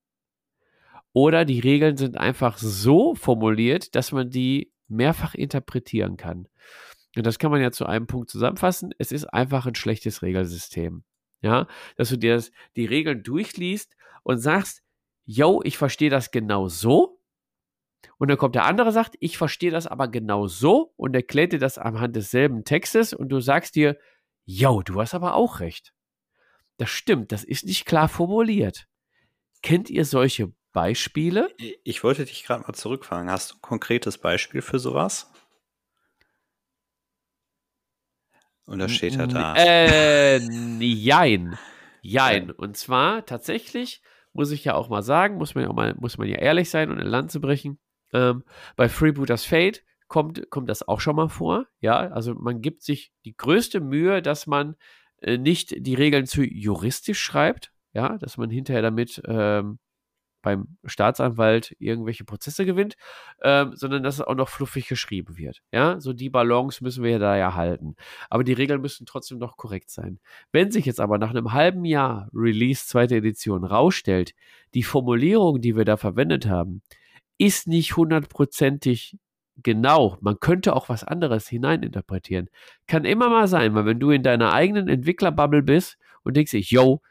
oder 1.13 1.45
die 1.45 1.59
Regeln 1.59 1.97
sind 1.97 2.17
einfach 2.17 2.57
so 2.57 3.15
formuliert, 3.15 3.95
dass 3.95 4.11
man 4.11 4.29
die 4.29 4.71
mehrfach 4.87 5.35
interpretieren 5.35 6.17
kann. 6.17 6.47
Und 7.17 7.25
das 7.25 7.39
kann 7.39 7.51
man 7.51 7.61
ja 7.61 7.71
zu 7.71 7.85
einem 7.85 8.07
Punkt 8.07 8.29
zusammenfassen. 8.29 8.93
Es 8.97 9.11
ist 9.11 9.25
einfach 9.25 9.65
ein 9.65 9.75
schlechtes 9.75 10.21
Regelsystem. 10.21 11.03
Ja, 11.41 11.67
dass 11.97 12.09
du 12.09 12.17
dir 12.17 12.35
das, 12.35 12.51
die 12.75 12.85
Regeln 12.85 13.23
durchliest 13.23 13.97
und 14.23 14.37
sagst, 14.37 14.83
yo, 15.25 15.61
ich 15.63 15.77
verstehe 15.77 16.11
das 16.11 16.31
genau 16.31 16.67
so, 16.67 17.19
und 18.21 18.27
dann 18.27 18.37
kommt 18.37 18.53
der 18.53 18.65
andere, 18.65 18.91
sagt, 18.91 19.15
ich 19.19 19.35
verstehe 19.35 19.71
das 19.71 19.87
aber 19.87 20.07
genau 20.07 20.45
so 20.45 20.93
und 20.95 21.15
erklärt 21.15 21.53
dir 21.53 21.57
das 21.57 21.79
anhand 21.79 22.15
desselben 22.15 22.63
Textes 22.63 23.13
und 23.13 23.29
du 23.29 23.39
sagst 23.39 23.73
dir, 23.73 23.97
yo, 24.45 24.83
du 24.83 25.01
hast 25.01 25.15
aber 25.15 25.33
auch 25.33 25.59
recht. 25.59 25.91
Das 26.77 26.91
stimmt, 26.91 27.31
das 27.31 27.43
ist 27.43 27.65
nicht 27.65 27.87
klar 27.87 28.07
formuliert. 28.07 28.85
Kennt 29.63 29.89
ihr 29.89 30.05
solche 30.05 30.53
Beispiele? 30.71 31.49
Ich 31.83 32.03
wollte 32.03 32.25
dich 32.25 32.43
gerade 32.43 32.61
mal 32.61 32.73
zurückfragen. 32.73 33.31
Hast 33.31 33.53
du 33.53 33.55
ein 33.55 33.61
konkretes 33.61 34.19
Beispiel 34.19 34.61
für 34.61 34.77
sowas? 34.77 35.31
Und 38.65 38.77
da 38.77 38.87
steht 38.87 39.15
er 39.15 39.25
da. 39.25 39.55
Äh, 39.55 40.37
jein. 40.37 41.57
Jein. 42.03 42.51
Und 42.51 42.77
zwar 42.77 43.25
tatsächlich, 43.25 44.03
muss 44.31 44.51
ich 44.51 44.63
ja 44.63 44.75
auch 44.75 44.89
mal 44.89 45.01
sagen, 45.01 45.37
muss 45.37 45.55
man 45.55 45.63
ja, 45.63 45.73
mal, 45.73 45.95
muss 45.99 46.19
man 46.19 46.27
ja 46.27 46.37
ehrlich 46.37 46.69
sein 46.69 46.91
und 46.91 46.99
ein 46.99 47.07
Land 47.07 47.31
zu 47.31 47.41
brechen. 47.41 47.79
Ähm, 48.13 48.43
bei 48.75 48.89
Freebooters 48.89 49.45
Fate 49.45 49.83
kommt, 50.07 50.49
kommt 50.49 50.69
das 50.69 50.87
auch 50.87 50.99
schon 50.99 51.15
mal 51.15 51.29
vor. 51.29 51.67
Ja, 51.79 51.99
also 51.99 52.35
man 52.35 52.61
gibt 52.61 52.83
sich 52.83 53.11
die 53.25 53.35
größte 53.35 53.79
Mühe, 53.79 54.21
dass 54.21 54.47
man 54.47 54.75
äh, 55.21 55.37
nicht 55.37 55.73
die 55.77 55.95
Regeln 55.95 56.25
zu 56.25 56.43
juristisch 56.43 57.21
schreibt. 57.21 57.71
Ja, 57.93 58.17
dass 58.17 58.37
man 58.37 58.49
hinterher 58.49 58.81
damit 58.81 59.21
ähm, 59.25 59.77
beim 60.41 60.77
Staatsanwalt 60.85 61.75
irgendwelche 61.79 62.23
Prozesse 62.23 62.65
gewinnt, 62.65 62.95
ähm, 63.43 63.75
sondern 63.75 64.03
dass 64.03 64.15
es 64.15 64.21
auch 64.21 64.35
noch 64.35 64.49
fluffig 64.49 64.87
geschrieben 64.87 65.37
wird. 65.37 65.61
Ja, 65.71 65.99
so 65.99 66.13
die 66.13 66.29
Balance 66.29 66.83
müssen 66.83 67.03
wir 67.03 67.19
da 67.19 67.37
ja 67.37 67.55
halten. 67.55 67.95
Aber 68.29 68.43
die 68.43 68.53
Regeln 68.53 68.81
müssen 68.81 69.05
trotzdem 69.05 69.37
noch 69.37 69.57
korrekt 69.57 69.89
sein. 69.89 70.19
Wenn 70.51 70.71
sich 70.71 70.85
jetzt 70.85 70.99
aber 70.99 71.17
nach 71.17 71.29
einem 71.29 71.53
halben 71.53 71.85
Jahr 71.85 72.29
Release 72.33 72.87
zweite 72.87 73.15
Edition 73.15 73.63
rausstellt, 73.63 74.33
die 74.73 74.83
Formulierung, 74.83 75.61
die 75.61 75.75
wir 75.75 75.85
da 75.85 75.97
verwendet 75.97 76.47
haben, 76.47 76.81
ist 77.41 77.67
nicht 77.67 77.97
hundertprozentig 77.97 79.17
genau. 79.63 80.17
Man 80.21 80.39
könnte 80.39 80.75
auch 80.75 80.89
was 80.89 81.03
anderes 81.03 81.47
hineininterpretieren. 81.47 82.49
Kann 82.85 83.03
immer 83.03 83.29
mal 83.29 83.47
sein, 83.47 83.73
weil 83.73 83.85
wenn 83.85 83.99
du 83.99 84.11
in 84.11 84.21
deiner 84.21 84.53
eigenen 84.53 84.87
Entwicklerbubble 84.87 85.63
bist 85.63 85.97
und 86.23 86.37
denkst 86.37 86.51
dich, 86.51 86.69
yo, 86.69 87.01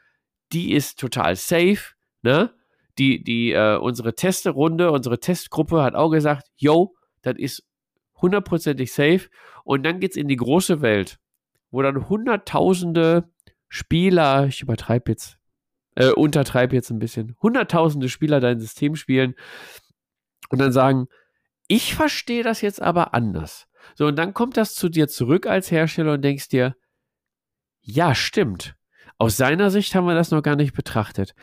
die 0.53 0.71
ist 0.71 0.99
total 0.99 1.35
safe, 1.35 1.95
ne? 2.21 2.53
Die, 2.97 3.23
die, 3.23 3.51
äh, 3.51 3.77
unsere 3.77 4.15
Testerunde, 4.15 4.91
unsere 4.91 5.19
Testgruppe 5.19 5.81
hat 5.81 5.95
auch 5.95 6.09
gesagt, 6.09 6.47
yo, 6.55 6.95
das 7.21 7.35
ist 7.37 7.65
hundertprozentig 8.15 8.93
safe. 8.93 9.29
Und 9.63 9.83
dann 9.83 9.99
geht 9.99 10.11
es 10.11 10.17
in 10.17 10.27
die 10.27 10.35
große 10.37 10.81
Welt, 10.81 11.19
wo 11.71 11.81
dann 11.81 12.07
hunderttausende 12.09 13.29
Spieler, 13.69 14.47
ich 14.47 14.61
übertreibe 14.61 15.11
jetzt, 15.11 15.37
äh, 15.95 16.11
untertreibe 16.11 16.75
jetzt 16.75 16.89
ein 16.89 16.99
bisschen, 16.99 17.35
hunderttausende 17.41 18.09
Spieler 18.09 18.39
dein 18.39 18.59
System 18.59 18.95
spielen 18.95 19.35
und 20.51 20.59
dann 20.59 20.71
sagen, 20.71 21.07
ich 21.67 21.95
verstehe 21.95 22.43
das 22.43 22.61
jetzt 22.61 22.81
aber 22.81 23.13
anders. 23.13 23.67
So, 23.95 24.07
und 24.07 24.17
dann 24.17 24.33
kommt 24.33 24.57
das 24.57 24.75
zu 24.75 24.89
dir 24.89 25.07
zurück 25.07 25.47
als 25.47 25.71
Hersteller 25.71 26.13
und 26.13 26.21
denkst 26.21 26.49
dir, 26.49 26.75
ja, 27.81 28.13
stimmt. 28.13 28.75
Aus 29.17 29.37
seiner 29.37 29.71
Sicht 29.71 29.95
haben 29.95 30.05
wir 30.05 30.15
das 30.15 30.31
noch 30.31 30.43
gar 30.43 30.55
nicht 30.55 30.73
betrachtet. 30.73 31.33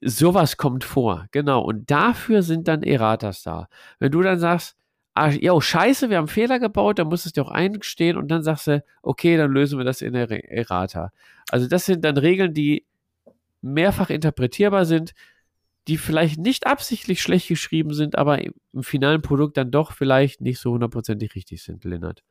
Sowas 0.00 0.56
kommt 0.56 0.84
vor, 0.84 1.26
genau. 1.30 1.62
Und 1.62 1.90
dafür 1.90 2.42
sind 2.42 2.68
dann 2.68 2.82
Erratas 2.82 3.42
da. 3.42 3.68
Wenn 3.98 4.12
du 4.12 4.22
dann 4.22 4.38
sagst, 4.38 4.76
ah, 5.14 5.30
scheiße, 5.30 6.10
wir 6.10 6.18
haben 6.18 6.28
Fehler 6.28 6.58
gebaut, 6.58 6.98
dann 6.98 7.08
muss 7.08 7.26
es 7.26 7.32
dir 7.32 7.42
auch 7.42 7.50
eingestehen 7.50 8.16
und 8.16 8.28
dann 8.28 8.42
sagst 8.42 8.66
du, 8.66 8.84
okay, 9.02 9.36
dann 9.36 9.52
lösen 9.52 9.78
wir 9.78 9.84
das 9.84 10.02
in 10.02 10.12
der 10.12 10.30
Errata. 10.50 11.12
Also 11.50 11.68
das 11.68 11.86
sind 11.86 12.04
dann 12.04 12.16
Regeln, 12.16 12.54
die 12.54 12.86
mehrfach 13.60 14.10
interpretierbar 14.10 14.84
sind, 14.84 15.12
die 15.88 15.98
vielleicht 15.98 16.38
nicht 16.38 16.66
absichtlich 16.66 17.20
schlecht 17.20 17.48
geschrieben 17.48 17.92
sind, 17.92 18.16
aber 18.16 18.42
im 18.42 18.82
finalen 18.82 19.22
Produkt 19.22 19.56
dann 19.56 19.70
doch 19.70 19.92
vielleicht 19.92 20.40
nicht 20.40 20.58
so 20.58 20.72
hundertprozentig 20.72 21.34
richtig 21.34 21.62
sind, 21.62 21.84
Lennart. 21.84 22.22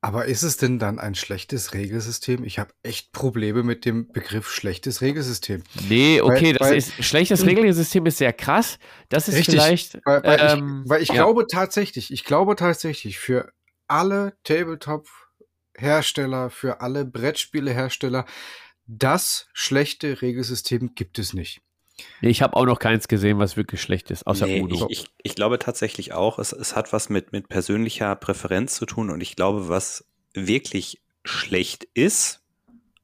Aber 0.00 0.26
ist 0.26 0.44
es 0.44 0.56
denn 0.56 0.78
dann 0.78 1.00
ein 1.00 1.16
schlechtes 1.16 1.74
Regelsystem? 1.74 2.44
Ich 2.44 2.60
habe 2.60 2.70
echt 2.84 3.10
Probleme 3.10 3.64
mit 3.64 3.84
dem 3.84 4.12
Begriff 4.12 4.48
schlechtes 4.48 5.00
Regelsystem. 5.00 5.64
Nee, 5.88 6.20
okay, 6.20 6.44
weil, 6.44 6.52
das 6.52 6.68
weil, 6.68 6.76
ist 6.76 7.04
schlechtes. 7.04 7.44
Regelsystem 7.44 8.06
ist 8.06 8.18
sehr 8.18 8.32
krass. 8.32 8.78
Das 9.08 9.26
ist 9.26 9.34
richtig, 9.34 9.56
vielleicht. 9.56 9.98
Weil, 10.04 10.22
weil 10.22 10.38
ähm, 10.40 10.82
ich, 10.84 10.90
weil 10.90 11.02
ich 11.02 11.08
ja. 11.08 11.14
glaube 11.14 11.48
tatsächlich, 11.48 12.12
ich 12.12 12.22
glaube 12.22 12.54
tatsächlich, 12.54 13.18
für 13.18 13.50
alle 13.88 14.34
Tabletop-Hersteller, 14.44 16.50
für 16.50 16.80
alle 16.80 17.04
Brettspiele-Hersteller, 17.04 18.24
das 18.88 19.46
schlechte 19.52 20.22
Regelsystem 20.22 20.94
gibt 20.94 21.18
es 21.18 21.34
nicht. 21.34 21.60
Nee, 22.20 22.30
ich 22.30 22.42
habe 22.42 22.56
auch 22.56 22.64
noch 22.64 22.78
keins 22.78 23.08
gesehen, 23.08 23.38
was 23.38 23.56
wirklich 23.56 23.82
schlecht 23.82 24.10
ist, 24.10 24.26
außer 24.26 24.46
nee, 24.46 24.60
Uno. 24.60 24.86
Ich, 24.88 25.00
ich, 25.00 25.10
ich, 25.22 25.34
glaube 25.34 25.58
tatsächlich 25.58 26.12
auch, 26.12 26.38
es, 26.38 26.52
es 26.52 26.74
hat 26.74 26.92
was 26.92 27.08
mit, 27.08 27.32
mit 27.32 27.48
persönlicher 27.48 28.14
Präferenz 28.16 28.74
zu 28.76 28.86
tun 28.86 29.10
und 29.10 29.20
ich 29.20 29.36
glaube, 29.36 29.68
was 29.68 30.04
wirklich 30.32 31.00
schlecht 31.24 31.84
ist 31.94 32.40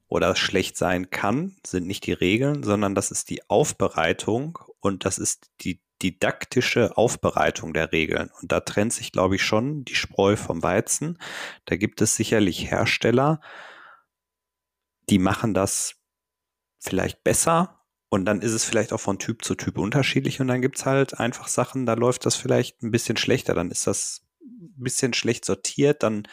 oder 0.07 0.35
schlecht 0.35 0.77
sein 0.77 1.09
kann, 1.09 1.55
sind 1.65 1.87
nicht 1.87 2.05
die 2.05 2.13
Regeln, 2.13 2.63
sondern 2.63 2.95
das 2.95 3.11
ist 3.11 3.29
die 3.29 3.47
Aufbereitung 3.49 4.59
und 4.79 5.05
das 5.05 5.17
ist 5.17 5.49
die 5.61 5.79
didaktische 6.01 6.97
Aufbereitung 6.97 7.73
der 7.73 7.91
Regeln. 7.91 8.29
Und 8.41 8.51
da 8.51 8.59
trennt 8.59 8.93
sich, 8.93 9.11
glaube 9.11 9.35
ich, 9.35 9.43
schon 9.43 9.85
die 9.85 9.95
Spreu 9.95 10.35
vom 10.35 10.61
Weizen. 10.61 11.17
Da 11.65 11.77
gibt 11.77 12.01
es 12.01 12.15
sicherlich 12.15 12.69
Hersteller, 12.69 13.39
die 15.09 15.19
machen 15.19 15.53
das 15.53 15.95
vielleicht 16.79 17.23
besser 17.23 17.81
und 18.09 18.25
dann 18.25 18.41
ist 18.41 18.53
es 18.53 18.63
vielleicht 18.63 18.93
auch 18.93 18.99
von 18.99 19.19
Typ 19.19 19.43
zu 19.43 19.55
Typ 19.55 19.77
unterschiedlich 19.77 20.39
und 20.39 20.47
dann 20.47 20.61
gibt 20.61 20.77
es 20.77 20.85
halt 20.85 21.19
einfach 21.19 21.47
Sachen, 21.47 21.85
da 21.85 21.93
läuft 21.93 22.25
das 22.25 22.35
vielleicht 22.35 22.81
ein 22.81 22.91
bisschen 22.91 23.17
schlechter, 23.17 23.53
dann 23.53 23.71
ist 23.71 23.87
das 23.87 24.25
ein 24.41 24.83
bisschen 24.83 25.13
schlecht 25.13 25.45
sortiert, 25.45 26.03
dann 26.03 26.27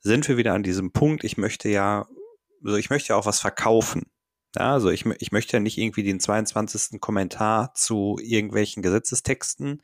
sind 0.00 0.28
wir 0.28 0.36
wieder 0.36 0.54
an 0.54 0.62
diesem 0.62 0.92
Punkt, 0.92 1.24
ich 1.24 1.36
möchte 1.36 1.68
ja, 1.68 2.06
also 2.64 2.76
ich 2.76 2.90
möchte 2.90 3.10
ja 3.10 3.16
auch 3.16 3.26
was 3.26 3.40
verkaufen. 3.40 4.06
Ja, 4.56 4.72
also 4.72 4.90
ich, 4.90 5.04
ich 5.18 5.32
möchte 5.32 5.56
ja 5.56 5.60
nicht 5.60 5.76
irgendwie 5.76 6.02
den 6.02 6.20
22. 6.20 7.00
Kommentar 7.00 7.74
zu 7.74 8.18
irgendwelchen 8.22 8.82
Gesetzestexten 8.82 9.82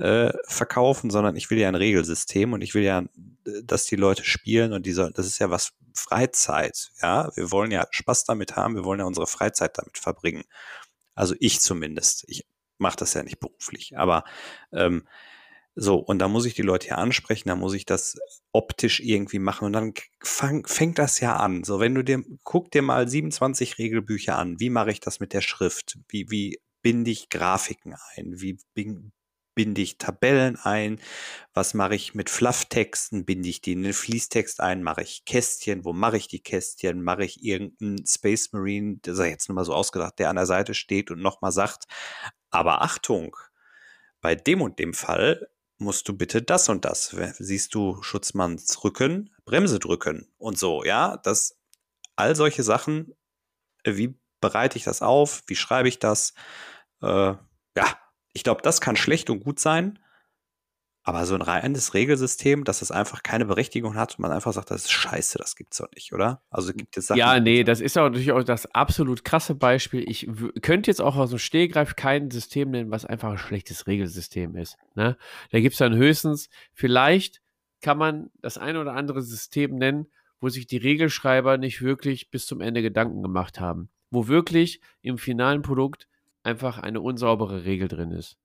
äh, 0.00 0.32
verkaufen, 0.46 1.10
sondern 1.10 1.36
ich 1.36 1.50
will 1.50 1.58
ja 1.58 1.68
ein 1.68 1.74
Regelsystem 1.74 2.54
und 2.54 2.62
ich 2.62 2.74
will 2.74 2.82
ja, 2.82 3.04
dass 3.64 3.84
die 3.84 3.96
Leute 3.96 4.24
spielen 4.24 4.72
und 4.72 4.86
diese, 4.86 5.12
das 5.12 5.26
ist 5.26 5.38
ja 5.38 5.50
was 5.50 5.72
Freizeit. 5.94 6.90
Ja, 7.02 7.30
wir 7.36 7.50
wollen 7.52 7.70
ja 7.70 7.86
Spaß 7.90 8.24
damit 8.24 8.56
haben, 8.56 8.76
wir 8.76 8.84
wollen 8.84 9.00
ja 9.00 9.06
unsere 9.06 9.26
Freizeit 9.26 9.76
damit 9.76 9.98
verbringen. 9.98 10.44
Also 11.14 11.34
ich 11.38 11.60
zumindest. 11.60 12.24
Ich 12.28 12.46
mache 12.78 12.96
das 12.96 13.12
ja 13.12 13.22
nicht 13.22 13.40
beruflich, 13.40 13.98
aber 13.98 14.24
ähm, 14.72 15.06
so, 15.74 15.96
und 15.96 16.18
da 16.18 16.28
muss 16.28 16.46
ich 16.46 16.54
die 16.54 16.62
Leute 16.62 16.88
ja 16.88 16.94
ansprechen, 16.96 17.50
da 17.50 17.56
muss 17.56 17.74
ich 17.74 17.84
das 17.84 18.18
optisch 18.52 19.00
irgendwie 19.00 19.38
machen 19.38 19.66
und 19.66 19.74
dann 19.74 19.92
fang, 20.22 20.66
fängt 20.66 20.98
das 20.98 21.20
ja 21.20 21.36
an. 21.36 21.62
So, 21.62 21.78
wenn 21.78 21.94
du 21.94 22.02
dir, 22.02 22.24
guck 22.42 22.70
dir 22.70 22.82
mal 22.82 23.06
27 23.06 23.78
Regelbücher 23.78 24.38
an, 24.38 24.58
wie 24.60 24.70
mache 24.70 24.92
ich 24.92 25.00
das 25.00 25.20
mit 25.20 25.34
der 25.34 25.42
Schrift? 25.42 25.98
Wie, 26.08 26.30
wie 26.30 26.58
binde 26.82 27.10
ich 27.10 27.28
Grafiken 27.28 27.94
ein? 28.16 28.40
Wie 28.40 28.58
binde 29.54 29.80
ich 29.80 29.98
Tabellen 29.98 30.56
ein? 30.56 31.00
Was 31.54 31.74
mache 31.74 31.94
ich 31.94 32.14
mit 32.14 32.30
Flufftexten? 32.30 33.24
Binde 33.24 33.48
ich 33.48 33.60
die 33.60 33.72
in 33.72 33.82
den 33.82 33.92
Fließtext 33.92 34.60
ein? 34.60 34.82
Mache 34.82 35.02
ich 35.02 35.24
Kästchen? 35.24 35.84
Wo 35.84 35.92
mache 35.92 36.16
ich 36.16 36.28
die 36.28 36.42
Kästchen? 36.42 37.02
Mache 37.02 37.24
ich 37.24 37.42
irgendeinen 37.42 38.06
Space 38.06 38.52
Marine, 38.52 38.98
das 39.02 39.18
ist 39.18 39.26
jetzt 39.26 39.48
nur 39.48 39.56
mal 39.56 39.64
so 39.64 39.74
ausgedacht, 39.74 40.18
der 40.18 40.30
an 40.30 40.36
der 40.36 40.46
Seite 40.46 40.74
steht 40.74 41.10
und 41.10 41.20
nochmal 41.20 41.52
sagt, 41.52 41.84
aber 42.50 42.82
Achtung, 42.82 43.36
bei 44.20 44.34
dem 44.34 44.62
und 44.62 44.78
dem 44.78 44.94
Fall 44.94 45.48
musst 45.78 46.08
du 46.08 46.16
bitte 46.16 46.42
das 46.42 46.68
und 46.68 46.84
das. 46.84 47.16
Siehst 47.38 47.74
du 47.74 48.02
Schutzmanns 48.02 48.84
Rücken, 48.84 49.30
Bremse 49.44 49.78
drücken 49.78 50.32
und 50.38 50.58
so, 50.58 50.84
ja, 50.84 51.16
das, 51.16 51.58
all 52.16 52.36
solche 52.36 52.62
Sachen, 52.62 53.14
wie 53.84 54.18
bereite 54.40 54.78
ich 54.78 54.84
das 54.84 55.02
auf? 55.02 55.42
Wie 55.46 55.56
schreibe 55.56 55.88
ich 55.88 55.98
das? 55.98 56.34
Äh, 57.02 57.34
ja, 57.76 57.98
ich 58.32 58.44
glaube, 58.44 58.62
das 58.62 58.80
kann 58.80 58.96
schlecht 58.96 59.30
und 59.30 59.44
gut 59.44 59.58
sein. 59.58 59.98
Aber 61.02 61.24
so 61.24 61.34
ein 61.34 61.40
reines 61.40 61.94
Regelsystem, 61.94 62.64
dass 62.64 62.82
es 62.82 62.90
einfach 62.90 63.22
keine 63.22 63.46
Berechtigung 63.46 63.94
hat 63.94 64.12
und 64.12 64.20
man 64.20 64.32
einfach 64.32 64.52
sagt, 64.52 64.70
das 64.70 64.82
ist 64.82 64.90
scheiße, 64.90 65.38
das 65.38 65.56
gibt's 65.56 65.78
doch 65.78 65.90
nicht, 65.94 66.12
oder? 66.12 66.42
Also 66.50 66.74
gibt 66.74 66.96
es 66.98 67.06
Sachen. 67.06 67.18
Ja, 67.18 67.40
nee, 67.40 67.64
das 67.64 67.80
ist 67.80 67.96
auch 67.96 68.04
natürlich 68.04 68.32
auch 68.32 68.44
das 68.44 68.66
absolut 68.74 69.24
krasse 69.24 69.54
Beispiel. 69.54 70.08
Ich 70.08 70.28
könnte 70.60 70.90
jetzt 70.90 71.00
auch 71.00 71.16
aus 71.16 71.30
dem 71.30 71.38
Stehgreif 71.38 71.96
kein 71.96 72.30
System 72.30 72.70
nennen, 72.70 72.90
was 72.90 73.06
einfach 73.06 73.30
ein 73.30 73.38
schlechtes 73.38 73.86
Regelsystem 73.86 74.56
ist. 74.56 74.76
Ne? 74.94 75.16
Da 75.50 75.60
gibt 75.60 75.72
es 75.72 75.78
dann 75.78 75.96
höchstens, 75.96 76.50
vielleicht 76.74 77.40
kann 77.80 77.96
man 77.96 78.30
das 78.42 78.58
ein 78.58 78.76
oder 78.76 78.92
andere 78.92 79.22
System 79.22 79.76
nennen, 79.76 80.06
wo 80.38 80.50
sich 80.50 80.66
die 80.66 80.76
Regelschreiber 80.76 81.56
nicht 81.56 81.80
wirklich 81.80 82.30
bis 82.30 82.44
zum 82.44 82.60
Ende 82.60 82.82
Gedanken 82.82 83.22
gemacht 83.22 83.58
haben. 83.58 83.88
Wo 84.10 84.28
wirklich 84.28 84.82
im 85.00 85.16
finalen 85.16 85.62
Produkt 85.62 86.08
einfach 86.42 86.78
eine 86.78 87.00
unsaubere 87.00 87.64
Regel 87.64 87.88
drin 87.88 88.10
ist. 88.10 88.36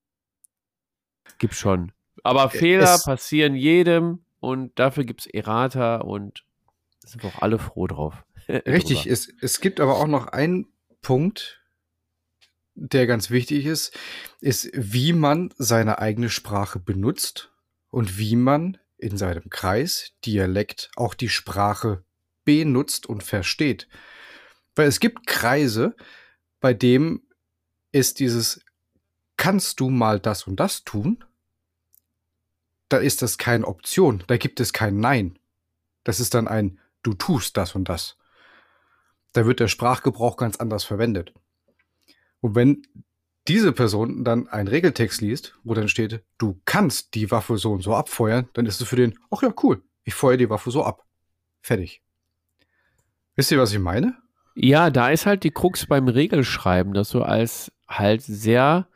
Gibt 1.38 1.56
schon. 1.56 1.92
Aber 2.24 2.50
Fehler 2.50 2.96
es, 2.96 3.04
passieren 3.04 3.56
jedem 3.56 4.26
und 4.40 4.78
dafür 4.80 5.04
gibt 5.04 5.22
es 5.22 5.28
Errata 5.28 5.98
und 5.98 6.46
sind 7.06 7.24
wir 7.24 7.30
auch 7.30 7.42
alle 7.42 7.60
froh 7.60 7.88
drauf. 7.88 8.24
Richtig, 8.48 9.08
es, 9.08 9.32
es 9.42 9.60
gibt 9.60 9.80
aber 9.80 9.98
auch 9.98 10.08
noch 10.08 10.28
einen 10.28 10.68
Punkt, 11.02 11.62
der 12.76 13.08
ganz 13.08 13.30
wichtig 13.30 13.66
ist, 13.66 13.98
ist, 14.42 14.70
wie 14.74 15.14
man 15.14 15.54
seine 15.58 16.00
eigene 16.00 16.30
Sprache 16.30 16.80
benutzt 16.80 17.54
und 17.90 18.18
wie 18.18 18.36
man 18.36 18.78
in 18.98 19.18
seinem 19.18 19.50
Kreis, 19.50 20.14
Dialekt, 20.26 20.92
auch 20.96 21.14
die 21.14 21.30
Sprache 21.30 22.04
benutzt 22.44 23.08
und 23.08 23.24
versteht. 23.24 23.88
Weil 24.76 24.88
es 24.88 25.00
gibt 25.00 25.26
Kreise, 25.26 25.96
bei 26.60 26.74
dem 26.74 27.25
ist 27.96 28.20
dieses, 28.20 28.60
kannst 29.38 29.80
du 29.80 29.90
mal 29.90 30.20
das 30.20 30.48
und 30.48 30.60
das 30.60 30.84
tun? 30.84 31.24
Da 32.90 32.98
ist 32.98 33.22
das 33.22 33.38
keine 33.38 33.66
Option, 33.66 34.24
da 34.28 34.38
gibt 34.38 34.60
es 34.60 34.74
kein 34.74 35.00
Nein. 35.00 35.40
Das 36.04 36.20
ist 36.20 36.34
dann 36.34 36.48
ein, 36.48 36.80
du 37.04 37.14
tust 37.14 37.56
das 37.58 37.74
und 37.74 37.88
das. 37.88 38.18
Da 39.32 39.46
wird 39.46 39.60
der 39.60 39.70
Sprachgebrauch 39.70 40.36
ganz 40.36 40.58
anders 40.58 40.84
verwendet. 40.84 41.34
Und 42.42 42.56
wenn 42.56 42.86
diese 43.48 43.72
Person 43.72 44.26
dann 44.26 44.50
einen 44.50 44.68
Regeltext 44.68 45.22
liest, 45.22 45.58
wo 45.64 45.74
dann 45.74 45.88
steht, 45.88 46.24
du 46.38 46.60
kannst 46.66 47.14
die 47.16 47.32
Waffe 47.32 47.58
so 47.58 47.72
und 47.72 47.82
so 47.82 47.96
abfeuern, 47.96 48.50
dann 48.54 48.66
ist 48.66 48.82
es 48.82 48.88
für 48.88 48.98
den, 48.98 49.18
ach 49.32 49.42
ja, 49.42 49.54
cool, 49.64 49.82
ich 50.04 50.14
feuere 50.14 50.38
die 50.38 50.50
Waffe 50.50 50.70
so 50.70 50.84
ab. 50.84 51.06
Fertig. 51.62 52.02
Wisst 53.36 53.52
ihr, 53.52 53.60
was 53.60 53.72
ich 53.72 53.80
meine? 53.80 54.18
Ja, 54.54 54.90
da 54.90 55.10
ist 55.10 55.26
halt 55.26 55.44
die 55.44 55.52
Krux 55.52 55.86
beim 55.86 56.08
Regelschreiben, 56.08 56.94
dass 56.94 57.10
du 57.10 57.22
als 57.22 57.72
halt 57.88 58.22
sehr 58.22 58.88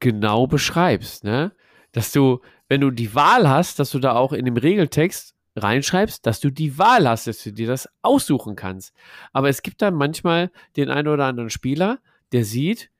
genau 0.00 0.46
beschreibst, 0.46 1.24
ne? 1.24 1.52
Dass 1.92 2.12
du, 2.12 2.40
wenn 2.68 2.80
du 2.80 2.90
die 2.90 3.14
Wahl 3.14 3.48
hast, 3.48 3.78
dass 3.78 3.90
du 3.90 3.98
da 3.98 4.14
auch 4.14 4.32
in 4.32 4.44
dem 4.44 4.56
Regeltext 4.56 5.34
reinschreibst, 5.56 6.24
dass 6.26 6.40
du 6.40 6.50
die 6.50 6.78
Wahl 6.78 7.08
hast, 7.08 7.26
dass 7.26 7.42
du 7.42 7.52
dir 7.52 7.66
das 7.66 7.88
aussuchen 8.02 8.56
kannst. 8.56 8.94
Aber 9.32 9.48
es 9.48 9.62
gibt 9.62 9.82
dann 9.82 9.94
manchmal 9.94 10.50
den 10.76 10.90
einen 10.90 11.08
oder 11.08 11.26
anderen 11.26 11.50
Spieler, 11.50 11.98
der 12.32 12.44
sieht 12.44 12.90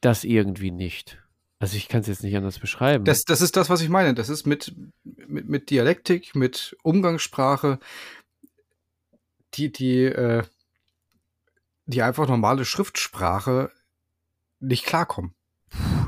das 0.00 0.24
irgendwie 0.24 0.70
nicht. 0.70 1.18
Also 1.58 1.76
ich 1.76 1.88
kann 1.88 2.00
es 2.00 2.08
jetzt 2.08 2.24
nicht 2.24 2.36
anders 2.36 2.58
beschreiben. 2.58 3.04
Das, 3.04 3.24
das 3.24 3.40
ist 3.40 3.56
das, 3.56 3.70
was 3.70 3.82
ich 3.82 3.88
meine. 3.88 4.14
Das 4.14 4.28
ist 4.28 4.46
mit, 4.46 4.74
mit, 5.04 5.48
mit 5.48 5.70
Dialektik, 5.70 6.34
mit 6.34 6.76
Umgangssprache, 6.82 7.78
die, 9.54 9.70
die, 9.70 10.04
äh, 10.06 10.42
die 11.86 12.02
einfach 12.02 12.28
normale 12.28 12.64
Schriftsprache 12.64 13.70
nicht 14.60 14.86
klarkommen. 14.86 15.34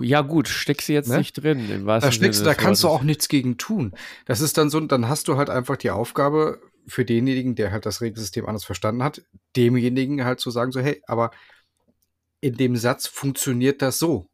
Ja, 0.01 0.21
gut, 0.21 0.49
steckst 0.49 0.89
du 0.89 0.93
jetzt 0.93 1.09
ne? 1.09 1.19
nicht 1.19 1.33
drin. 1.35 1.87
da 1.87 2.13
steckst 2.13 2.41
du, 2.41 2.45
da 2.45 2.55
kannst 2.55 2.85
du 2.85 2.89
auch 2.89 3.03
nichts 3.03 3.29
gegen 3.29 3.57
tun. 3.57 3.95
Das 4.27 4.41
ist 4.41 4.59
dann 4.59 4.69
so, 4.69 4.81
dann 4.81 5.09
hast 5.09 5.29
du 5.29 5.37
halt 5.37 5.49
einfach 5.49 5.77
die 5.77 5.91
Aufgabe 5.91 6.61
für 6.87 7.05
denjenigen, 7.05 7.55
der 7.55 7.73
halt 7.73 7.87
das 7.87 8.01
Regelsystem 8.03 8.47
anders 8.47 8.65
verstanden 8.65 9.03
hat, 9.03 9.23
demjenigen 9.57 10.25
halt 10.25 10.41
zu 10.41 10.51
sagen, 10.51 10.71
so, 10.71 10.81
hey, 10.81 11.03
aber 11.07 11.31
in 12.41 12.57
dem 12.57 12.77
Satz 12.77 13.07
funktioniert 13.07 13.81
das 13.81 13.99
so. 13.99 14.29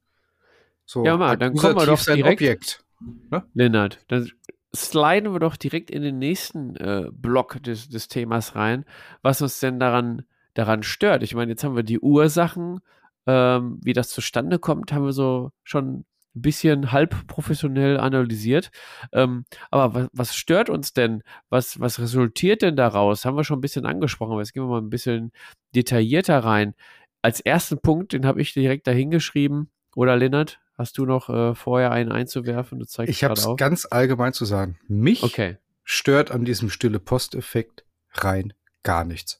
So, 0.84 1.04
ja, 1.04 1.16
mal, 1.16 1.36
dann 1.36 1.54
kommen 1.54 1.76
wir 1.76 1.86
doch 1.86 2.04
direkt. 2.04 2.40
Objekt. 2.40 2.84
Ne? 3.30 3.44
Lennart, 3.54 4.00
dann 4.08 4.28
sliden 4.74 5.32
wir 5.32 5.38
doch 5.38 5.56
direkt 5.56 5.90
in 5.90 6.02
den 6.02 6.18
nächsten 6.18 6.74
äh, 6.76 7.08
Block 7.12 7.62
des, 7.62 7.88
des 7.88 8.08
Themas 8.08 8.56
rein, 8.56 8.84
was 9.22 9.40
uns 9.42 9.60
denn 9.60 9.78
daran 9.78 10.24
daran 10.60 10.82
stört. 10.82 11.22
Ich 11.22 11.34
meine, 11.34 11.52
jetzt 11.52 11.64
haben 11.64 11.76
wir 11.76 11.82
die 11.82 12.00
Ursachen, 12.00 12.80
ähm, 13.26 13.78
wie 13.82 13.92
das 13.92 14.10
zustande 14.10 14.58
kommt, 14.58 14.92
haben 14.92 15.04
wir 15.04 15.12
so 15.12 15.50
schon 15.64 16.04
ein 16.34 16.42
bisschen 16.42 16.92
halb 16.92 17.26
professionell 17.26 17.98
analysiert. 17.98 18.70
Ähm, 19.12 19.44
aber 19.70 19.94
was, 19.94 20.08
was, 20.12 20.36
stört 20.36 20.70
uns 20.70 20.92
denn? 20.92 21.22
Was, 21.48 21.80
was 21.80 21.98
resultiert 21.98 22.62
denn 22.62 22.76
daraus? 22.76 23.24
Haben 23.24 23.36
wir 23.36 23.44
schon 23.44 23.58
ein 23.58 23.62
bisschen 23.62 23.86
angesprochen, 23.86 24.32
aber 24.32 24.42
jetzt 24.42 24.52
gehen 24.52 24.62
wir 24.62 24.68
mal 24.68 24.80
ein 24.80 24.90
bisschen 24.90 25.32
detaillierter 25.74 26.38
rein. 26.38 26.74
Als 27.22 27.40
ersten 27.40 27.80
Punkt, 27.80 28.12
den 28.12 28.26
habe 28.26 28.40
ich 28.40 28.52
direkt 28.52 28.86
dahingeschrieben. 28.86 29.70
Oder 29.96 30.16
Lennart, 30.16 30.60
hast 30.78 30.98
du 30.98 31.04
noch 31.04 31.28
äh, 31.28 31.54
vorher 31.54 31.90
einen 31.90 32.12
einzuwerfen? 32.12 32.78
Du 32.78 32.86
zeigst 32.86 33.10
ich 33.10 33.24
habe 33.24 33.34
es 33.34 33.48
ganz 33.56 33.88
allgemein 33.90 34.32
zu 34.32 34.44
sagen. 34.44 34.78
Mich 34.86 35.22
okay. 35.24 35.56
stört 35.84 36.30
an 36.30 36.44
diesem 36.44 36.70
stille 36.70 37.00
Posteffekt 37.00 37.84
rein 38.12 38.52
gar 38.82 39.04
nichts. 39.04 39.39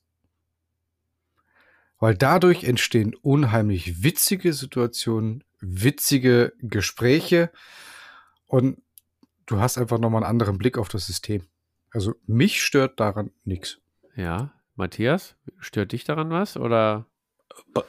Weil 2.01 2.14
dadurch 2.14 2.64
entstehen 2.64 3.14
unheimlich 3.14 4.02
witzige 4.02 4.55
Situationen, 4.55 5.44
witzige 5.60 6.55
Gespräche 6.60 7.51
und 8.47 8.82
du 9.47 9.60
hast 9.60 9.77
einfach 9.77 9.98
nochmal 9.98 10.22
einen 10.24 10.31
anderen 10.31 10.56
Blick 10.56 10.78
auf 10.78 10.89
das 10.89 11.06
System. 11.06 11.44
Also 11.93 12.14
mich 12.27 12.62
stört 12.62 12.98
daran 12.98 13.31
nichts. 13.44 13.78
Ja, 14.16 14.52
Matthias, 14.77 15.36
stört 15.59 15.93
dich 15.93 16.05
daran 16.05 16.31
was 16.31 16.56
oder? 16.56 17.06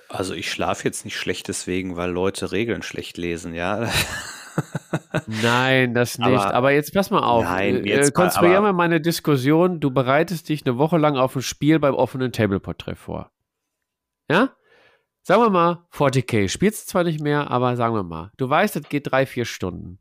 Also 0.09 0.33
ich 0.33 0.51
schlafe 0.51 0.83
jetzt 0.83 1.05
nicht 1.05 1.17
schlecht 1.17 1.47
deswegen, 1.47 1.95
weil 1.95 2.11
Leute 2.11 2.51
Regeln 2.51 2.81
schlecht 2.81 3.17
lesen, 3.17 3.53
ja. 3.53 3.89
Nein, 5.41 5.93
das 5.93 6.17
nicht. 6.17 6.27
Aber, 6.27 6.53
aber, 6.53 6.71
jetzt 6.71 6.93
pass 6.93 7.09
mal 7.11 7.23
auf. 7.23 7.45
Nein, 7.45 7.85
äh, 7.85 7.89
jetzt 7.89 8.13
Konstruieren 8.13 8.63
wir 8.65 8.73
mal 8.73 8.83
eine 8.83 8.99
Diskussion. 8.99 9.79
Du 9.79 9.91
bereitest 9.91 10.49
dich 10.49 10.65
eine 10.65 10.77
Woche 10.77 10.97
lang 10.97 11.15
auf 11.15 11.35
ein 11.37 11.41
Spiel 11.41 11.79
beim 11.79 11.93
offenen 11.93 12.33
Tableport-Treff 12.33 12.99
vor. 12.99 13.31
Ja? 14.29 14.55
Sagen 15.23 15.41
wir 15.43 15.49
mal 15.49 15.85
40k. 15.91 16.49
Spielst 16.49 16.87
zwar 16.87 17.03
nicht 17.03 17.21
mehr, 17.21 17.51
aber 17.51 17.75
sagen 17.75 17.95
wir 17.95 18.03
mal. 18.03 18.31
Du 18.37 18.49
weißt, 18.49 18.75
das 18.75 18.89
geht 18.89 19.11
drei, 19.11 19.25
vier 19.25 19.45
Stunden. 19.45 19.99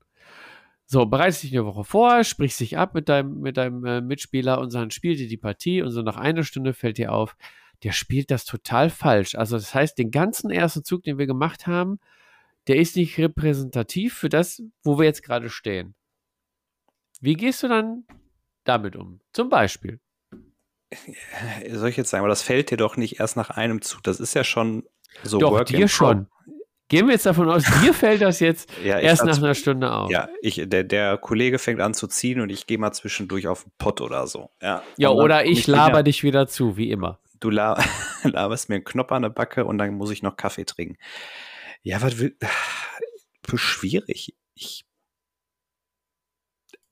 So, 0.86 1.06
bereitest 1.06 1.44
dich 1.44 1.52
eine 1.52 1.66
Woche 1.66 1.84
vor, 1.84 2.24
sprichst 2.24 2.58
dich 2.60 2.76
ab 2.76 2.94
mit 2.94 3.08
deinem, 3.08 3.40
mit 3.40 3.56
deinem 3.56 3.84
äh, 3.84 4.00
Mitspieler 4.00 4.58
und 4.60 4.74
dann 4.74 4.90
spielt 4.90 5.20
ihr 5.20 5.28
die 5.28 5.36
Partie 5.36 5.82
und 5.82 5.92
so 5.92 6.02
nach 6.02 6.16
einer 6.16 6.42
Stunde 6.42 6.74
fällt 6.74 6.98
dir 6.98 7.12
auf, 7.12 7.36
der 7.84 7.92
spielt 7.92 8.30
das 8.30 8.44
total 8.44 8.90
falsch. 8.90 9.36
Also 9.36 9.56
das 9.56 9.74
heißt, 9.74 9.96
den 9.98 10.10
ganzen 10.10 10.50
ersten 10.50 10.82
Zug, 10.82 11.04
den 11.04 11.18
wir 11.18 11.26
gemacht 11.26 11.66
haben, 11.66 12.00
der 12.66 12.76
ist 12.76 12.96
nicht 12.96 13.18
repräsentativ 13.18 14.14
für 14.14 14.28
das, 14.28 14.62
wo 14.82 14.98
wir 14.98 15.04
jetzt 15.04 15.22
gerade 15.22 15.48
stehen. 15.48 15.94
Wie 17.20 17.34
gehst 17.34 17.62
du 17.62 17.68
dann 17.68 18.04
damit 18.64 18.96
um? 18.96 19.20
Zum 19.32 19.48
Beispiel. 19.48 20.00
Soll 21.70 21.88
ich 21.88 21.96
jetzt 21.96 22.10
sagen, 22.10 22.22
aber 22.22 22.28
das 22.28 22.42
fällt 22.42 22.70
dir 22.70 22.76
doch 22.76 22.96
nicht 22.96 23.20
erst 23.20 23.36
nach 23.36 23.50
einem 23.50 23.82
Zug. 23.82 24.02
Das 24.02 24.20
ist 24.20 24.34
ja 24.34 24.44
schon 24.44 24.84
so. 25.22 25.38
Doch, 25.38 25.52
Work 25.52 25.66
dir 25.66 25.88
schon. 25.88 26.26
Gehen 26.88 27.06
wir 27.06 27.12
jetzt 27.12 27.26
davon 27.26 27.48
aus, 27.48 27.62
dir 27.82 27.94
fällt 27.94 28.20
das 28.20 28.40
jetzt 28.40 28.68
ja, 28.84 28.98
erst 28.98 29.24
nach 29.24 29.38
einer 29.38 29.54
Stunde 29.54 29.92
auf. 29.92 30.10
Ja, 30.10 30.28
ich, 30.42 30.60
der, 30.66 30.82
der 30.82 31.18
Kollege 31.18 31.60
fängt 31.60 31.80
an 31.80 31.94
zu 31.94 32.08
ziehen 32.08 32.40
und 32.40 32.50
ich 32.50 32.66
gehe 32.66 32.78
mal 32.78 32.90
zwischendurch 32.90 33.46
auf 33.46 33.62
den 33.62 33.72
Pott 33.78 34.00
oder 34.00 34.26
so. 34.26 34.50
Ja, 34.60 34.82
ja 34.96 35.10
oder 35.10 35.46
ich 35.46 35.68
laber 35.68 35.90
wieder, 35.90 36.02
dich 36.02 36.24
wieder 36.24 36.48
zu, 36.48 36.76
wie 36.76 36.90
immer. 36.90 37.20
Du 37.38 37.50
laberst 38.24 38.68
mir 38.68 38.74
einen 38.74 38.84
Knopf 38.84 39.12
an 39.12 39.22
der 39.22 39.28
Backe 39.28 39.64
und 39.64 39.78
dann 39.78 39.94
muss 39.94 40.10
ich 40.10 40.24
noch 40.24 40.36
Kaffee 40.36 40.64
trinken. 40.64 40.98
Ja, 41.84 42.02
was 42.02 42.18
will. 42.18 42.36
Schwierig. 43.54 44.34
Ich 44.54 44.84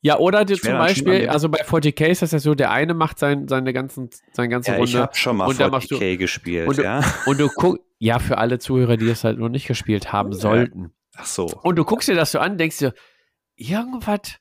ja, 0.08 0.18
oder 0.18 0.46
dir 0.46 0.56
zum 0.56 0.72
Beispiel, 0.72 1.28
also 1.28 1.50
bei 1.50 1.62
40k 1.62 2.06
ist 2.06 2.22
das 2.22 2.32
ja 2.32 2.38
so, 2.38 2.54
der 2.54 2.70
eine 2.70 2.94
macht 2.94 3.18
sein, 3.18 3.46
seine 3.46 3.74
ganzen, 3.74 4.08
seine 4.32 4.48
ganze 4.48 4.70
ja, 4.70 4.78
Runde. 4.78 4.90
Ich 4.90 4.96
habe 4.96 5.14
schon 5.14 5.36
mal 5.36 5.50
40k 5.50 6.12
du, 6.12 6.16
gespielt, 6.16 6.66
und 6.66 6.78
ja. 6.78 7.02
Du, 7.02 7.30
und 7.30 7.38
du 7.38 7.48
guckst, 7.48 7.84
ja, 7.98 8.18
für 8.18 8.38
alle 8.38 8.58
Zuhörer, 8.58 8.96
die 8.96 9.06
es 9.10 9.22
halt 9.22 9.38
noch 9.38 9.50
nicht 9.50 9.66
gespielt 9.66 10.10
haben 10.10 10.32
sollten. 10.32 10.94
Ach 11.14 11.26
so. 11.26 11.44
Und 11.62 11.76
du 11.76 11.84
guckst 11.84 12.08
dir 12.08 12.14
das 12.14 12.32
so 12.32 12.38
an, 12.38 12.56
denkst 12.56 12.78
dir, 12.78 12.94
irgendwas 13.56 14.38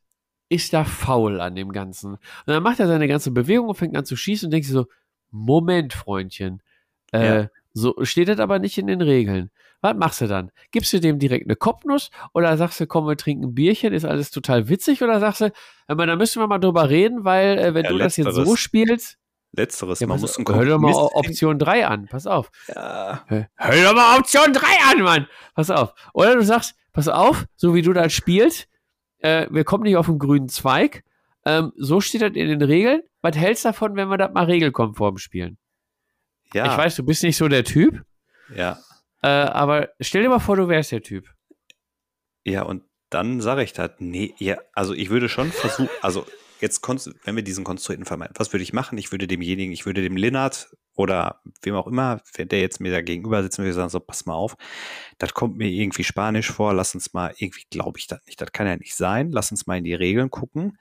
ist 0.48 0.72
da 0.72 0.86
faul 0.86 1.42
an 1.42 1.56
dem 1.56 1.74
Ganzen. 1.74 2.14
Und 2.14 2.22
dann 2.46 2.64
macht 2.64 2.80
er 2.80 2.88
seine 2.88 3.10
ganze 3.10 3.32
Bewegung 3.32 3.68
und 3.68 3.76
fängt 3.76 3.98
an 3.98 4.06
zu 4.06 4.16
schießen 4.16 4.48
und 4.48 4.52
denkst 4.52 4.70
dir 4.70 4.74
so, 4.74 4.86
Moment, 5.32 5.92
Freundchen. 5.92 6.62
Äh, 7.12 7.26
ja. 7.26 7.50
So 7.74 7.94
steht 8.04 8.30
das 8.30 8.40
aber 8.40 8.60
nicht 8.60 8.78
in 8.78 8.88
den 8.88 9.02
Regeln. 9.02 9.52
Was 9.82 9.96
machst 9.96 10.22
du 10.22 10.28
dann? 10.28 10.52
Gibst 10.72 10.92
du 10.94 11.00
dem 11.00 11.20
direkt 11.20 11.46
eine 11.46 11.56
Kopfnuss 11.56 12.10
oder 12.34 12.58
sagst 12.58 12.80
du, 12.80 12.88
komm, 12.88 13.08
wir 13.08 13.16
trinken 13.16 13.46
ein 13.46 13.54
Bierchen, 13.54 13.94
ist 13.94 14.06
alles 14.06 14.32
total 14.32 14.70
witzig 14.70 15.04
oder 15.04 15.20
sagst 15.20 15.42
du, 15.42 15.52
da 15.88 16.16
müssen 16.16 16.42
wir 16.42 16.48
mal 16.48 16.58
drüber 16.58 16.90
reden, 16.90 17.24
weil 17.24 17.60
äh, 17.60 17.74
wenn 17.74 17.86
ja, 17.86 17.92
du 17.92 17.98
das 17.98 18.18
jetzt 18.18 18.34
so 18.34 18.56
spielst. 18.56 19.18
Letzteres, 19.54 20.00
ja, 20.00 20.08
man 20.08 20.20
muss 20.20 20.38
Hör 20.38 20.66
doch 20.66 20.80
mal 20.80 20.94
Option 20.94 21.58
3 21.58 21.88
an, 21.88 22.08
pass 22.08 22.28
auf. 22.28 22.52
Ja. 22.68 23.24
Hör 23.28 23.84
doch 23.84 23.96
mal 23.96 24.18
Option 24.18 24.52
3 24.52 24.68
an, 24.92 25.02
Mann! 25.02 25.28
Pass 25.56 25.70
auf. 25.70 25.94
Oder 26.14 26.36
du 26.36 26.44
sagst, 26.44 26.76
pass 26.92 27.08
auf, 27.08 27.46
so 27.56 27.74
wie 27.74 27.82
du 27.82 27.94
das 27.94 28.14
spielst, 28.14 28.68
äh, 29.20 29.48
wir 29.50 29.64
kommen 29.64 29.84
nicht 29.84 29.98
auf 29.98 30.08
den 30.08 30.20
grünen 30.20 30.50
Zweig. 30.50 31.04
Ähm, 31.46 31.72
so 31.78 32.02
steht 32.02 32.22
das 32.22 32.32
in 32.34 32.50
den 32.50 32.62
Regeln. 32.62 33.02
Was 33.22 33.38
hältst 33.38 33.64
du 33.64 33.70
davon, 33.70 33.96
wenn 33.96 34.10
wir 34.10 34.18
das 34.18 34.34
mal 34.34 34.46
regelkonform 34.46 35.18
spielen? 35.18 35.58
Ja. 36.54 36.72
Ich 36.72 36.78
weiß, 36.78 36.96
du 36.96 37.04
bist 37.04 37.24
nicht 37.24 37.38
so 37.38 37.48
der 37.48 37.64
Typ. 37.64 38.04
Ja. 38.54 38.78
Äh, 39.22 39.28
aber 39.28 39.90
stell 40.00 40.24
dir 40.24 40.30
mal 40.30 40.40
vor, 40.40 40.56
du 40.56 40.68
wärst 40.68 40.92
der 40.92 41.02
Typ. 41.02 41.34
Ja, 42.44 42.64
und 42.64 42.84
dann 43.10 43.42
sage 43.42 43.64
ich 43.64 43.74
das, 43.74 43.92
nee, 44.00 44.34
ja, 44.38 44.58
also 44.74 44.94
ich 44.94 45.10
würde 45.10 45.30
schon 45.30 45.52
versuchen, 45.52 45.90
also 46.02 46.26
jetzt, 46.60 46.82
wenn 47.24 47.36
wir 47.36 47.44
diesen 47.44 47.64
konstruierten 47.64 48.06
Fall 48.06 48.18
meinen, 48.18 48.34
was 48.36 48.54
würde 48.54 48.64
ich 48.64 48.74
machen? 48.74 48.98
Ich 48.98 49.12
würde 49.12 49.28
demjenigen, 49.28 49.72
ich 49.74 49.86
würde 49.86 50.02
dem 50.02 50.18
Linnard 50.18 50.76
oder 50.96 51.42
wem 51.62 51.76
auch 51.76 51.88
immer, 51.88 52.22
wenn 52.36 52.48
der 52.48 52.60
jetzt 52.60 52.80
mir 52.80 52.92
da 52.92 53.02
gegenüber 53.02 53.44
sitzt, 53.44 53.60
würde 53.60 53.74
sagen, 53.74 53.90
so, 53.90 54.00
pass 54.00 54.26
mal 54.26 54.34
auf, 54.34 54.56
das 55.20 55.34
kommt 55.34 55.58
mir 55.58 55.70
irgendwie 55.70 56.04
Spanisch 56.04 56.52
vor, 56.52 56.74
lass 56.74 56.96
uns 56.96 57.14
mal, 57.14 57.34
irgendwie 57.38 57.66
glaube 57.70 58.00
ich 58.00 58.08
das 58.08 58.20
nicht, 58.26 58.42
das 58.42 58.52
kann 58.52 58.68
ja 58.68 58.76
nicht 58.76 58.96
sein, 58.96 59.32
lass 59.32 59.52
uns 59.52 59.68
mal 59.68 59.78
in 59.78 59.84
die 59.84 59.94
Regeln 59.94 60.32
gucken. 60.32 60.78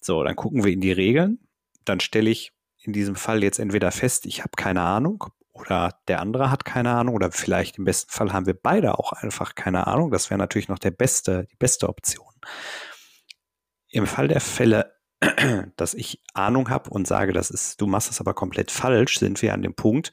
So, 0.00 0.24
dann 0.24 0.34
gucken 0.34 0.64
wir 0.64 0.72
in 0.72 0.80
die 0.80 0.92
Regeln, 0.92 1.38
dann 1.84 2.00
stelle 2.00 2.30
ich 2.30 2.52
in 2.82 2.92
diesem 2.92 3.14
Fall 3.14 3.42
jetzt 3.42 3.58
entweder 3.58 3.92
fest, 3.92 4.26
ich 4.26 4.40
habe 4.40 4.52
keine 4.56 4.80
Ahnung, 4.80 5.26
oder 5.52 5.98
der 6.08 6.20
andere 6.20 6.50
hat 6.50 6.64
keine 6.64 6.90
Ahnung 6.90 7.14
oder 7.14 7.32
vielleicht 7.32 7.78
im 7.78 7.84
besten 7.84 8.10
Fall 8.10 8.32
haben 8.32 8.46
wir 8.46 8.54
beide 8.54 8.98
auch 8.98 9.12
einfach 9.12 9.54
keine 9.54 9.86
Ahnung. 9.86 10.10
Das 10.10 10.30
wäre 10.30 10.38
natürlich 10.38 10.68
noch 10.68 10.78
der 10.78 10.92
beste, 10.92 11.46
die 11.50 11.56
beste 11.56 11.88
Option. 11.88 12.34
Im 13.88 14.06
Fall 14.06 14.28
der 14.28 14.40
Fälle, 14.40 14.94
dass 15.76 15.94
ich 15.94 16.22
Ahnung 16.34 16.70
habe 16.70 16.90
und 16.90 17.06
sage, 17.06 17.32
das 17.32 17.50
ist, 17.50 17.80
du 17.80 17.86
machst 17.86 18.08
das 18.08 18.20
aber 18.20 18.34
komplett 18.34 18.70
falsch, 18.70 19.18
sind 19.18 19.42
wir 19.42 19.52
an 19.52 19.62
dem 19.62 19.74
Punkt, 19.74 20.12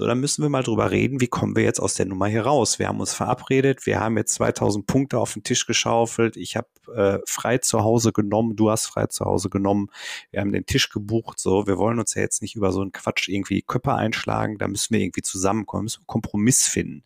so, 0.00 0.06
dann 0.06 0.18
müssen 0.18 0.42
wir 0.42 0.48
mal 0.48 0.62
drüber 0.62 0.90
reden, 0.90 1.20
wie 1.20 1.26
kommen 1.26 1.54
wir 1.54 1.62
jetzt 1.62 1.78
aus 1.78 1.92
der 1.92 2.06
Nummer 2.06 2.26
hier 2.26 2.46
raus? 2.46 2.78
Wir 2.78 2.88
haben 2.88 3.00
uns 3.00 3.12
verabredet, 3.12 3.84
wir 3.84 4.00
haben 4.00 4.16
jetzt 4.16 4.32
2000 4.32 4.86
Punkte 4.86 5.18
auf 5.18 5.34
den 5.34 5.42
Tisch 5.42 5.66
geschaufelt, 5.66 6.38
ich 6.38 6.56
habe 6.56 6.68
äh, 6.94 7.18
frei 7.26 7.58
zu 7.58 7.80
Hause 7.80 8.10
genommen, 8.10 8.56
du 8.56 8.70
hast 8.70 8.86
frei 8.86 9.08
zu 9.08 9.26
Hause 9.26 9.50
genommen, 9.50 9.90
wir 10.30 10.40
haben 10.40 10.52
den 10.52 10.64
Tisch 10.64 10.88
gebucht, 10.88 11.38
so, 11.38 11.66
wir 11.66 11.76
wollen 11.76 11.98
uns 11.98 12.14
ja 12.14 12.22
jetzt 12.22 12.40
nicht 12.40 12.56
über 12.56 12.72
so 12.72 12.80
einen 12.80 12.92
Quatsch 12.92 13.28
irgendwie 13.28 13.60
Köpfe 13.60 13.92
einschlagen, 13.92 14.56
da 14.56 14.68
müssen 14.68 14.94
wir 14.94 15.02
irgendwie 15.02 15.20
zusammenkommen, 15.20 15.84
müssen 15.84 16.00
einen 16.00 16.06
Kompromiss 16.06 16.66
finden. 16.66 17.02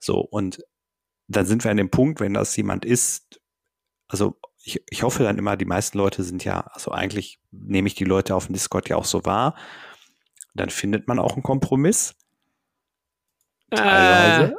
So, 0.00 0.18
und 0.18 0.64
dann 1.28 1.46
sind 1.46 1.62
wir 1.62 1.70
an 1.70 1.76
dem 1.76 1.90
Punkt, 1.90 2.18
wenn 2.18 2.34
das 2.34 2.56
jemand 2.56 2.84
ist, 2.84 3.40
also 4.08 4.36
ich, 4.64 4.82
ich 4.90 5.04
hoffe 5.04 5.22
dann 5.22 5.38
immer, 5.38 5.56
die 5.56 5.64
meisten 5.64 5.96
Leute 5.96 6.24
sind 6.24 6.42
ja, 6.42 6.62
also 6.72 6.90
eigentlich 6.90 7.38
nehme 7.52 7.86
ich 7.86 7.94
die 7.94 8.02
Leute 8.02 8.34
auf 8.34 8.46
dem 8.46 8.54
Discord 8.54 8.88
ja 8.88 8.96
auch 8.96 9.04
so 9.04 9.24
wahr, 9.24 9.54
dann 10.58 10.70
findet 10.70 11.08
man 11.08 11.18
auch 11.18 11.34
einen 11.34 11.42
Kompromiss. 11.42 12.14
Teilweise. 13.70 14.54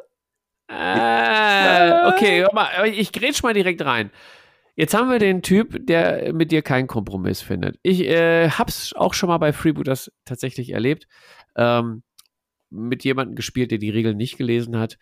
Äh, 0.70 1.90
äh, 1.90 2.06
okay, 2.08 2.46
ich 2.94 3.12
grätsch 3.12 3.42
mal 3.44 3.54
direkt 3.54 3.84
rein. 3.84 4.12
Jetzt 4.76 4.94
haben 4.94 5.10
wir 5.10 5.20
den 5.20 5.42
Typ, 5.42 5.86
der 5.88 6.32
mit 6.34 6.52
dir 6.52 6.62
keinen 6.62 6.88
Kompromiss 6.88 7.42
findet. 7.42 7.78
Ich 7.84 8.02
äh, 8.02 8.50
hab's 8.50 8.94
auch 8.94 9.14
schon 9.14 9.28
mal 9.28 9.38
bei 9.38 9.52
Freebooters 9.52 10.12
tatsächlich 10.26 10.70
erlebt. 10.70 11.08
Ähm, 11.56 12.04
mit 12.70 13.04
jemandem 13.04 13.36
gespielt, 13.36 13.72
der 13.72 13.78
die 13.78 13.90
Regeln 13.90 14.18
nicht 14.18 14.38
gelesen 14.38 14.78
hat. 14.78 14.98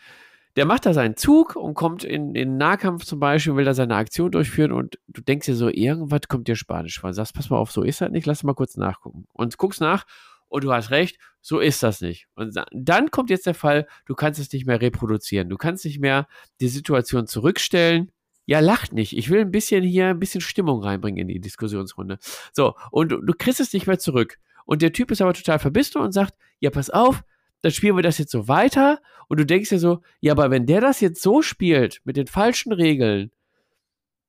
Der 0.55 0.65
macht 0.65 0.87
da 0.87 0.93
seinen 0.93 1.15
Zug 1.15 1.55
und 1.55 1.75
kommt 1.75 2.03
in, 2.03 2.33
in 2.33 2.57
Nahkampf 2.57 3.05
zum 3.05 3.19
Beispiel, 3.19 3.55
will 3.55 3.65
da 3.65 3.75
seine 3.75 3.95
Aktion 3.95 4.31
durchführen 4.31 4.71
und 4.71 4.97
du 5.07 5.21
denkst 5.21 5.45
dir 5.45 5.55
so, 5.55 5.69
irgendwas 5.69 6.21
kommt 6.27 6.47
dir 6.47 6.55
Spanisch 6.55 6.99
vor. 6.99 7.13
Sagst, 7.13 7.35
pass 7.35 7.51
mal 7.51 7.57
auf, 7.57 7.71
so 7.71 7.83
ist 7.83 8.01
das 8.01 8.09
nicht, 8.09 8.25
lass 8.25 8.43
mal 8.43 8.55
kurz 8.55 8.77
nachgucken. 8.77 9.27
Und 9.33 9.55
guckst 9.57 9.81
nach 9.81 10.05
und 10.49 10.63
du 10.63 10.71
hast 10.71 10.91
recht, 10.91 11.17
so 11.41 11.59
ist 11.59 11.83
das 11.83 12.01
nicht. 12.01 12.27
Und 12.35 12.55
dann 12.71 13.11
kommt 13.11 13.29
jetzt 13.29 13.45
der 13.45 13.53
Fall, 13.53 13.87
du 14.05 14.15
kannst 14.15 14.39
es 14.39 14.51
nicht 14.51 14.65
mehr 14.65 14.81
reproduzieren. 14.81 15.49
Du 15.49 15.57
kannst 15.57 15.85
nicht 15.85 15.99
mehr 15.99 16.27
die 16.59 16.67
Situation 16.67 17.27
zurückstellen. 17.27 18.11
Ja, 18.45 18.59
lacht 18.59 18.93
nicht. 18.93 19.17
Ich 19.17 19.29
will 19.29 19.41
ein 19.41 19.51
bisschen 19.51 19.83
hier 19.83 20.07
ein 20.07 20.19
bisschen 20.19 20.41
Stimmung 20.41 20.81
reinbringen 20.81 21.21
in 21.21 21.27
die 21.27 21.39
Diskussionsrunde. 21.39 22.19
So, 22.53 22.75
und 22.91 23.11
du, 23.11 23.21
du 23.21 23.33
kriegst 23.33 23.59
es 23.59 23.73
nicht 23.73 23.87
mehr 23.87 23.99
zurück. 23.99 24.39
Und 24.65 24.81
der 24.81 24.93
Typ 24.93 25.11
ist 25.11 25.21
aber 25.21 25.33
total 25.33 25.59
verbissen 25.59 26.01
und 26.01 26.11
sagt, 26.11 26.33
ja, 26.59 26.69
pass 26.69 26.89
auf, 26.89 27.23
dann 27.61 27.71
spielen 27.71 27.95
wir 27.95 28.03
das 28.03 28.17
jetzt 28.17 28.31
so 28.31 28.47
weiter. 28.47 29.01
Und 29.27 29.39
du 29.39 29.45
denkst 29.45 29.69
dir 29.69 29.79
so, 29.79 30.01
ja, 30.19 30.33
aber 30.33 30.51
wenn 30.51 30.65
der 30.65 30.81
das 30.81 31.01
jetzt 31.01 31.21
so 31.21 31.41
spielt, 31.41 32.01
mit 32.03 32.17
den 32.17 32.27
falschen 32.27 32.71
Regeln, 32.71 33.31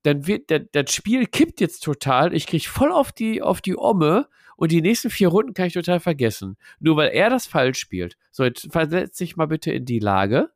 dann 0.08 0.26
wird, 0.26 0.50
der, 0.50 0.60
das 0.60 0.92
Spiel 0.92 1.26
kippt 1.26 1.60
jetzt 1.60 1.80
total. 1.80 2.34
Ich 2.34 2.46
krieg 2.46 2.66
voll 2.66 2.92
auf 2.92 3.12
die, 3.12 3.42
auf 3.42 3.60
die 3.60 3.76
Omme 3.76 4.28
und 4.56 4.72
die 4.72 4.80
nächsten 4.80 5.10
vier 5.10 5.28
Runden 5.28 5.54
kann 5.54 5.66
ich 5.66 5.74
total 5.74 6.00
vergessen. 6.00 6.56
Nur 6.80 6.96
weil 6.96 7.10
er 7.10 7.30
das 7.30 7.46
falsch 7.46 7.78
spielt. 7.78 8.16
So, 8.30 8.44
jetzt 8.44 8.68
versetz 8.72 9.18
dich 9.18 9.36
mal 9.36 9.46
bitte 9.46 9.70
in 9.70 9.84
die 9.84 9.98
Lage, 9.98 10.50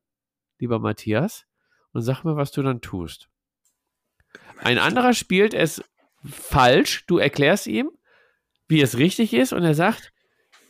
lieber 0.58 0.78
Matthias, 0.78 1.46
und 1.92 2.02
sag 2.02 2.24
mir, 2.24 2.36
was 2.36 2.50
du 2.50 2.62
dann 2.62 2.80
tust. 2.80 3.28
Ein 4.58 4.78
anderer 4.78 5.12
spielt 5.12 5.54
es 5.54 5.84
falsch, 6.24 7.04
du 7.06 7.18
erklärst 7.18 7.66
ihm, 7.66 7.90
wie 8.68 8.80
es 8.80 8.96
richtig 8.96 9.34
ist, 9.34 9.52
und 9.52 9.64
er 9.64 9.74
sagt, 9.74 10.12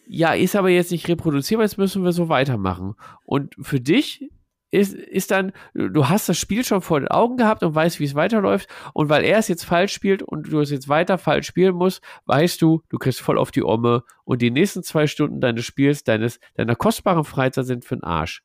ja, 0.06 0.34
ist 0.34 0.56
aber 0.56 0.70
jetzt 0.70 0.90
nicht 0.90 1.08
reproduzierbar, 1.08 1.64
jetzt 1.64 1.78
müssen 1.78 2.02
wir 2.02 2.12
so 2.12 2.28
weitermachen. 2.28 2.96
Und 3.24 3.54
für 3.60 3.80
dich 3.80 4.28
ist, 4.72 4.92
ist 4.94 5.30
dann, 5.30 5.52
du 5.74 6.08
hast 6.08 6.28
das 6.28 6.36
Spiel 6.38 6.64
schon 6.64 6.80
vor 6.80 6.98
den 6.98 7.08
Augen 7.08 7.36
gehabt 7.36 7.62
und 7.62 7.74
weißt, 7.74 8.00
wie 8.00 8.04
es 8.04 8.14
weiterläuft. 8.16 8.68
Und 8.94 9.08
weil 9.08 9.22
er 9.24 9.38
es 9.38 9.46
jetzt 9.46 9.64
falsch 9.64 9.92
spielt 9.92 10.22
und 10.22 10.50
du 10.50 10.58
es 10.60 10.70
jetzt 10.70 10.88
weiter 10.88 11.18
falsch 11.18 11.46
spielen 11.46 11.74
musst, 11.76 12.02
weißt 12.26 12.60
du, 12.60 12.82
du 12.88 12.98
kriegst 12.98 13.20
voll 13.20 13.38
auf 13.38 13.50
die 13.52 13.62
Omme 13.62 14.02
und 14.24 14.42
die 14.42 14.50
nächsten 14.50 14.82
zwei 14.82 15.06
Stunden 15.06 15.40
deines 15.40 15.64
Spiels, 15.64 16.02
deines, 16.02 16.40
deiner 16.56 16.74
kostbaren 16.74 17.24
Freizeit 17.24 17.66
sind 17.66 17.84
für 17.84 17.96
den 17.96 18.02
Arsch. 18.04 18.42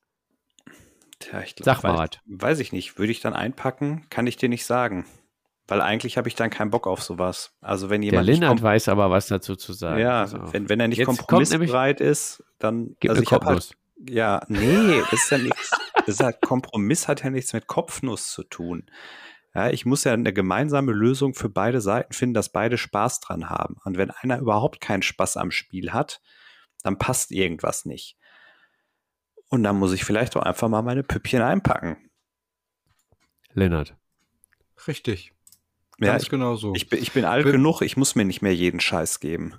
Tja, 1.18 1.40
ich 1.42 1.56
glaub, 1.56 1.64
Sag 1.64 1.82
mal 1.82 1.98
weiß, 1.98 2.10
weiß 2.26 2.58
ich 2.60 2.72
nicht. 2.72 2.98
Würde 2.98 3.10
ich 3.10 3.20
dann 3.20 3.32
einpacken? 3.34 4.06
Kann 4.10 4.26
ich 4.26 4.36
dir 4.36 4.48
nicht 4.48 4.64
sagen. 4.66 5.04
Weil 5.66 5.80
eigentlich 5.82 6.16
habe 6.16 6.28
ich 6.28 6.34
dann 6.34 6.48
keinen 6.50 6.70
Bock 6.70 6.86
auf 6.86 7.02
sowas. 7.02 7.52
Also 7.60 7.90
wenn 7.90 8.00
Der 8.02 8.10
jemand 8.10 8.26
Lennart 8.26 8.58
kom- 8.58 8.62
weiß 8.62 8.88
aber 8.88 9.10
was 9.10 9.26
dazu 9.26 9.56
zu 9.56 9.72
sagen. 9.72 10.00
ja, 10.00 10.20
Also, 10.20 10.38
wenn, 10.52 10.68
wenn 10.68 10.80
er 10.80 10.88
nicht 10.88 11.04
kompromissbereit 11.04 12.00
ist, 12.00 12.42
dann 12.58 12.96
gib 13.00 13.10
also 13.10 13.20
mir 13.20 13.24
ich 13.24 13.32
hab 13.32 13.42
Kopfnuss. 13.42 13.70
halt, 13.70 13.78
ja, 14.06 14.44
nee, 14.48 15.00
das 15.10 15.12
ist 15.24 15.30
ja 15.30 15.38
nichts. 15.38 15.70
Das 15.94 16.08
ist 16.08 16.22
halt, 16.22 16.40
Kompromiss 16.40 17.08
hat 17.08 17.22
ja 17.24 17.30
nichts 17.30 17.52
mit 17.52 17.66
Kopfnuss 17.66 18.30
zu 18.32 18.42
tun. 18.44 18.90
Ja, 19.54 19.70
ich 19.70 19.86
muss 19.86 20.04
ja 20.04 20.12
eine 20.12 20.32
gemeinsame 20.32 20.92
Lösung 20.92 21.34
für 21.34 21.48
beide 21.48 21.80
Seiten 21.80 22.12
finden, 22.12 22.34
dass 22.34 22.50
beide 22.52 22.78
Spaß 22.78 23.20
dran 23.20 23.48
haben. 23.50 23.76
Und 23.84 23.96
wenn 23.96 24.10
einer 24.10 24.38
überhaupt 24.38 24.80
keinen 24.80 25.02
Spaß 25.02 25.36
am 25.36 25.50
Spiel 25.50 25.92
hat, 25.92 26.20
dann 26.82 26.98
passt 26.98 27.32
irgendwas 27.32 27.84
nicht. 27.84 28.16
Und 29.48 29.62
dann 29.62 29.76
muss 29.76 29.92
ich 29.92 30.04
vielleicht 30.04 30.36
auch 30.36 30.42
einfach 30.42 30.68
mal 30.68 30.82
meine 30.82 31.02
Püppchen 31.02 31.42
einpacken. 31.42 32.10
Lennart. 33.54 33.96
Richtig. 34.86 35.32
Ja, 35.98 36.12
Ganz 36.12 36.24
ich, 36.24 36.30
genau 36.30 36.54
so. 36.54 36.74
ich, 36.76 36.88
bin, 36.88 37.02
ich 37.02 37.12
bin 37.12 37.24
alt 37.24 37.44
Bin- 37.44 37.52
genug, 37.52 37.80
ich 37.82 37.96
muss 37.96 38.14
mir 38.14 38.24
nicht 38.24 38.42
mehr 38.42 38.54
jeden 38.54 38.78
Scheiß 38.78 39.18
geben. 39.18 39.54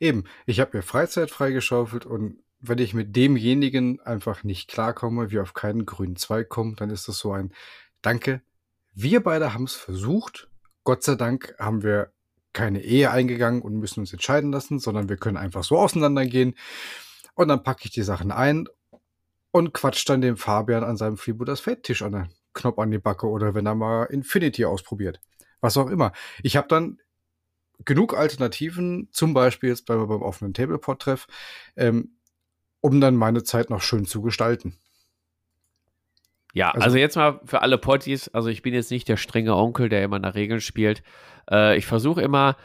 Eben, 0.00 0.24
ich 0.46 0.58
habe 0.58 0.76
mir 0.76 0.82
Freizeit 0.82 1.30
freigeschaufelt 1.30 2.06
und 2.06 2.42
wenn 2.60 2.78
ich 2.78 2.94
mit 2.94 3.14
demjenigen 3.16 4.00
einfach 4.00 4.44
nicht 4.44 4.68
klarkomme, 4.68 5.30
wir 5.30 5.42
auf 5.42 5.54
keinen 5.54 5.86
grünen 5.86 6.16
Zweig 6.16 6.48
kommen, 6.48 6.76
dann 6.76 6.90
ist 6.90 7.08
das 7.08 7.18
so 7.18 7.32
ein 7.32 7.52
Danke. 8.02 8.42
Wir 8.94 9.22
beide 9.22 9.52
haben 9.52 9.64
es 9.64 9.74
versucht. 9.74 10.48
Gott 10.84 11.02
sei 11.02 11.16
Dank 11.16 11.54
haben 11.58 11.82
wir 11.82 12.12
keine 12.52 12.82
Ehe 12.82 13.10
eingegangen 13.10 13.60
und 13.60 13.76
müssen 13.76 14.00
uns 14.00 14.12
entscheiden 14.12 14.52
lassen, 14.52 14.78
sondern 14.78 15.08
wir 15.08 15.18
können 15.18 15.36
einfach 15.36 15.64
so 15.64 15.78
auseinandergehen. 15.78 16.54
Und 17.34 17.48
dann 17.48 17.62
packe 17.62 17.82
ich 17.84 17.90
die 17.90 18.02
Sachen 18.02 18.32
ein 18.32 18.68
und 19.50 19.74
quatsch 19.74 20.08
dann 20.08 20.22
dem 20.22 20.36
Fabian 20.36 20.84
an 20.84 20.96
seinem 20.96 21.18
Freebooters 21.18 21.60
Fate-Tisch 21.60 22.02
an 22.02 22.12
den 22.12 22.28
Knopf 22.54 22.78
an 22.78 22.90
die 22.90 22.98
Backe 22.98 23.28
oder 23.28 23.54
wenn 23.54 23.66
er 23.66 23.74
mal 23.74 24.04
Infinity 24.04 24.64
ausprobiert. 24.64 25.20
Was 25.60 25.76
auch 25.76 25.90
immer. 25.90 26.12
Ich 26.42 26.56
habe 26.56 26.68
dann 26.68 26.98
genug 27.84 28.16
Alternativen, 28.16 29.08
zum 29.12 29.34
Beispiel 29.34 29.68
jetzt 29.68 29.86
beim, 29.86 30.06
beim 30.08 30.22
offenen 30.22 30.54
Tableport-Treff, 30.54 31.26
ähm, 31.76 32.15
um 32.86 33.00
dann 33.00 33.16
meine 33.16 33.42
Zeit 33.42 33.68
noch 33.70 33.82
schön 33.82 34.04
zu 34.06 34.22
gestalten. 34.22 34.76
Ja, 36.54 36.70
also, 36.70 36.84
Also- 36.84 36.96
jetzt 36.98 37.16
mal 37.16 37.40
für 37.44 37.60
alle 37.62 37.78
Potties, 37.78 38.28
also 38.28 38.48
ich 38.48 38.62
bin 38.62 38.72
jetzt 38.74 38.90
nicht 38.90 39.08
der 39.08 39.16
strenge 39.16 39.54
Onkel, 39.56 39.88
der 39.88 40.02
immer 40.04 40.18
nach 40.18 40.34
Regeln 40.34 40.60
spielt. 40.60 41.02
Äh, 41.50 41.76
ich 41.76 41.84
versuche 41.86 42.22
immer, 42.22 42.56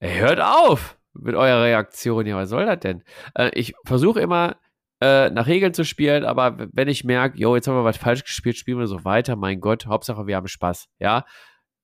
ey, 0.00 0.18
hört 0.18 0.40
auf 0.40 0.98
mit 1.14 1.34
eurer 1.34 1.62
Reaktion. 1.62 2.26
Ja, 2.26 2.36
was 2.36 2.50
soll 2.50 2.66
das 2.66 2.80
denn? 2.80 3.02
Äh, 3.34 3.50
ich 3.54 3.74
versuche 3.84 4.20
immer 4.20 4.56
äh, 5.00 5.30
nach 5.30 5.46
Regeln 5.46 5.74
zu 5.74 5.84
spielen, 5.84 6.24
aber 6.24 6.68
wenn 6.72 6.88
ich 6.88 7.04
merke, 7.04 7.38
jo, 7.38 7.56
jetzt 7.56 7.66
haben 7.68 7.74
wir 7.76 7.84
was 7.84 7.96
falsch 7.96 8.22
gespielt, 8.24 8.56
spielen 8.56 8.78
wir 8.78 8.86
so 8.86 9.04
weiter, 9.04 9.34
mein 9.34 9.60
Gott, 9.60 9.86
Hauptsache 9.86 10.26
wir 10.26 10.36
haben 10.36 10.46
Spaß. 10.48 10.88
Ja, 10.98 11.24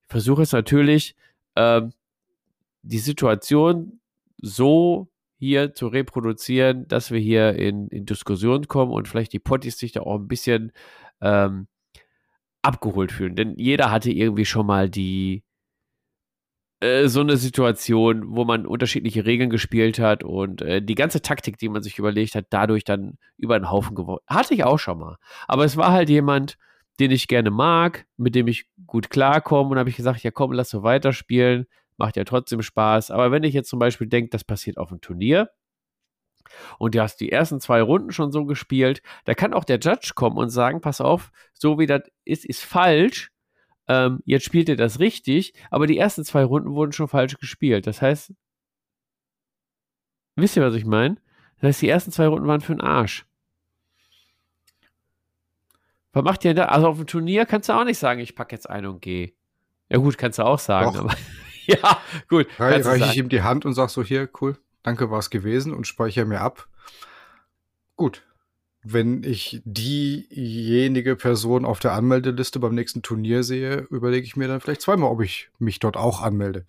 ich 0.03 0.09
versuche 0.13 0.43
es 0.43 0.53
natürlich, 0.53 1.17
ähm, 1.57 1.93
die 2.83 2.99
Situation 2.99 4.01
so 4.41 5.09
hier 5.39 5.73
zu 5.73 5.86
reproduzieren, 5.86 6.89
dass 6.89 7.10
wir 7.10 7.20
hier 7.20 7.55
in, 7.55 7.89
in 7.89 8.06
Diskussion 8.06 8.66
kommen 8.66 8.93
und 8.93 9.09
vielleicht 9.09 9.32
die 9.32 9.39
Potties 9.39 9.78
sich 9.78 9.93
da 9.93 10.01
auch 10.01 10.16
ein 10.16 10.28
bisschen 10.28 10.73
ähm, 11.20 11.69
abgeholt 12.62 13.12
fühlen. 13.12 13.36
Denn 13.36 13.55
jeder 13.56 13.90
hatte 13.90 14.10
irgendwie 14.10 14.44
schon 14.44 14.66
mal 14.66 14.90
die 14.90 15.44
äh, 16.81 17.09
so 17.09 17.20
eine 17.20 17.36
Situation, 17.36 18.36
wo 18.36 18.44
man 18.44 18.66
unterschiedliche 18.66 19.27
Regeln 19.27 19.51
gespielt 19.51 19.98
hat 19.98 20.24
und 20.24 20.62
äh, 20.62 20.82
die 20.82 20.94
ganze 20.94 21.23
Taktik, 21.23 21.59
die 21.59 21.69
man 21.69 21.82
sich 21.82 21.98
überlegt 21.98 22.35
hat, 22.35 22.47
dadurch 22.51 22.85
dann 22.85 23.19
über 23.36 23.59
den 23.59 23.70
Haufen 23.70 23.97
geworfen. 23.97 24.24
Hatte 24.28 24.55
ich 24.55 24.65
auch 24.65 24.78
schon 24.78 24.98
mal. 24.98 25.16
Aber 25.47 25.65
es 25.65 25.77
war 25.77 25.93
halt 25.93 26.09
jemand, 26.09 26.56
den 27.01 27.10
ich 27.10 27.28
gerne 27.28 27.51
mag, 27.51 28.06
mit 28.16 28.35
dem 28.35 28.48
ich 28.48 28.66
gut 28.86 29.10
klarkomme 29.10 29.70
und 29.70 29.78
habe 29.78 29.90
ich 29.90 29.97
gesagt, 29.97 30.23
ja 30.23 30.31
komm, 30.31 30.52
lass 30.52 30.70
so 30.70 30.82
weiterspielen, 30.82 31.66
macht 31.99 32.16
ja 32.16 32.25
trotzdem 32.25 32.62
Spaß. 32.62 33.11
Aber 33.11 33.31
wenn 33.31 33.43
ich 33.43 33.55
jetzt 33.55 33.69
zum 33.69 33.79
Beispiel 33.79 34.07
denke, 34.07 34.31
das 34.31 34.45
passiert 34.45 34.79
auf 34.79 34.91
einem 34.91 35.01
Turnier, 35.01 35.51
und 36.79 36.95
du 36.95 37.03
hast 37.03 37.20
die 37.20 37.31
ersten 37.31 37.61
zwei 37.61 37.83
Runden 37.83 38.12
schon 38.12 38.33
so 38.33 38.45
gespielt, 38.45 39.03
da 39.25 39.35
kann 39.35 39.55
auch 39.55 39.65
der 39.65 39.79
Judge 39.79 40.12
kommen 40.15 40.39
und 40.39 40.51
sagen, 40.51 40.81
pass 40.81 41.01
auf, 41.01 41.31
so 41.53 41.79
wie 41.79 41.87
das 41.87 42.03
ist, 42.25 42.45
ist 42.45 42.65
falsch. 42.65 43.31
Ähm, 43.87 44.20
jetzt 44.25 44.45
spielt 44.45 44.69
ihr 44.69 44.77
das 44.77 44.99
richtig, 44.99 45.55
aber 45.70 45.87
die 45.87 45.99
ersten 45.99 46.25
zwei 46.25 46.45
Runden 46.45 46.73
wurden 46.75 46.93
schon 46.93 47.09
falsch 47.09 47.39
gespielt. 47.39 47.87
Das 47.87 48.03
heißt, 48.03 48.33
wisst 50.37 50.57
ihr, 50.57 50.62
was 50.62 50.75
ich 50.75 50.85
meine? 50.85 51.16
Das 51.57 51.69
heißt, 51.69 51.83
die 51.83 51.89
ersten 51.89 52.12
zwei 52.12 52.27
Runden 52.27 52.47
waren 52.47 52.61
für 52.61 52.75
den 52.75 52.81
Arsch. 52.81 53.27
Was 56.12 56.25
macht 56.25 56.45
ihr 56.45 56.55
denn 56.55 56.65
da? 56.65 56.65
Also 56.66 56.89
auf 56.89 56.97
dem 56.97 57.07
Turnier 57.07 57.47
kannst 57.47 57.69
du 57.69 57.73
auch 57.73 57.85
nicht 57.85 57.99
sagen, 57.99 58.20
ich 58.20 58.35
packe 58.35 58.55
jetzt 58.55 58.69
ein 58.69 58.87
und 58.87 59.01
gehe. 59.01 59.33
Ja 59.89 59.99
gut, 59.99 60.19
kannst 60.19 60.39
du 60.39 60.43
auch 60.45 60.59
sagen, 60.59 60.93
Doch. 60.93 61.05
aber 61.05 61.15
ja, 61.82 62.01
gut. 62.28 62.47
Rei 62.59 62.81
reiche 62.81 63.05
ich 63.07 63.16
ihm 63.19 63.28
die 63.28 63.43
Hand 63.43 63.66
und 63.66 63.74
sag 63.74 63.90
so, 63.90 64.03
hier, 64.03 64.28
cool, 64.40 64.57
danke, 64.82 65.11
war's 65.11 65.28
gewesen 65.28 65.74
und 65.74 65.86
speichere 65.86 66.24
mir 66.24 66.40
ab. 66.40 66.66
Gut. 67.97 68.24
Wenn 68.82 69.23
ich 69.23 69.61
diejenige 69.65 71.16
Person 71.16 71.65
auf 71.65 71.78
der 71.78 71.93
Anmeldeliste 71.93 72.59
beim 72.59 72.74
nächsten 72.74 73.03
Turnier 73.03 73.43
sehe, 73.43 73.86
überlege 73.90 74.24
ich 74.24 74.36
mir 74.36 74.49
dann 74.49 74.61
vielleicht 74.61 74.81
zweimal, 74.81 75.11
ob 75.11 75.20
ich 75.20 75.51
mich 75.59 75.78
dort 75.78 75.97
auch 75.97 76.23
anmelde. 76.23 76.65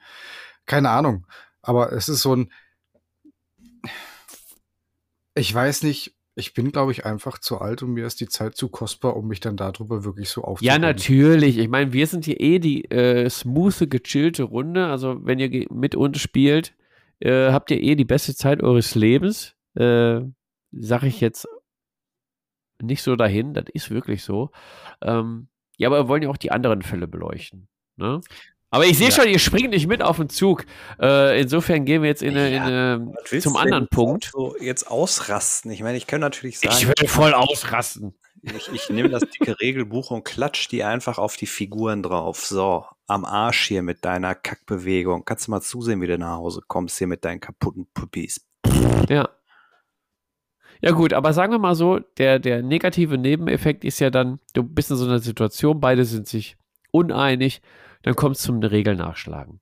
Keine 0.65 0.89
Ahnung. 0.89 1.26
Aber 1.61 1.93
es 1.93 2.09
ist 2.09 2.21
so 2.21 2.35
ein. 2.35 2.51
Ich 5.35 5.53
weiß 5.53 5.84
nicht, 5.84 6.18
ich 6.39 6.53
bin, 6.53 6.71
glaube 6.71 6.91
ich, 6.91 7.05
einfach 7.05 7.37
zu 7.37 7.59
alt 7.59 7.83
und 7.83 7.91
mir 7.93 8.05
ist 8.07 8.19
die 8.19 8.27
Zeit 8.27 8.55
zu 8.55 8.69
kostbar, 8.69 9.15
um 9.15 9.27
mich 9.27 9.39
dann 9.41 9.57
darüber 9.57 10.03
wirklich 10.03 10.29
so 10.29 10.41
Ja, 10.41 10.47
aufzuregen. 10.47 10.81
natürlich. 10.81 11.57
Ich 11.57 11.67
meine, 11.69 11.93
wir 11.93 12.07
sind 12.07 12.25
hier 12.25 12.39
eh 12.39 12.59
die 12.59 12.85
äh, 12.89 13.29
smooth, 13.29 13.89
gechillte 13.89 14.43
Runde. 14.43 14.87
Also, 14.87 15.23
wenn 15.25 15.39
ihr 15.39 15.67
mit 15.71 15.95
uns 15.95 16.19
spielt, 16.19 16.73
äh, 17.19 17.51
habt 17.51 17.69
ihr 17.71 17.81
eh 17.81 17.95
die 17.95 18.05
beste 18.05 18.33
Zeit 18.35 18.63
eures 18.63 18.95
Lebens. 18.95 19.55
Äh, 19.75 20.21
sag 20.71 21.03
ich 21.03 21.21
jetzt 21.21 21.47
nicht 22.81 23.03
so 23.03 23.15
dahin. 23.15 23.53
Das 23.53 23.65
ist 23.73 23.91
wirklich 23.91 24.23
so. 24.23 24.51
Ähm, 25.01 25.47
ja, 25.77 25.87
aber 25.89 26.03
wir 26.03 26.07
wollen 26.07 26.23
ja 26.23 26.29
auch 26.29 26.37
die 26.37 26.51
anderen 26.51 26.81
Fälle 26.81 27.07
beleuchten. 27.07 27.67
Ne? 27.97 28.21
Aber 28.71 28.85
ich 28.85 28.97
sehe 28.97 29.09
Ja. 29.09 29.15
schon, 29.15 29.27
ihr 29.29 29.39
springt 29.39 29.71
nicht 29.71 29.87
mit 29.87 30.01
auf 30.03 30.17
den 30.17 30.29
Zug. 30.29 30.65
Äh, 31.01 31.41
insofern 31.41 31.85
gehen 31.85 32.01
wir 32.03 32.09
jetzt 32.09 32.21
in 32.21 32.35
in 32.35 32.53
Ja, 32.53 32.99
Was 32.99 33.31
willst 33.31 33.43
zum 33.47 33.55
anderen 33.57 33.87
Punkt. 33.87 34.29
So 34.31 34.55
jetzt 34.59 34.89
ausrasten. 34.89 35.71
Ich 35.71 35.81
meine, 35.81 35.97
ich 35.97 36.05
kann 36.07 36.21
natürlich 36.21 36.59
Ich 36.61 36.69
sagen, 36.71 36.93
will 36.99 37.07
voll 37.07 37.33
ausrasten. 37.33 38.13
ich, 38.43 38.69
ich 38.71 38.89
nehme 38.89 39.09
das 39.09 39.23
dicke 39.23 39.55
Regelbuch 39.59 40.11
und 40.11 40.23
klatsch 40.23 40.67
die 40.69 40.83
einfach 40.83 41.17
auf 41.17 41.35
die 41.35 41.47
Figuren 41.47 42.03
drauf. 42.03 42.45
So, 42.45 42.85
am 43.07 43.25
Arsch 43.25 43.67
hier 43.67 43.81
mit 43.81 44.05
deiner 44.05 44.35
Kackbewegung. 44.35 45.25
Kannst 45.25 45.47
du 45.47 45.51
mal 45.51 45.61
zusehen, 45.61 45.99
wie 46.01 46.07
du 46.07 46.17
nach 46.19 46.37
Hause 46.37 46.61
kommst 46.67 46.97
hier 46.99 47.07
mit 47.07 47.25
deinen 47.25 47.39
kaputten 47.39 47.87
Puppies. 47.93 48.45
Ja. 49.09 49.29
Ja, 50.81 50.91
gut, 50.91 51.11
aber 51.13 51.33
sagen 51.33 51.51
wir 51.51 51.59
mal 51.59 51.75
so, 51.75 51.99
der, 52.17 52.39
der 52.39 52.61
negative 52.61 53.17
Nebeneffekt 53.17 53.83
ist 53.83 53.99
ja 53.99 54.09
dann, 54.09 54.39
du 54.53 54.63
bist 54.63 54.89
in 54.91 54.95
so 54.97 55.05
einer 55.05 55.19
Situation, 55.19 55.81
beide 55.81 56.05
sind 56.05 56.27
sich 56.27 56.55
uneinig, 56.91 57.61
dann 58.03 58.15
kommt 58.15 58.35
es 58.38 58.41
zum 58.41 58.59
Regelnachschlagen. 58.61 59.59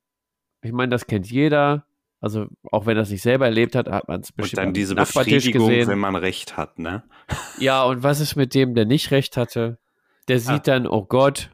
Ich 0.62 0.72
meine, 0.72 0.90
das 0.90 1.06
kennt 1.06 1.30
jeder. 1.30 1.84
Also, 2.20 2.46
auch 2.72 2.86
wenn 2.86 2.96
er 2.96 3.04
es 3.04 3.10
nicht 3.10 3.22
selber 3.22 3.44
erlebt 3.44 3.76
hat, 3.76 3.88
hat 3.88 4.08
man 4.08 4.20
es 4.22 4.30
Und 4.30 4.36
bestimmt 4.38 4.58
dann 4.58 4.66
am 4.68 4.74
diese 4.74 4.94
Befriedigung, 4.96 5.68
gesehen. 5.68 5.88
wenn 5.88 5.98
man 6.00 6.16
recht 6.16 6.56
hat, 6.56 6.78
ne? 6.78 7.04
Ja, 7.60 7.84
und 7.84 8.02
was 8.02 8.18
ist 8.20 8.34
mit 8.34 8.54
dem, 8.54 8.74
der 8.74 8.86
nicht 8.86 9.12
recht 9.12 9.36
hatte? 9.36 9.78
Der 10.26 10.40
sieht 10.40 10.50
Ah. 10.68 10.72
dann, 10.72 10.86
oh 10.88 11.04
Gott, 11.04 11.50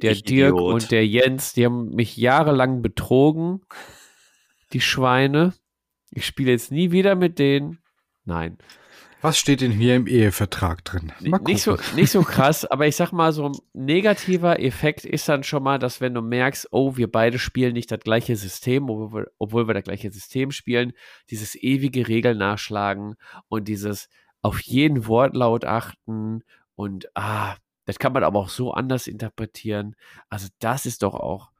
der 0.00 0.12
Ich 0.12 0.22
Dirk 0.22 0.52
Idiot. 0.54 0.72
und 0.74 0.90
der 0.92 1.06
Jens, 1.06 1.54
die 1.54 1.64
haben 1.66 1.90
mich 1.90 2.16
jahrelang 2.16 2.82
betrogen, 2.82 3.62
die 4.72 4.80
Schweine. 4.80 5.54
Ich 6.12 6.24
spiele 6.24 6.52
jetzt 6.52 6.70
nie 6.70 6.92
wieder 6.92 7.16
mit 7.16 7.38
denen. 7.40 7.78
Nein. 8.24 8.58
Was 9.22 9.38
steht 9.38 9.60
denn 9.60 9.70
hier 9.70 9.96
im 9.96 10.06
Ehevertrag 10.06 10.84
drin? 10.84 11.12
Nicht 11.20 11.62
so, 11.62 11.76
nicht 11.94 12.10
so 12.10 12.22
krass, 12.24 12.64
aber 12.64 12.86
ich 12.86 12.96
sag 12.96 13.12
mal, 13.12 13.32
so 13.32 13.46
ein 13.48 13.56
negativer 13.74 14.60
Effekt 14.60 15.04
ist 15.04 15.28
dann 15.28 15.42
schon 15.42 15.62
mal, 15.62 15.78
dass 15.78 16.00
wenn 16.00 16.14
du 16.14 16.22
merkst, 16.22 16.68
oh, 16.70 16.96
wir 16.96 17.10
beide 17.10 17.38
spielen 17.38 17.74
nicht 17.74 17.90
das 17.90 18.00
gleiche 18.00 18.36
System, 18.36 18.88
obwohl 18.88 19.12
wir, 19.12 19.30
obwohl 19.38 19.68
wir 19.68 19.74
das 19.74 19.84
gleiche 19.84 20.10
System 20.10 20.50
spielen, 20.50 20.92
dieses 21.28 21.54
ewige 21.54 22.08
Regeln 22.08 22.38
nachschlagen 22.38 23.16
und 23.48 23.68
dieses 23.68 24.08
auf 24.42 24.60
jeden 24.60 25.06
Wortlaut 25.06 25.66
achten 25.66 26.42
und 26.74 27.14
ah, 27.14 27.56
das 27.84 27.98
kann 27.98 28.12
man 28.12 28.24
aber 28.24 28.38
auch 28.38 28.48
so 28.48 28.72
anders 28.72 29.06
interpretieren. 29.06 29.96
Also 30.28 30.48
das 30.60 30.86
ist 30.86 31.02
doch 31.02 31.14
auch 31.14 31.50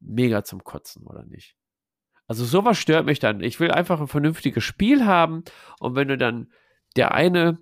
mega 0.00 0.44
zum 0.44 0.62
Kotzen, 0.62 1.06
oder 1.06 1.24
nicht? 1.24 1.56
Also 2.28 2.44
sowas 2.44 2.78
stört 2.78 3.06
mich 3.06 3.18
dann. 3.18 3.40
Ich 3.40 3.58
will 3.58 3.70
einfach 3.70 4.00
ein 4.00 4.06
vernünftiges 4.06 4.62
Spiel 4.62 5.06
haben 5.06 5.42
und 5.80 5.96
wenn 5.96 6.08
du 6.08 6.18
dann 6.18 6.52
der 6.98 7.14
eine 7.14 7.58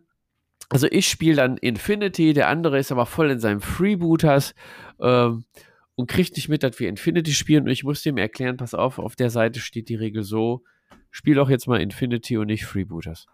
also 0.69 0.89
ich 0.91 1.09
spiele 1.09 1.37
dann 1.37 1.57
Infinity, 1.59 2.33
der 2.33 2.49
andere 2.49 2.79
ist 2.79 2.91
aber 2.91 3.07
voll 3.07 3.31
in 3.31 3.39
seinem 3.39 3.61
Freebooters 3.61 4.55
ähm, 5.01 5.45
und 5.95 6.11
kriegt 6.11 6.37
nicht 6.37 6.49
mit, 6.49 6.63
dass 6.63 6.79
wir 6.81 6.89
Infinity 6.89 7.33
spielen. 7.33 7.65
Und 7.65 7.71
ich 7.71 7.85
muss 7.85 8.03
dem 8.03 8.17
erklären, 8.17 8.57
pass 8.57 8.75
auf, 8.75 8.99
auf 8.99 9.17
der 9.17 9.31
Seite 9.31 9.61
steht 9.61 9.89
die 9.89 9.95
Regel 9.95 10.25
so, 10.25 10.65
spiel 11.11 11.37
doch 11.37 11.49
jetzt 11.49 11.69
mal 11.69 11.81
Infinity 11.81 12.37
und 12.37 12.49
nicht 12.49 12.65
Freebooters. 12.65 13.27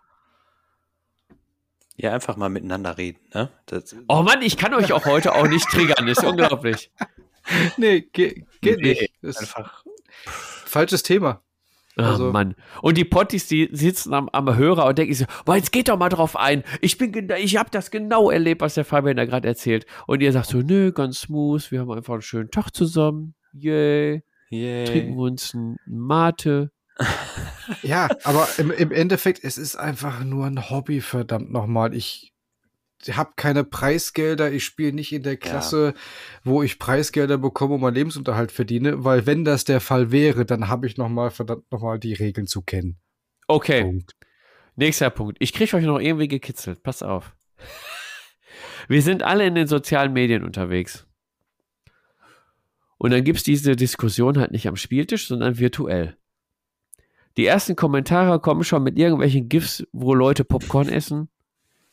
Ja, 1.97 2.13
einfach 2.13 2.37
mal 2.37 2.49
miteinander 2.49 2.99
reden, 2.99 3.21
ne? 3.35 3.51
Das, 3.67 3.95
oh 4.09 4.23
Mann, 4.23 4.43
ich 4.43 4.57
kann 4.57 4.75
euch 4.75 4.93
auch 4.93 5.05
heute 5.05 5.35
auch 5.35 5.47
nicht 5.47 5.69
triggern, 5.69 6.09
ist 6.09 6.25
unglaublich. 6.25 6.91
Nee, 7.77 8.03
ge 8.13 8.45
geht 8.61 8.81
nee, 8.81 8.91
nicht. 8.91 9.13
Ist 9.23 9.41
einfach 9.41 9.85
falsches 10.65 11.03
Thema. 11.03 11.43
Also, 11.97 12.29
oh 12.29 12.33
Mann. 12.33 12.55
Und 12.81 12.97
die 12.97 13.05
Potties, 13.05 13.49
die 13.49 13.69
sitzen 13.73 14.15
am, 14.15 14.29
am 14.31 14.57
Hörer 14.57 14.87
und 14.87 14.97
denken 14.97 15.13
sich 15.15 15.27
so, 15.27 15.43
boah, 15.45 15.57
jetzt 15.57 15.73
geht 15.73 15.89
doch 15.89 15.99
mal 15.99 16.09
drauf 16.09 16.37
ein. 16.37 16.65
Ich 16.81 16.97
bin, 16.97 17.29
ich 17.39 17.57
habe 17.57 17.71
das 17.71 17.91
genau 17.91 18.31
erlebt, 18.31 18.63
was 18.63 18.75
der 18.75 18.85
Fabian 18.85 19.17
da 19.17 19.25
gerade 19.27 19.47
erzählt. 19.47 19.87
Und 20.07 20.23
ihr 20.23 20.33
sagt 20.33 20.47
so, 20.47 20.59
nö, 20.59 20.93
ganz 20.93 21.21
smooth, 21.21 21.71
wir 21.71 21.81
haben 21.81 21.91
einfach 21.91 22.15
einen 22.15 22.23
schönen 22.23 22.51
Tag 22.51 22.71
zusammen. 22.71 23.35
Yay. 23.53 24.23
Yay. 24.51 24.85
Trinken 24.85 25.17
wir 25.17 25.23
uns 25.23 25.55
ein 25.55 25.77
Mate. 25.87 26.71
ja, 27.83 28.09
aber 28.25 28.49
im, 28.59 28.71
im 28.71 28.91
Endeffekt, 28.91 29.43
es 29.45 29.59
ist 29.59 29.77
einfach 29.77 30.25
nur 30.25 30.47
ein 30.47 30.71
Hobby, 30.71 31.01
verdammt 31.01 31.51
nochmal. 31.51 31.95
Ich 31.95 32.32
habe 33.11 33.33
keine 33.37 33.65
Preisgelder, 33.65 34.53
ich 34.53 34.65
spiele 34.65 34.93
nicht 34.93 35.13
in 35.13 35.23
der 35.23 35.37
Klasse, 35.37 35.95
ja. 35.95 36.01
wo 36.45 36.63
ich 36.63 36.79
Preisgelder 36.79 37.39
bekomme 37.39 37.75
und 37.75 37.81
meinen 37.81 37.95
Lebensunterhalt 37.95 38.53
verdiene, 38.53 39.05
weil 39.05 39.27
wenn 39.27 39.45
das 39.45 39.65
der 39.65 39.81
Fall 39.81 40.13
wäre, 40.13 40.45
dann 40.45 40.69
habe 40.69 40.87
ich 40.87 40.97
noch 40.97 41.09
mal 41.09 41.31
verdammt 41.31 41.71
noch 41.71 41.83
mal 41.83 41.99
die 41.99 42.15
Regeln 42.15 42.47
zu 42.47 42.63
kennen. 42.63 42.99
Okay. 43.49 43.83
Punkt. 43.83 44.15
Nächster 44.77 45.11
Punkt. 45.11 45.37
Ich 45.41 45.53
kriege 45.53 45.77
euch 45.77 45.85
noch 45.85 45.99
irgendwie 45.99 46.29
gekitzelt. 46.29 46.83
Pass 46.83 47.03
auf. 47.03 47.35
Wir 48.89 49.03
sind 49.03 49.23
alle 49.23 49.47
in 49.47 49.55
den 49.55 49.67
sozialen 49.67 50.13
Medien 50.13 50.45
unterwegs. 50.45 51.07
Und 52.99 53.11
dann 53.11 53.25
gibt 53.25 53.39
es 53.39 53.45
diese 53.45 53.75
Diskussion 53.77 54.39
halt 54.39 54.53
nicht 54.53 54.69
am 54.69 54.77
Spieltisch, 54.77 55.27
sondern 55.27 55.59
virtuell. 55.59 56.17
Die 57.37 57.47
ersten 57.47 57.77
Kommentare 57.77 58.41
kommen 58.41 58.63
schon 58.63 58.83
mit 58.83 58.97
irgendwelchen 58.97 59.49
GIFs, 59.49 59.85
wo 59.93 60.15
Leute 60.15 60.45
Popcorn 60.45 60.89
essen 60.89 61.29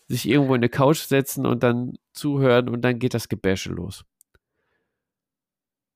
sich 0.09 0.27
irgendwo 0.27 0.55
in 0.55 0.59
eine 0.59 0.69
Couch 0.69 0.99
setzen 0.99 1.45
und 1.45 1.63
dann 1.63 1.93
zuhören 2.11 2.67
und 2.67 2.81
dann 2.81 2.99
geht 2.99 3.13
das 3.13 3.29
Gebäsche 3.29 3.71
los. 3.71 4.03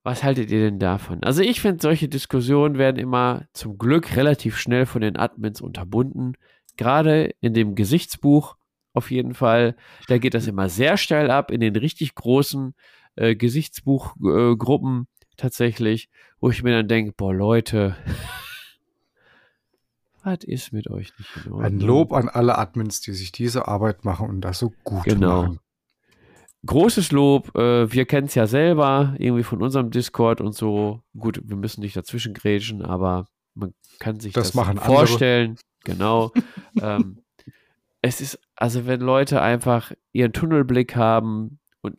Was 0.03 0.23
haltet 0.23 0.51
ihr 0.51 0.59
denn 0.59 0.79
davon? 0.79 1.23
Also 1.23 1.41
ich 1.41 1.61
finde, 1.61 1.81
solche 1.81 2.09
Diskussionen 2.09 2.77
werden 2.77 2.97
immer 2.97 3.45
zum 3.53 3.77
Glück 3.77 4.15
relativ 4.15 4.57
schnell 4.57 4.85
von 4.85 5.01
den 5.01 5.17
Admins 5.17 5.61
unterbunden. 5.61 6.33
Gerade 6.77 7.33
in 7.41 7.53
dem 7.53 7.75
Gesichtsbuch 7.75 8.55
auf 8.93 9.11
jeden 9.11 9.33
Fall. 9.33 9.75
Da 10.07 10.17
geht 10.17 10.33
das 10.33 10.47
immer 10.47 10.69
sehr 10.69 10.97
steil 10.97 11.31
ab 11.31 11.51
in 11.51 11.61
den 11.61 11.75
richtig 11.75 12.15
großen 12.15 12.75
äh, 13.15 13.35
Gesichtsbuchgruppen 13.35 15.01
äh, 15.01 15.25
tatsächlich, 15.37 16.09
wo 16.39 16.49
ich 16.49 16.63
mir 16.63 16.71
dann 16.71 16.87
denke, 16.87 17.13
boah 17.15 17.33
Leute, 17.33 17.95
was 20.23 20.43
ist 20.43 20.73
mit 20.73 20.89
euch 20.89 21.11
nicht 21.17 21.45
in 21.45 21.51
Ordnung? 21.51 21.63
Ein 21.63 21.79
Lob 21.79 22.13
an 22.13 22.29
alle 22.29 22.57
Admins, 22.57 23.01
die 23.01 23.13
sich 23.13 23.31
diese 23.31 23.67
Arbeit 23.67 24.05
machen 24.05 24.29
und 24.29 24.41
das 24.41 24.59
so 24.59 24.73
gut 24.83 25.03
genau. 25.03 25.43
machen. 25.43 25.59
Großes 26.65 27.11
Lob, 27.11 27.55
äh, 27.57 27.91
wir 27.91 28.05
kennen 28.05 28.27
es 28.27 28.35
ja 28.35 28.47
selber, 28.47 29.15
irgendwie 29.17 29.43
von 29.43 29.61
unserem 29.61 29.91
Discord 29.91 30.39
und 30.39 30.55
so. 30.55 31.01
Gut, 31.17 31.41
wir 31.43 31.57
müssen 31.57 31.81
nicht 31.81 31.97
dazwischen 31.97 32.33
grätschen, 32.33 32.81
aber 32.81 33.27
man 33.53 33.73
kann 33.99 34.19
sich 34.19 34.33
das, 34.33 34.53
das 34.53 34.79
vorstellen. 34.79 35.51
Andere. 35.51 35.63
Genau. 35.83 36.31
ähm, 36.81 37.19
es 38.01 38.21
ist, 38.21 38.39
also 38.55 38.85
wenn 38.85 39.01
Leute 39.01 39.41
einfach 39.41 39.91
ihren 40.13 40.31
Tunnelblick 40.31 40.95
haben 40.95 41.59
und 41.81 41.97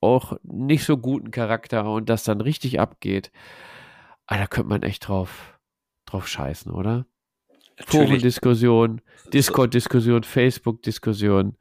auch 0.00 0.36
nicht 0.42 0.84
so 0.84 0.96
guten 0.96 1.30
Charakter 1.30 1.90
und 1.90 2.08
das 2.08 2.24
dann 2.24 2.40
richtig 2.40 2.78
abgeht, 2.78 3.32
ah, 4.26 4.38
da 4.38 4.46
könnte 4.46 4.68
man 4.68 4.82
echt 4.82 5.08
drauf, 5.08 5.58
drauf 6.06 6.28
scheißen, 6.28 6.70
oder? 6.70 7.06
Forendiskussion, 7.86 9.00
Discord-Diskussion, 9.32 10.22
Facebook-Diskussion. 10.22 11.56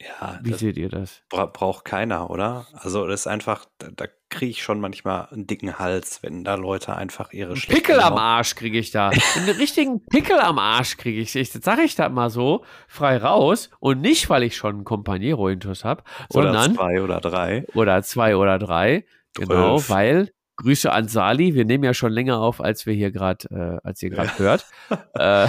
Ja, 0.00 0.38
wie 0.42 0.54
seht 0.54 0.78
ihr 0.78 0.88
das? 0.88 1.22
Bra 1.28 1.44
braucht 1.44 1.84
keiner, 1.84 2.30
oder? 2.30 2.66
Also 2.72 3.06
das 3.06 3.20
ist 3.20 3.26
einfach, 3.26 3.66
da, 3.76 3.88
da 3.94 4.06
kriege 4.30 4.50
ich 4.50 4.62
schon 4.62 4.80
manchmal 4.80 5.28
einen 5.30 5.46
dicken 5.46 5.78
Hals, 5.78 6.22
wenn 6.22 6.42
da 6.42 6.54
Leute 6.54 6.96
einfach 6.96 7.32
ihre 7.32 7.52
Pickel 7.52 8.00
am 8.00 8.16
Arsch 8.16 8.54
kriege 8.54 8.78
ich 8.78 8.92
da. 8.92 9.10
einen 9.36 9.50
richtigen 9.50 10.02
Pickel 10.06 10.38
am 10.38 10.58
Arsch 10.58 10.96
kriege 10.96 11.20
ich. 11.20 11.34
Jetzt 11.34 11.62
sage 11.62 11.82
ich 11.82 11.96
das 11.96 12.10
mal 12.10 12.30
so 12.30 12.64
frei 12.88 13.18
raus 13.18 13.68
und 13.78 14.00
nicht, 14.00 14.30
weil 14.30 14.42
ich 14.42 14.56
schon 14.56 14.76
einen 14.76 14.84
Companiero-Intus 14.84 15.84
habe, 15.84 16.02
sondern 16.30 16.54
oder 16.54 16.74
zwei 16.74 17.02
oder 17.02 17.20
drei 17.20 17.66
oder 17.74 18.02
zwei 18.02 18.36
oder 18.36 18.58
drei. 18.58 19.04
Genau, 19.34 19.86
weil 19.88 20.32
Grüße 20.60 20.92
an 20.92 21.08
Sali. 21.08 21.54
Wir 21.54 21.64
nehmen 21.64 21.84
ja 21.84 21.94
schon 21.94 22.12
länger 22.12 22.38
auf, 22.38 22.60
als 22.60 22.86
wir 22.86 22.94
hier 22.94 23.10
gerade, 23.10 23.48
äh, 23.50 23.86
als 23.86 24.02
ihr 24.02 24.10
gerade 24.10 24.28
ja. 24.28 24.38
hört. 24.38 24.66
äh, 25.14 25.48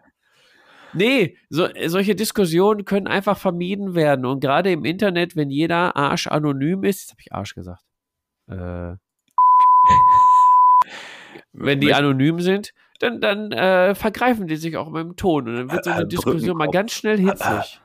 nee, 0.92 1.36
so, 1.48 1.68
solche 1.86 2.14
Diskussionen 2.14 2.84
können 2.84 3.06
einfach 3.06 3.36
vermieden 3.36 3.94
werden. 3.94 4.24
Und 4.24 4.40
gerade 4.40 4.70
im 4.70 4.84
Internet, 4.84 5.36
wenn 5.36 5.50
jeder 5.50 5.96
Arsch 5.96 6.28
anonym 6.28 6.84
ist, 6.84 7.00
jetzt 7.00 7.10
habe 7.10 7.20
ich 7.20 7.32
Arsch 7.32 7.54
gesagt. 7.54 7.82
Äh, 8.48 8.94
wenn 11.52 11.80
die 11.80 11.92
anonym 11.92 12.40
sind, 12.40 12.72
dann, 13.00 13.20
dann 13.20 13.50
äh, 13.50 13.94
vergreifen 13.94 14.46
die 14.46 14.56
sich 14.56 14.76
auch 14.76 14.90
mit 14.90 15.02
dem 15.02 15.16
Ton. 15.16 15.48
Und 15.48 15.56
dann 15.56 15.72
wird 15.72 15.84
so 15.84 15.90
eine 15.90 16.06
Diskussion 16.06 16.56
mal 16.56 16.68
ganz 16.68 16.92
schnell 16.92 17.18
hitzig. 17.18 17.80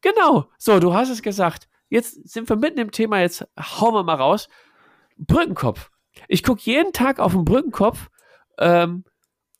Genau, 0.00 0.48
so, 0.56 0.78
du 0.78 0.94
hast 0.94 1.10
es 1.10 1.22
gesagt. 1.22 1.68
Jetzt 1.90 2.28
sind 2.28 2.48
wir 2.48 2.56
mitten 2.56 2.78
im 2.78 2.90
Thema, 2.92 3.20
jetzt 3.20 3.46
hauen 3.58 3.94
wir 3.94 4.04
mal 4.04 4.14
raus. 4.14 4.48
Brückenkopf. 5.18 5.90
Ich 6.28 6.42
gucke 6.42 6.60
jeden 6.62 6.92
Tag 6.92 7.20
auf 7.20 7.32
den 7.32 7.44
Brückenkopf 7.44 8.08
ähm, 8.58 9.04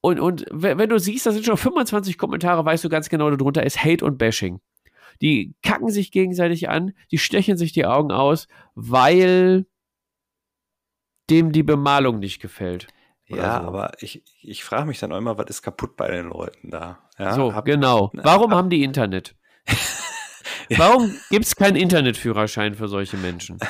und, 0.01 0.21
und 0.21 0.47
wenn 0.51 0.89
du 0.89 0.99
siehst, 0.99 1.27
da 1.27 1.33
sind 1.33 1.45
schon 1.45 1.57
25 1.57 2.19
Kommentare, 2.19 2.65
weißt 2.65 2.85
du 2.85 2.89
ganz 2.89 3.09
genau, 3.09 3.31
darunter 3.31 3.65
ist 3.65 3.83
Hate 3.85 4.05
und 4.05 4.19
Bashing. 4.19 4.61
Die 5.21 5.55
kacken 5.63 5.91
sich 5.91 6.13
gegenseitig 6.13 6.69
an, 6.69 6.93
die 7.11 7.19
stechen 7.19 7.57
sich 7.57 7.73
die 7.73 7.87
Augen 7.87 8.13
aus, 8.13 8.47
weil 8.75 9.67
dem 11.31 11.53
die 11.53 11.65
Bemalung 11.65 12.21
nicht 12.21 12.41
gefällt. 12.41 12.87
Ja, 13.27 13.61
so. 13.61 13.69
aber 13.69 13.93
ich, 14.01 14.23
ich 14.41 14.65
frage 14.65 14.87
mich 14.87 14.99
dann 15.01 15.13
auch 15.13 15.19
immer, 15.19 15.37
was 15.37 15.47
ist 15.49 15.63
kaputt 15.63 15.97
bei 15.97 16.09
den 16.09 16.29
Leuten 16.29 16.71
da? 16.71 16.99
Ja, 17.19 17.35
so, 17.35 17.55
hab, 17.55 17.67
genau. 17.67 18.11
Warum 18.15 18.53
hab, 18.53 18.59
haben 18.59 18.71
die 18.71 18.83
Internet? 18.83 19.37
Warum 20.77 21.15
gibt 21.31 21.45
es 21.45 21.57
keinen 21.57 21.77
Internetführerschein 21.77 22.75
für 22.75 22.89
solche 22.89 23.17
Menschen? 23.17 23.59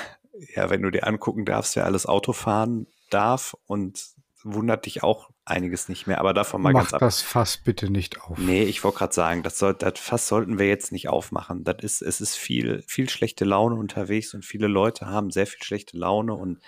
ja, 0.54 0.70
wenn 0.70 0.82
du 0.82 0.90
dir 0.90 1.06
angucken 1.06 1.44
darfst, 1.44 1.76
wer 1.76 1.84
alles 1.84 2.06
Auto 2.06 2.32
fahren 2.32 2.86
darf 3.10 3.56
und 3.66 4.02
wundert 4.44 4.86
dich 4.86 5.02
auch 5.02 5.30
einiges 5.44 5.88
nicht 5.88 6.06
mehr. 6.06 6.18
Aber 6.20 6.34
davon 6.34 6.62
mal 6.62 6.72
Mach 6.72 6.82
ganz 6.82 6.94
ab. 6.94 7.00
das 7.00 7.22
Fass 7.22 7.56
bitte 7.56 7.90
nicht 7.90 8.20
auf. 8.20 8.38
Nee, 8.38 8.64
ich 8.64 8.84
wollte 8.84 8.98
gerade 8.98 9.14
sagen, 9.14 9.42
das, 9.42 9.58
soll, 9.58 9.74
das 9.74 9.98
Fass 9.98 10.28
sollten 10.28 10.58
wir 10.58 10.68
jetzt 10.68 10.92
nicht 10.92 11.08
aufmachen. 11.08 11.64
Das 11.64 11.76
ist, 11.82 12.02
es 12.02 12.20
ist 12.20 12.36
viel, 12.36 12.82
viel 12.86 13.08
schlechte 13.08 13.44
Laune 13.44 13.76
unterwegs 13.76 14.34
und 14.34 14.44
viele 14.44 14.68
Leute 14.68 15.06
haben 15.06 15.30
sehr 15.30 15.46
viel 15.46 15.62
schlechte 15.62 15.96
Laune 15.96 16.34
und 16.34 16.60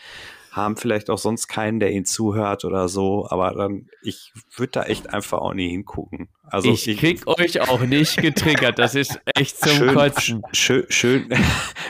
haben 0.51 0.77
vielleicht 0.77 1.11
auch 1.11 1.19
sonst 1.19 1.47
keinen, 1.47 1.79
der 1.79 1.93
ihnen 1.93 2.05
zuhört 2.05 2.65
oder 2.65 2.89
so, 2.89 3.27
aber 3.31 3.55
dann, 3.55 3.89
ich 4.03 4.33
würde 4.57 4.73
da 4.73 4.83
echt 4.85 5.13
einfach 5.13 5.39
auch 5.39 5.55
nie 5.55 5.69
hingucken. 5.71 6.29
Also 6.43 6.73
ich, 6.73 6.89
ich 6.89 6.99
krieg 6.99 7.27
euch 7.27 7.61
auch 7.61 7.81
nicht 7.81 8.17
getriggert, 8.17 8.79
das 8.79 8.95
ist 8.95 9.21
echt 9.37 9.59
zum 9.59 9.77
schön, 9.77 9.95
Kotzen. 9.95 10.43
Schön, 10.53 10.87
schön, 10.91 11.35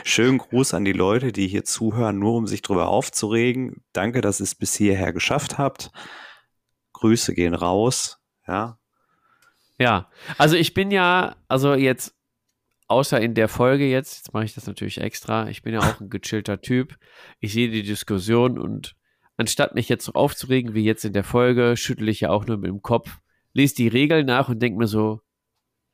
schön 0.03 0.37
Gruß 0.37 0.75
an 0.75 0.85
die 0.85 0.93
Leute, 0.93 1.31
die 1.31 1.47
hier 1.47 1.63
zuhören, 1.63 2.19
nur 2.19 2.35
um 2.35 2.45
sich 2.45 2.61
drüber 2.61 2.87
aufzuregen. 2.87 3.83
Danke, 3.93 4.21
dass 4.21 4.39
ihr 4.39 4.43
es 4.43 4.55
bis 4.55 4.75
hierher 4.75 5.11
geschafft 5.11 5.57
habt. 5.57 5.91
Grüße 6.93 7.33
gehen 7.33 7.55
raus, 7.55 8.19
ja. 8.47 8.77
Ja, 9.79 10.09
also 10.37 10.55
ich 10.55 10.75
bin 10.75 10.91
ja, 10.91 11.35
also 11.47 11.73
jetzt 11.73 12.13
außer 12.91 13.21
in 13.21 13.33
der 13.33 13.47
Folge 13.47 13.85
jetzt, 13.85 14.17
jetzt 14.17 14.33
mache 14.33 14.43
ich 14.43 14.53
das 14.53 14.67
natürlich 14.67 14.99
extra, 14.99 15.47
ich 15.47 15.61
bin 15.61 15.73
ja 15.73 15.79
auch 15.79 16.01
ein 16.01 16.09
gechillter 16.09 16.61
Typ. 16.61 16.97
Ich 17.39 17.53
sehe 17.53 17.69
die 17.69 17.83
Diskussion 17.83 18.59
und 18.59 18.95
anstatt 19.37 19.75
mich 19.75 19.87
jetzt 19.87 20.05
so 20.05 20.13
aufzuregen 20.13 20.73
wie 20.73 20.83
jetzt 20.83 21.05
in 21.05 21.13
der 21.13 21.23
Folge, 21.23 21.77
schüttel 21.77 22.09
ich 22.09 22.19
ja 22.19 22.29
auch 22.29 22.45
nur 22.45 22.57
mit 22.57 22.69
dem 22.69 22.81
Kopf, 22.81 23.19
lese 23.53 23.75
die 23.75 23.87
Regeln 23.87 24.25
nach 24.25 24.49
und 24.49 24.59
denke 24.59 24.77
mir 24.77 24.87
so, 24.87 25.21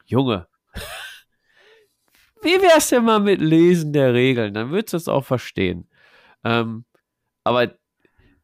Junge, 0.05 0.47
wie 2.41 2.61
wär's 2.61 2.89
denn 2.89 3.05
mal 3.05 3.19
mit 3.19 3.41
Lesen 3.41 3.93
der 3.93 4.13
Regeln? 4.15 4.55
Dann 4.55 4.71
würdest 4.71 4.93
du 4.93 4.97
es 4.97 5.07
auch 5.07 5.23
verstehen. 5.23 5.87
Ähm, 6.43 6.83
aber, 7.43 7.73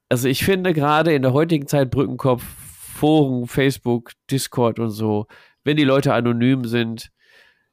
also 0.09 0.27
ich 0.27 0.45
finde 0.45 0.73
gerade 0.73 1.13
in 1.13 1.23
der 1.23 1.33
heutigen 1.33 1.67
Zeit 1.67 1.89
Brückenkopf, 1.89 2.43
Foren, 2.43 3.47
Facebook, 3.47 4.11
Discord 4.29 4.79
und 4.79 4.91
so, 4.91 5.25
wenn 5.63 5.75
die 5.75 5.83
Leute 5.83 6.13
anonym 6.13 6.65
sind, 6.65 7.09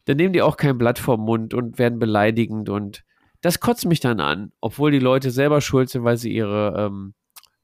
dann 0.05 0.17
nehmen 0.17 0.33
die 0.33 0.43
auch 0.43 0.57
kein 0.57 0.79
Blatt 0.79 0.99
vom 0.99 1.21
Mund 1.21 1.55
und 1.55 1.79
werden 1.79 1.99
beleidigend 1.99 2.69
und 2.69 3.05
das 3.43 3.61
kotzt 3.61 3.87
mich 3.87 4.01
dann 4.01 4.21
an, 4.21 4.53
obwohl 4.61 4.91
die 4.91 4.99
Leute 4.99 5.31
selber 5.31 5.61
schuld 5.61 5.89
sind, 5.89 6.05
weil 6.05 6.17
sie 6.17 6.33
ihre 6.33 6.75
ähm, 6.77 7.15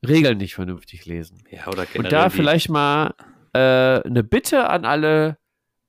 Regeln 0.07 0.39
nicht 0.39 0.55
vernünftig 0.55 1.05
lesen. 1.05 1.43
Ja, 1.51 1.67
oder 1.69 1.87
und 1.97 2.11
da 2.11 2.31
vielleicht 2.31 2.71
mal 2.71 3.15
äh, 3.53 4.03
eine 4.03 4.25
Bitte 4.25 4.69
an 4.71 4.85
alle 4.85 5.39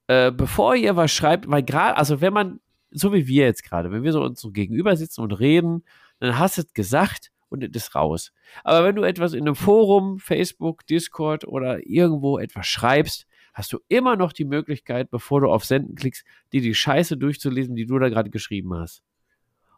äh, 0.07 0.31
bevor 0.31 0.75
ihr 0.75 0.95
was 0.95 1.11
schreibt, 1.11 1.49
weil 1.49 1.63
gerade, 1.63 1.97
also 1.97 2.21
wenn 2.21 2.33
man, 2.33 2.59
so 2.91 3.13
wie 3.13 3.27
wir 3.27 3.45
jetzt 3.45 3.63
gerade, 3.63 3.91
wenn 3.91 4.03
wir 4.03 4.13
so 4.13 4.23
uns 4.23 4.39
so 4.39 4.51
gegenüber 4.51 4.95
sitzen 4.95 5.21
und 5.21 5.33
reden, 5.33 5.83
dann 6.19 6.39
hast 6.39 6.57
du 6.57 6.61
es 6.61 6.73
gesagt 6.73 7.31
und 7.49 7.63
es 7.63 7.69
ist 7.75 7.95
raus. 7.95 8.31
Aber 8.63 8.85
wenn 8.85 8.95
du 8.95 9.03
etwas 9.03 9.33
in 9.33 9.41
einem 9.41 9.55
Forum, 9.55 10.19
Facebook, 10.19 10.87
Discord 10.87 11.45
oder 11.45 11.85
irgendwo 11.85 12.39
etwas 12.39 12.67
schreibst, 12.67 13.27
hast 13.57 13.73
du 13.73 13.79
immer 13.87 14.15
noch 14.15 14.33
die 14.33 14.45
Möglichkeit, 14.45 15.09
bevor 15.09 15.41
du 15.41 15.49
auf 15.49 15.65
Senden 15.65 15.95
klickst, 15.95 16.23
dir 16.53 16.61
die 16.61 16.75
Scheiße 16.75 17.17
durchzulesen, 17.17 17.75
die 17.75 17.87
du 17.87 17.97
da 17.97 18.09
gerade 18.09 18.29
geschrieben 18.29 18.75
hast. 18.75 19.01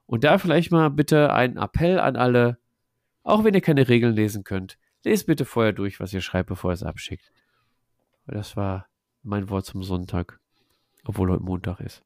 Und 0.06 0.26
da 0.26 0.38
vielleicht 0.38 0.69
mal 0.69 0.89
bitte 0.89 1.31
ein 1.31 1.56
Appell 1.56 1.97
an 1.97 2.18
alle, 2.18 2.57
auch 3.23 3.45
wenn 3.45 3.53
ihr 3.53 3.61
keine 3.61 3.88
Regeln 3.88 4.14
lesen 4.14 4.43
könnt, 4.43 4.77
lest 5.06 5.27
bitte 5.27 5.45
vorher 5.45 5.72
durch, 5.72 6.01
was 6.01 6.14
ihr 6.14 6.19
schreibt, 6.19 6.49
bevor 6.49 6.72
ihr 6.72 6.73
es 6.73 6.84
abschickt. 6.84 7.31
Das 8.27 8.57
war 8.57 8.88
mein 9.23 9.49
Wort 9.49 9.65
zum 9.65 9.81
Sonntag, 9.81 10.41
obwohl 11.06 11.31
heute 11.31 11.43
Montag 11.43 11.80
ist. 11.80 12.03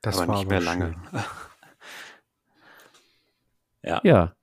Das 0.00 0.18
aber 0.18 0.28
war 0.28 0.38
nicht 0.38 0.48
mehr 0.48 0.60
lange. 0.60 0.94
ja. 3.82 4.00
Ja. 4.04 4.36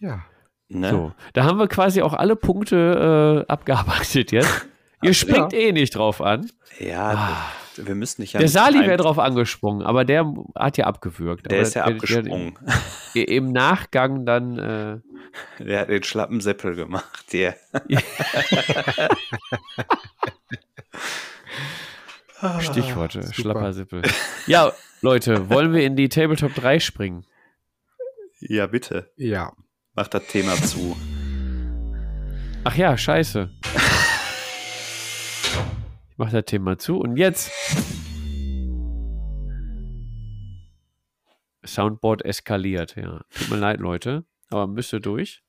Ja. 0.00 0.26
Ne? 0.68 0.90
So, 0.90 1.12
da 1.32 1.44
haben 1.44 1.58
wir 1.58 1.68
quasi 1.68 2.02
auch 2.02 2.12
alle 2.12 2.36
Punkte 2.36 3.46
äh, 3.46 3.50
abgearbeitet 3.50 4.32
jetzt. 4.32 4.68
Ihr 5.02 5.14
springt 5.14 5.52
ja. 5.52 5.58
eh 5.58 5.72
nicht 5.72 5.94
drauf 5.94 6.20
an. 6.20 6.50
Ja, 6.78 7.12
ah. 7.12 7.52
wir 7.76 7.94
müssen 7.94 8.22
nicht. 8.22 8.34
Der 8.34 8.48
Sali 8.48 8.80
wäre 8.80 8.96
drauf 8.96 9.18
angesprungen, 9.18 9.86
aber 9.86 10.04
der 10.04 10.32
hat 10.54 10.78
ja 10.78 10.86
abgewürgt. 10.86 11.50
Der 11.50 11.58
aber 11.58 11.66
ist 11.66 11.74
ja 11.74 11.84
der, 11.84 11.94
abgesprungen. 11.94 12.58
Der, 13.14 13.28
Im 13.28 13.52
Nachgang 13.52 14.24
dann. 14.24 14.58
Äh, 14.58 14.98
der 15.64 15.80
hat 15.80 15.88
den 15.90 16.02
schlappen 16.02 16.40
Seppel 16.40 16.74
gemacht, 16.74 17.32
der. 17.32 17.56
Stichworte, 22.60 23.20
ah, 23.20 23.32
schlapper 23.32 23.72
Sippel. 23.72 24.02
Ja, 24.46 24.72
Leute, 25.00 25.48
wollen 25.50 25.72
wir 25.72 25.82
in 25.82 25.96
die 25.96 26.08
Tabletop 26.08 26.54
3 26.54 26.80
springen? 26.80 27.24
Ja, 28.40 28.66
bitte. 28.66 29.10
Ja. 29.16 29.52
Mach 29.94 30.08
das 30.08 30.26
Thema 30.26 30.54
zu. 30.56 30.96
Ach 32.64 32.76
ja, 32.76 32.96
scheiße. 32.96 33.50
Ich 36.16 36.18
mach 36.18 36.30
das 36.30 36.46
Thema 36.46 36.78
zu 36.78 36.98
und 36.98 37.18
jetzt. 37.18 37.52
Soundboard 41.62 42.24
eskaliert, 42.24 42.96
ja. 42.96 43.20
Tut 43.28 43.50
mir 43.50 43.58
leid, 43.58 43.80
Leute, 43.80 44.24
aber 44.48 44.66
müsste 44.66 44.98
durch. 44.98 45.42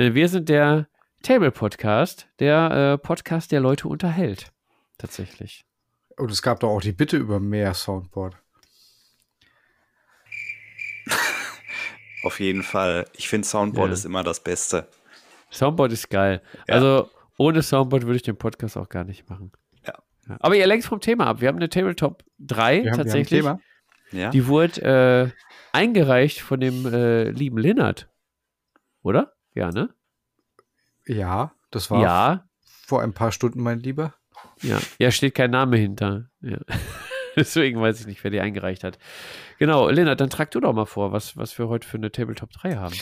Denn 0.00 0.16
wir 0.16 0.28
sind 0.28 0.48
der 0.48 0.88
Table 1.22 1.52
Podcast, 1.52 2.26
der 2.40 2.70
äh, 2.72 2.98
Podcast, 2.98 3.52
der 3.52 3.60
Leute 3.60 3.86
unterhält. 3.86 4.52
Tatsächlich. 4.98 5.64
Und 6.16 6.32
es 6.32 6.42
gab 6.42 6.58
doch 6.58 6.70
auch 6.70 6.80
die 6.80 6.90
Bitte 6.90 7.16
über 7.16 7.38
mehr 7.38 7.72
Soundboard. 7.72 8.34
Auf 12.24 12.40
jeden 12.40 12.64
Fall. 12.64 13.06
Ich 13.12 13.28
finde 13.28 13.46
Soundboard 13.46 13.90
ja. 13.90 13.94
ist 13.94 14.04
immer 14.04 14.24
das 14.24 14.42
Beste. 14.42 14.88
Soundboard 15.52 15.92
ist 15.92 16.10
geil. 16.10 16.42
Ja. 16.66 16.74
Also 16.74 17.08
ohne 17.38 17.62
Soundboard 17.62 18.06
würde 18.06 18.16
ich 18.16 18.22
den 18.22 18.36
Podcast 18.36 18.76
auch 18.76 18.88
gar 18.88 19.04
nicht 19.04 19.30
machen. 19.30 19.52
Ja. 20.30 20.36
Aber 20.40 20.56
ihr 20.56 20.66
lenkt 20.66 20.84
vom 20.84 21.00
Thema 21.00 21.26
ab. 21.26 21.40
Wir 21.40 21.48
haben 21.48 21.56
eine 21.56 21.68
Tabletop 21.68 22.24
3 22.38 22.84
wir 22.84 22.92
tatsächlich. 22.92 23.44
Haben, 23.44 23.60
ja. 24.12 24.30
Die 24.30 24.46
wurde 24.46 25.32
äh, 25.32 25.76
eingereicht 25.76 26.40
von 26.40 26.60
dem 26.60 26.86
äh, 26.86 27.30
lieben 27.30 27.58
Linnert. 27.58 28.08
Oder? 29.02 29.32
Ja, 29.54 29.70
ne? 29.70 29.90
Ja, 31.06 31.52
das 31.70 31.90
war 31.90 32.02
ja. 32.02 32.44
vor 32.62 33.02
ein 33.02 33.12
paar 33.12 33.32
Stunden, 33.32 33.60
mein 33.60 33.80
Lieber. 33.80 34.14
Ja, 34.62 34.78
ja, 34.98 35.10
steht 35.10 35.34
kein 35.34 35.50
Name 35.50 35.76
hinter. 35.76 36.30
Ja. 36.40 36.58
Deswegen 37.40 37.80
weiß 37.80 38.00
ich 38.00 38.06
nicht, 38.06 38.22
wer 38.22 38.30
die 38.30 38.40
eingereicht 38.40 38.84
hat. 38.84 38.98
Genau, 39.58 39.88
Lena, 39.88 40.14
dann 40.14 40.28
trag 40.28 40.50
du 40.50 40.60
doch 40.60 40.74
mal 40.74 40.84
vor, 40.84 41.10
was, 41.10 41.38
was 41.38 41.58
wir 41.58 41.68
heute 41.68 41.88
für 41.88 41.96
eine 41.96 42.12
Tabletop 42.12 42.52
3 42.52 42.76
haben. 42.76 42.94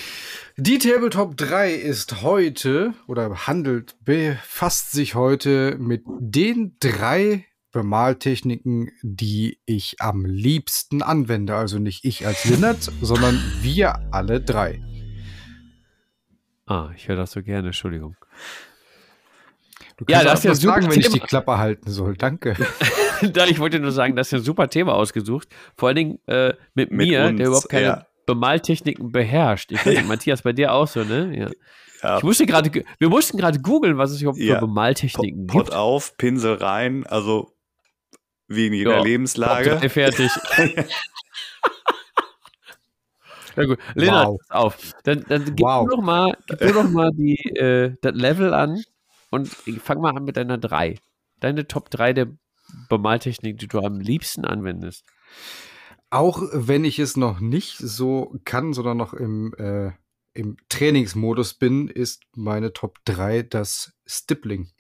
Die 0.57 0.79
Tabletop 0.79 1.37
3 1.37 1.73
ist 1.75 2.23
heute 2.23 2.95
oder 3.09 3.49
handelt, 3.49 3.97
befasst 4.05 4.93
sich 4.93 5.17
heute 5.17 5.77
mit 5.81 6.05
den 6.07 6.77
drei 6.79 7.47
Bemaltechniken, 7.73 8.93
die 9.03 9.59
ich 9.67 9.97
am 9.99 10.25
liebsten 10.25 11.03
anwende. 11.03 11.57
Also 11.57 11.81
nicht 11.81 12.05
ich 12.05 12.25
als 12.25 12.45
Lennart, 12.45 12.93
sondern 13.03 13.43
wir 13.61 13.99
alle 14.13 14.41
drei. 14.41 14.81
Ah, 16.67 16.91
ich 16.95 17.09
höre 17.09 17.17
das 17.17 17.33
so 17.33 17.43
gerne, 17.43 17.69
Entschuldigung. 17.69 18.17
Du 19.97 20.05
kannst 20.05 20.25
ja, 20.25 20.31
das 20.31 20.39
ist 20.41 20.45
ja 20.45 20.55
super 20.55 20.75
sagen, 20.75 20.93
wenn 20.93 21.01
ich 21.01 21.09
die 21.09 21.19
Klappe 21.19 21.59
halten 21.59 21.91
soll. 21.91 22.17
Danke. 22.17 22.55
ich 23.49 23.59
wollte 23.59 23.81
nur 23.81 23.93
sagen, 23.93 24.17
das 24.17 24.29
ist 24.29 24.35
ein 24.35 24.43
super 24.43 24.69
Thema 24.69 24.95
ausgesucht. 24.95 25.49
Vor 25.77 25.89
allen 25.89 25.97
Dingen 25.97 26.19
äh, 26.27 26.55
mit, 26.75 26.91
mit, 26.91 27.09
mir, 27.09 27.27
uns, 27.27 27.37
der 27.37 27.47
überhaupt 27.47 27.69
keine 27.69 27.87
ja. 27.87 28.07
Bemaltechniken 28.27 29.13
beherrscht. 29.13 29.73
Ich 29.73 29.85
weiß, 29.85 30.05
Matthias, 30.05 30.43
bei 30.43 30.53
dir 30.53 30.73
auch 30.73 30.87
so, 30.87 31.05
ne? 31.05 31.37
Ja. 31.37 31.51
Ja. 32.03 32.19
Ich 32.19 32.23
musste 32.23 32.47
gerade, 32.47 32.71
wir 32.99 33.09
mussten 33.09 33.39
gerade 33.39 33.61
googeln, 33.61 33.99
was 33.99 34.13
es 34.13 34.23
überhaupt 34.23 34.41
für 34.41 34.61
Bemaltechniken 34.61 35.47
Pot, 35.47 35.57
gibt. 35.57 35.71
Pot 35.71 35.77
auf, 35.77 36.17
Pinsel 36.17 36.55
rein, 36.55 37.05
also 37.07 37.53
wegen 38.47 38.75
jeder 38.75 39.03
Lebenslage. 39.03 39.89
Fertig. 39.91 40.31
Na 43.57 43.65
gut, 43.65 43.79
Lennart, 43.95 44.29
wow. 44.29 44.41
auf. 44.51 44.95
Dann, 45.03 45.25
dann 45.29 45.45
gib 45.45 45.61
wow. 45.61 45.89
du 45.89 45.97
doch 45.97 46.03
mal, 46.03 46.37
gib 46.47 46.61
du 46.61 46.73
doch 46.73 46.89
mal 46.89 47.11
die, 47.13 47.35
äh, 47.57 47.93
das 48.01 48.15
Level 48.15 48.55
an 48.55 48.81
und 49.31 49.49
fang 49.49 50.01
mal 50.01 50.17
an 50.17 50.23
mit 50.25 50.37
deiner 50.37 50.59
3. 50.59 50.97
Deine 51.41 51.67
Top 51.67 51.91
3 51.91 52.13
der 52.13 52.29
Bemaltechnik, 52.89 53.59
die 53.59 53.69
du 53.69 53.81
am 53.81 54.01
liebsten 54.01 54.45
anwendest. 54.45 55.05
Auch 56.11 56.43
wenn 56.53 56.85
ich 56.85 56.99
es 56.99 57.17
noch 57.17 57.41
nicht 57.41 57.77
so 57.79 58.35
kann, 58.45 58.73
sondern 58.73 58.97
noch 58.97 59.13
im, 59.13 59.55
äh, 59.59 59.93
im 60.33 60.57
Trainingsmodus 60.69 61.55
bin, 61.55 61.89
ist 61.89 62.23
meine 62.35 62.73
Top 62.73 62.99
3 63.05 63.43
das 63.43 63.93
Stippling. 64.07 64.71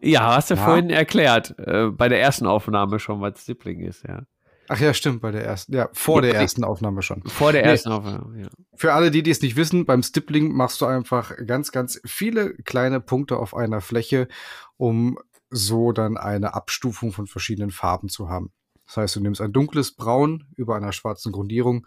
Ja, 0.00 0.34
hast 0.34 0.50
du 0.50 0.54
ja. 0.54 0.64
vorhin 0.64 0.90
erklärt, 0.90 1.54
äh, 1.58 1.88
bei 1.90 2.08
der 2.08 2.20
ersten 2.20 2.46
Aufnahme 2.46 2.98
schon, 2.98 3.20
was 3.20 3.42
Stippling 3.42 3.80
ist, 3.80 4.04
ja. 4.06 4.26
Ach 4.68 4.80
ja, 4.80 4.94
stimmt, 4.94 5.20
bei 5.20 5.30
der 5.30 5.44
ersten, 5.44 5.74
ja, 5.74 5.88
vor 5.92 6.22
der 6.22 6.34
ersten 6.34 6.64
Aufnahme 6.64 7.02
schon. 7.02 7.22
Vor 7.24 7.52
der 7.52 7.64
ersten 7.64 7.90
nee. 7.90 7.94
Aufnahme, 7.94 8.42
ja. 8.42 8.48
Für 8.74 8.94
alle, 8.94 9.10
die, 9.10 9.22
die 9.22 9.30
es 9.30 9.42
nicht 9.42 9.56
wissen, 9.56 9.84
beim 9.84 10.02
Stippling 10.02 10.52
machst 10.52 10.80
du 10.80 10.86
einfach 10.86 11.32
ganz, 11.46 11.70
ganz 11.72 12.00
viele 12.04 12.54
kleine 12.54 13.00
Punkte 13.00 13.36
auf 13.36 13.54
einer 13.54 13.80
Fläche, 13.80 14.28
um 14.76 15.18
so 15.50 15.92
dann 15.92 16.16
eine 16.16 16.54
Abstufung 16.54 17.12
von 17.12 17.26
verschiedenen 17.26 17.70
Farben 17.70 18.08
zu 18.08 18.28
haben. 18.28 18.52
Das 18.86 18.96
heißt, 18.96 19.16
du 19.16 19.20
nimmst 19.20 19.40
ein 19.40 19.52
dunkles 19.52 19.94
Braun 19.94 20.46
über 20.56 20.76
einer 20.76 20.92
schwarzen 20.92 21.32
Grundierung, 21.32 21.86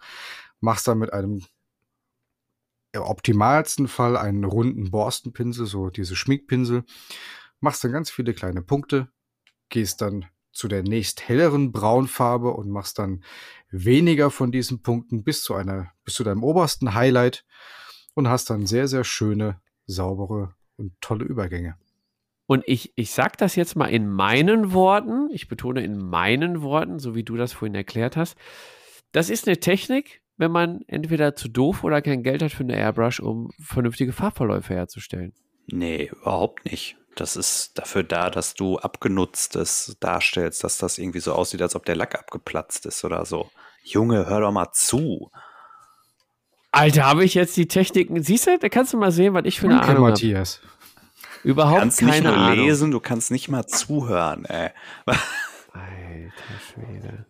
machst 0.60 0.88
dann 0.88 0.98
mit 0.98 1.12
einem 1.12 1.44
im 2.92 3.02
optimalsten 3.02 3.86
Fall 3.86 4.16
einen 4.16 4.44
runden 4.44 4.90
Borstenpinsel, 4.90 5.66
so 5.66 5.90
diese 5.90 6.16
Schminkpinsel, 6.16 6.84
machst 7.60 7.84
dann 7.84 7.92
ganz 7.92 8.10
viele 8.10 8.32
kleine 8.32 8.62
Punkte, 8.62 9.08
gehst 9.68 10.00
dann 10.00 10.24
zu 10.52 10.68
der 10.68 10.82
nächst 10.82 11.28
helleren 11.28 11.72
Braunfarbe 11.72 12.50
und 12.52 12.70
machst 12.70 12.98
dann 12.98 13.22
weniger 13.70 14.30
von 14.30 14.50
diesen 14.50 14.82
Punkten 14.82 15.24
bis 15.24 15.42
zu 15.42 15.54
einer, 15.54 15.92
bis 16.04 16.14
zu 16.14 16.24
deinem 16.24 16.42
obersten 16.42 16.94
Highlight 16.94 17.44
und 18.14 18.28
hast 18.28 18.50
dann 18.50 18.66
sehr, 18.66 18.88
sehr 18.88 19.04
schöne, 19.04 19.60
saubere 19.86 20.54
und 20.76 20.92
tolle 21.00 21.24
Übergänge. 21.24 21.76
Und 22.46 22.64
ich, 22.66 22.92
ich 22.96 23.10
sag 23.10 23.36
das 23.36 23.56
jetzt 23.56 23.76
mal 23.76 23.88
in 23.88 24.08
meinen 24.08 24.72
Worten, 24.72 25.28
ich 25.30 25.48
betone 25.48 25.84
in 25.84 25.98
meinen 25.98 26.62
Worten, 26.62 26.98
so 26.98 27.14
wie 27.14 27.22
du 27.22 27.36
das 27.36 27.52
vorhin 27.52 27.74
erklärt 27.74 28.16
hast. 28.16 28.38
Das 29.12 29.28
ist 29.28 29.46
eine 29.46 29.60
Technik, 29.60 30.22
wenn 30.38 30.50
man 30.50 30.80
entweder 30.86 31.34
zu 31.34 31.48
doof 31.48 31.84
oder 31.84 32.00
kein 32.00 32.22
Geld 32.22 32.42
hat 32.42 32.52
für 32.52 32.62
eine 32.62 32.76
Airbrush, 32.76 33.20
um 33.20 33.50
vernünftige 33.60 34.12
Farbverläufe 34.12 34.72
herzustellen. 34.72 35.34
Nee, 35.66 36.10
überhaupt 36.22 36.64
nicht. 36.64 36.96
Das 37.20 37.34
ist 37.34 37.76
dafür 37.78 38.04
da, 38.04 38.30
dass 38.30 38.54
du 38.54 38.78
Abgenutztes 38.78 39.96
darstellst, 39.98 40.62
dass 40.62 40.78
das 40.78 40.98
irgendwie 40.98 41.18
so 41.20 41.32
aussieht, 41.32 41.60
als 41.62 41.74
ob 41.74 41.84
der 41.84 41.96
Lack 41.96 42.14
abgeplatzt 42.16 42.86
ist 42.86 43.04
oder 43.04 43.24
so. 43.24 43.50
Junge, 43.82 44.26
hör 44.26 44.40
doch 44.40 44.52
mal 44.52 44.70
zu. 44.72 45.30
Alter, 46.70 47.06
habe 47.06 47.24
ich 47.24 47.34
jetzt 47.34 47.56
die 47.56 47.66
Techniken. 47.66 48.22
Siehst 48.22 48.46
du, 48.46 48.58
da 48.58 48.68
kannst 48.68 48.92
du 48.92 48.98
mal 48.98 49.10
sehen, 49.10 49.34
was 49.34 49.44
ich 49.46 49.58
für 49.58 49.66
eine 49.66 49.76
Danke, 49.76 49.90
Ahnung 49.90 50.02
habe. 50.04 50.10
Matthias. 50.12 50.60
Überhaupt 51.42 51.76
du 51.76 51.80
kannst 51.80 51.98
keine 52.00 52.12
nicht 52.12 52.24
nur 52.24 52.36
Ahnung. 52.36 52.66
lesen, 52.66 52.90
du 52.92 53.00
kannst 53.00 53.30
nicht 53.30 53.48
mal 53.48 53.66
zuhören, 53.66 54.44
ey. 54.44 54.70
Alter 55.06 56.32
Schwede. 56.72 57.26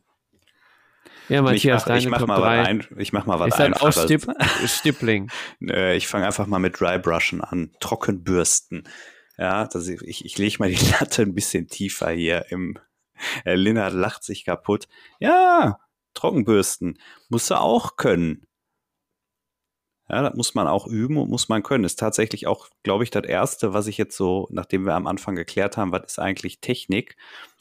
Ja, 1.29 1.43
Matthias, 1.43 1.83
ich 1.83 1.89
mach, 1.89 1.97
ich 1.99 2.09
mach 2.09 2.27
mal 2.27 2.41
was 2.41 2.67
ein, 2.69 2.87
ich 2.97 3.13
mach 3.13 3.27
mal 3.27 3.39
was 3.39 3.49
ist 3.55 3.61
einfaches. 3.61 3.99
Auch 3.99 4.05
Stipp, 4.05 4.27
Stippling. 4.67 5.31
ich 5.61 6.09
fange 6.09 6.27
einfach 6.27 6.47
mal 6.47 6.59
mit 6.59 6.81
Drybrushen 6.81 7.43
an. 7.43 7.71
Trockenbürsten. 7.81 8.85
Ja, 9.39 9.67
das, 9.67 9.89
ich, 9.89 10.25
ich 10.25 10.39
lege 10.39 10.57
mal 10.59 10.71
die 10.71 10.77
Latte 11.01 11.23
ein 11.23 11.35
bisschen 11.35 11.69
tiefer 11.69 12.11
hier 12.11 12.47
im. 12.51 12.79
Herr 13.45 13.57
Linnert 13.57 13.95
lacht 13.95 14.23
sich 14.23 14.45
kaputt. 14.45 14.89
Ja, 15.19 15.79
Trockenbürsten. 16.15 16.99
Musst 17.29 17.51
du 17.51 17.57
auch 17.61 17.97
können. 17.97 18.47
Ja, 20.11 20.23
das 20.23 20.35
muss 20.35 20.55
man 20.55 20.67
auch 20.67 20.87
üben 20.87 21.19
und 21.19 21.29
muss 21.31 21.49
man 21.49 21.63
können. 21.63 21.85
Ist 21.85 21.99
tatsächlich 21.99 22.47
auch, 22.47 22.69
glaube 22.83 23.05
ich, 23.05 23.11
das 23.11 23.25
Erste, 23.25 23.75
was 23.75 23.87
ich 23.89 23.99
jetzt 23.99 24.17
so, 24.17 24.49
nachdem 24.51 24.85
wir 24.87 24.95
am 24.95 25.07
Anfang 25.07 25.35
geklärt 25.35 25.77
haben, 25.77 25.93
was 25.93 26.05
ist 26.07 26.19
eigentlich 26.19 26.61
Technik, 26.61 27.17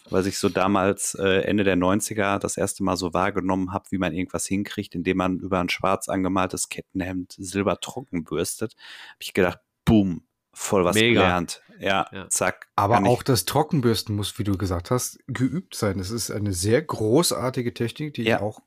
was 0.10 0.26
ich 0.28 0.38
so 0.38 0.48
damals 0.48 1.16
äh, 1.16 1.42
Ende 1.42 1.64
der 1.66 1.76
90er 1.76 2.40
das 2.40 2.56
erste 2.56 2.84
Mal 2.84 2.96
so 2.96 3.14
wahrgenommen 3.14 3.74
habe, 3.74 3.86
wie 3.92 3.98
man 3.98 4.14
irgendwas 4.14 4.46
hinkriegt, 4.46 4.96
indem 4.96 5.18
man 5.18 5.40
über 5.40 5.60
ein 5.60 5.70
schwarz 5.70 6.08
angemaltes 6.08 6.70
Kettenhemd 6.70 7.34
silber 7.38 7.80
trocken 7.82 8.24
bürstet, 8.24 8.76
habe 9.10 9.18
ich 9.22 9.34
gedacht, 9.34 9.60
boom, 9.84 10.27
voll 10.58 10.84
was 10.86 10.96
Mega. 10.96 11.22
gelernt. 11.22 11.62
Ja, 11.80 12.08
Ja. 12.12 12.28
zack. 12.30 12.68
Aber 12.76 13.04
auch 13.08 13.22
das 13.22 13.46
Trockenbürsten 13.46 14.16
muss, 14.16 14.40
wie 14.40 14.44
du 14.44 14.58
gesagt 14.58 14.90
hast, 14.90 15.20
geübt 15.28 15.76
sein. 15.76 16.00
Es 16.00 16.10
ist 16.10 16.32
eine 16.32 16.52
sehr 16.54 16.82
großartige 16.82 17.74
Technik, 17.74 18.16
die 18.16 18.24
Ja. 18.24 18.38
ich 18.38 18.42
auch 18.42 18.60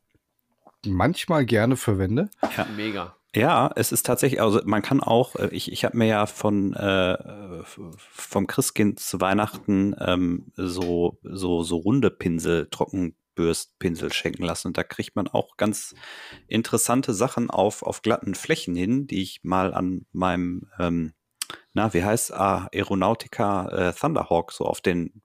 manchmal 0.87 1.45
gerne 1.45 1.77
verwende. 1.77 2.31
Mega. 2.77 3.17
Ja, 3.35 3.71
es 3.77 3.93
ist 3.93 4.07
tatsächlich, 4.07 4.41
also 4.41 4.61
man 4.65 4.83
kann 4.83 5.01
auch, 5.01 5.37
äh, 5.37 5.49
ich, 5.53 5.71
ich 5.71 5.85
habe 5.85 5.97
mir 5.97 6.07
ja 6.07 6.27
von 6.27 6.73
äh, 6.75 7.17
vom 7.65 8.47
Christkind 8.49 8.99
zu 8.99 9.21
Weihnachten 9.21 9.95
ähm, 10.01 10.47
so, 10.57 11.19
so, 11.23 11.63
so 11.63 11.77
runde 11.77 12.11
Pinsel, 12.11 12.69
Trockenbürstpinsel 12.71 14.13
schenken 14.13 14.43
lassen. 14.45 14.69
Und 14.69 14.79
da 14.79 14.83
kriegt 14.85 15.15
man 15.15 15.29
auch 15.29 15.57
ganz 15.57 15.95
interessante 16.49 17.15
Sachen 17.15 17.51
auf, 17.51 17.83
auf 17.85 18.03
glatten 18.03 18.35
Flächen 18.35 18.75
hin, 18.75 19.07
die 19.07 19.23
ich 19.23 19.41
mal 19.45 19.75
an 19.75 20.07
meinem, 20.13 20.69
ähm, 20.81 21.13
na, 21.73 21.93
wie 21.95 22.05
heißt 22.05 22.33
ah, 22.35 22.69
Aeronautica 22.73 23.69
äh, 23.69 23.93
Thunderhawk 23.93 24.53
so 24.53 24.65
auf 24.65 24.81
den 24.81 25.23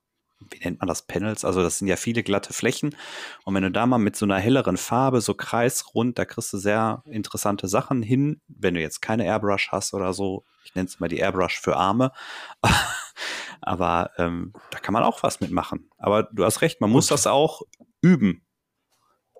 wie 0.50 0.58
nennt 0.58 0.78
man 0.80 0.86
das, 0.86 1.02
Panels? 1.06 1.44
Also 1.46 1.62
das 1.62 1.78
sind 1.78 1.88
ja 1.88 1.96
viele 1.96 2.22
glatte 2.22 2.52
Flächen. 2.52 2.94
Und 3.44 3.54
wenn 3.54 3.62
du 3.62 3.70
da 3.70 3.86
mal 3.86 3.96
mit 3.98 4.16
so 4.16 4.26
einer 4.26 4.36
helleren 4.38 4.76
Farbe, 4.76 5.20
so 5.22 5.32
kreisrund, 5.34 6.18
da 6.18 6.24
kriegst 6.26 6.52
du 6.52 6.58
sehr 6.58 7.02
interessante 7.06 7.66
Sachen 7.68 8.02
hin, 8.02 8.40
wenn 8.46 8.74
du 8.74 8.80
jetzt 8.80 9.00
keine 9.00 9.24
Airbrush 9.24 9.70
hast 9.72 9.94
oder 9.94 10.12
so. 10.12 10.44
Ich 10.64 10.74
nenne 10.74 10.86
es 10.88 11.00
mal 11.00 11.08
die 11.08 11.16
Airbrush 11.18 11.58
für 11.58 11.76
Arme. 11.76 12.12
Aber 13.60 14.10
ähm, 14.18 14.52
da 14.70 14.78
kann 14.78 14.92
man 14.92 15.02
auch 15.02 15.22
was 15.22 15.40
mitmachen. 15.40 15.88
Aber 15.98 16.24
du 16.24 16.44
hast 16.44 16.60
recht, 16.60 16.80
man 16.80 16.90
muss 16.90 17.06
Und- 17.06 17.12
das 17.14 17.26
auch 17.26 17.62
üben. 18.02 18.42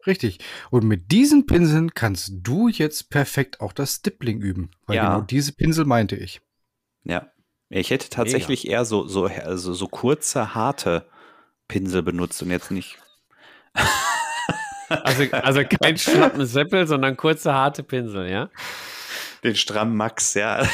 Richtig. 0.07 0.39
Und 0.71 0.85
mit 0.85 1.11
diesen 1.13 1.47
Pinseln 1.47 1.93
kannst 1.93 2.31
du 2.33 2.69
jetzt 2.69 3.11
perfekt 3.11 3.61
auch 3.61 3.73
das 3.73 3.97
Stippling 3.97 4.41
üben. 4.41 4.71
Weil 4.87 4.97
Ja. 4.97 5.09
genau 5.15 5.21
diese 5.21 5.53
Pinsel 5.53 5.85
meinte 5.85 6.17
ich. 6.17 6.41
Ja. 7.07 7.27
Ich 7.69 7.91
hätte 7.91 8.09
tatsächlich 8.11 8.69
eher 8.69 8.85
so, 8.85 9.07
so, 9.09 9.27
also 9.27 9.75
so 9.75 9.89
kurze, 9.89 10.55
harte 10.55 11.09
Pinsel 11.69 12.03
benutzt 12.03 12.41
und 12.43 12.51
jetzt 12.51 12.71
nicht. 12.71 12.99
Also, 14.89 15.25
also 15.33 15.63
kein 15.65 15.99
schlappen 15.99 16.47
Seppel, 16.47 16.87
sondern 16.87 17.17
kurze, 17.17 17.53
harte 17.53 17.83
Pinsel, 17.83 18.31
ja? 18.31 18.51
Den 19.43 19.57
strammen 19.57 19.97
Max, 19.97 20.35
ja. 20.35 20.65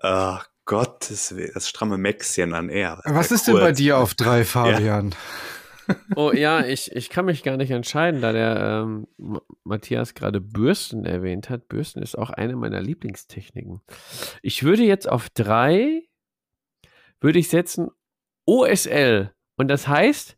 Ach 0.00 0.46
Gottes 0.66 1.34
Willen, 1.34 1.50
das 1.52 1.68
stramme 1.68 1.98
Maxchen 1.98 2.54
an 2.54 2.68
er. 2.68 3.00
Was 3.04 3.32
ist 3.32 3.48
denn 3.48 3.54
bei 3.54 3.72
dir 3.72 3.98
auf 3.98 4.14
drei, 4.14 4.44
Fabian? 4.44 5.16
Oh 6.16 6.32
ja, 6.32 6.64
ich, 6.64 6.92
ich 6.92 7.10
kann 7.10 7.24
mich 7.24 7.42
gar 7.42 7.56
nicht 7.56 7.70
entscheiden, 7.70 8.20
da 8.20 8.32
der 8.32 8.82
ähm, 8.84 9.06
Matthias 9.64 10.14
gerade 10.14 10.40
Bürsten 10.40 11.04
erwähnt 11.04 11.50
hat. 11.50 11.68
Bürsten 11.68 12.02
ist 12.02 12.16
auch 12.16 12.30
eine 12.30 12.56
meiner 12.56 12.80
Lieblingstechniken. 12.80 13.80
Ich 14.42 14.62
würde 14.62 14.82
jetzt 14.82 15.08
auf 15.08 15.28
drei, 15.30 16.02
würde 17.20 17.38
ich 17.38 17.48
setzen 17.48 17.90
OSL. 18.46 19.32
Und 19.56 19.68
das 19.68 19.86
heißt, 19.88 20.36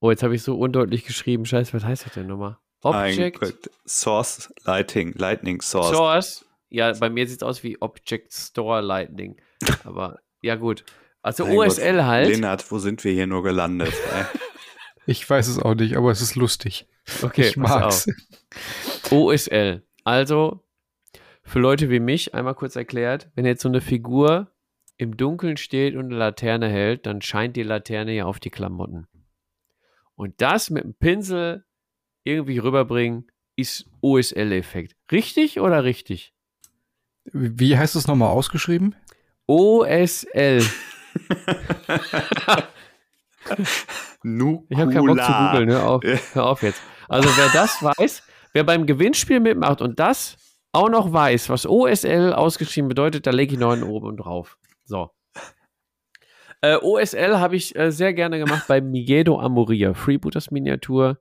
oh, 0.00 0.10
jetzt 0.10 0.22
habe 0.22 0.34
ich 0.34 0.42
so 0.42 0.56
undeutlich 0.58 1.04
geschrieben. 1.04 1.44
Scheiße, 1.46 1.72
was 1.72 1.84
heißt 1.84 2.06
das 2.06 2.14
denn 2.14 2.26
nochmal? 2.26 2.58
Object 2.82 3.42
Ein- 3.42 3.52
Source 3.86 4.52
Lighting, 4.64 5.12
Lightning 5.16 5.60
Source. 5.60 5.90
Source. 5.96 6.46
Ja, 6.68 6.92
bei 6.92 7.08
mir 7.08 7.26
sieht 7.26 7.38
es 7.38 7.42
aus 7.42 7.62
wie 7.62 7.80
Object 7.80 8.32
Store 8.32 8.80
Lightning. 8.80 9.40
Aber 9.84 10.20
ja, 10.42 10.56
gut. 10.56 10.84
Also 11.24 11.46
Mein 11.46 11.56
OSL 11.56 11.96
Gott, 11.96 12.04
halt. 12.04 12.28
Lennart, 12.28 12.70
wo 12.70 12.78
sind 12.78 13.02
wir 13.02 13.12
hier 13.12 13.26
nur 13.26 13.42
gelandet? 13.42 13.92
Ich 15.06 15.28
weiß 15.28 15.48
es 15.48 15.58
auch 15.58 15.74
nicht, 15.74 15.98
aber 15.98 16.10
es 16.10 16.22
ist 16.22 16.34
lustig. 16.34 16.86
Okay, 17.20 17.48
ich 17.48 17.60
pass 17.60 18.06
mag's. 18.06 18.08
auf. 18.08 19.12
OSL. 19.12 19.82
Also 20.02 20.64
für 21.42 21.58
Leute 21.58 21.90
wie 21.90 22.00
mich, 22.00 22.32
einmal 22.32 22.54
kurz 22.54 22.74
erklärt, 22.74 23.30
wenn 23.34 23.44
jetzt 23.44 23.60
so 23.60 23.68
eine 23.68 23.82
Figur 23.82 24.50
im 24.96 25.18
Dunkeln 25.18 25.58
steht 25.58 25.94
und 25.94 26.06
eine 26.06 26.16
Laterne 26.16 26.70
hält, 26.70 27.04
dann 27.04 27.20
scheint 27.20 27.54
die 27.54 27.64
Laterne 27.64 28.14
ja 28.14 28.24
auf 28.24 28.40
die 28.40 28.48
Klamotten. 28.48 29.06
Und 30.14 30.40
das 30.40 30.70
mit 30.70 30.84
dem 30.84 30.94
Pinsel 30.94 31.66
irgendwie 32.22 32.56
rüberbringen, 32.56 33.30
ist 33.56 33.84
OSL-Effekt. 34.00 34.96
Richtig 35.12 35.60
oder 35.60 35.84
richtig? 35.84 36.32
Wie 37.30 37.76
heißt 37.76 37.94
es 37.94 38.06
nochmal 38.06 38.30
ausgeschrieben? 38.30 38.94
OSL. 39.46 40.64
Nukula. 44.22 44.66
Ich 44.68 44.78
habe 44.78 44.92
keinen 44.92 45.06
Bock 45.06 45.22
zu 45.22 45.32
googeln, 45.32 45.70
hör 45.70 45.88
auf, 45.88 46.02
hör 46.34 46.46
auf 46.46 46.62
jetzt. 46.62 46.82
Also 47.08 47.28
wer 47.36 47.48
das 47.52 47.82
weiß, 47.82 48.22
wer 48.52 48.64
beim 48.64 48.86
Gewinnspiel 48.86 49.40
mitmacht 49.40 49.82
und 49.82 49.98
das 50.00 50.36
auch 50.72 50.88
noch 50.88 51.12
weiß, 51.12 51.50
was 51.50 51.66
OSL 51.66 52.32
ausgeschrieben 52.32 52.88
bedeutet, 52.88 53.26
da 53.26 53.30
lege 53.30 53.54
ich 53.54 53.60
noch 53.60 53.72
einen 53.72 53.84
oben 53.84 54.16
drauf. 54.16 54.58
So. 54.84 55.10
Äh, 56.62 56.76
OSL 56.76 57.38
habe 57.38 57.56
ich 57.56 57.76
äh, 57.76 57.92
sehr 57.92 58.14
gerne 58.14 58.38
gemacht 58.38 58.64
bei 58.66 58.80
Miedo 58.80 59.38
Amoria, 59.38 59.94
Freebooters 59.94 60.50
Miniatur. 60.50 61.18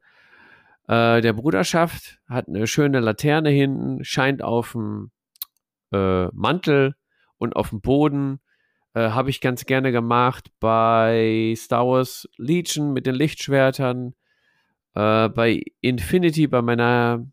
Äh, 0.88 1.22
der 1.22 1.34
Bruderschaft 1.34 2.20
hat 2.28 2.48
eine 2.48 2.66
schöne 2.66 3.00
Laterne 3.00 3.50
hinten, 3.50 4.04
scheint 4.04 4.42
auf 4.42 4.72
dem 4.72 5.12
äh, 5.92 6.28
Mantel 6.28 6.96
und 7.38 7.56
auf 7.56 7.70
dem 7.70 7.82
Boden. 7.82 8.40
Äh, 8.94 9.10
habe 9.10 9.30
ich 9.30 9.42
ganz 9.42 9.66
gerne 9.66 9.92
gemacht 9.92 10.52
bei 10.60 11.54
Star 11.58 11.88
Wars 11.88 12.30
Legion 12.38 12.94
mit 12.94 13.06
den 13.08 13.16
Lichtschwertern, 13.16 14.14
äh, 14.96 15.30
bei 15.30 15.64
Infinity, 15.82 16.48
bei 16.48 16.62
meiner 16.62 17.26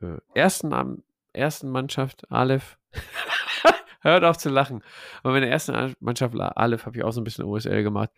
äh, 0.00 0.16
ersten, 0.34 1.02
ersten 1.32 1.68
Mannschaft, 1.70 2.30
Aleph. 2.30 2.78
Hört 4.00 4.24
auf 4.24 4.38
zu 4.38 4.48
lachen. 4.48 4.82
Bei 5.22 5.30
meiner 5.30 5.48
ersten 5.48 5.74
An- 5.74 5.94
Mannschaft, 6.00 6.34
Aleph, 6.38 6.86
habe 6.86 6.96
ich 6.96 7.04
auch 7.04 7.10
so 7.10 7.20
ein 7.20 7.24
bisschen 7.24 7.44
OSL 7.44 7.82
gemacht. 7.82 8.10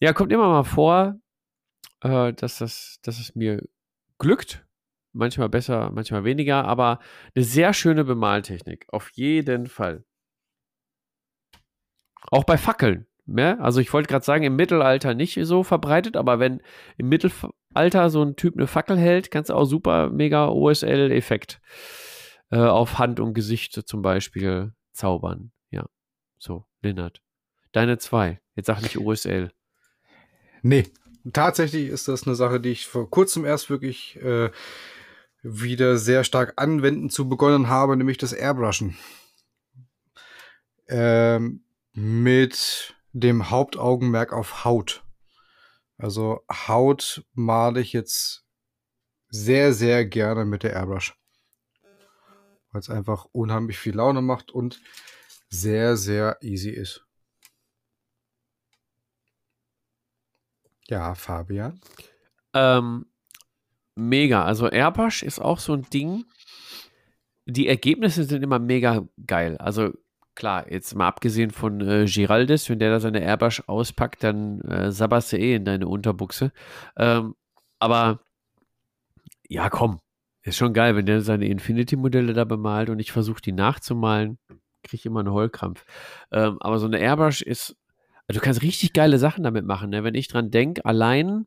Ja, 0.00 0.12
kommt 0.12 0.32
immer 0.32 0.48
mal 0.48 0.62
vor, 0.64 1.16
äh, 2.02 2.32
dass, 2.32 2.58
das, 2.58 2.98
dass 3.02 3.18
es 3.18 3.34
mir 3.34 3.62
glückt. 4.18 4.64
Manchmal 5.12 5.48
besser, 5.48 5.90
manchmal 5.92 6.24
weniger, 6.24 6.64
aber 6.64 7.00
eine 7.34 7.44
sehr 7.44 7.72
schöne 7.72 8.04
Bemaltechnik. 8.04 8.86
Auf 8.90 9.10
jeden 9.14 9.66
Fall. 9.66 10.04
Auch 12.30 12.44
bei 12.44 12.58
Fackeln. 12.58 13.06
Ne? 13.26 13.58
Also 13.60 13.80
ich 13.80 13.92
wollte 13.92 14.08
gerade 14.08 14.24
sagen, 14.24 14.44
im 14.44 14.56
Mittelalter 14.56 15.14
nicht 15.14 15.38
so 15.42 15.62
verbreitet, 15.62 16.16
aber 16.16 16.38
wenn 16.38 16.62
im 16.96 17.10
Mittelalter 17.10 18.08
so 18.08 18.22
ein 18.22 18.36
Typ 18.36 18.56
eine 18.56 18.66
Fackel 18.66 18.96
hält, 18.96 19.30
kannst 19.30 19.50
du 19.50 19.54
auch 19.54 19.66
super 19.66 20.08
mega 20.08 20.48
OSL-Effekt 20.48 21.60
äh, 22.50 22.56
auf 22.56 22.98
Hand 22.98 23.20
und 23.20 23.34
Gesicht 23.34 23.74
zum 23.86 24.00
Beispiel 24.00 24.72
zaubern. 24.92 25.52
Ja, 25.70 25.86
so, 26.38 26.64
Lennart. 26.82 27.20
Deine 27.72 27.98
zwei. 27.98 28.40
Jetzt 28.54 28.66
sag 28.66 28.80
nicht 28.80 28.98
OSL. 28.98 29.52
Nee, 30.62 30.84
tatsächlich 31.32 31.88
ist 31.88 32.08
das 32.08 32.26
eine 32.26 32.34
Sache, 32.34 32.60
die 32.60 32.70
ich 32.70 32.86
vor 32.86 33.10
kurzem 33.10 33.44
erst 33.44 33.68
wirklich 33.68 34.16
äh, 34.22 34.50
wieder 35.42 35.98
sehr 35.98 36.24
stark 36.24 36.54
anwenden 36.56 37.10
zu 37.10 37.28
begonnen 37.28 37.68
habe, 37.68 37.96
nämlich 37.96 38.18
das 38.18 38.32
Airbrushen. 38.32 38.96
Ähm, 40.88 41.62
mit 41.98 42.94
dem 43.12 43.50
Hauptaugenmerk 43.50 44.32
auf 44.32 44.64
Haut. 44.64 45.04
Also 45.96 46.44
Haut 46.48 47.26
male 47.32 47.80
ich 47.80 47.92
jetzt 47.92 48.46
sehr, 49.30 49.72
sehr 49.72 50.06
gerne 50.06 50.44
mit 50.44 50.62
der 50.62 50.74
Airbrush. 50.74 51.18
Weil 52.70 52.80
es 52.80 52.88
einfach 52.88 53.24
unheimlich 53.32 53.78
viel 53.78 53.96
Laune 53.96 54.22
macht 54.22 54.52
und 54.52 54.80
sehr, 55.48 55.96
sehr 55.96 56.38
easy 56.40 56.70
ist. 56.70 57.04
Ja, 60.86 61.16
Fabian. 61.16 61.80
Ähm, 62.54 63.06
mega. 63.96 64.44
Also 64.44 64.70
Airbrush 64.70 65.24
ist 65.24 65.40
auch 65.40 65.58
so 65.58 65.72
ein 65.72 65.82
Ding. 65.90 66.26
Die 67.44 67.66
Ergebnisse 67.66 68.22
sind 68.22 68.44
immer 68.44 68.60
mega 68.60 69.08
geil. 69.26 69.56
Also 69.58 69.92
klar, 70.38 70.70
jetzt 70.70 70.94
mal 70.94 71.08
abgesehen 71.08 71.50
von 71.50 71.80
äh, 71.80 72.04
Giraldis, 72.06 72.70
wenn 72.70 72.78
der 72.78 72.90
da 72.90 73.00
seine 73.00 73.20
Airbrush 73.20 73.64
auspackt, 73.66 74.22
dann 74.22 74.60
äh, 74.60 74.92
sabberst 74.92 75.32
du 75.32 75.36
eh 75.36 75.56
in 75.56 75.64
deine 75.64 75.88
Unterbuchse. 75.88 76.52
Ähm, 76.96 77.34
aber 77.80 78.20
ja, 79.48 79.68
komm. 79.68 79.98
Ist 80.42 80.56
schon 80.56 80.72
geil, 80.72 80.94
wenn 80.94 81.06
der 81.06 81.22
seine 81.22 81.48
Infinity-Modelle 81.48 82.34
da 82.34 82.44
bemalt 82.44 82.88
und 82.88 83.00
ich 83.00 83.10
versuche 83.10 83.42
die 83.42 83.52
nachzumalen, 83.52 84.38
kriege 84.84 85.00
ich 85.00 85.06
immer 85.06 85.20
einen 85.20 85.32
Heulkrampf. 85.32 85.84
Ähm, 86.30 86.58
aber 86.60 86.78
so 86.78 86.86
eine 86.86 87.00
Airbrush 87.00 87.42
ist, 87.42 87.76
also 88.28 88.38
du 88.38 88.44
kannst 88.44 88.62
richtig 88.62 88.92
geile 88.92 89.18
Sachen 89.18 89.42
damit 89.42 89.66
machen. 89.66 89.90
Ne? 89.90 90.04
Wenn 90.04 90.14
ich 90.14 90.28
dran 90.28 90.52
denke, 90.52 90.84
allein 90.84 91.46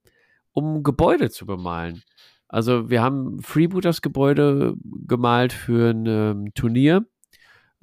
um 0.51 0.83
Gebäude 0.83 1.29
zu 1.29 1.45
bemalen. 1.45 2.03
Also 2.49 2.89
wir 2.89 3.01
haben 3.01 3.41
Freebooters 3.41 4.01
Gebäude 4.01 4.75
gemalt 5.07 5.53
für 5.53 5.91
ein 5.91 6.05
ähm, 6.05 6.53
Turnier 6.53 7.05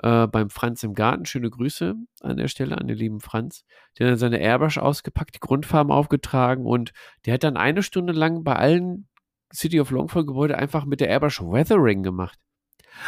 äh, 0.03 0.27
beim 0.27 0.51
Franz 0.51 0.83
im 0.83 0.95
Garten. 0.95 1.25
Schöne 1.25 1.51
Grüße 1.51 1.95
an 2.21 2.37
der 2.37 2.49
Stelle 2.49 2.79
an 2.79 2.87
den 2.87 2.97
lieben 2.97 3.21
Franz. 3.21 3.65
Der 3.99 4.07
hat 4.07 4.13
dann 4.13 4.19
seine 4.19 4.41
Airbrush 4.41 4.79
ausgepackt, 4.79 5.35
die 5.35 5.41
Grundfarben 5.41 5.93
aufgetragen 5.93 6.67
und 6.67 6.93
der 7.27 7.35
hat 7.35 7.45
dann 7.45 7.57
eine 7.57 7.83
Stunde 7.83 8.13
lang 8.13 8.45
bei 8.45 8.57
allen 8.57 9.09
City 9.53 9.81
of 9.81 9.91
Longfall 9.91 10.27
Gebäude 10.27 10.59
einfach 10.59 10.85
mit 10.85 11.01
der 11.01 11.09
Airbrush 11.09 11.41
Weathering 11.41 12.03
gemacht. 12.03 12.39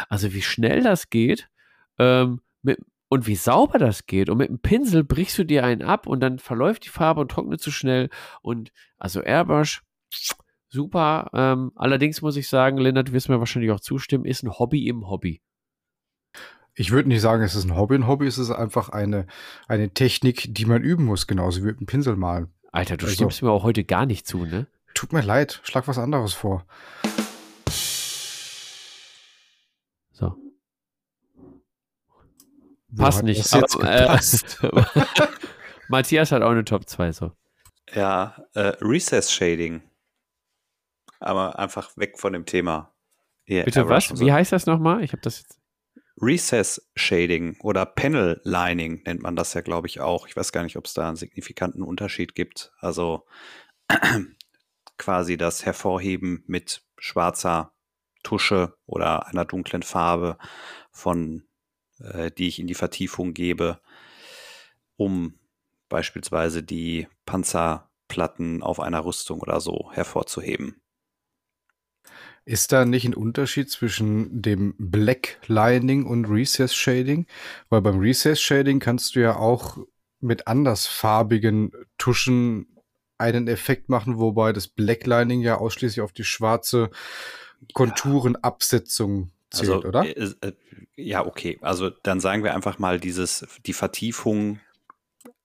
Also 0.09 0.33
wie 0.33 0.41
schnell 0.41 0.83
das 0.83 1.09
geht 1.09 1.49
ähm, 1.99 2.41
mit, 2.61 2.79
und 3.09 3.27
wie 3.27 3.35
sauber 3.35 3.77
das 3.77 4.05
geht. 4.05 4.29
Und 4.29 4.37
mit 4.37 4.49
dem 4.49 4.59
Pinsel 4.59 5.03
brichst 5.03 5.37
du 5.37 5.43
dir 5.43 5.65
einen 5.65 5.81
ab 5.81 6.07
und 6.07 6.21
dann 6.21 6.39
verläuft 6.39 6.85
die 6.85 6.89
Farbe 6.89 7.21
und 7.21 7.29
trocknet 7.29 7.61
zu 7.61 7.71
schnell. 7.71 8.09
Und 8.41 8.71
also 8.97 9.21
Airbrush 9.21 9.83
super. 10.69 11.29
Ähm, 11.33 11.71
allerdings 11.75 12.21
muss 12.21 12.37
ich 12.37 12.47
sagen, 12.47 12.77
Lennart, 12.77 13.09
du 13.09 13.13
wirst 13.13 13.29
mir 13.29 13.39
wahrscheinlich 13.39 13.71
auch 13.71 13.79
zustimmen, 13.79 14.25
ist 14.25 14.43
ein 14.43 14.57
Hobby 14.57 14.87
im 14.87 15.09
Hobby. 15.09 15.41
Ich 16.73 16.91
würde 16.91 17.09
nicht 17.09 17.21
sagen, 17.21 17.43
es 17.43 17.55
ist 17.55 17.65
ein 17.65 17.75
Hobby. 17.75 17.95
Ein 17.95 18.07
Hobby 18.07 18.27
ist 18.27 18.37
es 18.37 18.49
einfach 18.49 18.89
eine, 18.89 19.27
eine 19.67 19.89
Technik, 19.93 20.53
die 20.53 20.65
man 20.65 20.81
üben 20.81 21.05
muss, 21.05 21.27
genauso 21.27 21.61
wie 21.61 21.65
mit 21.65 21.79
dem 21.79 21.85
Pinsel 21.85 22.15
malen. 22.15 22.49
Alter, 22.71 22.97
du 22.97 23.05
also, 23.05 23.15
stimmst 23.15 23.41
mir 23.41 23.51
auch 23.51 23.63
heute 23.63 23.83
gar 23.83 24.05
nicht 24.05 24.25
zu, 24.25 24.45
ne? 24.45 24.67
Tut 24.93 25.13
mir 25.13 25.21
leid, 25.21 25.59
schlag 25.63 25.87
was 25.87 25.97
anderes 25.97 26.33
vor. 26.33 26.65
So. 30.11 30.35
Passt 32.95 33.23
nicht. 33.23 33.53
Aber, 33.53 33.65
äh, 33.83 34.17
Matthias 35.89 36.31
hat 36.31 36.41
auch 36.41 36.51
eine 36.51 36.63
Top 36.63 36.87
2, 36.87 37.11
so. 37.11 37.31
Ja, 37.93 38.35
äh, 38.53 38.73
Recess 38.81 39.31
Shading 39.31 39.81
aber 41.21 41.59
einfach 41.59 41.95
weg 41.97 42.19
von 42.19 42.33
dem 42.33 42.45
Thema. 42.45 42.91
Hier, 43.43 43.63
Bitte 43.63 43.87
was? 43.87 44.05
So. 44.07 44.19
Wie 44.19 44.31
heißt 44.31 44.51
das 44.51 44.65
nochmal? 44.65 45.03
Ich 45.03 45.13
habe 45.13 45.21
das 45.21 45.39
jetzt. 45.39 45.60
Recess 46.21 46.89
Shading 46.95 47.57
oder 47.61 47.85
Panel 47.85 48.39
Lining 48.43 49.01
nennt 49.05 49.23
man 49.23 49.35
das 49.35 49.53
ja, 49.53 49.61
glaube 49.61 49.87
ich, 49.87 49.99
auch. 50.01 50.27
Ich 50.27 50.35
weiß 50.35 50.51
gar 50.51 50.63
nicht, 50.63 50.77
ob 50.77 50.85
es 50.85 50.93
da 50.93 51.07
einen 51.07 51.17
signifikanten 51.17 51.81
Unterschied 51.81 52.35
gibt. 52.35 52.71
Also 52.79 53.25
quasi 54.97 55.37
das 55.37 55.65
Hervorheben 55.65 56.43
mit 56.45 56.83
schwarzer 56.97 57.73
Tusche 58.23 58.77
oder 58.85 59.27
einer 59.27 59.45
dunklen 59.45 59.81
Farbe 59.81 60.37
von, 60.91 61.47
äh, 61.99 62.29
die 62.29 62.47
ich 62.47 62.59
in 62.59 62.67
die 62.67 62.75
Vertiefung 62.75 63.33
gebe, 63.33 63.81
um 64.97 65.39
beispielsweise 65.89 66.61
die 66.61 67.07
Panzerplatten 67.25 68.61
auf 68.61 68.79
einer 68.79 69.03
Rüstung 69.03 69.41
oder 69.41 69.59
so 69.59 69.91
hervorzuheben. 69.91 70.81
Ist 72.43 72.71
da 72.71 72.85
nicht 72.85 73.05
ein 73.05 73.13
Unterschied 73.13 73.69
zwischen 73.69 74.41
dem 74.41 74.73
Black 74.77 75.39
Lining 75.47 76.05
und 76.05 76.25
Recess 76.25 76.73
Shading? 76.73 77.27
Weil 77.69 77.81
beim 77.81 77.99
Recess 77.99 78.41
Shading 78.41 78.79
kannst 78.79 79.15
du 79.15 79.19
ja 79.19 79.35
auch 79.35 79.77
mit 80.19 80.47
andersfarbigen 80.47 81.71
Tuschen 81.97 82.67
einen 83.17 83.47
Effekt 83.47 83.89
machen, 83.89 84.17
wobei 84.17 84.53
das 84.53 84.67
Black 84.67 85.05
Lining 85.05 85.41
ja 85.41 85.57
ausschließlich 85.57 86.01
auf 86.01 86.11
die 86.11 86.23
schwarze 86.23 86.89
Konturenabsetzung 87.73 89.31
zählt, 89.51 89.71
also, 89.71 89.87
oder? 89.87 90.05
Äh, 90.05 90.31
äh, 90.41 90.53
ja, 90.95 91.25
okay. 91.25 91.59
Also 91.61 91.89
dann 91.89 92.19
sagen 92.19 92.43
wir 92.43 92.55
einfach 92.55 92.79
mal 92.79 92.99
dieses, 92.99 93.45
die 93.65 93.73
Vertiefung 93.73 94.59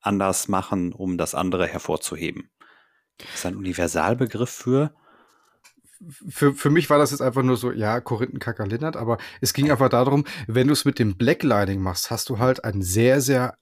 anders 0.00 0.48
machen, 0.48 0.92
um 0.92 1.18
das 1.18 1.34
andere 1.34 1.66
hervorzuheben. 1.66 2.48
Das 3.18 3.34
ist 3.34 3.46
ein 3.46 3.56
Universalbegriff 3.56 4.50
für 4.50 4.94
für, 6.28 6.54
für 6.54 6.70
mich 6.70 6.90
war 6.90 6.98
das 6.98 7.10
jetzt 7.10 7.20
einfach 7.22 7.42
nur 7.42 7.56
so, 7.56 7.72
ja, 7.72 8.00
Korinthenkacker 8.00 8.66
Lindert, 8.66 8.96
aber 8.96 9.18
es 9.40 9.52
ging 9.52 9.70
einfach 9.70 9.88
darum, 9.88 10.24
wenn 10.46 10.66
du 10.66 10.72
es 10.72 10.84
mit 10.84 10.98
dem 10.98 11.16
Blacklining 11.16 11.80
machst, 11.80 12.10
hast 12.10 12.28
du 12.28 12.38
halt 12.38 12.64
einen 12.64 12.82
sehr, 12.82 13.20
sehr 13.20 13.56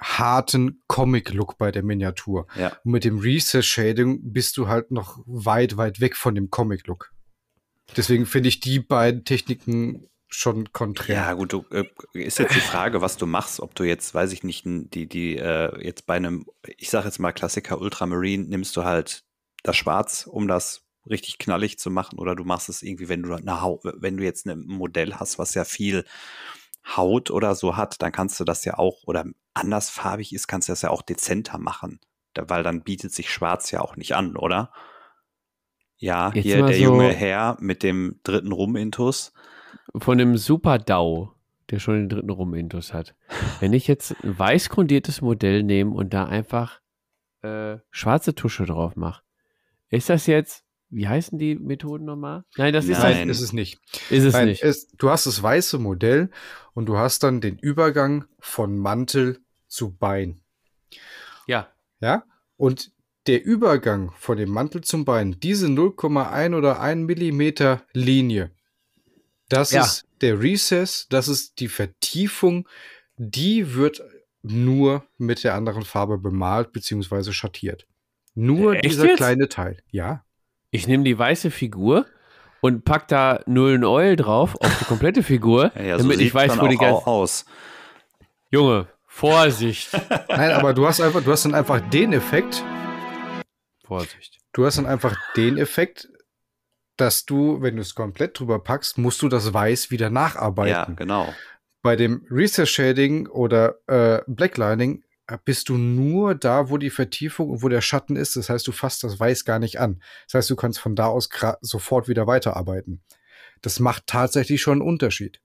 harten 0.00 0.82
Comic-Look 0.86 1.58
bei 1.58 1.70
der 1.70 1.82
Miniatur. 1.82 2.46
Ja. 2.56 2.76
Und 2.84 2.92
mit 2.92 3.04
dem 3.04 3.18
Recess-Shading 3.18 4.32
bist 4.32 4.56
du 4.56 4.68
halt 4.68 4.90
noch 4.90 5.18
weit, 5.26 5.76
weit 5.76 6.00
weg 6.00 6.16
von 6.16 6.34
dem 6.34 6.50
Comic-Look. 6.50 7.12
Deswegen 7.96 8.26
finde 8.26 8.48
ich 8.48 8.60
die 8.60 8.80
beiden 8.80 9.24
Techniken 9.24 10.06
schon 10.28 10.72
konträr. 10.72 11.16
Ja, 11.16 11.32
gut, 11.34 11.52
du, 11.52 11.64
äh, 11.70 11.84
ist 12.14 12.38
jetzt 12.38 12.54
die 12.54 12.60
Frage, 12.60 13.02
was 13.02 13.18
du 13.18 13.26
machst, 13.26 13.60
ob 13.60 13.74
du 13.74 13.84
jetzt, 13.84 14.14
weiß 14.14 14.32
ich 14.32 14.44
nicht, 14.44 14.64
die, 14.64 15.06
die, 15.06 15.36
äh, 15.36 15.84
jetzt 15.84 16.06
bei 16.06 16.14
einem, 16.14 16.46
ich 16.78 16.88
sage 16.88 17.06
jetzt 17.06 17.18
mal 17.18 17.32
Klassiker 17.32 17.80
Ultramarine, 17.80 18.44
nimmst 18.44 18.76
du 18.76 18.84
halt 18.84 19.24
das 19.62 19.76
Schwarz, 19.76 20.26
um 20.26 20.48
das 20.48 20.84
richtig 21.08 21.38
knallig 21.38 21.78
zu 21.78 21.90
machen 21.90 22.18
oder 22.18 22.34
du 22.34 22.44
machst 22.44 22.68
es 22.68 22.82
irgendwie, 22.82 23.08
wenn 23.08 23.22
du 23.22 23.34
eine 23.34 23.60
Haut, 23.60 23.80
wenn 23.84 24.16
du 24.16 24.24
jetzt 24.24 24.46
ein 24.46 24.66
Modell 24.66 25.14
hast, 25.14 25.38
was 25.38 25.54
ja 25.54 25.64
viel 25.64 26.04
Haut 26.96 27.30
oder 27.30 27.54
so 27.54 27.76
hat, 27.76 28.02
dann 28.02 28.12
kannst 28.12 28.38
du 28.40 28.44
das 28.44 28.64
ja 28.64 28.78
auch 28.78 29.04
oder 29.04 29.24
andersfarbig 29.54 30.32
ist, 30.32 30.48
kannst 30.48 30.68
du 30.68 30.72
das 30.72 30.82
ja 30.82 30.90
auch 30.90 31.02
dezenter 31.02 31.58
machen, 31.58 32.00
weil 32.36 32.62
dann 32.62 32.82
bietet 32.82 33.12
sich 33.12 33.30
Schwarz 33.30 33.70
ja 33.70 33.80
auch 33.80 33.96
nicht 33.96 34.14
an, 34.14 34.36
oder? 34.36 34.72
Ja, 35.96 36.32
jetzt 36.34 36.44
hier 36.44 36.66
der 36.66 36.74
so 36.74 36.82
junge 36.82 37.12
Herr 37.12 37.56
mit 37.60 37.82
dem 37.84 38.18
dritten 38.24 38.50
Rum-Intus. 38.50 39.32
Von 39.96 40.18
dem 40.18 40.36
Super 40.36 40.78
DAO, 40.78 41.32
der 41.70 41.78
schon 41.78 41.94
den 41.94 42.08
dritten 42.08 42.30
Rum-Intus 42.30 42.92
hat. 42.92 43.14
Wenn 43.60 43.72
ich 43.72 43.86
jetzt 43.86 44.16
ein 44.24 44.36
weiß 44.36 44.68
grundiertes 44.68 45.20
Modell 45.20 45.62
nehme 45.62 45.92
und 45.92 46.12
da 46.12 46.24
einfach 46.24 46.80
äh, 47.42 47.76
schwarze 47.90 48.34
Tusche 48.34 48.64
drauf 48.64 48.96
mache, 48.96 49.22
ist 49.90 50.08
das 50.08 50.26
jetzt 50.26 50.64
wie 50.92 51.08
heißen 51.08 51.38
die 51.38 51.54
Methoden 51.54 52.04
nochmal? 52.04 52.44
Nein, 52.56 52.72
das 52.72 52.84
ist, 52.84 52.98
Nein. 52.98 53.16
Halt, 53.16 53.28
ist 53.28 53.40
es 53.40 53.52
nicht. 53.52 53.80
Ist 54.10 54.24
es 54.24 54.34
Nein, 54.34 54.48
nicht. 54.48 54.62
Es, 54.62 54.88
du 54.88 55.10
hast 55.10 55.26
das 55.26 55.42
weiße 55.42 55.78
Modell 55.78 56.30
und 56.74 56.86
du 56.86 56.98
hast 56.98 57.22
dann 57.22 57.40
den 57.40 57.58
Übergang 57.58 58.26
von 58.38 58.78
Mantel 58.78 59.40
zu 59.66 59.96
Bein. 59.96 60.42
Ja. 61.46 61.72
Ja? 62.00 62.24
Und 62.56 62.92
der 63.26 63.44
Übergang 63.44 64.12
von 64.16 64.36
dem 64.36 64.50
Mantel 64.50 64.82
zum 64.82 65.04
Bein, 65.04 65.38
diese 65.40 65.66
0,1 65.66 66.56
oder 66.56 66.80
1 66.80 67.06
Millimeter 67.06 67.82
Linie, 67.92 68.50
das 69.48 69.70
ja. 69.70 69.82
ist 69.82 70.06
der 70.20 70.40
Recess, 70.40 71.06
das 71.08 71.28
ist 71.28 71.60
die 71.60 71.68
Vertiefung, 71.68 72.68
die 73.16 73.74
wird 73.74 74.02
nur 74.42 75.06
mit 75.18 75.44
der 75.44 75.54
anderen 75.54 75.84
Farbe 75.84 76.18
bemalt 76.18 76.72
bzw. 76.72 77.32
schattiert. 77.32 77.86
Nur 78.34 78.74
Echt 78.74 78.84
dieser 78.86 79.06
jetzt? 79.06 79.18
kleine 79.18 79.48
Teil. 79.48 79.82
Ja. 79.90 80.24
Ich 80.74 80.88
nehme 80.88 81.04
die 81.04 81.18
weiße 81.18 81.50
Figur 81.50 82.06
und 82.62 82.86
pack 82.86 83.06
da 83.06 83.40
Nullen 83.44 83.84
Oil 83.84 84.16
drauf 84.16 84.56
auf 84.58 84.78
die 84.78 84.86
komplette 84.86 85.22
Figur, 85.22 85.70
ja, 85.76 85.98
damit 85.98 86.16
so 86.16 86.22
ich 86.22 86.34
weiß, 86.34 86.58
wo 86.58 86.66
die 86.66 86.78
ganze 86.78 87.06
aus. 87.06 87.44
Junge, 88.50 88.88
Vorsicht. 89.06 89.90
Nein, 90.30 90.52
aber 90.52 90.72
du 90.72 90.86
hast 90.86 91.02
einfach, 91.02 91.22
du 91.22 91.30
hast 91.30 91.44
dann 91.44 91.54
einfach 91.54 91.78
den 91.90 92.14
Effekt. 92.14 92.64
Vorsicht. 93.84 94.38
Du 94.54 94.64
hast 94.64 94.78
dann 94.78 94.86
einfach 94.86 95.14
den 95.36 95.58
Effekt, 95.58 96.08
dass 96.96 97.26
du, 97.26 97.60
wenn 97.60 97.76
du 97.76 97.82
es 97.82 97.94
komplett 97.94 98.38
drüber 98.38 98.58
packst, 98.58 98.96
musst 98.96 99.20
du 99.20 99.28
das 99.28 99.52
Weiß 99.52 99.90
wieder 99.90 100.08
nacharbeiten. 100.08 100.72
Ja, 100.72 100.84
genau. 100.96 101.34
Bei 101.82 101.96
dem 101.96 102.24
Recess 102.30 102.70
Shading 102.70 103.26
oder 103.26 103.76
äh, 103.88 104.22
Blacklining 104.26 105.04
bist 105.44 105.68
du 105.68 105.76
nur 105.76 106.34
da, 106.34 106.68
wo 106.68 106.78
die 106.78 106.90
Vertiefung 106.90 107.50
und 107.50 107.62
wo 107.62 107.68
der 107.68 107.80
Schatten 107.80 108.16
ist. 108.16 108.36
Das 108.36 108.48
heißt, 108.48 108.66
du 108.66 108.72
fasst 108.72 109.04
das 109.04 109.18
Weiß 109.20 109.44
gar 109.44 109.58
nicht 109.58 109.80
an. 109.80 110.02
Das 110.26 110.34
heißt, 110.34 110.50
du 110.50 110.56
kannst 110.56 110.78
von 110.78 110.96
da 110.96 111.06
aus 111.06 111.28
sofort 111.60 112.08
wieder 112.08 112.26
weiterarbeiten. 112.26 113.02
Das 113.60 113.80
macht 113.80 114.06
tatsächlich 114.06 114.60
schon 114.60 114.80
einen 114.80 114.88
Unterschied. 114.88 115.40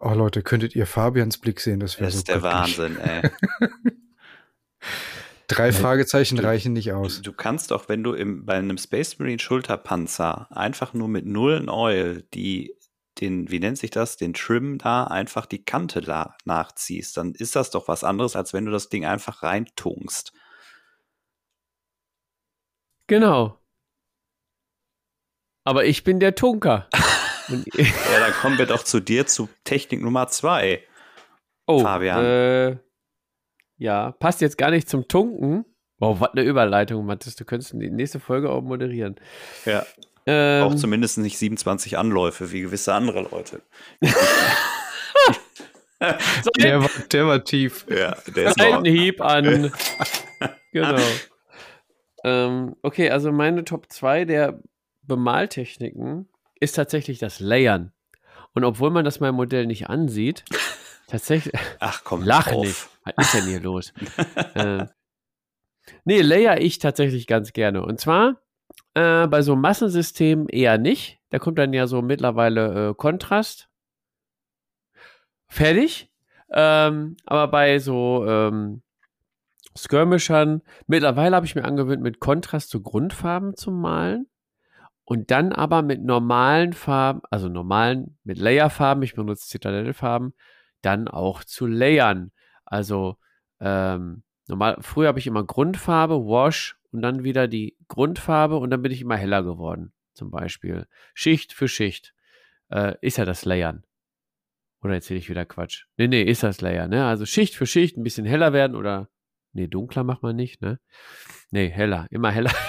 Oh 0.00 0.14
Leute, 0.14 0.42
könntet 0.42 0.76
ihr 0.76 0.86
Fabians 0.86 1.38
Blick 1.38 1.60
sehen? 1.60 1.80
Das, 1.80 1.96
das 1.96 2.12
so 2.12 2.18
ist 2.18 2.28
der. 2.28 2.42
Wahnsinn, 2.42 2.98
ey. 2.98 3.30
Drei 5.48 5.72
Fragezeichen 5.72 6.36
du, 6.36 6.44
reichen 6.44 6.74
nicht 6.74 6.92
aus. 6.92 7.22
Du 7.22 7.32
kannst 7.32 7.70
doch, 7.70 7.88
wenn 7.88 8.04
du 8.04 8.12
im, 8.12 8.44
bei 8.44 8.54
einem 8.54 8.76
Space 8.76 9.18
Marine 9.18 9.38
Schulterpanzer 9.38 10.46
einfach 10.50 10.92
nur 10.92 11.08
mit 11.08 11.24
Nullen 11.26 11.68
Oil 11.70 12.22
die 12.34 12.74
den, 13.20 13.50
wie 13.50 13.60
nennt 13.60 13.78
sich 13.78 13.90
das, 13.90 14.16
den 14.16 14.34
Trim 14.34 14.78
da 14.78 15.04
einfach 15.04 15.46
die 15.46 15.64
Kante 15.64 16.00
da 16.00 16.36
nachziehst, 16.44 17.16
dann 17.16 17.34
ist 17.34 17.56
das 17.56 17.70
doch 17.70 17.88
was 17.88 18.04
anderes, 18.04 18.36
als 18.36 18.52
wenn 18.52 18.64
du 18.64 18.70
das 18.70 18.88
Ding 18.88 19.04
einfach 19.04 19.42
reintunkst. 19.42 20.32
Genau. 23.06 23.58
Aber 25.64 25.84
ich 25.84 26.04
bin 26.04 26.20
der 26.20 26.34
Tunker. 26.34 26.88
ja, 27.48 28.20
dann 28.20 28.32
kommen 28.32 28.58
wir 28.58 28.66
doch 28.66 28.82
zu 28.82 29.00
dir 29.00 29.26
zu 29.26 29.48
Technik 29.64 30.02
Nummer 30.02 30.28
zwei. 30.28 30.82
Oh, 31.66 31.80
Fabian. 31.80 32.24
Äh, 32.24 32.76
ja, 33.78 34.12
passt 34.12 34.40
jetzt 34.40 34.58
gar 34.58 34.70
nicht 34.70 34.88
zum 34.88 35.08
Tunken. 35.08 35.64
Wow, 35.98 36.20
was 36.20 36.32
eine 36.32 36.42
Überleitung, 36.42 37.06
Mathis. 37.06 37.36
Du 37.36 37.44
könntest 37.44 37.72
die 37.72 37.90
nächste 37.90 38.20
Folge 38.20 38.50
auch 38.50 38.62
moderieren. 38.62 39.16
Ja. 39.64 39.84
Ähm, 40.30 40.62
auch 40.62 40.74
zumindest 40.74 41.16
nicht 41.16 41.38
27 41.38 41.96
Anläufe 41.96 42.52
wie 42.52 42.60
gewisse 42.60 42.92
andere 42.92 43.22
Leute. 43.22 43.62
der, 46.58 46.82
war, 46.82 46.90
der 47.10 47.26
war 47.26 47.42
tief. 47.44 47.86
Ja, 47.88 48.14
der 48.36 48.50
ist 48.50 48.60
Ein 48.60 48.84
Hieb 48.84 49.22
an. 49.22 49.72
genau. 50.72 51.00
Ähm, 52.24 52.76
okay, 52.82 53.08
also 53.08 53.32
meine 53.32 53.64
Top 53.64 53.90
2 53.90 54.26
der 54.26 54.60
Bemaltechniken 55.00 56.28
ist 56.60 56.72
tatsächlich 56.76 57.18
das 57.18 57.40
Layern. 57.40 57.92
Und 58.52 58.64
obwohl 58.64 58.90
man 58.90 59.06
das 59.06 59.20
meinem 59.20 59.36
Modell 59.36 59.64
nicht 59.64 59.88
ansieht, 59.88 60.44
tatsächlich. 61.06 61.54
Ach 61.78 62.04
komm, 62.04 62.22
lach 62.22 62.48
auf. 62.52 62.66
nicht. 62.66 63.16
Was 63.16 63.26
ist 63.28 63.34
denn 63.34 63.48
hier 63.48 63.60
los? 63.60 63.94
äh, 64.56 64.84
nee, 66.04 66.20
layer 66.20 66.60
ich 66.60 66.80
tatsächlich 66.80 67.26
ganz 67.26 67.54
gerne. 67.54 67.82
Und 67.82 67.98
zwar 67.98 68.42
äh, 68.98 69.28
bei 69.28 69.42
so 69.42 69.54
Massensystemen 69.54 70.48
eher 70.48 70.76
nicht. 70.76 71.20
Da 71.30 71.38
kommt 71.38 71.58
dann 71.58 71.72
ja 71.72 71.86
so 71.86 72.02
mittlerweile 72.02 72.90
äh, 72.90 72.94
Kontrast. 72.94 73.68
Fertig. 75.46 76.10
Ähm, 76.50 77.16
aber 77.24 77.48
bei 77.48 77.78
so 77.78 78.26
ähm, 78.26 78.82
Skirmishern, 79.76 80.62
mittlerweile 80.88 81.36
habe 81.36 81.46
ich 81.46 81.54
mir 81.54 81.64
angewöhnt, 81.64 82.02
mit 82.02 82.18
Kontrast 82.18 82.70
zu 82.70 82.82
Grundfarben 82.82 83.54
zu 83.54 83.70
malen. 83.70 84.26
Und 85.04 85.30
dann 85.30 85.52
aber 85.52 85.82
mit 85.82 86.02
normalen 86.02 86.72
Farben, 86.72 87.20
also 87.30 87.48
normalen, 87.48 88.18
mit 88.24 88.38
Layerfarben, 88.38 89.02
ich 89.04 89.14
benutze 89.14 89.46
Zitadellfarben, 89.46 90.34
dann 90.82 91.08
auch 91.08 91.44
zu 91.44 91.66
layern. 91.66 92.32
Also 92.64 93.16
ähm, 93.60 94.22
normal, 94.48 94.76
früher 94.80 95.08
habe 95.08 95.18
ich 95.18 95.26
immer 95.26 95.44
Grundfarbe, 95.44 96.16
Wash 96.26 96.77
und 96.92 97.02
dann 97.02 97.24
wieder 97.24 97.48
die 97.48 97.76
Grundfarbe 97.88 98.56
und 98.56 98.70
dann 98.70 98.82
bin 98.82 98.92
ich 98.92 99.00
immer 99.00 99.16
heller 99.16 99.42
geworden. 99.42 99.92
Zum 100.14 100.30
Beispiel 100.30 100.86
Schicht 101.14 101.52
für 101.52 101.68
Schicht. 101.68 102.14
Äh, 102.70 102.94
ist 103.00 103.18
ja 103.18 103.24
das 103.24 103.44
Layern. 103.44 103.84
Oder 104.82 104.94
erzähle 104.94 105.18
ich 105.18 105.28
wieder 105.28 105.44
Quatsch? 105.44 105.86
Nee, 105.96 106.08
nee, 106.08 106.22
ist 106.22 106.42
das 106.42 106.60
Layern, 106.60 106.90
ne? 106.90 107.06
Also 107.06 107.26
Schicht 107.26 107.54
für 107.54 107.66
Schicht 107.66 107.96
ein 107.96 108.02
bisschen 108.02 108.26
heller 108.26 108.52
werden 108.52 108.76
oder. 108.76 109.08
Nee, 109.52 109.66
dunkler 109.66 110.04
macht 110.04 110.22
man 110.22 110.36
nicht, 110.36 110.60
ne? 110.60 110.78
Nee, 111.50 111.68
heller, 111.68 112.06
immer 112.10 112.30
heller. 112.30 112.52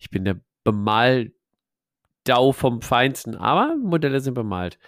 Ich 0.00 0.10
bin 0.10 0.24
der 0.24 0.40
Bemaldau 0.64 1.30
vom 2.50 2.82
Feinsten, 2.82 3.36
aber 3.36 3.76
Modelle 3.76 4.18
sind 4.18 4.34
bemalt. 4.34 4.80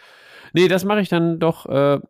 Nee, 0.52 0.66
das 0.66 0.84
mache 0.84 1.00
ich 1.00 1.08
dann 1.08 1.38
doch 1.38 1.66
äh, 1.66 2.00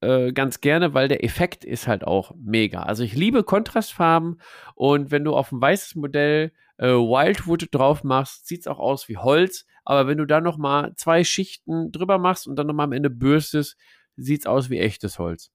äh, 0.00 0.32
ganz 0.32 0.60
gerne, 0.60 0.94
weil 0.94 1.08
der 1.08 1.24
Effekt 1.24 1.64
ist 1.64 1.86
halt 1.86 2.04
auch 2.04 2.32
mega. 2.36 2.82
Also 2.82 3.02
ich 3.02 3.14
liebe 3.14 3.44
Kontrastfarben 3.44 4.40
und 4.74 5.10
wenn 5.10 5.24
du 5.24 5.34
auf 5.34 5.52
ein 5.52 5.60
weißes 5.60 5.94
Modell 5.94 6.52
äh, 6.78 6.88
Wildwood 6.88 7.68
drauf 7.72 8.04
machst, 8.04 8.46
sieht 8.46 8.60
es 8.60 8.66
auch 8.66 8.78
aus 8.78 9.08
wie 9.08 9.16
Holz. 9.16 9.66
Aber 9.84 10.06
wenn 10.06 10.18
du 10.18 10.26
da 10.26 10.40
noch 10.40 10.58
mal 10.58 10.94
zwei 10.96 11.24
Schichten 11.24 11.92
drüber 11.92 12.18
machst 12.18 12.46
und 12.46 12.56
dann 12.56 12.66
noch 12.66 12.74
mal 12.74 12.84
am 12.84 12.92
Ende 12.92 13.08
bürstest, 13.08 13.76
sieht 14.16 14.40
es 14.40 14.46
aus 14.46 14.68
wie 14.68 14.80
echtes 14.80 15.18
Holz. 15.18 15.52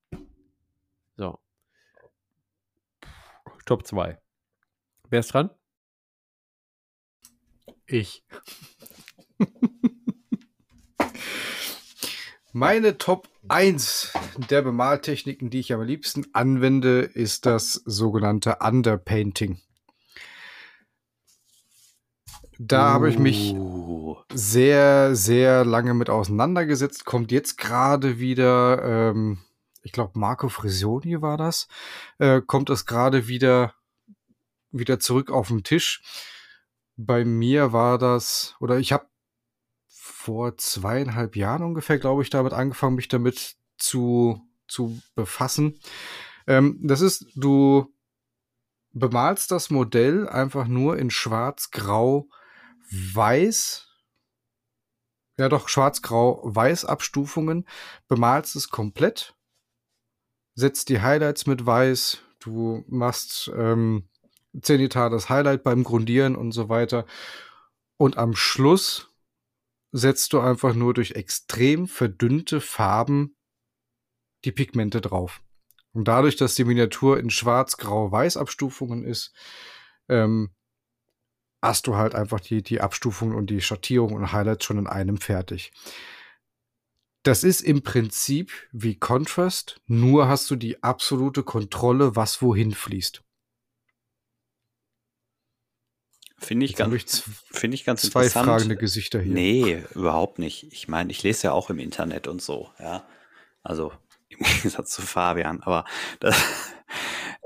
So. 1.17 1.39
Top 3.65 3.85
2. 3.85 4.17
Wer 5.09 5.19
ist 5.19 5.33
dran? 5.33 5.49
Ich. 7.85 8.23
Meine 12.53 12.97
Top 12.97 13.30
1 13.47 14.13
der 14.49 14.61
Bemaltechniken, 14.61 15.49
die 15.49 15.59
ich 15.59 15.73
am 15.73 15.81
liebsten 15.81 16.25
anwende, 16.33 17.01
ist 17.01 17.45
das 17.45 17.73
sogenannte 17.85 18.57
Underpainting. 18.61 19.59
Da 22.59 22.93
habe 22.93 23.09
ich 23.09 23.17
mich 23.17 23.55
Uh, 23.55 24.17
sehr, 24.33 25.15
sehr 25.15 25.65
lange 25.65 25.93
mit 25.93 26.09
auseinandergesetzt. 26.09 27.05
Kommt 27.05 27.31
jetzt 27.31 27.57
gerade 27.57 28.19
wieder, 28.19 29.11
ähm, 29.11 29.39
ich 29.83 29.91
glaube, 29.91 30.19
Marco 30.19 30.49
Frisioni 30.49 31.21
war 31.21 31.37
das, 31.37 31.67
äh, 32.19 32.41
kommt 32.41 32.69
das 32.69 32.85
gerade 32.85 33.27
wieder, 33.27 33.73
wieder 34.71 34.99
zurück 34.99 35.31
auf 35.31 35.47
den 35.47 35.63
Tisch. 35.63 36.01
Bei 36.97 37.25
mir 37.25 37.73
war 37.73 37.97
das, 37.97 38.55
oder 38.59 38.77
ich 38.77 38.93
habe 38.93 39.07
vor 40.21 40.55
zweieinhalb 40.57 41.35
Jahren 41.35 41.63
ungefähr, 41.63 41.97
glaube 41.97 42.21
ich, 42.21 42.29
damit 42.29 42.53
angefangen, 42.53 42.95
mich 42.95 43.07
damit 43.07 43.55
zu, 43.77 44.39
zu 44.67 45.01
befassen. 45.15 45.79
Ähm, 46.45 46.79
das 46.83 47.01
ist, 47.01 47.25
du 47.35 47.91
bemalst 48.93 49.49
das 49.49 49.71
Modell 49.71 50.29
einfach 50.29 50.67
nur 50.67 50.99
in 50.99 51.09
schwarz, 51.09 51.71
grau, 51.71 52.29
weiß. 52.91 53.87
Ja, 55.37 55.49
doch, 55.49 55.67
schwarz, 55.67 56.03
grau, 56.03 56.41
weiß 56.43 56.85
Abstufungen. 56.85 57.67
Bemalst 58.07 58.55
es 58.55 58.69
komplett. 58.69 59.35
Setzt 60.53 60.89
die 60.89 61.01
Highlights 61.01 61.47
mit 61.47 61.65
weiß. 61.65 62.21
Du 62.39 62.83
machst 62.87 63.51
ähm, 63.55 64.07
Zenital 64.61 65.09
das 65.09 65.29
Highlight 65.29 65.63
beim 65.63 65.83
Grundieren 65.83 66.35
und 66.35 66.51
so 66.51 66.69
weiter. 66.69 67.05
Und 67.97 68.17
am 68.17 68.35
Schluss 68.35 69.10
setzt 69.91 70.33
du 70.33 70.39
einfach 70.39 70.73
nur 70.73 70.93
durch 70.93 71.11
extrem 71.11 71.87
verdünnte 71.87 72.61
Farben 72.61 73.35
die 74.45 74.51
Pigmente 74.51 75.01
drauf. 75.01 75.41
Und 75.93 76.07
dadurch, 76.07 76.37
dass 76.37 76.55
die 76.55 76.63
Miniatur 76.63 77.19
in 77.19 77.29
schwarz, 77.29 77.77
grau, 77.77 78.11
weiß 78.11 78.37
Abstufungen 78.37 79.03
ist, 79.03 79.33
ähm, 80.07 80.51
hast 81.61 81.87
du 81.87 81.95
halt 81.95 82.15
einfach 82.15 82.39
die, 82.39 82.63
die 82.63 82.81
Abstufungen 82.81 83.35
und 83.35 83.49
die 83.49 83.61
Schattierung 83.61 84.13
und 84.13 84.31
Highlights 84.31 84.65
schon 84.65 84.77
in 84.77 84.87
einem 84.87 85.17
fertig. 85.17 85.71
Das 87.23 87.43
ist 87.43 87.61
im 87.61 87.83
Prinzip 87.83 88.51
wie 88.71 88.97
Contrast, 88.97 89.79
nur 89.85 90.27
hast 90.27 90.49
du 90.49 90.55
die 90.55 90.81
absolute 90.81 91.43
Kontrolle, 91.43 92.15
was 92.15 92.41
wohin 92.41 92.71
fließt. 92.71 93.21
Finde 96.43 96.65
ich, 96.65 96.75
ganz, 96.75 97.23
finde 97.51 97.75
ich 97.75 97.85
ganz 97.85 98.01
zwei 98.01 98.23
interessant. 98.23 98.47
fragende 98.47 98.75
Gesichter 98.75 99.21
hier. 99.21 99.31
Nee, 99.31 99.83
überhaupt 99.93 100.39
nicht. 100.39 100.63
Ich 100.73 100.87
meine, 100.87 101.11
ich 101.11 101.21
lese 101.23 101.47
ja 101.47 101.51
auch 101.53 101.69
im 101.69 101.77
Internet 101.79 102.27
und 102.27 102.41
so, 102.41 102.69
ja. 102.79 103.03
Also 103.63 103.93
im 104.29 104.39
Gegensatz 104.39 104.89
zu 104.91 105.01
Fabian, 105.03 105.61
aber 105.61 105.85
das, 106.19 106.35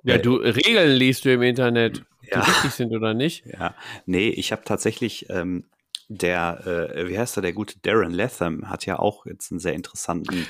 Ja, 0.04 0.16
Äh, 0.16 0.20
du 0.22 0.36
Regeln 0.36 0.96
liest 0.96 1.26
du 1.26 1.34
im 1.34 1.42
Internet, 1.42 2.06
die 2.24 2.30
Ja. 2.30 2.40
richtig 2.42 2.72
sind 2.72 2.94
oder 2.96 3.14
nicht. 3.14 3.46
Ja, 3.46 3.76
nee, 4.06 4.30
ich 4.30 4.52
habe 4.52 4.64
tatsächlich, 4.64 5.30
ähm, 5.30 5.66
der, 6.08 6.94
äh, 6.96 7.10
wie 7.10 7.18
heißt 7.18 7.38
er, 7.38 7.42
der 7.42 7.54
gute 7.54 7.80
Darren 7.80 8.14
Latham 8.14 8.70
hat 8.70 8.86
ja 8.86 8.98
auch 9.00 9.26
jetzt 9.26 9.52
einen 9.52 9.60
sehr 9.60 9.74
interessanten 9.74 10.46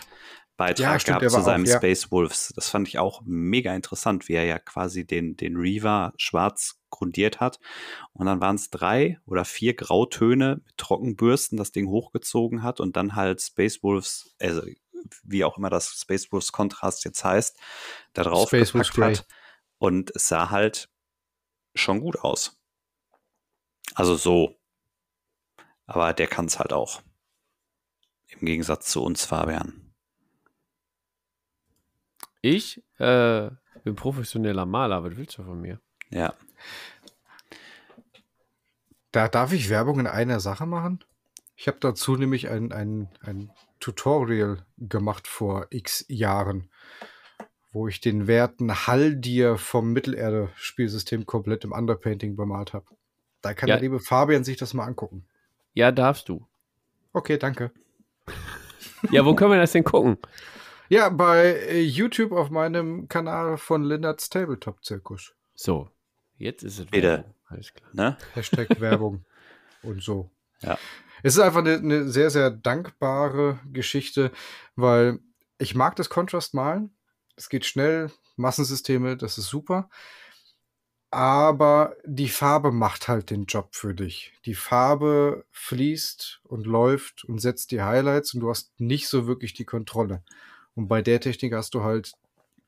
Beitrag 0.58 0.80
Ja, 0.80 1.00
stimmt, 1.00 1.20
gehabt 1.20 1.36
zu 1.36 1.42
seinem 1.42 1.66
ja. 1.66 1.78
Space 1.78 2.12
Wolves. 2.12 2.52
Das 2.56 2.70
fand 2.70 2.88
ich 2.90 3.00
auch 3.00 3.22
mega 3.26 3.74
interessant, 3.74 4.28
wie 4.28 4.34
er 4.34 4.44
ja 4.46 4.60
quasi 4.60 5.06
den, 5.08 5.36
den 5.36 5.56
Reaver 5.58 6.14
schwarz 6.18 6.80
grundiert 6.96 7.40
hat. 7.40 7.60
Und 8.14 8.26
dann 8.26 8.42
waren 8.42 8.56
es 8.56 8.70
drei 8.70 9.20
oder 9.26 9.46
vier 9.46 9.74
Grautöne 9.74 10.62
mit 10.66 10.78
Trockenbürsten, 10.78 11.58
das 11.58 11.72
Ding 11.72 11.88
hochgezogen 11.88 12.64
hat 12.64 12.80
und 12.80 12.96
dann 12.96 13.16
halt 13.16 13.42
Space 13.42 13.84
Wolves, 13.84 14.36
also 14.40 14.62
wie 15.24 15.44
auch 15.44 15.58
immer 15.58 15.70
das 15.70 16.00
Space 16.02 16.32
Wolves 16.32 16.52
Kontrast 16.52 17.06
jetzt 17.06 17.24
heißt, 17.24 17.58
da 18.14 18.24
drauf 18.24 18.48
Space 18.50 18.72
gepackt 18.72 18.98
hat. 18.98 19.28
Und 19.78 20.12
es 20.16 20.28
sah 20.28 20.50
halt 20.50 20.90
schon 21.76 22.00
gut 22.00 22.20
aus. 22.20 22.60
Also 23.94 24.16
so. 24.16 24.56
Aber 25.86 26.14
der 26.14 26.28
kann 26.28 26.46
es 26.46 26.60
halt 26.60 26.74
auch. 26.74 27.02
Im 28.28 28.46
Gegensatz 28.46 28.90
zu 28.90 29.04
uns, 29.04 29.26
Fabian. 29.26 29.94
Ich 32.42 32.84
äh, 33.00 33.50
bin 33.84 33.96
professioneller 33.96 34.66
Maler, 34.66 35.04
was 35.04 35.16
willst 35.18 35.38
du 35.38 35.44
von 35.44 35.62
mir? 35.62 35.80
Ja. 36.10 36.34
Da 39.12 39.28
darf 39.28 39.54
ich 39.54 39.70
Werbung 39.70 40.00
in 40.00 40.08
einer 40.08 40.40
Sache 40.40 40.66
machen. 40.66 41.04
Ich 41.56 41.68
habe 41.68 41.78
dazu 41.80 42.18
nämlich 42.18 42.50
ein, 42.50 42.72
ein, 42.74 43.08
ein 43.22 43.50
Tutorial 43.80 44.66
gemacht 44.78 45.28
vor 45.28 45.68
x 45.70 46.06
Jahren, 46.10 46.70
wo 47.72 47.88
ich 47.88 48.02
den 48.02 48.28
werten 48.28 48.88
Haldir 48.88 49.58
vom 49.58 49.94
Mittelerde-Spielsystem 49.94 51.26
komplett 51.26 51.64
im 51.64 51.72
Underpainting 51.72 52.36
bemalt 52.36 52.74
habe. 52.74 52.86
Da 53.42 53.54
kann 53.54 53.70
Ja. 53.70 53.76
der 53.76 53.84
liebe 53.84 54.00
Fabian 54.00 54.44
sich 54.44 54.58
das 54.58 54.74
mal 54.74 54.86
angucken. 54.86 55.26
Ja, 55.74 55.92
darfst 55.92 56.28
du. 56.28 56.46
Okay, 57.14 57.38
danke. 57.38 57.72
Ja, 59.12 59.24
wo 59.26 59.36
können 59.36 59.52
wir 59.52 59.60
das 59.60 59.72
denn 59.72 59.84
gucken? 59.84 60.18
Ja, 60.90 61.10
bei 61.10 61.46
äh, 61.70 61.82
YouTube 61.82 62.32
auf 62.32 62.50
meinem 62.50 63.08
Kanal 63.08 63.58
von 63.58 63.84
Lindards 63.84 64.30
Tabletop 64.30 64.84
Zirkus. 64.84 65.34
So, 65.56 65.90
jetzt 66.38 66.64
ist 66.64 66.80
es. 66.80 66.92
Werbung. 66.92 67.34
Alles 67.48 67.74
klar. 67.74 67.90
Ne? 67.94 68.18
Hashtag 68.34 68.80
Werbung 68.80 69.26
und 69.84 70.02
so. 70.02 70.30
Ja. 70.62 70.78
Es 71.24 71.36
ist 71.36 71.42
einfach 71.42 71.60
eine, 71.60 71.76
eine 71.76 72.10
sehr, 72.10 72.30
sehr 72.30 72.52
dankbare 72.52 73.60
Geschichte, 73.72 74.32
weil 74.76 75.20
ich 75.58 75.76
mag 75.76 75.96
das 75.96 76.10
Contrast 76.10 76.54
malen. 76.54 76.96
Es 77.36 77.50
geht 77.50 77.66
schnell, 77.66 78.12
Massensysteme, 78.36 79.18
das 79.18 79.38
ist 79.38 79.48
super. 79.48 79.90
Aber 81.12 81.96
die 82.04 82.28
Farbe 82.28 82.72
macht 82.72 83.08
halt 83.08 83.30
den 83.30 83.46
Job 83.46 83.70
für 83.72 83.94
dich. 83.94 84.34
Die 84.46 84.56
Farbe 84.56 85.46
fließt 85.52 86.42
und 86.44 86.66
läuft 86.66 87.24
und 87.24 87.40
setzt 87.40 87.72
die 87.72 87.82
Highlights 87.82 88.34
und 88.34 88.42
du 88.42 88.50
hast 88.50 88.78
nicht 88.80 89.08
so 89.08 89.26
wirklich 89.26 89.54
die 89.54 89.66
Kontrolle. 89.66 90.24
Und 90.74 90.88
bei 90.90 91.02
der 91.02 91.22
Technik 91.22 91.54
hast 91.54 91.74
du 91.74 91.84
halt 91.84 92.14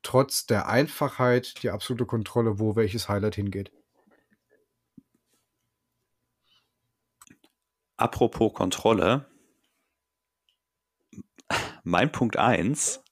trotz 0.02 0.46
der 0.46 0.68
Einfachheit 0.68 1.62
die 1.62 1.70
absolute 1.70 2.06
Kontrolle, 2.06 2.58
wo 2.58 2.76
welches 2.76 3.08
Highlight 3.08 3.34
hingeht. 3.34 3.72
Apropos 7.96 8.54
Kontrolle, 8.54 9.26
mein 11.82 12.12
Punkt 12.12 12.36
1, 12.36 13.02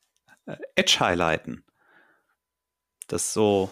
äh, 0.46 0.56
Edge-Highlighten. 0.76 1.64
Das 3.08 3.24
ist 3.24 3.32
so 3.32 3.70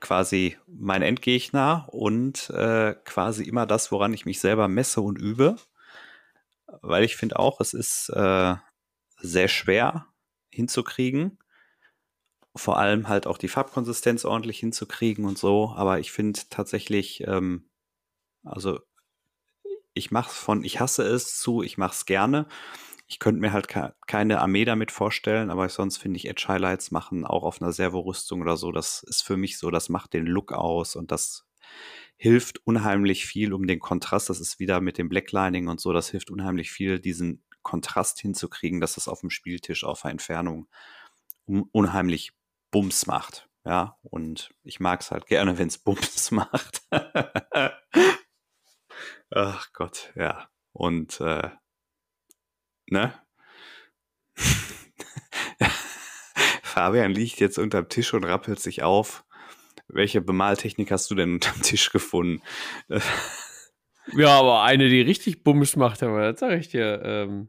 quasi 0.00 0.56
mein 0.66 1.02
Endgegner 1.02 1.86
und 1.90 2.48
äh, 2.50 2.94
quasi 3.04 3.44
immer 3.44 3.66
das, 3.66 3.92
woran 3.92 4.14
ich 4.14 4.24
mich 4.24 4.40
selber 4.40 4.66
messe 4.68 5.02
und 5.02 5.16
übe. 5.16 5.56
Weil 6.80 7.04
ich 7.04 7.16
finde 7.16 7.38
auch, 7.38 7.60
es 7.60 7.74
ist 7.74 8.08
äh, 8.10 8.54
sehr 9.18 9.48
schwer 9.48 10.06
hinzukriegen. 10.50 11.38
Vor 12.56 12.78
allem 12.78 13.08
halt 13.08 13.26
auch 13.26 13.38
die 13.38 13.48
Farbkonsistenz 13.48 14.24
ordentlich 14.24 14.58
hinzukriegen 14.58 15.24
und 15.24 15.38
so. 15.38 15.72
Aber 15.76 16.00
ich 16.00 16.12
finde 16.12 16.40
tatsächlich, 16.50 17.22
ähm, 17.26 17.68
also 18.44 18.80
ich 19.94 20.10
mache 20.10 20.30
es 20.30 20.36
von 20.36 20.64
ich 20.64 20.80
hasse 20.80 21.02
es 21.02 21.38
zu 21.38 21.62
ich 21.62 21.78
mache 21.78 21.92
es 21.92 22.06
gerne. 22.06 22.46
Ich 23.06 23.18
könnte 23.18 23.40
mir 23.40 23.52
halt 23.52 23.68
keine 24.06 24.40
Armee 24.40 24.64
damit 24.64 24.92
vorstellen, 24.92 25.50
aber 25.50 25.68
sonst 25.68 25.96
finde 25.98 26.16
ich 26.16 26.28
Edge 26.28 26.44
Highlights 26.46 26.92
machen 26.92 27.26
auch 27.26 27.42
auf 27.42 27.60
einer 27.60 27.72
Servorüstung 27.72 28.40
oder 28.40 28.56
so. 28.56 28.70
Das 28.70 29.02
ist 29.02 29.22
für 29.22 29.36
mich 29.36 29.58
so, 29.58 29.70
das 29.72 29.88
macht 29.88 30.12
den 30.14 30.26
Look 30.26 30.52
aus 30.52 30.94
und 30.94 31.10
das 31.10 31.44
hilft 32.16 32.64
unheimlich 32.66 33.26
viel 33.26 33.52
um 33.52 33.66
den 33.66 33.80
Kontrast. 33.80 34.30
Das 34.30 34.40
ist 34.40 34.60
wieder 34.60 34.80
mit 34.80 34.96
dem 34.98 35.08
Blacklining 35.08 35.66
und 35.68 35.80
so. 35.80 35.92
Das 35.92 36.08
hilft 36.10 36.30
unheimlich 36.30 36.70
viel, 36.70 37.00
diesen 37.00 37.42
Kontrast 37.62 38.20
hinzukriegen, 38.20 38.80
dass 38.80 38.94
das 38.94 39.08
auf 39.08 39.20
dem 39.20 39.30
Spieltisch 39.30 39.84
auf 39.84 40.04
einer 40.04 40.12
Entfernung 40.12 40.68
unheimlich 41.72 42.32
Bums 42.70 43.06
macht. 43.06 43.48
Ja, 43.64 43.98
und 44.02 44.50
ich 44.62 44.80
mag 44.80 45.00
es 45.00 45.10
halt 45.10 45.26
gerne, 45.26 45.58
wenn 45.58 45.68
es 45.68 45.78
Bums 45.78 46.30
macht. 46.30 46.82
Ach 49.30 49.72
Gott, 49.72 50.12
ja. 50.16 50.48
Und 50.72 51.20
äh, 51.20 51.50
ne? 52.86 53.14
Fabian 56.62 57.12
liegt 57.12 57.40
jetzt 57.40 57.58
unterm 57.58 57.88
Tisch 57.88 58.14
und 58.14 58.24
rappelt 58.24 58.60
sich 58.60 58.82
auf. 58.82 59.24
Welche 59.88 60.20
Bemaltechnik 60.20 60.90
hast 60.92 61.10
du 61.10 61.16
denn 61.16 61.34
unterm 61.34 61.60
Tisch 61.62 61.90
gefunden? 61.90 62.42
ja, 62.88 64.38
aber 64.38 64.62
eine, 64.62 64.88
die 64.88 65.00
richtig 65.00 65.42
Bums 65.42 65.76
macht, 65.76 66.02
aber 66.02 66.30
das 66.30 66.40
sag 66.40 66.58
ich 66.58 66.68
dir. 66.68 67.02
Ähm, 67.04 67.48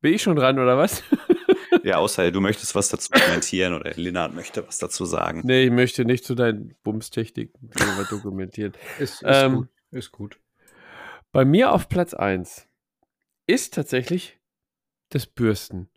bin 0.00 0.14
ich 0.14 0.22
schon 0.22 0.36
dran, 0.36 0.58
oder 0.58 0.78
was? 0.78 1.02
ja, 1.82 1.96
außer 1.96 2.30
du 2.30 2.40
möchtest 2.40 2.74
was 2.74 2.88
dazu 2.88 3.10
kommentieren 3.10 3.74
oder 3.74 3.92
Linnard 3.94 4.34
möchte 4.34 4.66
was 4.66 4.78
dazu 4.78 5.04
sagen. 5.04 5.42
Nee, 5.44 5.64
ich 5.64 5.70
möchte 5.70 6.04
nicht 6.04 6.24
zu 6.24 6.34
deinen 6.34 6.74
Bumstechniken 6.82 7.70
dokumentieren. 8.10 8.72
Ist, 8.98 9.22
ist 9.22 9.24
ähm, 9.24 9.54
gut. 9.54 9.68
Ist 9.90 10.12
gut. 10.12 10.38
Bei 11.32 11.44
mir 11.44 11.72
auf 11.72 11.88
Platz 11.88 12.14
1 12.14 12.66
ist 13.46 13.74
tatsächlich 13.74 14.38
das 15.08 15.26
Bürsten. 15.26 15.88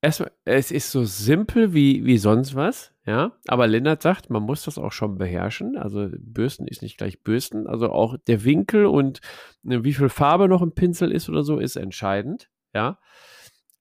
Erstmal, 0.00 0.32
es 0.44 0.72
ist 0.72 0.90
so 0.90 1.04
simpel 1.04 1.74
wie, 1.74 2.04
wie 2.04 2.18
sonst 2.18 2.56
was, 2.56 2.92
ja. 3.06 3.32
Aber 3.46 3.68
Lennart 3.68 4.02
sagt, 4.02 4.30
man 4.30 4.42
muss 4.42 4.64
das 4.64 4.78
auch 4.78 4.90
schon 4.90 5.16
beherrschen. 5.16 5.76
Also 5.76 6.08
Bürsten 6.18 6.66
ist 6.66 6.82
nicht 6.82 6.98
gleich 6.98 7.22
Bürsten. 7.22 7.68
Also 7.68 7.90
auch 7.90 8.16
der 8.26 8.44
Winkel 8.44 8.86
und 8.86 9.20
ne, 9.62 9.84
wie 9.84 9.94
viel 9.94 10.08
Farbe 10.08 10.48
noch 10.48 10.62
im 10.62 10.72
Pinsel 10.72 11.12
ist 11.12 11.28
oder 11.28 11.44
so, 11.44 11.58
ist 11.58 11.76
entscheidend, 11.76 12.50
ja. 12.74 12.98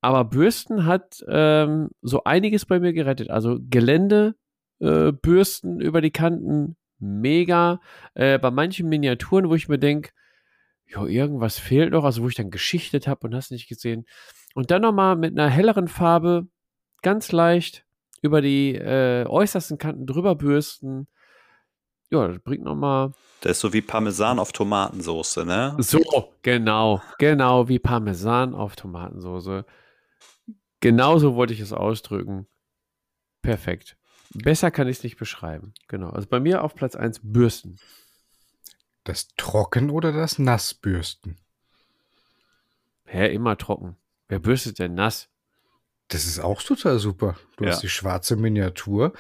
Aber 0.02 0.26
Bürsten 0.26 0.86
hat 0.86 1.23
ähm, 1.28 1.90
so 2.02 2.23
einiges 2.23 2.65
bei 2.65 2.80
mir 2.80 2.91
gerettet. 2.91 3.30
Also 3.30 3.60
Gelände, 3.69 4.36
äh, 4.80 5.11
Bürsten 5.11 5.80
über 5.80 6.02
die 6.02 6.11
Kanten, 6.11 6.76
mega. 6.98 7.80
Äh, 8.15 8.40
bei 8.40 8.49
manchen 8.49 8.90
Miniaturen, 8.90 9.48
wo 9.48 9.56
ich 9.56 9.69
mir 9.69 9.78
denke, 9.78 10.11
ja, 10.88 11.06
irgendwas 11.06 11.60
fehlt 11.60 11.91
noch, 11.91 12.03
also 12.03 12.23
wo 12.23 12.28
ich 12.28 12.36
dann 12.36 12.49
geschichtet 12.49 13.07
habe 13.07 13.28
und 13.28 13.36
hast 13.36 13.52
nicht 13.52 13.69
gesehen. 13.69 14.06
Und 14.56 14.72
dann 14.72 14.82
nochmal 14.82 15.15
mit 15.15 15.38
einer 15.38 15.49
helleren 15.49 15.88
Farbe 15.88 16.48
ganz 17.03 17.32
leicht 17.32 17.86
über 18.22 18.41
die 18.41 18.76
äh, 18.76 19.26
äußersten 19.26 19.78
Kanten 19.78 20.06
drüber 20.06 20.36
bürsten. 20.36 21.07
Ja, 22.10 22.28
das 22.28 22.40
bringt 22.40 22.64
nochmal. 22.64 23.14
Das 23.41 23.53
ist 23.53 23.61
so 23.61 23.72
wie 23.72 23.82
Parmesan 23.82 24.38
auf 24.38 24.52
Tomatensoße, 24.52 25.45
ne? 25.45 25.76
So, 25.80 26.34
genau. 26.41 27.02
Genau 27.19 27.69
wie 27.69 27.80
Parmesan 27.80 28.53
auf 28.53 28.76
Tomatensoße. 28.76 29.65
Genauso 30.82 31.36
wollte 31.36 31.53
ich 31.53 31.60
es 31.60 31.74
ausdrücken. 31.74 32.48
Perfekt. 33.41 33.98
Besser 34.34 34.72
kann 34.72 34.88
ich 34.88 34.98
es 34.98 35.03
nicht 35.03 35.18
beschreiben. 35.18 35.74
Genau. 35.88 36.10
Also 36.10 36.28
bei 36.28 36.40
mir 36.40 36.64
auf 36.64 36.76
Platz 36.76 36.95
1 36.95 37.22
Bürsten. 37.24 37.78
Das 39.03 39.30
Trocken- 39.36 39.90
oder 39.90 40.12
das 40.12 40.40
Nassbürsten? 40.40 41.38
Hä, 43.06 43.34
immer 43.34 43.58
trocken. 43.58 43.98
Wer 44.28 44.40
bürstet 44.40 44.80
denn 44.80 44.94
nass? 44.94 45.30
Das 46.08 46.26
ist 46.26 46.40
auch 46.40 46.62
total 46.62 46.99
super. 46.99 47.38
Du 47.58 47.66
ja. 47.66 47.72
hast 47.72 47.82
die 47.82 47.90
schwarze 47.90 48.36
Miniatur, 48.36 49.14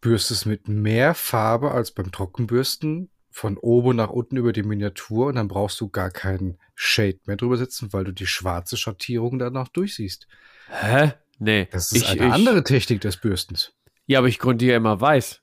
bürstest 0.00 0.46
mit 0.46 0.68
mehr 0.68 1.14
Farbe 1.14 1.70
als 1.70 1.92
beim 1.92 2.12
Trockenbürsten 2.12 3.10
von 3.30 3.56
oben 3.56 3.96
nach 3.96 4.10
unten 4.10 4.36
über 4.36 4.52
die 4.52 4.62
Miniatur 4.62 5.26
und 5.26 5.36
dann 5.36 5.48
brauchst 5.48 5.80
du 5.80 5.88
gar 5.88 6.10
keinen 6.10 6.58
Shade 6.74 7.20
mehr 7.26 7.36
drüber 7.36 7.56
setzen, 7.56 7.92
weil 7.92 8.04
du 8.04 8.12
die 8.12 8.26
schwarze 8.26 8.76
Schattierung 8.76 9.38
dann 9.38 9.52
noch 9.52 9.68
durchsiehst. 9.68 10.26
Hä? 10.68 11.12
Nee. 11.38 11.68
Das 11.70 11.92
ist 11.92 12.02
ich, 12.02 12.08
eine 12.08 12.26
ich, 12.26 12.32
andere 12.32 12.64
Technik 12.64 13.00
des 13.00 13.16
Bürstens. 13.16 13.72
Ja, 14.06 14.18
aber 14.18 14.28
ich 14.28 14.38
grundiere 14.38 14.76
immer 14.76 15.00
weiß. 15.00 15.40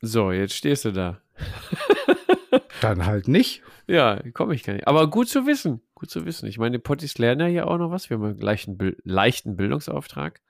So, 0.00 0.32
jetzt 0.32 0.54
stehst 0.54 0.84
du 0.84 0.92
da. 0.92 1.22
Dann 2.80 3.06
halt 3.06 3.28
nicht. 3.28 3.62
Ja, 3.86 4.20
komme 4.32 4.54
ich 4.54 4.64
gar 4.64 4.74
nicht. 4.74 4.88
Aber 4.88 5.08
gut 5.08 5.28
zu 5.28 5.46
wissen. 5.46 5.80
Gut 5.94 6.10
zu 6.10 6.26
wissen. 6.26 6.46
Ich 6.46 6.58
meine, 6.58 6.78
die 6.78 6.82
Potties 6.82 7.18
lernen 7.18 7.40
ja 7.40 7.46
hier 7.46 7.68
auch 7.68 7.78
noch 7.78 7.90
was. 7.90 8.10
Wir 8.10 8.18
haben 8.18 8.24
einen 8.24 8.40
leichten, 8.40 8.96
leichten 9.04 9.56
Bildungsauftrag. 9.56 10.42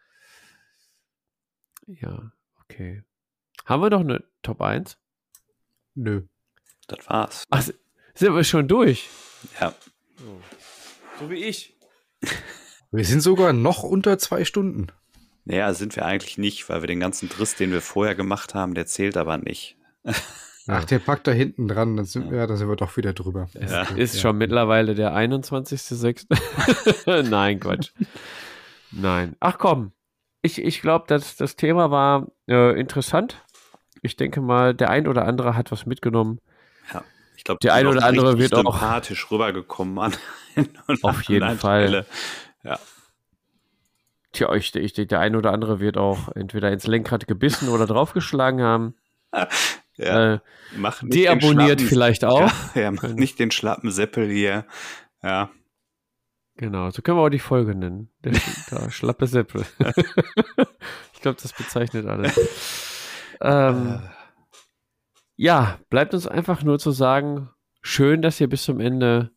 Ja, 1.86 2.32
okay. 2.62 3.05
Haben 3.67 3.83
wir 3.83 3.91
noch 3.91 4.01
eine 4.01 4.25
Top 4.43 4.63
1? 4.63 4.97
Nö. 5.97 6.23
Das 6.87 6.99
war's. 7.09 7.45
Ach, 7.51 7.69
sind 8.15 8.35
wir 8.35 8.45
schon 8.45 8.69
durch? 8.69 9.09
Ja. 9.61 9.75
So, 10.15 10.41
so 11.19 11.31
wie 11.31 11.45
ich. 11.45 11.77
Wir 12.93 13.05
sind 13.05 13.23
sogar 13.23 13.53
noch 13.53 13.83
unter 13.83 14.19
zwei 14.19 14.45
Stunden. 14.45 14.87
Naja, 15.45 15.75
sind 15.75 15.97
wir 15.97 16.07
eigentlich 16.07 16.39
nicht, 16.39 16.69
weil 16.69 16.83
wir 16.83 16.87
den 16.87 17.01
ganzen 17.01 17.29
Driss, 17.29 17.57
den 17.57 17.73
wir 17.73 17.81
vorher 17.81 18.15
gemacht 18.15 18.55
haben, 18.55 18.75
der 18.75 18.87
zählt 18.87 19.17
aber 19.17 19.37
nicht. 19.37 19.77
Ach, 20.69 20.85
der 20.85 20.99
packt 21.01 21.27
da 21.27 21.33
hinten 21.33 21.67
dran, 21.67 21.97
dann 21.97 22.07
sind, 22.07 22.31
ja. 22.31 22.39
ja, 22.39 22.47
da 22.47 22.57
sind 22.57 22.69
wir 22.69 22.77
doch 22.77 22.97
wieder 22.97 23.15
drüber. 23.15 23.49
Es 23.55 23.73
ja. 23.73 23.83
ist 23.97 24.21
schon 24.21 24.39
mittlerweile 24.39 24.95
der 24.95 25.13
21.06. 25.13 27.23
Nein, 27.29 27.59
Quatsch. 27.59 27.91
Nein. 28.93 29.35
Ach 29.41 29.59
komm, 29.59 29.93
ich, 30.47 30.63
ich 30.63 30.81
glaube, 30.81 31.05
das, 31.09 31.37
das 31.37 31.57
Thema 31.57 31.91
war 31.91 32.29
äh, 32.49 32.79
interessant. 32.79 33.45
Ich 34.02 34.16
denke 34.16 34.40
mal, 34.40 34.74
der 34.74 34.90
ein 34.90 35.06
oder 35.06 35.24
andere 35.24 35.56
hat 35.56 35.73
was 35.73 35.86
mitgenommen. 35.86 36.40
Ja, 36.93 37.02
ich 37.36 37.44
glaube, 37.44 37.59
der 37.62 37.74
ein 37.74 37.86
oder 37.86 38.05
andere 38.05 38.39
wird 38.39 38.55
auch 38.55 38.73
sympathisch 38.73 39.31
rübergekommen 39.31 39.98
an. 39.98 40.14
Auf 41.02 41.23
jeden 41.23 41.59
Fall. 41.59 42.06
Ja. 42.62 42.78
Tja, 44.32 44.55
ich, 44.55 44.74
ich, 44.74 44.93
der 44.93 45.20
ein 45.20 45.35
oder 45.35 45.52
andere 45.52 45.81
wird 45.81 45.97
auch 45.97 46.28
entweder 46.35 46.70
ins 46.70 46.86
Lenkrad 46.86 47.27
gebissen 47.27 47.68
oder 47.68 47.86
draufgeschlagen 47.86 48.62
haben. 48.62 48.94
Ja, 49.98 50.35
äh, 50.35 50.39
mach 50.77 51.02
deabonniert 51.02 51.81
vielleicht 51.81 52.23
auch. 52.23 52.40
Ja, 52.40 52.52
ja, 52.82 52.90
mach 52.90 53.05
nicht 53.05 53.39
den 53.39 53.51
schlappen 53.51 53.90
Seppel 53.90 54.31
hier. 54.31 54.66
Ja. 55.23 55.48
Genau, 56.56 56.90
so 56.90 57.01
können 57.01 57.16
wir 57.16 57.23
auch 57.23 57.31
die 57.31 57.39
Folge 57.39 57.74
nennen. 57.74 58.10
Der 58.23 58.35
da, 58.68 58.90
schlappe 58.90 59.27
Seppel. 59.27 59.64
ich 61.14 61.20
glaube, 61.23 61.39
das 61.40 61.55
bezeichnet 61.55 62.06
alles. 62.06 62.35
Ähm, 63.41 64.01
ja, 65.37 65.79
bleibt 65.91 66.15
uns 66.15 66.27
einfach 66.27 66.63
nur 66.63 66.79
zu 66.79 66.91
sagen, 66.91 67.51
schön, 67.83 68.23
dass 68.23 68.41
ihr 68.41 68.49
bis 68.49 68.65
zum 68.65 68.81
Ende 68.81 69.31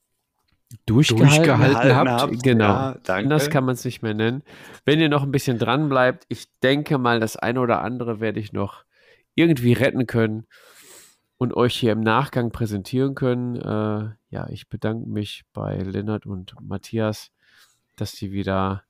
durchgehalten, 0.86 1.36
durchgehalten 1.36 1.96
habt. 1.96 2.10
habt. 2.10 2.44
Genau. 2.44 2.96
Ja, 3.08 3.24
Das 3.24 3.50
kann 3.50 3.66
man 3.66 3.74
es 3.74 3.86
nicht 3.86 4.02
mehr 4.02 4.14
nennen. 4.14 4.44
Wenn 4.86 5.00
ihr 5.00 5.10
noch 5.10 5.24
ein 5.24 5.32
bisschen 5.32 5.58
dran 5.58 5.90
bleibt, 5.90 6.26
ich 6.30 6.48
denke 6.62 6.98
mal, 6.98 7.20
das 7.20 7.36
eine 7.38 7.60
oder 7.60 7.82
andere 7.82 8.20
werde 8.20 8.40
ich 8.40 8.54
noch 8.54 8.84
irgendwie 9.36 9.74
retten 9.74 10.06
können 10.06 10.46
und 11.38 11.56
euch 11.56 11.76
hier 11.76 11.94
im 11.94 12.02
Nachgang 12.02 12.52
präsentieren 12.52 13.16
können. 13.16 13.56
Äh, 13.56 14.16
ja, 14.30 14.48
ich 14.50 14.70
bedanke 14.70 15.10
mich 15.10 15.44
bei 15.54 15.78
Lennart 15.78 16.26
und 16.26 16.56
Matthias, 16.62 17.32
dass 17.96 18.12
sie 18.12 18.32
wieder 18.32 18.84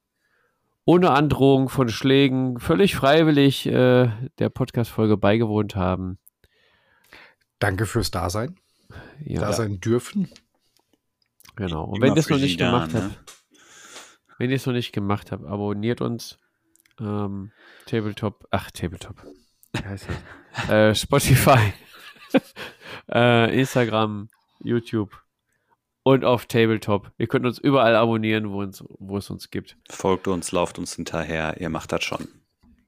ohne 0.90 1.12
Androhung 1.12 1.70
von 1.70 1.88
Schlägen 1.90 2.60
völlig 2.60 2.96
freiwillig 2.96 3.68
äh, 3.68 4.10
der 4.40 4.50
Podcast-Folge 4.50 5.18
beigewohnt 5.18 5.76
haben. 5.76 6.18
Danke 7.60 7.86
fürs 7.86 8.10
Dasein. 8.10 8.56
Ja. 9.24 9.42
Dasein 9.42 9.80
dürfen. 9.80 10.30
Genau. 11.56 11.84
Und 11.84 12.02
wenn 12.02 12.14
ihr 12.14 12.18
es 12.18 12.28
noch 12.28 12.40
nicht 12.40 12.58
gemacht 12.58 12.94
ne? 12.94 13.04
habt, 13.04 13.36
wenn 14.40 14.50
ihr 14.50 14.56
es 14.56 14.66
noch 14.66 14.74
nicht 14.74 14.92
gemacht 14.92 15.32
habt, 15.32 15.46
abonniert 15.46 16.02
uns. 16.02 16.40
Ähm, 17.00 17.52
Tabletop, 17.86 18.48
ach, 18.50 18.72
Tabletop. 18.72 19.24
Äh, 20.68 20.96
Spotify, 20.96 21.72
äh, 23.14 23.60
Instagram, 23.60 24.30
YouTube. 24.64 25.12
Und 26.04 26.26
auf 26.26 26.46
Tabletop. 26.46 27.12
Ihr 27.18 27.28
könnt 27.28 27.46
uns 27.46 27.60
überall 27.60 27.96
abonnieren, 27.96 28.52
wo, 28.52 28.62
uns, 28.62 28.84
wo 29.00 29.18
es 29.18 29.30
uns 29.30 29.50
gibt. 29.52 29.78
Folgt 29.90 30.28
uns, 30.28 30.52
lauft 30.52 30.80
uns 30.80 30.96
hinterher, 30.96 31.56
ihr 31.60 31.70
macht 31.70 31.92
das 31.92 32.04
schon. 32.04 32.28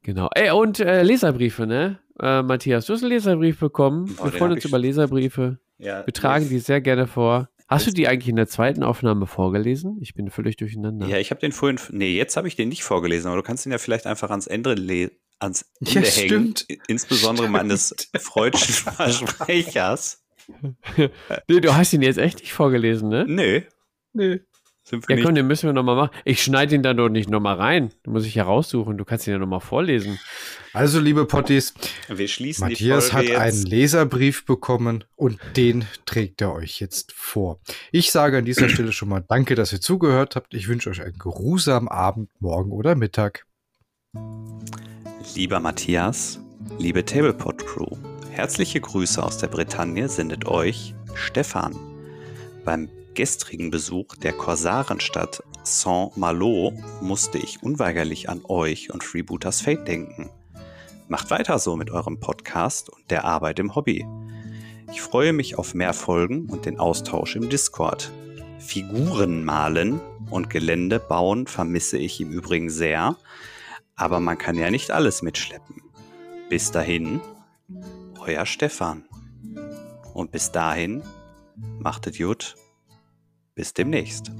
Genau. 0.04 0.30
Ey, 0.36 0.50
und 0.52 0.80
äh, 0.80 1.04
Leserbriefe, 1.04 1.68
ne? 1.68 2.00
Äh, 2.20 2.42
Matthias, 2.42 2.86
du 2.88 2.94
hast 2.94 3.04
einen 3.04 3.12
Leserbrief 3.12 3.60
bekommen. 3.60 4.16
Boah, 4.16 4.26
Wir 4.26 4.32
freuen 4.40 4.54
uns 4.54 4.66
über 4.66 4.80
Leserbriefe. 4.80 5.60
Ja, 5.78 6.06
Wir 6.06 6.14
tragen 6.14 6.50
die 6.50 6.60
sehr 6.60 6.82
gerne 6.82 7.06
vor. 7.08 7.50
Hast 7.68 7.88
du 7.88 7.92
die 7.92 8.08
eigentlich 8.08 8.28
in 8.28 8.36
der 8.36 8.48
zweiten 8.48 8.84
Aufnahme 8.84 9.28
vorgelesen? 9.28 9.98
Ich 10.02 10.14
bin 10.14 10.30
völlig 10.30 10.58
durcheinander. 10.58 11.08
Ja, 11.08 11.18
ich 11.18 11.32
habe 11.32 11.40
den 11.40 11.52
vorhin. 11.54 11.80
Nee, 11.92 12.16
jetzt 12.18 12.36
habe 12.36 12.48
ich 12.48 12.56
den 12.56 12.68
nicht 12.70 12.84
vorgelesen, 12.84 13.28
aber 13.28 13.38
du 13.38 13.44
kannst 13.44 13.66
ihn 13.66 13.72
ja 13.72 13.78
vielleicht 13.78 14.08
einfach 14.08 14.30
ans 14.30 14.48
Ende 14.48 14.74
le 14.74 15.12
ans 15.40 15.66
Ja, 15.80 15.96
Ende 15.98 16.10
hängen. 16.10 16.28
stimmt. 16.28 16.68
Insbesondere 16.88 17.48
meines 17.48 17.96
freudschen 18.20 18.74
Versprechers. 18.74 20.21
Nee, 21.48 21.60
du 21.60 21.76
hast 21.76 21.94
ihn 21.94 22.02
jetzt 22.02 22.18
echt 22.18 22.40
nicht 22.40 22.54
vorgelesen, 22.54 23.10
ne? 23.10 23.26
Nee, 23.28 23.64
Nee. 24.14 24.42
sind 24.84 25.08
wir 25.08 25.14
Ja, 25.14 25.16
nicht. 25.18 25.26
komm, 25.26 25.36
den 25.36 25.48
müssen 25.48 25.68
wir 25.68 25.74
nochmal 25.74 25.96
machen. 25.96 26.12
Ich 26.26 26.44
schneide 26.44 26.76
ihn 26.76 26.84
dann 26.84 26.98
doch 26.98 27.10
nicht 27.10 27.30
nochmal 27.30 27.56
rein. 27.56 27.92
Den 28.06 28.14
muss 28.14 28.26
ich 28.26 28.36
ja 28.36 28.44
raussuchen. 28.44 28.98
Du 28.98 29.06
kannst 29.06 29.28
ihn 29.28 29.32
ja 29.34 29.40
nochmal 29.40 29.62
vorlesen. 29.62 30.20
Also, 30.74 31.00
liebe 31.00 31.26
Potties, 31.26 31.74
Wir 32.10 32.28
schließen 32.28 32.68
Matthias 32.68 33.08
die 33.10 33.14
hat 33.14 33.26
Folge 33.26 33.40
einen 33.40 33.56
jetzt. 33.58 33.68
Leserbrief 33.68 34.46
bekommen 34.46 35.04
und 35.16 35.38
den 35.56 35.86
trägt 36.06 36.42
er 36.42 36.54
euch 36.54 36.80
jetzt 36.80 37.12
vor. 37.14 37.60
Ich 37.92 38.12
sage 38.12 38.38
an 38.40 38.46
dieser 38.46 38.70
Stelle 38.70 38.92
schon 38.92 39.10
mal 39.10 39.24
Danke, 39.28 39.56
dass 39.56 39.72
ihr 39.74 39.82
zugehört 39.82 40.36
habt. 40.36 40.54
Ich 40.54 40.68
wünsche 40.68 40.90
euch 40.90 41.02
einen 41.02 41.18
geruhsamen 41.18 41.88
Abend, 41.90 42.30
morgen 42.40 42.72
oder 42.72 42.96
Mittag. 42.96 43.46
Lieber 45.36 45.60
Matthias, 45.60 46.40
liebe 46.80 47.06
Tablepod 47.06 47.66
Crew, 47.66 47.96
herzliche 48.32 48.80
Grüße 48.80 49.22
aus 49.22 49.38
der 49.38 49.48
Bretagne 49.48 50.08
sendet 50.08 50.46
euch 50.46 50.96
Stefan. 51.14 51.76
Beim 52.64 52.90
gestrigen 53.14 53.72
Besuch 53.72 54.16
der 54.16 54.32
Korsarenstadt 54.32 55.44
Saint-Malo 55.64 56.74
musste 57.02 57.38
ich 57.38 57.62
unweigerlich 57.62 58.30
an 58.30 58.42
euch 58.46 58.92
und 58.92 59.04
Freebooters 59.04 59.62
Fate 59.62 59.86
denken. 59.88 60.30
Macht 61.10 61.30
weiter 61.30 61.60
so 61.60 61.76
mit 61.76 61.92
eurem 61.92 62.20
Podcast 62.20 62.90
und 62.90 63.12
der 63.12 63.26
Arbeit 63.26 63.60
im 63.60 63.76
Hobby. 63.76 64.06
Ich 64.92 65.02
freue 65.02 65.34
mich 65.34 65.58
auf 65.58 65.74
mehr 65.74 65.94
Folgen 65.94 66.50
und 66.50 66.66
den 66.66 66.80
Austausch 66.80 67.36
im 67.36 67.50
Discord. 67.50 68.12
Figuren 68.60 69.44
malen 69.44 70.00
und 70.30 70.50
Gelände 70.50 71.00
bauen 71.00 71.48
vermisse 71.48 71.98
ich 71.98 72.22
im 72.22 72.32
Übrigen 72.32 72.70
sehr, 72.70 73.18
aber 73.96 74.22
man 74.22 74.38
kann 74.38 74.58
ja 74.58 74.72
nicht 74.72 74.92
alles 74.92 75.22
mitschleppen. 75.22 75.82
Bis 76.50 76.72
dahin, 76.72 77.20
euer 78.22 78.46
Stefan. 78.46 79.06
Und 80.14 80.32
bis 80.32 80.52
dahin, 80.52 81.04
machtet 81.80 82.18
gut. 82.18 82.56
Bis 83.56 83.74
demnächst. 83.74 84.32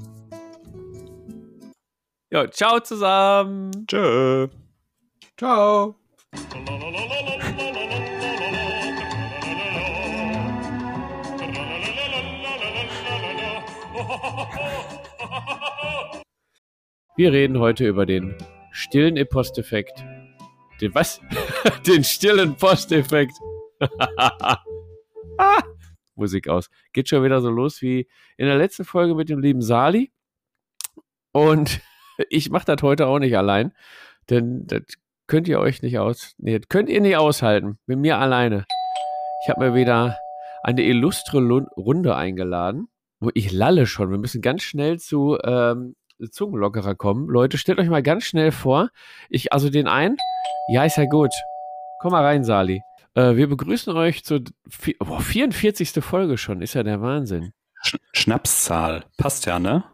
Ja, 2.30 2.50
ciao 2.50 2.80
zusammen. 2.80 3.86
Tschö. 3.86 4.48
Ciao. 5.36 5.96
Wir 17.14 17.32
reden 17.32 17.58
heute 17.58 17.86
über 17.86 18.06
den 18.06 18.34
stillen 18.72 19.16
E-Post-Effekt. 19.18 20.02
Den 20.80 20.94
was? 20.94 21.20
den 21.86 22.02
stillen 22.02 22.56
Posteffekt. 22.56 23.34
Ah, 24.08 24.58
Musik 26.14 26.48
aus. 26.48 26.68
Geht 26.92 27.08
schon 27.08 27.24
wieder 27.24 27.40
so 27.40 27.50
los 27.50 27.80
wie 27.82 28.08
in 28.36 28.46
der 28.46 28.56
letzten 28.56 28.84
Folge 28.84 29.14
mit 29.14 29.28
dem 29.28 29.40
lieben 29.40 29.62
Sali. 29.62 30.12
Und 31.32 31.80
ich 32.28 32.50
mache 32.50 32.66
das 32.66 32.82
heute 32.82 33.06
auch 33.06 33.18
nicht 33.18 33.36
allein, 33.36 33.72
denn 34.30 34.66
das 34.66 34.82
könnt 35.26 35.48
ihr 35.48 35.60
euch 35.60 35.82
nicht 35.82 35.98
aus, 35.98 36.34
nee, 36.38 36.60
könnt 36.68 36.88
ihr 36.90 37.00
nicht 37.00 37.16
aushalten 37.16 37.78
mit 37.86 37.98
mir 37.98 38.18
alleine. 38.18 38.66
Ich 39.44 39.48
habe 39.50 39.70
mir 39.70 39.74
wieder 39.74 40.18
eine 40.62 40.82
illustre 40.82 41.40
Lu- 41.40 41.66
Runde 41.76 42.14
eingeladen, 42.14 42.88
wo 43.18 43.30
ich 43.34 43.50
lalle 43.50 43.86
schon. 43.86 44.10
Wir 44.10 44.18
müssen 44.18 44.42
ganz 44.42 44.62
schnell 44.62 44.98
zu 45.00 45.38
ähm, 45.42 45.96
Zungenlockerer 46.30 46.94
kommen. 46.94 47.28
Leute, 47.28 47.58
stellt 47.58 47.78
euch 47.80 47.88
mal 47.88 48.02
ganz 48.02 48.24
schnell 48.24 48.52
vor. 48.52 48.90
Ich, 49.28 49.52
also 49.52 49.70
den 49.70 49.88
einen. 49.88 50.16
Ja, 50.68 50.84
ist 50.84 50.96
ja 50.98 51.06
gut. 51.06 51.32
Komm 52.00 52.12
mal 52.12 52.24
rein, 52.24 52.44
Sali. 52.44 52.82
Äh, 53.14 53.36
wir 53.36 53.48
begrüßen 53.48 53.94
euch 53.94 54.24
zur 54.24 54.42
boah, 54.98 55.20
44. 55.20 55.92
Folge 56.02 56.38
schon. 56.38 56.62
Ist 56.62 56.74
ja 56.74 56.82
der 56.82 57.00
Wahnsinn. 57.00 57.52
Sch 57.82 57.96
Schnapszahl. 58.12 59.04
Passt 59.16 59.46
ja, 59.46 59.58
ne? 59.58 59.84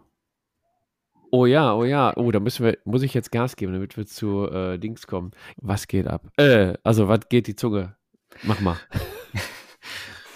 Oh 1.31 1.47
ja, 1.47 1.75
oh 1.75 1.85
ja. 1.85 2.17
Oh, 2.17 2.31
da 2.31 2.41
müssen 2.41 2.65
wir, 2.65 2.79
muss 2.85 3.03
ich 3.03 3.15
jetzt 3.15 3.33
Gas 3.33 3.57
geben, 3.57 3.73
damit 3.73 3.97
wir 3.97 4.07
zu 4.07 4.49
äh, 4.51 4.79
Dings 4.79 5.07
kommen. 5.07 5.33
Was 5.57 5.89
geht 5.89 6.07
ab? 6.07 6.29
Äh, 6.37 6.75
also, 6.85 7.09
was 7.09 7.29
geht 7.29 7.47
die 7.47 7.57
Zunge? 7.57 7.97
Mach 8.43 8.61
mal. 8.61 8.77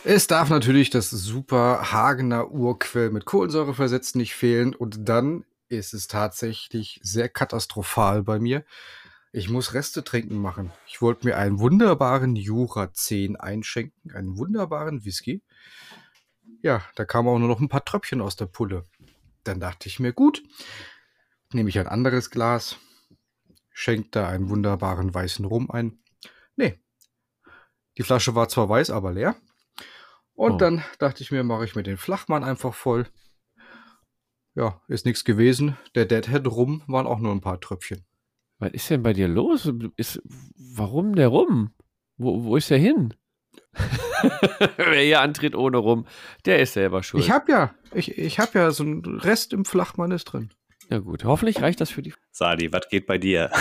Es 0.04 0.26
darf 0.26 0.50
natürlich 0.50 0.90
das 0.90 1.10
super 1.10 1.92
Hagener 1.92 2.50
Urquell 2.50 3.10
mit 3.10 3.24
Kohlensäure 3.24 3.72
versetzt 3.72 4.16
nicht 4.16 4.34
fehlen. 4.34 4.74
Und 4.74 5.08
dann 5.08 5.44
ist 5.68 5.94
es 5.94 6.08
tatsächlich 6.08 6.98
sehr 7.04 7.28
katastrophal 7.28 8.24
bei 8.24 8.40
mir. 8.40 8.64
Ich 9.32 9.48
muss 9.48 9.72
Reste 9.72 10.04
trinken 10.04 10.36
machen. 10.36 10.72
Ich 10.86 11.00
wollte 11.00 11.26
mir 11.26 11.38
einen 11.38 11.58
wunderbaren 11.58 12.36
Jura 12.36 12.92
10 12.92 13.36
einschenken, 13.36 14.12
einen 14.12 14.36
wunderbaren 14.36 15.04
Whisky. 15.06 15.42
Ja, 16.60 16.82
da 16.96 17.04
kamen 17.06 17.28
auch 17.28 17.38
nur 17.38 17.48
noch 17.48 17.60
ein 17.60 17.70
paar 17.70 17.84
Tröpfchen 17.84 18.20
aus 18.20 18.36
der 18.36 18.46
Pulle. 18.46 18.86
Dann 19.44 19.58
dachte 19.58 19.88
ich 19.88 19.98
mir, 19.98 20.12
gut, 20.12 20.42
nehme 21.52 21.70
ich 21.70 21.78
ein 21.78 21.88
anderes 21.88 22.30
Glas, 22.30 22.76
schenke 23.70 24.10
da 24.10 24.28
einen 24.28 24.50
wunderbaren 24.50 25.12
weißen 25.14 25.44
Rum 25.46 25.70
ein. 25.70 25.98
Nee, 26.56 26.78
die 27.96 28.02
Flasche 28.02 28.34
war 28.34 28.48
zwar 28.48 28.68
weiß, 28.68 28.90
aber 28.90 29.12
leer. 29.12 29.34
Und 30.34 30.52
Oh. 30.52 30.56
dann 30.58 30.84
dachte 30.98 31.22
ich 31.22 31.32
mir, 31.32 31.42
mache 31.42 31.64
ich 31.64 31.74
mir 31.74 31.82
den 31.82 31.96
Flachmann 31.98 32.44
einfach 32.44 32.74
voll. 32.74 33.06
Ja, 34.54 34.82
ist 34.88 35.06
nichts 35.06 35.24
gewesen. 35.24 35.76
Der 35.94 36.04
Deadhead 36.04 36.46
rum 36.46 36.82
waren 36.86 37.06
auch 37.06 37.18
nur 37.18 37.32
ein 37.32 37.40
paar 37.40 37.60
Tröpfchen. 37.60 38.04
Was 38.62 38.70
ist 38.74 38.90
denn 38.90 39.02
bei 39.02 39.12
dir 39.12 39.26
los? 39.26 39.68
Ist, 39.96 40.22
warum 40.56 41.16
der 41.16 41.26
rum? 41.26 41.74
Wo, 42.16 42.44
wo 42.44 42.56
ist 42.56 42.70
der 42.70 42.78
hin? 42.78 43.12
Wer 44.76 45.02
hier 45.02 45.20
antritt 45.20 45.56
ohne 45.56 45.78
rum, 45.78 46.06
der 46.44 46.60
ist 46.60 46.74
selber 46.74 47.02
schuld. 47.02 47.24
Ich 47.24 47.32
hab 47.32 47.48
ja, 47.48 47.74
ich, 47.92 48.16
ich 48.16 48.38
hab 48.38 48.54
ja 48.54 48.70
so 48.70 48.84
einen 48.84 49.04
Rest 49.04 49.52
im 49.52 49.64
Flachmann 49.64 50.12
ist 50.12 50.26
drin. 50.26 50.50
Na 50.90 51.00
gut, 51.00 51.24
hoffentlich 51.24 51.60
reicht 51.60 51.80
das 51.80 51.90
für 51.90 52.02
die. 52.02 52.14
Sadi, 52.30 52.72
was 52.72 52.88
geht 52.88 53.06
bei 53.06 53.18
dir? 53.18 53.50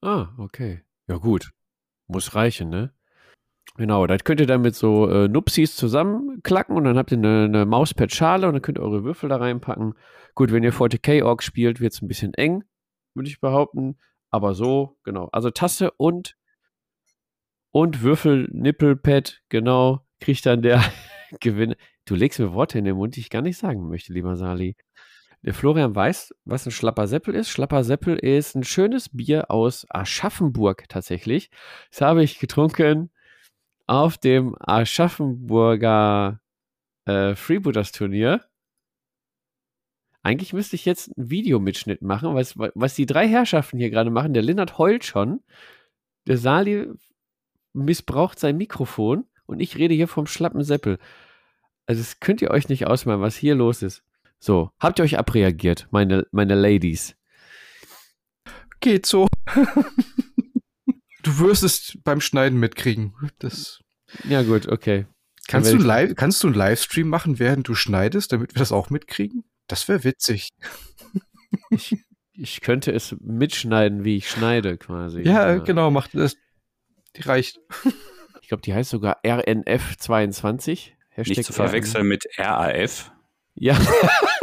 Ah, 0.00 0.32
okay. 0.38 0.84
Ja, 1.08 1.16
gut. 1.16 1.50
Muss 2.06 2.36
reichen, 2.36 2.68
ne? 2.68 2.94
Genau, 3.76 4.06
das 4.06 4.24
könnt 4.24 4.40
ihr 4.40 4.46
dann 4.46 4.62
mit 4.62 4.74
so 4.74 5.08
äh, 5.08 5.28
Nupsis 5.28 5.76
zusammenklacken 5.76 6.76
und 6.76 6.84
dann 6.84 6.98
habt 6.98 7.12
ihr 7.12 7.18
eine, 7.18 7.44
eine 7.44 7.66
Mauspad-Schale 7.66 8.46
und 8.46 8.54
dann 8.54 8.62
könnt 8.62 8.78
ihr 8.78 8.82
eure 8.82 9.04
Würfel 9.04 9.28
da 9.28 9.36
reinpacken. 9.36 9.94
Gut, 10.34 10.52
wenn 10.52 10.64
ihr 10.64 10.72
40k-Org 10.72 11.42
spielt, 11.42 11.80
wird 11.80 11.92
es 11.92 12.02
ein 12.02 12.08
bisschen 12.08 12.34
eng, 12.34 12.64
würde 13.14 13.28
ich 13.28 13.40
behaupten. 13.40 13.98
Aber 14.30 14.54
so, 14.54 14.96
genau. 15.04 15.28
Also 15.32 15.50
Tasse 15.50 15.92
und, 15.92 16.36
und 17.70 18.02
Würfel, 18.02 18.48
Nippelpad, 18.52 19.42
genau, 19.48 20.04
kriegt 20.20 20.44
dann 20.46 20.62
der 20.62 20.82
Gewinner. 21.40 21.76
Du 22.04 22.14
legst 22.14 22.40
mir 22.40 22.52
Worte 22.52 22.78
in 22.78 22.84
den 22.84 22.96
Mund, 22.96 23.16
die 23.16 23.20
ich 23.20 23.30
gar 23.30 23.42
nicht 23.42 23.58
sagen 23.58 23.88
möchte, 23.88 24.12
lieber 24.12 24.36
Sali. 24.36 24.76
Der 25.42 25.54
Florian 25.54 25.94
weiß, 25.94 26.34
was 26.44 26.66
ein 26.66 26.72
Schlapper 26.72 27.06
Seppel 27.06 27.34
ist. 27.34 27.48
Schlapper 27.48 27.84
Seppel 27.84 28.16
ist 28.16 28.56
ein 28.56 28.64
schönes 28.64 29.08
Bier 29.10 29.50
aus 29.50 29.86
Aschaffenburg 29.88 30.88
tatsächlich. 30.88 31.50
Das 31.90 32.00
habe 32.00 32.24
ich 32.24 32.40
getrunken 32.40 33.10
auf 33.88 34.18
dem 34.18 34.54
Aschaffenburger 34.60 36.40
äh, 37.06 37.34
Freebooters 37.34 37.90
Turnier. 37.90 38.44
Eigentlich 40.22 40.52
müsste 40.52 40.76
ich 40.76 40.84
jetzt 40.84 41.16
einen 41.16 41.30
Videomitschnitt 41.30 42.02
machen, 42.02 42.34
was, 42.34 42.54
was 42.56 42.94
die 42.94 43.06
drei 43.06 43.26
Herrschaften 43.26 43.78
hier 43.78 43.88
gerade 43.90 44.10
machen. 44.10 44.34
Der 44.34 44.42
Lennart 44.42 44.76
heult 44.78 45.04
schon. 45.04 45.40
Der 46.26 46.36
Sali 46.36 46.88
missbraucht 47.72 48.38
sein 48.38 48.58
Mikrofon 48.58 49.24
und 49.46 49.60
ich 49.60 49.78
rede 49.78 49.94
hier 49.94 50.08
vom 50.08 50.26
schlappen 50.26 50.62
Seppel. 50.62 50.98
Also, 51.86 52.02
das 52.02 52.20
könnt 52.20 52.42
ihr 52.42 52.50
euch 52.50 52.68
nicht 52.68 52.86
ausmalen, 52.86 53.22
was 53.22 53.36
hier 53.36 53.54
los 53.54 53.82
ist. 53.82 54.02
So, 54.38 54.70
habt 54.78 55.00
ihr 55.00 55.04
euch 55.04 55.18
abreagiert, 55.18 55.88
meine, 55.90 56.26
meine 56.30 56.54
Ladies? 56.54 57.16
Geht 58.80 59.06
so. 59.06 59.26
du 61.28 61.38
wirst 61.38 61.62
es 61.62 61.98
beim 62.04 62.20
Schneiden 62.20 62.58
mitkriegen. 62.58 63.14
Das 63.38 63.80
Ja, 64.28 64.42
gut, 64.42 64.68
okay. 64.68 65.06
kannst, 65.46 65.72
du 65.72 65.76
live, 65.76 66.14
kannst 66.16 66.42
du 66.42 66.48
einen 66.48 66.56
Livestream 66.56 67.08
machen, 67.08 67.38
während 67.38 67.68
du 67.68 67.74
schneidest, 67.74 68.32
damit 68.32 68.54
wir 68.54 68.58
das 68.58 68.72
auch 68.72 68.90
mitkriegen? 68.90 69.44
Das 69.66 69.88
wäre 69.88 70.04
witzig. 70.04 70.48
Ich, 71.70 71.96
ich 72.32 72.60
könnte 72.60 72.92
es 72.92 73.16
mitschneiden, 73.20 74.04
wie 74.04 74.16
ich 74.16 74.30
schneide, 74.30 74.78
quasi. 74.78 75.22
Ja, 75.22 75.56
genau, 75.56 75.90
macht 75.90 76.14
das. 76.14 76.34
Die 77.16 77.22
reicht. 77.22 77.58
Ich 78.42 78.48
glaube, 78.48 78.62
die 78.62 78.72
heißt 78.72 78.90
sogar 78.90 79.20
RNF22. 79.24 80.92
Hashtag 81.10 81.36
Nicht 81.36 81.44
zu 81.46 81.52
verwechseln 81.52 82.02
RN. 82.02 82.08
mit 82.08 82.24
RAF. 82.38 83.12
Ja. 83.54 83.78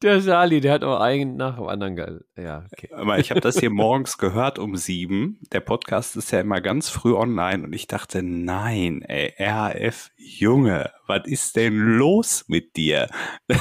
Der 0.00 0.20
Sali, 0.20 0.60
der 0.60 0.74
hat 0.74 0.84
auch 0.84 1.00
einen 1.00 1.36
nach 1.36 1.56
dem 1.56 1.66
anderen 1.66 1.96
geil. 1.96 2.24
Ja, 2.36 2.64
okay. 2.72 2.88
Ich 3.18 3.30
habe 3.30 3.40
das 3.40 3.58
hier 3.58 3.70
morgens 3.70 4.16
gehört 4.16 4.60
um 4.60 4.76
sieben. 4.76 5.40
Der 5.52 5.58
Podcast 5.58 6.16
ist 6.16 6.30
ja 6.30 6.38
immer 6.40 6.60
ganz 6.60 6.88
früh 6.88 7.14
online 7.14 7.64
und 7.64 7.72
ich 7.72 7.88
dachte, 7.88 8.22
nein, 8.22 9.02
ey, 9.02 9.34
RAF, 9.38 10.12
Junge, 10.16 10.92
was 11.08 11.22
ist 11.26 11.56
denn 11.56 11.96
los 11.96 12.44
mit 12.46 12.76
dir? 12.76 13.08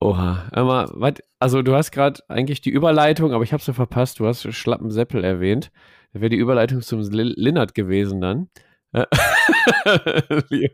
Oha, 0.00 0.48
aber 0.52 0.90
wat, 0.94 1.24
also 1.40 1.62
du 1.62 1.74
hast 1.74 1.90
gerade 1.90 2.22
eigentlich 2.28 2.60
die 2.60 2.70
Überleitung, 2.70 3.32
aber 3.32 3.42
ich 3.42 3.52
habe 3.52 3.62
sie 3.62 3.74
verpasst. 3.74 4.20
Du 4.20 4.26
hast 4.26 4.54
Schlappen 4.54 4.90
Seppel 4.90 5.24
erwähnt. 5.24 5.72
Da 6.12 6.20
wäre 6.20 6.30
die 6.30 6.36
Überleitung 6.36 6.80
zum 6.80 7.00
Linnert 7.00 7.74
gewesen 7.74 8.20
dann. 8.20 8.50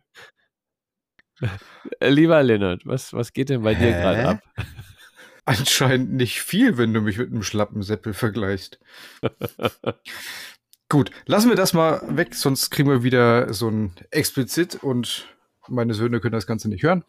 Lieber 2.00 2.42
Linnert, 2.42 2.86
was, 2.86 3.12
was 3.12 3.32
geht 3.32 3.50
denn 3.50 3.62
bei 3.62 3.74
Hä? 3.74 3.84
dir 3.84 3.92
gerade 3.92 4.28
ab? 4.28 4.40
Anscheinend 5.44 6.12
nicht 6.12 6.40
viel, 6.40 6.76
wenn 6.76 6.92
du 6.92 7.00
mich 7.00 7.18
mit 7.18 7.30
einem 7.30 7.42
schlappen 7.42 7.82
Seppel 7.82 8.14
vergleichst. 8.14 8.80
Gut, 10.88 11.10
lassen 11.26 11.48
wir 11.48 11.56
das 11.56 11.72
mal 11.72 12.02
weg, 12.16 12.34
sonst 12.34 12.70
kriegen 12.70 12.88
wir 12.88 13.02
wieder 13.02 13.52
so 13.52 13.68
ein 13.68 13.92
explizit 14.10 14.76
und 14.76 15.26
meine 15.68 15.94
Söhne 15.94 16.20
können 16.20 16.32
das 16.32 16.46
Ganze 16.46 16.68
nicht 16.68 16.82
hören. 16.82 17.04